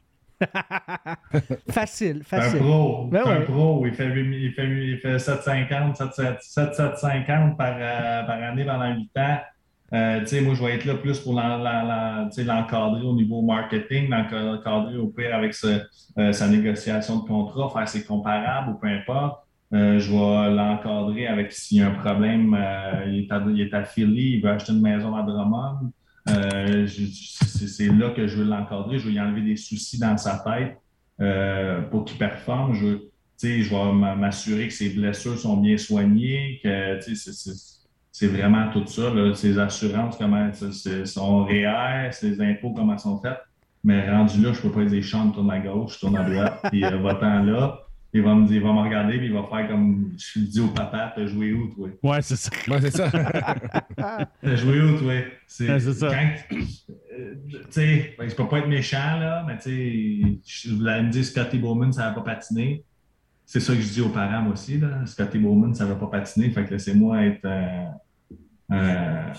facile, 1.69 2.23
facile. 2.25 2.57
Un 2.57 2.63
pro, 2.63 3.07
ben 3.07 3.25
un 3.25 3.41
pro, 3.41 3.85
il 3.85 3.93
fait, 3.93 4.09
il 4.09 4.51
fait, 4.51 4.67
il 4.67 4.97
fait 4.97 5.19
750, 5.19 5.95
750 6.41 7.57
par, 7.57 7.75
euh, 7.79 8.23
par 8.23 8.43
année 8.43 8.65
pendant 8.65 8.93
8 8.93 9.09
ans. 9.17 9.39
Euh, 9.93 10.25
moi, 10.41 10.55
je 10.55 10.63
vais 10.63 10.73
être 10.73 10.85
là 10.85 10.95
plus 10.95 11.19
pour 11.19 11.33
l'encadrer 11.33 13.01
au 13.03 13.13
niveau 13.13 13.41
marketing, 13.41 14.09
l'encadrer 14.09 14.97
au 14.97 15.07
pire 15.07 15.35
avec 15.35 15.55
euh, 15.63 16.33
sa 16.33 16.47
négociation 16.47 17.19
de 17.19 17.27
contrat, 17.27 17.69
faire 17.69 17.87
ses 17.87 18.03
comparables 18.03 18.71
ou 18.71 18.75
peu 18.75 18.87
importe. 18.87 19.43
je 19.71 20.11
vais 20.11 20.55
l'encadrer 20.55 21.27
avec 21.27 21.51
s'il 21.51 21.77
y 21.77 21.81
a 21.81 21.89
un 21.89 21.95
problème, 21.95 22.57
il, 23.07 23.19
est 23.19 23.31
à, 23.31 23.43
il 23.47 23.85
Philly, 23.85 24.37
il 24.37 24.41
veut 24.41 24.49
acheter 24.49 24.71
une 24.71 24.81
maison 24.81 25.15
à 25.15 25.21
Drummond. 25.21 25.91
Euh, 26.29 26.87
c'est 26.87 27.87
là 27.87 28.11
que 28.11 28.27
je 28.27 28.37
veux 28.37 28.45
l'encadrer. 28.45 28.99
Je 28.99 29.07
veux 29.07 29.13
y 29.13 29.19
enlever 29.19 29.41
des 29.41 29.57
soucis 29.57 29.99
dans 29.99 30.17
sa 30.17 30.39
tête 30.39 30.77
euh, 31.21 31.81
pour 31.83 32.05
qu'il 32.05 32.17
performe. 32.17 32.73
Je, 32.73 32.97
je 33.41 33.69
vais 33.69 34.15
m'assurer 34.15 34.67
que 34.67 34.73
ses 34.73 34.89
blessures 34.89 35.37
sont 35.37 35.57
bien 35.57 35.77
soignées, 35.77 36.61
que 36.63 36.99
c'est 37.01 37.53
vraiment 38.21 38.69
tout 38.71 38.85
ça. 38.87 39.11
ses 39.35 39.59
assurances, 39.59 40.17
comment 40.17 40.51
sont 40.53 41.43
réelles, 41.43 42.13
ses 42.13 42.41
impôts, 42.41 42.71
comment 42.71 42.97
sont 42.97 43.19
faits. 43.19 43.39
Mais 43.83 44.09
rendu 44.09 44.41
là, 44.41 44.53
je 44.53 44.59
ne 44.59 44.61
peux 44.63 44.71
pas 44.71 44.85
dire 44.85 45.03
chante, 45.03 45.33
tourne 45.33 45.51
à 45.51 45.59
gauche, 45.59 45.99
tourne 45.99 46.15
à 46.15 46.23
droite, 46.23 46.59
puis 46.71 46.85
euh, 46.85 46.97
va-t'en 46.97 47.43
là 47.43 47.83
il 48.13 48.21
va 48.21 48.35
me, 48.35 48.47
il 48.47 48.61
va 48.61 48.71
me 48.71 48.81
regarder 48.81 49.15
et 49.15 49.25
il 49.25 49.33
va 49.33 49.43
faire 49.49 49.67
comme 49.67 50.11
je 50.17 50.39
dis 50.39 50.59
au 50.59 50.67
papa, 50.67 51.11
t'as 51.15 51.25
joué 51.25 51.51
où, 51.51 51.67
toi? 51.73 51.89
Ouais, 52.03 52.21
c'est 52.21 52.35
ça. 52.35 52.51
Ouais, 52.67 52.79
c'est 52.79 52.91
ça. 52.91 53.09
t'as 54.41 54.55
joué 54.55 54.81
où, 54.81 54.99
toi? 54.99 55.13
C'est 55.47 55.79
ça. 55.79 56.09
Quand, 56.09 56.57
euh, 57.17 57.33
tu 57.49 57.57
sais, 57.71 58.15
ben, 58.17 58.29
je 58.29 58.35
peux 58.35 58.47
pas 58.47 58.59
être 58.59 58.67
méchant, 58.67 59.19
là, 59.19 59.43
mais 59.47 59.57
tu 59.57 59.63
sais, 59.63 60.67
je 60.67 60.73
me 60.75 61.09
dire 61.09 61.25
Scotty 61.25 61.57
Bowman, 61.57 61.91
ça 61.91 62.09
va 62.09 62.11
pas 62.11 62.35
patiner. 62.35 62.83
C'est 63.45 63.59
ça 63.59 63.73
que 63.73 63.81
je 63.81 63.89
dis 63.89 64.01
aux 64.01 64.09
parents, 64.09 64.41
moi 64.41 64.53
aussi, 64.53 64.79
là. 64.79 65.05
Scotty 65.05 65.37
Bowman, 65.37 65.73
ça 65.73 65.85
va 65.85 65.95
pas 65.95 66.07
patiner. 66.07 66.49
Fait 66.49 66.65
que 66.65 66.71
laissez-moi 66.71 67.23
être. 67.23 67.45
Euh, 68.71 69.33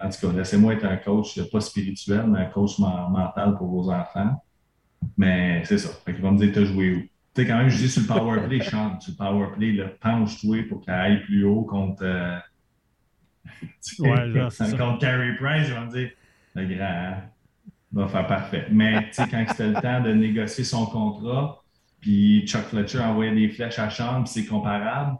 en 0.00 0.08
tout 0.08 0.26
cas, 0.26 0.32
laissez-moi 0.36 0.74
être 0.74 0.84
un 0.84 0.96
coach, 0.96 1.40
pas 1.50 1.60
spirituel, 1.60 2.26
mais 2.28 2.40
un 2.40 2.46
coach 2.46 2.78
mental 2.78 3.56
pour 3.56 3.68
vos 3.68 3.90
enfants. 3.90 4.42
Mais 5.16 5.62
c'est 5.64 5.78
ça. 5.78 5.88
Fait 6.04 6.12
qu'il 6.12 6.22
va 6.22 6.30
me 6.30 6.38
dire, 6.38 6.52
t'as 6.52 6.64
joué 6.64 6.94
où? 6.94 7.02
sais, 7.38 7.46
quand 7.46 7.58
même, 7.58 7.68
je 7.68 7.76
dis 7.76 7.88
sur 7.88 8.02
le 8.02 8.08
powerplay, 8.08 8.60
chante 8.60 9.02
sur 9.02 9.12
le 9.12 9.16
powerplay, 9.16 9.72
le 9.72 9.94
penche-toi 10.00 10.64
pour 10.68 10.84
qu'elle 10.84 10.94
aille 10.94 11.22
plus 11.22 11.44
haut 11.44 11.62
contre. 11.62 12.02
Euh, 12.02 12.38
ouais, 14.00 14.30
genre, 14.32 14.50
contre 14.76 14.98
Carey 14.98 15.36
Price, 15.38 15.68
ils 15.68 15.74
vont 15.74 15.86
me 15.86 15.90
dire 15.90 16.10
le 16.54 16.74
grand 16.74 17.22
va 17.92 18.08
faire 18.08 18.26
parfait. 18.26 18.66
Mais 18.70 19.06
tu 19.06 19.14
sais, 19.14 19.28
quand 19.30 19.44
c'était 19.48 19.68
le 19.68 19.80
temps 19.80 20.02
de 20.02 20.12
négocier 20.12 20.64
son 20.64 20.86
contrat, 20.86 21.62
puis 22.00 22.46
Chuck 22.46 22.62
Fletcher 22.62 23.00
envoyait 23.00 23.34
des 23.34 23.48
flèches 23.48 23.78
à 23.78 23.90
Sean, 23.90 24.22
puis 24.22 24.32
c'est 24.32 24.46
comparable. 24.46 25.16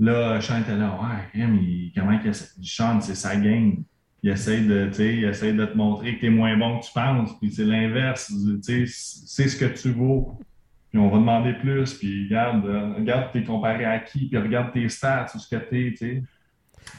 Là, 0.00 0.40
Sean 0.40 0.60
était 0.60 0.76
là, 0.76 0.98
ouais, 1.00 1.40
il, 1.42 1.92
comment 1.94 2.18
il 2.24 2.34
Sean, 2.34 3.00
c'est 3.00 3.14
sa 3.14 3.36
game. 3.36 3.82
Il 4.22 4.30
essaie, 4.30 4.62
de, 4.62 4.90
il 4.98 5.24
essaie 5.24 5.52
de 5.52 5.64
te 5.64 5.76
montrer 5.76 6.16
que 6.16 6.20
tu 6.20 6.26
es 6.26 6.30
moins 6.30 6.56
bon 6.56 6.80
que 6.80 6.86
tu 6.86 6.92
penses, 6.92 7.38
puis 7.38 7.52
c'est 7.52 7.64
l'inverse. 7.64 8.32
Tu 8.66 8.86
sais, 8.86 8.92
c'est 9.26 9.48
ce 9.48 9.56
que 9.56 9.66
tu 9.66 9.90
vaux 9.90 10.38
puis 10.90 10.98
on 10.98 11.10
va 11.10 11.18
demander 11.18 11.52
plus, 11.52 11.94
puis 11.94 12.24
regarde, 12.24 12.64
regarde 12.96 13.32
t'es 13.32 13.44
comparé 13.44 13.84
à 13.84 13.98
qui, 13.98 14.28
puis 14.28 14.38
regarde 14.38 14.72
tes 14.72 14.88
stats, 14.88 15.26
tout 15.30 15.38
ce 15.38 15.48
que 15.48 15.56
t'es, 15.56 15.90
tu 15.90 15.96
sais. 15.96 16.22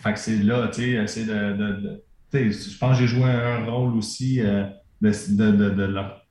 Fait 0.03 0.13
que 0.13 0.19
c'est 0.19 0.38
là, 0.38 0.67
tu 0.67 0.82
sais, 0.82 0.89
essayer 0.91 1.25
de, 1.25 1.53
de, 1.53 1.73
de 1.73 2.03
je 2.51 2.77
pense 2.77 2.99
que 2.99 3.05
j'ai 3.05 3.07
joué 3.07 3.23
un 3.23 3.65
rôle 3.65 3.95
aussi 3.95 4.39
euh, 4.41 4.65
de, 5.01 5.09
de, 5.09 5.51
de, 5.51 5.69
de 5.71 5.84
leur, 5.84 6.27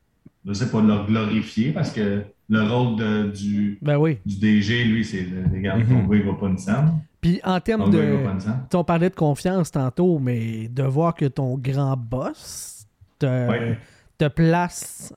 je 0.47 0.53
sais 0.53 0.71
pas, 0.71 0.81
de 0.81 0.87
leur 0.87 1.07
glorifier, 1.07 1.73
parce 1.73 1.93
que 1.93 2.23
le 2.49 2.63
rôle 2.63 2.97
de, 2.97 3.31
du, 3.31 3.79
Ben 3.83 3.97
oui. 3.99 4.19
du 4.25 4.39
DG, 4.39 4.85
lui, 4.85 5.05
c'est, 5.05 5.27
regarde, 5.53 5.87
ton 5.87 5.95
Mhm. 6.03 6.09
gars, 6.11 6.17
il 6.17 6.23
va 6.25 6.33
pas 6.35 6.47
une 6.49 6.59
scène. 6.59 6.93
Puis 7.21 7.41
en 7.45 7.55
Ton 7.55 7.61
termes 7.61 7.91
gars, 7.91 7.99
il 8.05 8.25
va 8.25 8.33
de. 8.35 8.77
On 8.77 8.85
parlait 8.85 9.11
de 9.11 9.15
confiance 9.15 9.71
tantôt, 9.71 10.19
mais 10.19 10.69
de 10.69 10.83
voir 10.85 11.15
que 11.15 11.25
ton 11.27 11.57
grand 11.59 11.97
boss 11.97 12.87
te, 13.19 13.27
Ouais. 13.27 13.79
te 14.17 14.29
place 14.29 15.13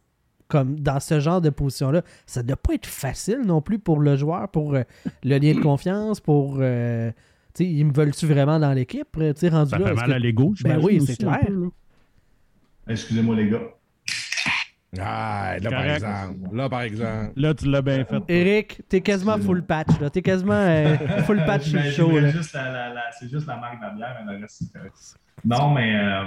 comme 0.47 0.77
dans 0.79 0.99
ce 0.99 1.21
genre 1.21 1.39
de 1.39 1.49
position-là, 1.49 2.01
ça 2.25 2.41
ne 2.43 2.47
doit 2.47 2.57
pas 2.57 2.73
être 2.73 2.85
facile 2.87 3.39
non 3.45 3.61
plus 3.61 3.79
pour 3.79 3.99
le 4.01 4.17
joueur, 4.17 4.49
pour 4.49 4.73
euh, 4.75 4.83
le 5.23 5.37
lien 5.37 5.53
de 5.53 5.61
confiance, 5.61 6.19
pour. 6.19 6.57
euh, 6.59 7.11
tu 7.53 7.63
sais, 7.63 7.69
ils 7.71 7.85
me 7.85 7.93
veulent-tu 7.93 8.25
vraiment 8.25 8.59
dans 8.59 8.73
l'équipe? 8.73 9.07
Rendu 9.15 9.39
Ça 9.69 9.77
là, 9.77 9.87
fait 9.87 9.93
mal 9.93 10.07
que- 10.07 10.11
à 10.11 10.19
l'ego, 10.19 10.53
Ben 10.63 10.79
oui, 10.83 10.99
c'est 11.05 11.17
clair. 11.17 11.47
Excusez-moi, 12.87 13.35
les 13.35 13.49
gars. 13.49 13.61
Ah, 14.99 15.55
là, 15.61 15.69
par 15.69 15.85
exemple. 15.85 16.55
Là, 16.55 16.69
par 16.69 16.81
exemple. 16.81 17.31
Là, 17.37 17.53
tu 17.53 17.65
l'as 17.69 17.81
bien 17.81 18.03
fait. 18.03 18.21
Eric, 18.27 18.81
t'es 18.89 18.99
quasiment 19.01 19.37
full 19.37 19.63
patch. 19.65 19.99
là. 20.01 20.09
T'es 20.09 20.21
quasiment 20.21 20.51
euh, 20.53 20.97
full 21.25 21.43
patch 21.45 21.69
sur 21.69 21.79
le 21.79 21.91
show. 21.91 22.11
c'est 23.19 23.29
juste 23.29 23.47
la 23.47 23.57
marque 23.57 23.77
de 23.79 23.85
la 23.85 23.89
bière, 23.91 24.23
mais 24.25 24.33
le 24.37 24.41
reste. 24.41 25.17
Non, 25.45 25.73
mais 25.73 25.95
euh, 25.95 26.23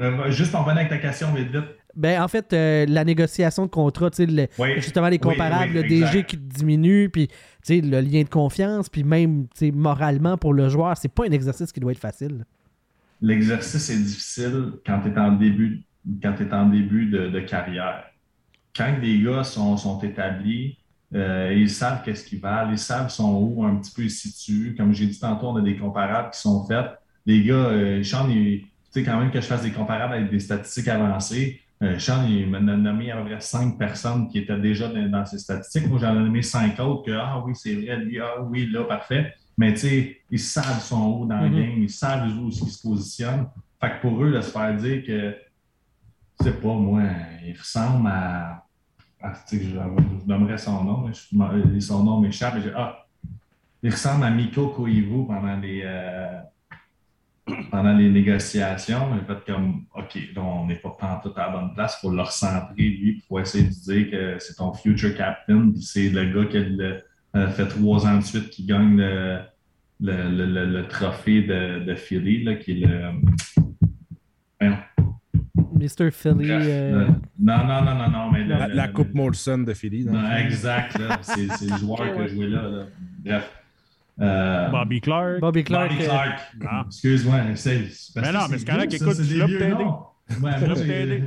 euh, 0.00 0.30
juste 0.30 0.50
pour 0.50 0.60
revenir 0.60 0.80
avec 0.80 0.90
ta 0.90 0.98
question 0.98 1.32
vite 1.32 1.50
vite. 1.50 1.64
Ben, 1.96 2.20
en 2.20 2.28
fait, 2.28 2.52
euh, 2.52 2.84
la 2.88 3.04
négociation 3.04 3.64
de 3.66 3.70
contrat, 3.70 4.10
tu 4.10 4.16
sais, 4.16 4.26
le- 4.26 4.48
Oui. 4.58 4.74
justement 4.76 5.08
les 5.08 5.18
comparables, 5.20 5.70
oui, 5.76 5.82
le 5.82 5.88
DG 5.88 6.24
qui 6.24 6.36
diminue, 6.36 7.08
puis 7.08 7.28
tu 7.28 7.34
sais, 7.62 7.80
le 7.80 8.00
lien 8.00 8.22
de 8.22 8.28
confiance, 8.28 8.88
puis 8.88 9.04
même 9.04 9.44
tu 9.56 9.66
sais, 9.66 9.70
moralement 9.70 10.36
pour 10.36 10.52
le 10.52 10.68
joueur, 10.68 10.96
c'est 10.96 11.08
pas 11.08 11.24
un 11.26 11.30
exercice 11.30 11.70
qui 11.72 11.78
doit 11.80 11.92
être 11.92 12.00
facile. 12.00 12.44
L'exercice 13.20 13.88
est 13.90 14.02
difficile 14.02 14.72
quand 14.84 15.00
tu 15.00 15.08
es 15.10 15.18
en 15.18 15.32
début, 15.32 15.84
quand 16.22 16.34
t'es 16.34 16.52
en 16.52 16.66
début 16.66 17.06
de, 17.06 17.28
de 17.28 17.40
carrière. 17.40 18.04
Quand 18.76 18.96
les 19.00 19.22
gars 19.22 19.44
sont, 19.44 19.76
sont 19.76 20.00
établis, 20.00 20.78
euh, 21.14 21.54
ils 21.56 21.70
savent 21.70 22.02
qu'est-ce 22.04 22.24
qu'ils 22.24 22.40
valent, 22.40 22.72
ils 22.72 22.78
savent 22.78 23.08
sont 23.08 23.34
où 23.40 23.64
un 23.64 23.76
petit 23.76 23.92
peu 23.94 24.02
ils 24.02 24.10
se 24.10 24.28
situent. 24.28 24.74
Comme 24.76 24.92
j'ai 24.92 25.06
dit 25.06 25.18
tantôt, 25.18 25.48
on 25.48 25.56
a 25.56 25.60
des 25.62 25.76
comparables 25.76 26.30
qui 26.30 26.40
sont 26.40 26.66
faits. 26.66 26.90
Les 27.24 27.42
gars, 27.44 27.54
euh, 27.54 28.02
Sean, 28.02 28.26
tu 28.28 28.66
sais, 28.90 29.04
quand 29.04 29.18
même 29.18 29.30
que 29.30 29.40
je 29.40 29.46
fasse 29.46 29.62
des 29.62 29.70
comparables 29.70 30.14
avec 30.14 30.30
des 30.30 30.40
statistiques 30.40 30.88
avancées, 30.88 31.60
euh, 31.82 31.98
Sean, 31.98 32.26
il 32.28 32.48
m'a 32.50 32.60
nommé 32.60 33.10
à 33.12 33.18
peu 33.18 33.24
près 33.26 33.40
cinq 33.40 33.78
personnes 33.78 34.28
qui 34.28 34.38
étaient 34.38 34.58
déjà 34.58 34.88
dans, 34.88 35.08
dans 35.08 35.24
ces 35.24 35.38
statistiques. 35.38 35.88
Moi, 35.88 35.98
j'en 36.00 36.12
ai 36.16 36.18
nommé 36.20 36.42
cinq 36.42 36.78
autres 36.80 37.04
que, 37.06 37.12
ah 37.12 37.42
oui, 37.46 37.52
c'est 37.54 37.74
vrai, 37.74 37.96
lui, 37.98 38.18
ah 38.20 38.42
oui, 38.42 38.68
là, 38.70 38.84
parfait. 38.84 39.32
Mais 39.56 39.72
tu 39.74 39.80
sais, 39.80 40.16
ils 40.30 40.40
savent 40.40 40.80
son 40.80 41.20
où 41.20 41.26
dans 41.26 41.40
le 41.40 41.48
Mhm. 41.48 41.54
game, 41.60 41.82
ils 41.82 41.90
savent 41.90 42.26
où 42.38 42.48
ils 42.48 42.52
se 42.52 42.82
positionnent. 42.82 43.46
Fait 43.80 43.90
que 43.92 44.00
pour 44.00 44.24
eux, 44.24 44.32
de 44.32 44.40
se 44.40 44.50
faire 44.50 44.74
dire 44.76 45.04
que, 45.06 45.36
sais 46.40 46.52
pas, 46.52 46.72
moi, 46.74 47.02
il 47.46 47.56
ressemble 47.58 48.08
à. 48.08 48.64
je, 49.52 49.56
je 49.58 50.26
nommerais 50.26 50.58
son 50.58 50.84
nom, 50.84 51.10
je- 51.12 51.80
son 51.80 52.02
nom 52.04 52.20
m'échappe. 52.20 52.54
Ah, 52.76 53.06
il 53.82 53.90
ressemble 53.90 54.24
à 54.24 54.30
Miko 54.30 54.68
Koivu 54.68 55.26
pendant 55.26 55.56
les. 55.60 55.82
euh, 55.84 56.40
pendant 57.70 57.92
les 57.92 58.08
négociations, 58.10 59.10
j'ai 59.14 59.26
fait 59.34 59.52
comme, 59.52 59.84
OK, 59.94 60.18
donc 60.34 60.44
on 60.46 60.66
n'est 60.66 60.76
pas 60.76 60.96
en 61.02 61.20
tout 61.20 61.32
à 61.36 61.46
la 61.46 61.48
bonne 61.50 61.74
place, 61.74 61.98
il 61.98 62.06
faut 62.06 62.14
le 62.14 62.22
recentrer, 62.22 62.82
lui, 62.88 63.22
faut 63.28 63.38
essayer 63.38 63.64
de 63.64 63.70
dire 63.70 64.10
que 64.10 64.38
c'est 64.38 64.54
ton 64.54 64.72
future 64.72 65.14
captain, 65.14 65.70
c'est 65.78 66.08
le 66.08 66.32
gars 66.32 66.48
qui 66.50 66.58
le- 66.58 67.02
euh, 67.36 67.48
fait 67.50 67.66
trois 67.68 68.06
ans 68.06 68.16
de 68.16 68.22
suite 68.22 68.48
qui 68.48 68.64
gagne 68.64 68.96
le, 68.96 69.40
le, 70.00 70.46
le, 70.46 70.64
le- 70.66 70.88
trophée 70.88 71.42
de, 71.42 71.84
de 71.84 71.94
Philly, 71.94 72.44
là, 72.44 72.54
qui 72.54 72.74
le. 72.80 73.10
Mr. 75.84 76.10
Philly. 76.10 76.50
euh, 76.50 77.06
non, 77.38 77.58
non, 77.66 77.82
non, 77.84 77.94
non, 77.94 78.10
non, 78.10 78.30
mais. 78.32 78.44
le- 78.44 78.48
La, 78.54 78.68
le- 78.68 78.74
la 78.74 78.86
le- 78.86 78.92
Coupe 78.92 79.14
Molson 79.14 79.58
de 79.58 79.74
Philly. 79.74 80.04
non, 80.04 80.30
exact, 80.36 80.98
c'est 81.22 81.46
le 81.70 81.76
joueur 81.78 82.00
Ok, 82.00 82.06
qui 82.12 82.18
ouais. 82.18 82.24
a 82.24 82.28
joué 82.28 82.46
là. 82.48 82.62
là. 82.68 82.84
Bref. 83.24 83.50
Euh, 84.20 84.68
Bobby 84.68 85.00
Clark. 85.00 85.40
Bobby 85.40 85.64
Clark. 85.64 85.90
Bobby 85.90 86.04
euh, 86.04 86.06
Clark. 86.08 86.40
Ah. 86.66 86.84
Excuse-moi, 86.86 87.36
essaye. 87.52 87.88
Mais 88.16 88.32
non, 88.32 88.40
mais 88.50 88.58
c'est 88.58 88.64
correct, 88.70 88.94
écoute, 88.94 89.16
je 89.20 89.38
pour 89.40 89.48
t'aider. 89.48 89.68
noms. 89.70 89.98
Ouais, 90.30 90.36
moi, 90.40 90.74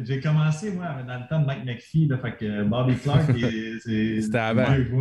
j'ai- 0.06 0.20
commencé, 0.22 0.72
moi, 0.72 0.86
dans 1.08 1.20
le 1.20 1.28
temps 1.30 1.40
de 1.42 1.46
Mike 1.46 1.66
McPhee, 1.66 2.08
là, 2.08 2.18
fait 2.18 2.32
que 2.38 2.64
Bobby 2.64 2.96
Clark, 2.96 3.22
c'est. 3.86 4.22
C'était 4.22 4.38
avant. 4.38 4.66
que. 4.66 4.92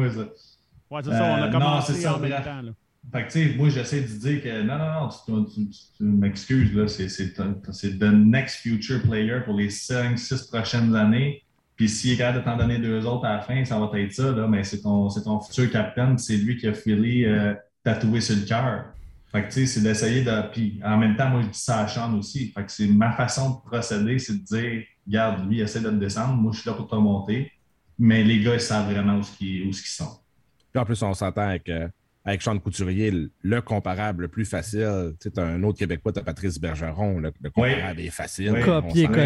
Ouais, 0.90 1.00
c'est 1.02 1.10
ça, 1.10 1.24
on 1.24 1.42
a 1.42 1.46
Euh, 1.46 1.50
commencé 1.50 1.92
non, 1.92 1.96
c'est 1.98 2.02
ça, 2.02 2.16
en 2.16 2.18
même 2.18 2.30
temps. 2.32 2.72
Fait 3.12 3.26
que, 3.26 3.32
tu 3.32 3.48
sais, 3.48 3.54
moi, 3.56 3.68
j'essaie 3.68 4.00
de 4.00 4.06
dire 4.06 4.42
que 4.42 4.62
non, 4.62 4.78
non, 4.78 5.08
non, 5.28 5.44
tu, 5.44 5.68
m'excuses, 6.00 6.74
là, 6.74 6.88
c'est- 6.88 7.98
the 7.98 8.02
next 8.02 8.56
future 8.56 9.00
player 9.02 9.40
pour 9.44 9.54
les 9.54 9.70
5-6 9.70 10.48
prochaines 10.48 10.94
années. 10.94 11.42
Puis 11.76 11.88
s'il 11.88 12.12
est 12.12 12.16
capable 12.16 12.38
de 12.38 12.44
t'en 12.44 12.56
donner 12.56 12.78
deux 12.78 13.04
autres 13.06 13.26
à 13.26 13.36
la 13.36 13.40
fin, 13.42 13.64
ça 13.64 13.78
va 13.78 13.90
être 14.00 14.12
ça, 14.12 14.32
là, 14.32 14.48
mais 14.48 14.64
c'est 14.64 14.80
ton, 14.80 15.08
ton 15.08 15.40
futur 15.40 15.70
capitaine, 15.70 16.16
c'est 16.18 16.36
lui 16.36 16.56
qui 16.56 16.66
a 16.66 16.72
filé 16.72 17.26
euh, 17.26 17.54
tatoué 17.84 18.20
sur 18.20 18.34
le 18.34 18.42
cœur. 18.42 18.86
Fait 19.30 19.42
que, 19.42 19.48
tu 19.48 19.52
sais, 19.52 19.66
c'est 19.66 19.82
d'essayer 19.82 20.24
de. 20.24 20.84
En 20.84 20.96
même 20.96 21.16
temps, 21.16 21.28
moi, 21.28 21.42
je 21.42 21.48
dis 21.48 21.58
ça 21.58 21.80
à 21.80 21.88
Sean 21.88 22.14
aussi. 22.14 22.50
Fait 22.52 22.64
que 22.64 22.72
c'est 22.72 22.86
ma 22.86 23.12
façon 23.12 23.50
de 23.50 23.68
procéder, 23.68 24.18
c'est 24.18 24.32
de 24.32 24.44
dire, 24.44 24.84
regarde, 25.06 25.46
lui, 25.48 25.60
essaie 25.60 25.80
de 25.80 25.90
te 25.90 25.94
descendre, 25.96 26.34
moi, 26.34 26.52
je 26.54 26.60
suis 26.60 26.70
là 26.70 26.74
pour 26.74 26.88
te 26.88 26.94
remonter. 26.94 27.52
Mais 27.98 28.24
les 28.24 28.42
gars, 28.42 28.54
ils 28.54 28.60
savent 28.60 28.90
vraiment 28.90 29.18
où 29.18 29.22
qu'ils 29.22 29.74
sont. 29.74 30.18
Puis 30.72 30.80
en 30.80 30.84
plus, 30.84 31.02
on 31.02 31.12
s'entend 31.12 31.54
euh, 31.68 31.88
avec 32.26 32.42
Sean 32.42 32.58
Couturier, 32.58 33.10
le, 33.10 33.30
le 33.42 33.60
comparable 33.62 34.22
le 34.22 34.28
plus 34.28 34.44
facile. 34.44 35.14
Tu 35.20 35.30
sais, 35.30 35.40
un 35.40 35.62
autre 35.62 35.78
Québécois, 35.78 36.12
tu 36.12 36.18
as 36.18 36.22
Patrice 36.22 36.58
Bergeron. 36.60 37.18
Le, 37.20 37.32
le 37.40 37.50
comparable 37.50 38.00
est 38.00 38.10
facile. 38.10 38.50
Oui. 38.52 38.60
Là, 38.60 38.80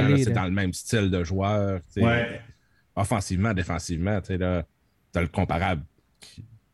là. 0.08 0.16
C'est 0.18 0.30
dans 0.32 0.44
le 0.44 0.50
même 0.50 0.72
style 0.72 1.10
de 1.10 1.24
joueur. 1.24 1.80
tu 1.80 2.00
sais. 2.00 2.04
Ouais. 2.04 2.40
Offensivement, 2.94 3.54
défensivement, 3.54 4.20
tu 4.20 4.34
as 4.34 4.64
le 5.20 5.26
comparable 5.28 5.82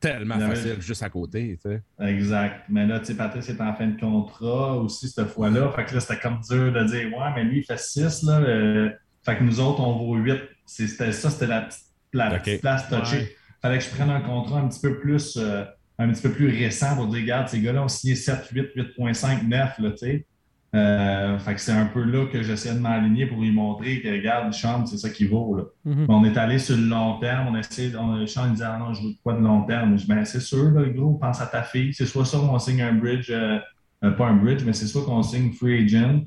tellement 0.01 0.37
Non, 0.37 0.49
mais- 0.49 0.55
facile 0.57 0.81
juste 0.81 1.03
à 1.03 1.09
côté. 1.11 1.59
tu 1.63 1.71
sais. 1.71 1.83
Exact. 2.01 2.65
Mais 2.69 2.87
là, 2.87 2.99
tu 3.01 3.07
sais, 3.07 3.15
Patrice 3.15 3.49
est 3.49 3.61
en 3.61 3.75
fin 3.75 3.87
de 3.87 3.99
contrat 3.99 4.77
aussi 4.77 5.09
cette 5.09 5.29
fois-là. 5.29 5.71
Fait 5.75 5.85
que 5.85 5.95
là, 5.95 6.01
c'était 6.01 6.19
comme 6.21 6.41
dur 6.49 6.73
de 6.73 6.85
dire, 6.85 7.07
ouais, 7.17 7.31
mais 7.35 7.45
lui, 7.45 7.59
il 7.61 7.65
fait 7.65 7.79
6, 7.79 8.25
là. 8.25 8.41
euh, 8.41 8.91
fait 9.25 9.39
que 9.39 9.43
nous 9.45 9.61
autres, 9.61 9.81
on 9.81 9.97
vaut 9.99 10.17
8. 10.17 10.41
C'est- 10.67 10.87
C'était 10.89 11.13
ça, 11.13 11.31
c'était 11.31 11.47
la 11.47 11.63
petite, 11.63 11.81
la 12.13 12.35
Ok. 12.35 12.43
petite 12.43 12.61
place 12.61 12.89
touchée. 12.89 13.17
Ouais. 13.19 13.37
Fallait 13.63 13.79
que 13.79 13.85
je 13.85 13.91
prenne 13.91 14.11
un 14.11 14.21
contrat 14.21 14.61
un 14.61 14.69
petit 14.69 14.81
peu 14.81 14.99
plus, 14.99 15.37
euh, 15.37 15.65
un 15.99 16.09
petit 16.11 16.23
peu 16.23 16.31
plus 16.31 16.49
récent 16.49 16.95
pour 16.97 17.07
dire, 17.07 17.23
regarde, 17.23 17.49
ces 17.49 17.61
gars-là 17.61 17.85
ont 17.85 17.89
signé 17.89 18.15
7, 18.15 18.49
8, 18.53 18.77
8.5, 18.99 19.47
9, 19.47 19.79
là, 19.79 19.91
tu 19.91 19.97
sais. 19.97 20.27
Euh, 20.75 21.39
fait 21.39 21.55
que 21.55 21.61
c'est 21.61 21.73
un 21.73 21.87
peu 21.87 22.03
là 22.03 22.27
que 22.27 22.43
j'essaie 22.43 22.75
de 22.75 22.81
m'aligner 22.81 23.27
pour 23.27 23.41
lui 23.41 23.51
montrer 23.51 24.03
que, 24.03 24.09
regarde, 24.09 24.53
Sean, 24.53 24.85
c'est 24.85 24.99
ça 24.99 25.09
qu'il 25.09 25.29
vaut, 25.31 25.57
là. 25.57 25.63
mhm. 25.85 26.07
On 26.09 26.25
est 26.25 26.37
allé 26.37 26.59
sur 26.59 26.77
le 26.77 26.83
long 26.83 27.19
terme. 27.19 27.49
On 27.49 27.55
a 27.55 27.61
essayé, 27.61 27.97
on, 27.97 28.27
Sean 28.27 28.51
disait, 28.51 28.65
ah 28.67 28.77
non, 28.79 28.93
je 28.93 29.03
veux 29.03 29.15
quoi 29.23 29.35
de 29.35 29.41
long 29.41 29.63
terme? 29.63 29.97
Je 29.97 30.03
dis, 30.03 30.09
ben, 30.09 30.25
c'est 30.25 30.41
sûr, 30.41 30.71
là, 30.73 30.87
gros, 30.89 31.15
pense 31.15 31.41
à 31.41 31.47
ta 31.47 31.63
fille. 31.63 31.95
C'est 31.95 32.05
soit 32.05 32.27
ça 32.27 32.39
qu'on 32.39 32.59
signe 32.59 32.83
un 32.83 32.93
bridge, 32.93 33.31
euh, 33.31 33.59
euh, 34.05 34.11
pas 34.11 34.27
un 34.27 34.37
bridge, 34.37 34.65
mais 34.67 34.75
c'est 34.75 34.87
soit 34.87 35.05
qu'on 35.05 35.23
signe 35.23 35.53
free 35.53 35.85
agent, 35.85 36.21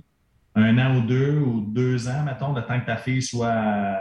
un 0.55 0.77
an 0.79 0.97
ou 0.97 1.01
deux, 1.01 1.37
ou 1.39 1.61
deux 1.61 2.07
ans, 2.07 2.23
mettons, 2.25 2.53
le 2.53 2.63
temps 2.63 2.79
que 2.79 2.85
ta 2.85 2.97
fille 2.97 3.21
soit, 3.21 3.99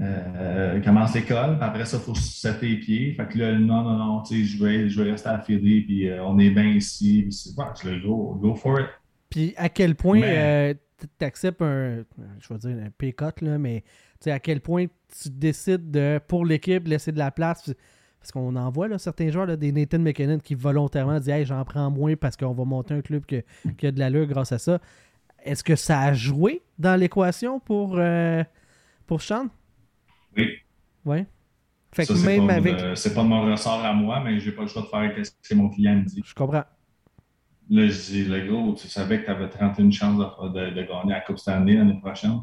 euh, 0.00 0.80
commence 0.80 1.14
l'école. 1.14 1.56
Puis 1.58 1.68
après 1.68 1.84
ça, 1.84 1.98
il 1.98 2.02
faut 2.02 2.14
se 2.14 2.60
les 2.62 2.76
pieds. 2.78 3.14
Fait 3.14 3.26
que 3.28 3.38
là, 3.38 3.52
non, 3.58 3.82
non, 3.82 3.96
non, 3.96 4.22
tu 4.22 4.36
sais, 4.38 4.44
je 4.44 4.64
vais, 4.64 4.88
je 4.88 5.02
vais 5.02 5.10
rester 5.10 5.28
à 5.28 5.38
Philly, 5.40 5.82
puis 5.82 6.08
euh, 6.08 6.24
on 6.24 6.38
est 6.38 6.50
bien 6.50 6.68
ici. 6.68 7.22
Puis 7.22 7.32
c'est, 7.32 7.58
ouais, 7.58 7.66
le 7.84 8.00
go, 8.06 8.38
go 8.40 8.54
for 8.54 8.80
it. 8.80 8.86
Puis 9.30 9.54
à 9.56 9.68
quel 9.68 9.94
point 9.94 10.20
Mais- 10.20 10.76
tu 11.18 11.24
acceptes 11.24 11.62
un, 11.62 12.04
je 12.38 12.48
vais 12.54 12.58
dire 12.58 12.76
un 12.84 13.44
là, 13.44 13.58
mais 13.58 13.80
tu 13.82 13.88
sais, 14.24 14.30
à 14.30 14.38
quel 14.38 14.60
point 14.60 14.86
tu 15.20 15.30
décides 15.30 15.90
de, 15.90 16.20
pour 16.28 16.44
l'équipe, 16.46 16.86
laisser 16.86 17.12
de 17.12 17.18
la 17.18 17.30
place. 17.30 17.72
Parce 18.20 18.30
qu'on 18.30 18.54
en 18.54 18.70
voit 18.70 18.86
là, 18.86 18.98
certains 18.98 19.30
joueurs, 19.30 19.46
là, 19.46 19.56
des 19.56 19.72
Nathan 19.72 19.98
McKinnon, 19.98 20.38
qui 20.38 20.54
volontairement 20.54 21.18
disent 21.18 21.28
Hey, 21.28 21.44
j'en 21.44 21.64
prends 21.64 21.90
moins 21.90 22.14
parce 22.14 22.36
qu'on 22.36 22.52
va 22.52 22.64
monter 22.64 22.94
un 22.94 23.00
club 23.00 23.26
que- 23.26 23.42
qui 23.76 23.86
a 23.88 23.90
de 23.90 23.98
l'allure 23.98 24.26
grâce 24.26 24.52
à 24.52 24.58
ça. 24.58 24.80
Est-ce 25.44 25.64
que 25.64 25.74
ça 25.74 26.00
a 26.02 26.12
joué 26.12 26.62
dans 26.78 26.94
l'équation 26.94 27.58
pour, 27.58 27.96
euh, 27.98 28.44
pour 29.08 29.22
Sean? 29.22 29.48
Oui. 30.36 30.48
Ouais. 31.04 31.26
Fait 31.94 32.04
Ça, 32.04 32.14
que 32.14 32.18
c'est 32.18 32.38
même 32.38 32.46
pas, 32.46 32.54
avec. 32.54 32.76
de- 32.76 32.94
c'est 32.94 33.14
pas 33.14 33.22
de 33.22 33.28
mon 33.28 33.42
ressort 33.50 33.84
à 33.84 33.92
moi, 33.92 34.20
mais 34.24 34.40
j'ai 34.40 34.52
pas 34.52 34.62
le 34.62 34.68
choix 34.68 34.82
de 34.82 34.86
faire 34.86 35.12
ce 35.26 35.30
que 35.48 35.54
mon 35.54 35.68
client 35.68 35.96
me 35.96 36.04
dit. 36.04 36.22
Je 36.24 36.34
comprends. 36.34 36.64
Là, 37.70 37.86
je 37.86 38.10
dis, 38.10 38.24
le 38.24 38.46
gros, 38.46 38.74
tu 38.74 38.88
savais 38.88 39.20
que 39.20 39.26
tu 39.26 39.30
avais 39.30 39.48
31 39.48 39.90
chances 39.90 40.18
de, 40.18 40.48
de- 40.48 40.70
de 40.74 40.82
gagner 40.82 41.10
la 41.12 41.20
Coupe 41.20 41.38
Stanley 41.38 41.74
l'année 41.74 41.98
prochaine. 42.00 42.40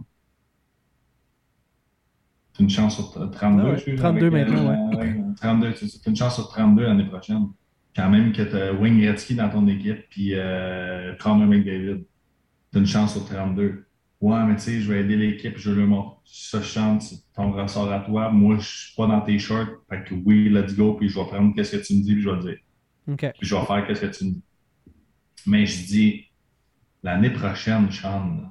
Une 2.60 2.70
chance 2.70 2.96
sur 2.96 3.12
32, 3.32 3.62
Ah 3.62 3.66
ouais, 3.68 3.74
excuse, 3.76 4.00
32 4.00 4.28
avec, 4.28 4.48
maintenant, 4.50 4.70
ouais, 5.00 5.16
32, 5.40 5.74
c'est 5.76 5.88
c'est 5.88 6.06
une 6.10 6.16
chance 6.16 6.36
sur 6.36 6.50
32 6.50 6.84
l'année 6.84 7.06
prochaine. 7.06 7.48
Quand 7.96 8.10
même 8.10 8.34
que 8.34 8.42
tu 8.42 8.56
as 8.56 8.74
Wayne 8.74 9.00
Gretzky 9.00 9.36
dans 9.36 9.50
ton 9.50 9.66
équipe, 9.68 10.10
puis 10.10 10.32
euh, 10.36 11.16
Connor 11.16 11.48
McDavid. 11.48 12.04
C'est 12.72 12.80
une 12.80 12.86
chance 12.86 13.14
sur 13.14 13.26
32. 13.26 13.86
Ouais, 14.22 14.44
mais 14.46 14.56
tu 14.56 14.62
sais, 14.64 14.82
je 14.82 14.92
vais 14.92 15.00
aider 15.02 15.16
l'équipe, 15.16 15.58
je 15.58 15.72
le 15.72 15.86
montre. 15.88 16.18
Ça, 16.26 16.62
chante, 16.62 17.04
ton 17.34 17.52
ressort 17.54 17.92
à 17.92 18.02
toi. 18.02 18.30
Moi, 18.32 18.58
je 18.60 18.68
suis 18.68 18.96
pas 18.96 19.08
dans 19.08 19.22
tes 19.22 19.40
shorts. 19.40 19.68
Fait 19.90 20.04
que 20.04 20.14
oui, 20.14 20.50
let's 20.50 20.76
go, 20.76 20.94
puis 20.96 21.08
je 21.08 21.18
vais 21.18 21.26
prendre 21.26 21.56
qu'est-ce 21.56 21.78
que 21.78 21.82
tu 21.86 21.96
me 21.96 22.02
dis, 22.04 22.14
puis 22.14 22.22
je 22.22 22.30
vais 22.30 22.36
le 22.36 22.42
dire. 22.42 22.58
OK. 23.08 23.34
Puis 23.40 23.48
je 23.48 23.56
vais 23.56 23.66
faire 23.66 23.88
qu'est-ce 23.88 24.02
que 24.02 24.06
tu 24.18 24.26
me 24.26 24.32
dis. 24.32 24.42
Mais 25.48 25.66
je 25.66 25.86
dis, 25.86 26.26
l'année 27.02 27.30
prochaine, 27.30 27.90
Sean, 27.92 28.42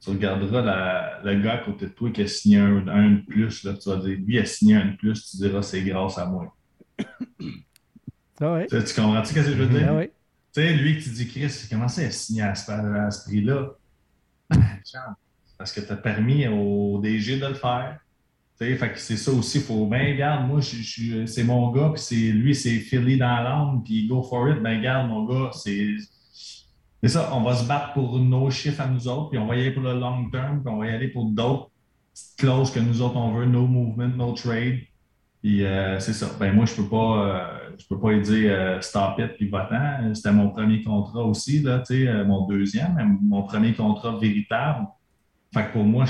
tu 0.00 0.10
regarderas 0.10 0.62
la- 0.62 1.20
le 1.24 1.40
gars 1.42 1.54
à 1.54 1.58
côté 1.58 1.86
de 1.86 1.92
toi 1.92 2.10
qui 2.10 2.22
a 2.22 2.26
signé 2.26 2.58
un, 2.58 2.86
un 2.88 3.10
de 3.12 3.20
plus, 3.20 3.62
là, 3.64 3.74
tu 3.74 3.88
vas 3.88 3.96
dire, 3.96 4.18
lui 4.26 4.38
a 4.38 4.44
signé 4.44 4.74
un 4.76 4.86
de 4.86 4.96
plus, 4.96 5.30
tu 5.30 5.36
diras, 5.36 5.62
c'est 5.62 5.82
grâce 5.82 6.18
à 6.18 6.26
moi. 6.26 6.54
Ah 8.40 8.52
ouais. 8.54 8.66
Tu, 8.68 8.76
tu 8.84 8.94
comprends-tu 8.94 9.28
ce 9.30 9.34
que 9.34 9.42
je 9.42 9.50
veux 9.52 9.66
dire? 9.66 9.88
Ah 9.90 9.94
ouais. 9.96 10.12
Tu 10.54 10.60
sais, 10.62 10.72
lui 10.74 10.96
que 10.96 11.02
tu 11.02 11.10
dis, 11.10 11.26
Chris, 11.28 11.52
comment 11.68 11.88
ça, 11.88 12.02
il 12.02 12.06
a 12.06 12.10
signé 12.10 12.42
à 12.42 12.54
ce, 12.54 12.70
à 12.70 13.10
ce 13.10 13.24
prix-là? 13.28 13.70
Parce 15.58 15.72
que 15.72 15.80
tu 15.80 15.92
as 15.92 15.96
permis 15.96 16.46
au 16.46 17.00
DG 17.00 17.38
de 17.38 17.46
le 17.46 17.54
faire. 17.54 17.98
C'est 18.58 19.16
ça 19.16 19.30
aussi, 19.30 19.58
il 19.58 19.64
faut, 19.64 19.86
ben, 19.86 20.16
garde, 20.16 20.48
moi, 20.48 20.60
c'est 20.60 21.44
mon 21.44 21.70
gars, 21.70 21.90
puis 21.94 22.02
c'est, 22.02 22.32
lui, 22.32 22.56
c'est 22.56 22.80
Philly 22.80 23.16
dans 23.16 23.40
l'âme, 23.40 23.82
puis 23.84 24.08
go 24.08 24.20
for 24.22 24.48
it, 24.50 24.60
ben, 24.60 24.80
garde, 24.82 25.08
mon 25.08 25.24
gars, 25.24 25.50
c'est. 25.52 25.96
C'est 27.00 27.10
ça, 27.10 27.30
on 27.32 27.42
va 27.42 27.54
se 27.54 27.64
battre 27.64 27.92
pour 27.92 28.18
nos 28.18 28.50
chiffres 28.50 28.80
à 28.80 28.88
nous 28.88 29.06
autres, 29.06 29.30
puis 29.30 29.38
on 29.38 29.46
va 29.46 29.54
y 29.54 29.60
aller 29.60 29.70
pour 29.70 29.84
le 29.84 29.94
long 29.94 30.28
term, 30.30 30.60
puis 30.60 30.72
on 30.72 30.78
va 30.78 30.86
y 30.86 30.90
aller 30.90 31.06
pour 31.06 31.26
d'autres 31.26 31.70
clauses 32.36 32.72
que 32.72 32.80
nous 32.80 33.00
autres, 33.00 33.16
on 33.16 33.32
veut, 33.32 33.46
no 33.46 33.68
movement, 33.68 34.16
no 34.16 34.32
trade. 34.32 34.80
Puis 35.42 35.64
euh, 35.64 36.00
c'est 36.00 36.12
ça. 36.12 36.26
Ben 36.38 36.52
moi, 36.52 36.64
je 36.64 36.74
peux 36.74 36.88
pas, 36.88 36.96
euh, 36.96 37.70
je 37.78 37.86
peux 37.86 37.98
pas 37.98 38.12
lui 38.12 38.22
dire 38.22 38.50
euh, 38.52 38.80
stop 38.80 39.18
it 39.18 39.36
puis 39.36 39.48
va-t'en. 39.48 40.14
C'était 40.14 40.32
mon 40.32 40.50
premier 40.50 40.82
contrat 40.82 41.24
aussi, 41.24 41.60
là, 41.60 41.82
euh, 41.90 42.24
mon 42.24 42.46
deuxième, 42.46 42.94
mais 42.96 43.04
mon 43.04 43.44
premier 43.44 43.72
contrat 43.72 44.16
véritable. 44.18 44.86
Fait 45.54 45.66
que 45.66 45.72
pour 45.72 45.84
moi, 45.84 46.04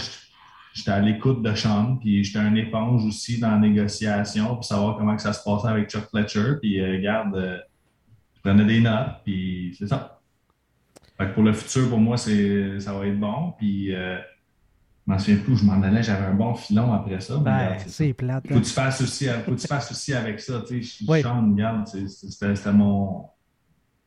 j'étais 0.73 0.91
à 0.91 1.01
l'écoute 1.01 1.43
de 1.43 1.55
Sean, 1.55 1.97
puis 1.97 2.25
j'étais 2.25 2.39
un 2.39 2.55
éponge 2.55 3.05
aussi 3.05 3.39
dans 3.39 3.51
la 3.51 3.59
négociation, 3.59 4.55
pour 4.55 4.65
savoir 4.65 4.97
comment 4.97 5.15
que 5.15 5.23
ça 5.23 5.33
se 5.33 5.45
passait 5.45 5.69
avec 5.69 5.91
Chuck 5.91 6.09
Fletcher. 6.09 6.55
Puis 6.61 6.81
euh, 6.81 6.93
regarde, 6.93 7.37
euh, 7.37 7.59
je 8.35 8.41
prenais 8.41 8.65
des 8.65 8.81
notes, 8.81 9.21
puis 9.25 9.77
c'est 9.79 9.89
ça. 9.89 10.21
Fait 11.19 11.27
que 11.27 11.35
pour 11.35 11.43
le 11.43 11.53
futur, 11.53 11.91
pour 11.91 11.99
moi, 11.99 12.17
c'est, 12.17 12.81
ça 12.81 12.95
va 12.95 13.07
être 13.07 13.19
bon. 13.19 13.53
Puis 13.59 13.93
m'en 15.09 15.19
souviens 15.19 15.39
plus 15.43 15.53
où 15.55 15.57
je 15.57 15.65
m'en 15.65 15.81
allais, 15.83 16.03
j'avais 16.03 16.27
un 16.27 16.35
bon 16.35 16.55
filon 16.55 16.93
après 16.93 17.21
ça. 17.21 17.39
Ben, 17.39 17.77
c'est 17.87 18.13
plate. 18.13 18.47
Faut 18.47 18.55
hein. 18.55 18.61
que 18.61 18.65
tu 18.65 18.73
fasses 18.73 19.01
aussi, 19.01 19.27
faut 19.45 19.53
que 19.53 19.61
tu 19.61 19.67
fasses 19.67 19.91
aussi 19.91 20.13
avec 20.13 20.39
ça. 20.39 20.63
Tu 20.67 20.83
sais, 20.83 21.05
je 21.05 21.11
Oui. 21.11 21.23
Sean, 21.23 21.51
regarde, 21.51 21.87
c'était 21.87 22.73
mon. 22.73 23.27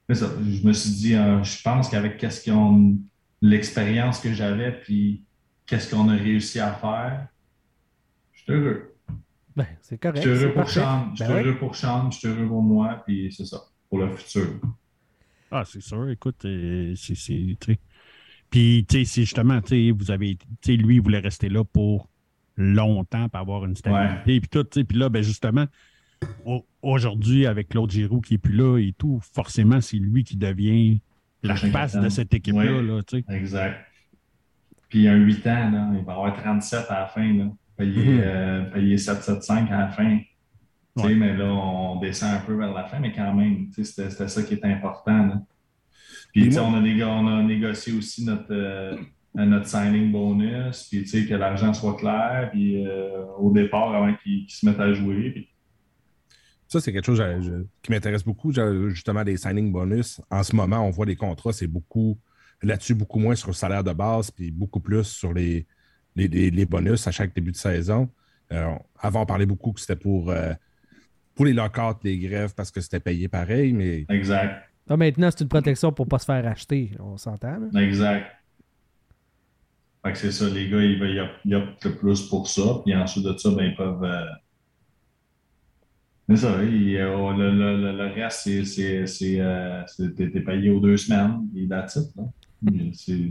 C'est 0.07 0.15
ça. 0.15 0.27
Je 0.43 0.67
me 0.67 0.73
suis 0.73 0.91
dit, 0.91 1.15
euh, 1.15 1.41
je 1.43 1.61
pense 1.61 1.89
qu'avec 1.89 2.17
qu'est-ce 2.17 2.49
qu'on 2.49 2.97
l'expérience 3.41 4.19
que 4.19 4.31
j'avais, 4.33 4.71
puis 4.71 5.25
qu'est-ce 5.65 5.93
qu'on 5.93 6.07
a 6.09 6.13
réussi 6.13 6.59
à 6.59 6.73
faire, 6.73 7.27
je 8.33 8.41
suis 8.43 8.51
heureux. 8.53 8.95
Ben, 9.55 9.65
c'est 9.81 9.95
Je 9.95 10.01
correct. 10.01 10.21
suis 10.21 10.29
heureux 10.29 10.53
pour. 10.53 10.69
Sean, 10.69 11.09
je 11.15 11.23
suis 11.23 11.33
Ben 11.33 11.39
oui. 11.39 11.47
heureux 11.47 11.57
pour 11.57 11.75
Sean, 11.75 12.11
je 12.11 12.17
suis 12.19 12.27
heureux 12.27 12.47
pour 12.47 12.61
moi, 12.61 13.01
puis 13.05 13.33
c'est 13.35 13.45
ça, 13.45 13.59
pour 13.89 13.99
le 13.99 14.15
futur. 14.15 14.47
Ah, 15.49 15.63
c'est 15.65 15.81
sûr, 15.81 16.09
écoute, 16.09 16.45
euh, 16.45 16.93
c'est. 16.95 17.57
Puis, 18.51 18.85
tu 18.87 18.97
sais, 18.99 19.05
c'est 19.05 19.21
justement, 19.21 19.59
tu 19.61 19.69
sais, 19.69 19.91
vous 19.91 20.11
avez. 20.11 20.35
Tu 20.35 20.45
sais, 20.61 20.75
lui, 20.75 20.95
il 20.97 21.01
voulait 21.01 21.19
rester 21.19 21.49
là 21.49 21.63
pour 21.63 22.09
longtemps 22.57 23.27
pour 23.29 23.39
avoir 23.39 23.65
une 23.65 23.75
stabilité. 23.75 24.39
Puis 24.41 24.49
tout, 24.49 24.63
tu 24.65 24.81
sais, 24.81 24.83
puis 24.83 24.97
là, 24.97 25.09
ben 25.09 25.23
justement, 25.23 25.65
au- 26.45 26.65
aujourd'hui, 26.83 27.45
avec 27.47 27.69
Claude 27.69 27.89
Giroux 27.89 28.21
qui 28.21 28.35
est 28.35 28.37
plus 28.37 28.53
là 28.53 28.77
et 28.77 28.93
tout, 28.97 29.19
forcément, 29.33 29.81
c'est 29.81 29.97
lui 29.97 30.23
qui 30.23 30.35
devient 30.37 31.01
la 31.43 31.55
face 31.55 31.95
de 31.95 32.09
cette 32.09 32.33
équipe-là, 32.33 32.81
là, 32.83 33.01
tu 33.03 33.19
sais. 33.19 33.25
Exact. 33.35 33.79
Puis 34.89 35.07
un 35.07 35.15
8 35.15 35.47
ans, 35.47 35.71
là, 35.71 35.89
il 35.97 36.03
va 36.03 36.13
avoir 36.13 36.35
37 36.35 36.85
à 36.89 36.99
la 36.99 37.05
fin, 37.07 37.33
là. 37.33 37.45
Payer, 37.77 38.03
Mhm. 38.03 38.21
euh, 38.21 38.61
payer 38.65 38.97
7,75 38.97 39.71
à 39.71 39.77
la 39.79 39.87
fin. 39.87 40.19
Tu 40.19 41.01
sais, 41.01 41.07
Ouais. 41.07 41.15
mais 41.15 41.35
là, 41.37 41.45
on 41.45 41.99
descend 42.01 42.35
un 42.35 42.39
peu 42.41 42.53
vers 42.55 42.73
la 42.73 42.83
fin, 42.83 42.99
mais 42.99 43.13
quand 43.13 43.33
même, 43.33 43.69
tu 43.69 43.75
sais, 43.75 43.83
c'était 43.85 44.09
c'était 44.09 44.27
ça 44.27 44.43
qui 44.43 44.55
est 44.55 44.65
important. 44.65 45.25
là. 45.27 45.41
Puis, 46.33 46.57
on, 46.59 46.73
a 46.75 46.81
négo- 46.81 47.05
on 47.05 47.27
a 47.27 47.43
négocié 47.43 47.93
aussi 47.93 48.25
notre, 48.25 48.51
euh, 48.51 48.95
notre 49.35 49.67
signing 49.67 50.11
bonus, 50.11 50.87
puis, 50.89 51.01
tu 51.03 51.07
sais, 51.07 51.25
que 51.25 51.33
l'argent 51.35 51.73
soit 51.73 51.95
clair, 51.95 52.49
puis 52.51 52.85
euh, 52.85 53.25
au 53.37 53.51
départ, 53.51 53.93
avant 53.95 54.13
qu'ils 54.23 54.49
se 54.49 54.65
mettent 54.65 54.79
à 54.79 54.93
jouer. 54.93 55.31
Puis, 55.31 55.47
Ça, 56.67 56.79
c'est 56.79 56.93
quelque 56.93 57.05
chose 57.05 57.19
euh, 57.21 57.41
je- 57.41 57.63
qui 57.81 57.91
m'intéresse 57.91 58.23
beaucoup, 58.23 58.51
justement, 58.89 59.23
des 59.23 59.37
signing 59.37 59.71
bonus. 59.71 60.21
En 60.29 60.41
ce 60.43 60.55
moment, 60.55 60.85
on 60.85 60.89
voit 60.89 61.05
les 61.05 61.15
contrats, 61.17 61.51
c'est 61.53 61.67
beaucoup 61.67 62.17
là-dessus, 62.61 62.93
beaucoup 62.95 63.19
moins 63.19 63.35
sur 63.35 63.47
le 63.49 63.53
salaire 63.53 63.83
de 63.83 63.91
base, 63.93 64.31
puis 64.31 64.51
beaucoup 64.51 64.79
plus 64.79 65.03
sur 65.03 65.33
les, 65.33 65.65
les, 66.15 66.27
les- 66.27 66.51
les 66.51 66.65
bonus 66.65 67.07
à 67.07 67.11
chaque 67.11 67.33
début 67.35 67.51
de 67.51 67.57
saison. 67.57 68.09
Euh, 68.53 68.73
avant, 68.99 69.23
on 69.23 69.25
parlait 69.25 69.45
beaucoup 69.45 69.71
que 69.73 69.79
c'était 69.81 69.95
pour, 69.95 70.29
euh, 70.29 70.53
pour 71.35 71.45
les 71.45 71.53
lockouts, 71.53 71.99
les 72.03 72.17
grèves, 72.19 72.53
parce 72.55 72.69
que 72.71 72.79
c'était 72.81 72.99
payé 72.99 73.27
pareil, 73.27 73.73
mais 73.73 74.05
exact, 74.09 74.69
Là, 74.91 74.97
maintenant, 74.97 75.29
c'est 75.31 75.39
une 75.41 75.47
protection 75.47 75.93
pour 75.93 76.05
ne 76.05 76.09
pas 76.09 76.19
se 76.19 76.25
faire 76.25 76.45
acheter. 76.45 76.91
On 76.99 77.15
s'entend. 77.15 77.57
là? 77.71 77.81
exact. 77.81 78.25
Fait 80.05 80.11
que 80.11 80.17
c'est 80.17 80.31
ça, 80.33 80.49
les 80.49 80.67
gars, 80.69 80.81
ils, 80.83 81.31
ils 81.45 81.55
optent- 81.55 81.85
le 81.85 81.95
plus 81.95 82.27
pour 82.27 82.49
ça, 82.49 82.61
puis 82.83 82.93
ensuite 82.93 83.23
de 83.25 83.37
ça, 83.37 83.51
ben, 83.51 83.63
ils 83.67 83.75
peuvent. 83.75 84.03
euh, 84.03 84.25
C'est 86.27 86.35
ça, 86.35 86.61
ils, 86.61 86.97
euh, 86.97 87.33
le, 87.37 87.51
le- 87.51 87.77
le- 87.81 87.97
le 87.97 88.13
reste, 88.13 88.49
c'est- 88.65 89.39
euh, 89.39 89.83
T'es 90.17 90.41
payé 90.41 90.69
aux 90.71 90.81
deux 90.81 90.97
semaines, 90.97 91.47
et 91.55 91.69
that's 91.69 91.95
it, 91.95 92.13
là. 92.17 92.23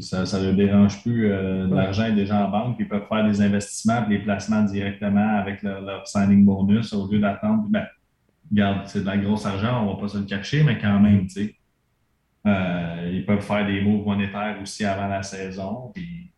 Ça 0.00 0.38
ne 0.40 0.44
leur 0.46 0.54
dérange 0.54 1.02
plus. 1.02 1.30
euh, 1.30 1.66
L'argent 1.68 2.04
est 2.06 2.14
déjà 2.14 2.46
en 2.46 2.50
banque, 2.50 2.76
puis 2.76 2.86
ils 2.86 2.88
peuvent 2.88 3.06
faire 3.06 3.26
des 3.28 3.42
investissements 3.42 4.06
et 4.06 4.08
des 4.08 4.18
placements 4.20 4.62
directement 4.64 5.36
avec 5.38 5.62
leur, 5.62 5.82
leur 5.82 6.08
signing 6.08 6.42
bonus 6.46 6.94
au 6.94 7.06
lieu 7.06 7.18
d'attendre. 7.20 7.66
Ben, 7.68 7.84
regarde, 8.50 8.86
c'est 8.86 9.00
de 9.00 9.06
la 9.06 9.16
grosse 9.18 9.46
argent, 9.46 9.82
on 9.84 9.90
ne 9.90 9.94
va 9.94 10.00
pas 10.00 10.08
se 10.08 10.18
le 10.18 10.24
cacher, 10.24 10.62
mais 10.62 10.78
quand 10.78 10.98
même, 11.00 11.26
tu 11.26 11.46
sais. 11.46 11.54
Euh, 12.46 13.10
ils 13.12 13.26
peuvent 13.26 13.42
faire 13.42 13.66
des 13.66 13.82
moves 13.82 14.06
monétaires 14.06 14.58
aussi 14.62 14.84
avant 14.84 15.08
la 15.08 15.22
saison. 15.22 15.92
Puis, 15.94 16.32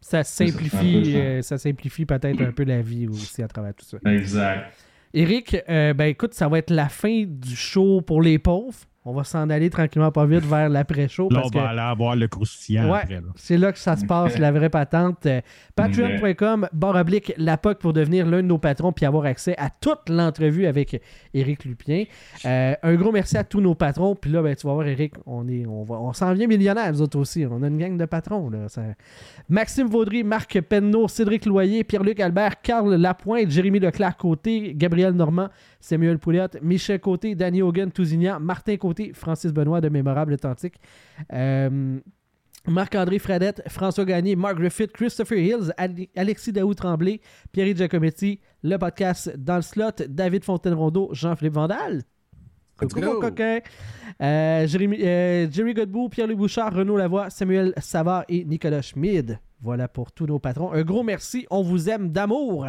Ça 0.00 0.22
simplifie, 0.22 1.12
ça. 1.12 1.18
euh, 1.18 1.42
ça 1.42 1.58
simplifie 1.58 2.06
peut-être 2.06 2.40
un 2.40 2.52
peu 2.52 2.64
la 2.64 2.80
vie 2.82 3.08
aussi 3.08 3.42
à 3.42 3.48
travers 3.48 3.74
tout 3.74 3.84
ça. 3.84 3.98
exact. 4.06 4.72
Eric, 5.12 5.56
euh, 5.68 5.94
ben 5.94 6.06
écoute, 6.06 6.34
ça 6.34 6.48
va 6.48 6.58
être 6.58 6.70
la 6.70 6.88
fin 6.88 7.24
du 7.26 7.54
show 7.54 8.00
pour 8.02 8.20
les 8.20 8.38
pauvres. 8.38 8.78
On 9.06 9.12
va 9.12 9.22
s'en 9.22 9.50
aller 9.50 9.68
tranquillement 9.68 10.10
pas 10.10 10.24
vite 10.24 10.44
vers 10.46 10.68
l'après-show 10.70 11.28
Là, 11.30 11.38
on 11.38 11.40
parce 11.42 11.50
que 11.52 11.58
va 11.58 11.68
aller 11.68 11.80
avoir 11.80 12.16
le 12.16 12.26
croustillant 12.26 12.90
Ouais. 12.90 13.00
après. 13.02 13.20
C'est 13.36 13.58
là 13.58 13.70
que 13.70 13.78
ça 13.78 13.96
se 13.96 14.06
passe, 14.06 14.38
la 14.38 14.50
vraie 14.50 14.70
patente. 14.70 15.26
Euh, 15.26 15.40
Patreon.com, 15.76 16.68
barre 16.72 16.96
oblique, 16.96 17.32
la 17.36 17.56
POC 17.58 17.78
pour 17.78 17.92
devenir 17.92 18.26
l'un 18.26 18.38
de 18.38 18.46
nos 18.48 18.58
patrons 18.58 18.92
puis 18.92 19.04
avoir 19.04 19.26
accès 19.26 19.54
à 19.58 19.68
toute 19.70 20.08
l'entrevue 20.08 20.66
avec 20.66 21.00
Eric 21.34 21.64
Lupien. 21.64 22.04
Euh, 22.46 22.74
un 22.82 22.94
gros 22.94 23.12
merci 23.12 23.36
à 23.36 23.44
tous 23.44 23.60
nos 23.60 23.74
patrons. 23.74 24.14
Puis 24.14 24.30
là, 24.30 24.42
ben, 24.42 24.54
tu 24.56 24.66
vas 24.66 24.72
voir, 24.72 24.86
Eric, 24.86 25.14
on, 25.26 25.46
est, 25.48 25.66
on, 25.66 25.82
va, 25.84 25.96
on 25.96 26.12
s'en 26.12 26.32
vient 26.32 26.46
millionnaire, 26.46 26.90
nous 26.92 27.02
autres 27.02 27.18
aussi. 27.18 27.44
On 27.50 27.62
a 27.62 27.66
une 27.68 27.78
gang 27.78 27.96
de 27.96 28.04
patrons. 28.06 28.48
Là. 28.48 28.68
Ça- 28.68 28.82
Maxime 29.48 29.86
Vaudry, 29.88 30.24
Marc 30.24 30.60
Penneau, 30.62 31.08
Cédric 31.08 31.44
Loyer, 31.46 31.84
Pierre-Luc 31.84 32.20
Albert, 32.20 32.62
Carl 32.62 32.94
Lapointe, 32.94 33.50
Jérémy 33.50 33.80
Leclerc-Côté, 33.80 34.72
Gabriel 34.74 35.12
Normand, 35.12 35.48
Samuel 35.84 36.18
Pouliot, 36.18 36.48
Michel 36.62 36.98
Côté, 36.98 37.34
Danny 37.34 37.60
Hogan, 37.60 37.92
Tousignan, 37.92 38.40
Martin 38.40 38.78
Côté, 38.78 39.12
Francis 39.12 39.52
Benoît 39.52 39.82
de 39.82 39.90
Mémorable 39.90 40.32
Authentique. 40.32 40.76
Euh, 41.30 41.98
Marc-André 42.66 43.18
Fradette, 43.18 43.60
François 43.68 44.06
Gagné, 44.06 44.34
Mark 44.34 44.56
Griffith, 44.56 44.92
Christopher 44.92 45.36
Hills, 45.36 45.72
Ale- 45.76 46.06
Alexis 46.16 46.52
Daou-Tremblay, 46.52 47.20
Pierre 47.52 47.76
Giacometti, 47.76 48.40
le 48.62 48.78
podcast 48.78 49.36
Dans 49.36 49.56
le 49.56 49.62
slot, 49.62 50.06
David 50.08 50.42
Fontaine-Rondeau, 50.44 51.10
Jean-Philippe 51.12 51.52
Vandal. 51.52 52.00
Coucou 52.78 53.00
mon 53.02 53.20
coquin. 53.20 53.58
Euh, 54.22 54.66
Jérémy- 54.66 55.02
euh, 55.04 55.46
Jerry 55.50 55.74
Godbout, 55.74 56.08
Pierre-Louis 56.08 56.34
Bouchard, 56.36 56.72
Renaud 56.72 56.96
Lavoie, 56.96 57.28
Samuel 57.28 57.74
Savard 57.76 58.24
et 58.30 58.46
Nicolas 58.46 58.80
Schmid. 58.80 59.38
Voilà 59.60 59.86
pour 59.86 60.12
tous 60.12 60.24
nos 60.26 60.38
patrons. 60.38 60.72
Un 60.72 60.82
gros 60.82 61.02
merci. 61.02 61.46
On 61.50 61.60
vous 61.62 61.90
aime 61.90 62.08
d'amour. 62.10 62.68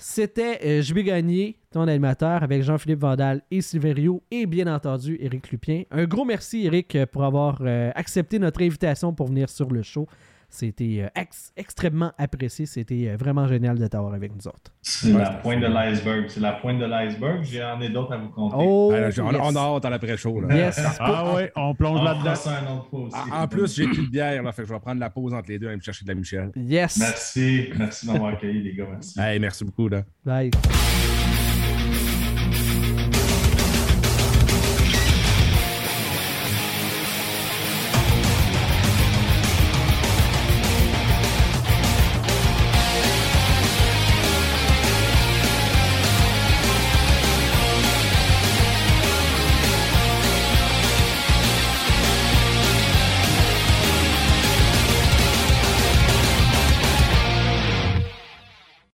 C'était 0.00 0.60
euh, 0.64 0.80
Je 0.80 0.94
vais 0.94 1.02
gagner, 1.02 1.56
ton 1.72 1.82
animateur, 1.88 2.44
avec 2.44 2.62
Jean-Philippe 2.62 3.00
Vandal 3.00 3.42
et 3.50 3.60
Sylvain 3.60 3.92
Rioux 3.92 4.22
et 4.30 4.46
bien 4.46 4.72
entendu 4.72 5.18
Éric 5.20 5.50
Lupien. 5.50 5.82
Un 5.90 6.04
gros 6.04 6.24
merci, 6.24 6.66
Éric, 6.66 6.96
pour 7.06 7.24
avoir 7.24 7.58
euh, 7.60 7.90
accepté 7.96 8.38
notre 8.38 8.62
invitation 8.62 9.12
pour 9.12 9.26
venir 9.26 9.50
sur 9.50 9.68
le 9.70 9.82
show. 9.82 10.06
C'était 10.50 11.00
euh, 11.02 11.20
ex- 11.20 11.52
extrêmement 11.56 12.12
apprécié. 12.16 12.64
C'était 12.64 13.08
euh, 13.08 13.16
vraiment 13.16 13.46
génial 13.46 13.78
de 13.78 13.86
t'avoir 13.86 14.14
avec 14.14 14.32
nous 14.34 14.48
autres. 14.48 14.72
C'est 14.80 15.12
Ouais, 15.12 15.18
la 15.20 15.30
pointe 15.32 15.60
de 15.60 15.66
l'iceberg. 15.66 16.24
C'est 16.28 16.40
la 16.40 16.52
pointe 16.52 16.78
de 16.78 16.86
l'iceberg. 16.86 17.44
J'en 17.44 17.78
ai 17.80 17.90
d'autres 17.90 18.14
à 18.14 18.16
vous 18.16 18.30
compter. 18.30 18.56
Oh, 18.58 18.90
Ah, 18.94 18.96
on, 18.96 19.32
yes. 19.32 19.40
on 19.42 19.56
a 19.56 19.60
hâte 19.60 19.84
à 19.84 19.90
l'après-show. 19.90 20.42
Yes. 20.50 20.80
Ah 21.00 21.34
ouais, 21.34 21.52
on 21.54 21.74
plonge 21.74 22.00
On 22.00 22.04
là-dedans. 22.04 22.86
En, 23.32 23.46
plus, 23.46 23.74
j'ai 23.76 23.86
plus 23.86 24.06
de 24.06 24.10
bière, 24.10 24.42
là, 24.42 24.52
fait 24.52 24.62
que 24.62 24.68
je 24.68 24.72
vais 24.74 24.80
prendre 24.80 25.00
la 25.00 25.10
pause 25.10 25.34
entre 25.34 25.50
les 25.50 25.58
deux 25.58 25.66
et 25.66 25.68
aller 25.68 25.76
me 25.76 25.82
chercher 25.82 26.04
de 26.04 26.08
la 26.10 26.14
Michel. 26.14 26.50
Yes. 26.56 26.98
Merci. 26.98 27.68
Merci 27.78 28.06
de 28.06 28.12
m'avoir 28.12 28.32
accueilli, 28.34 28.62
les 28.62 28.74
gars. 28.74 28.86
Merci. 28.90 29.20
Hey, 29.20 29.38
merci 29.38 29.64
beaucoup. 29.64 29.88
Là. 29.88 30.02
Bye. 30.24 30.50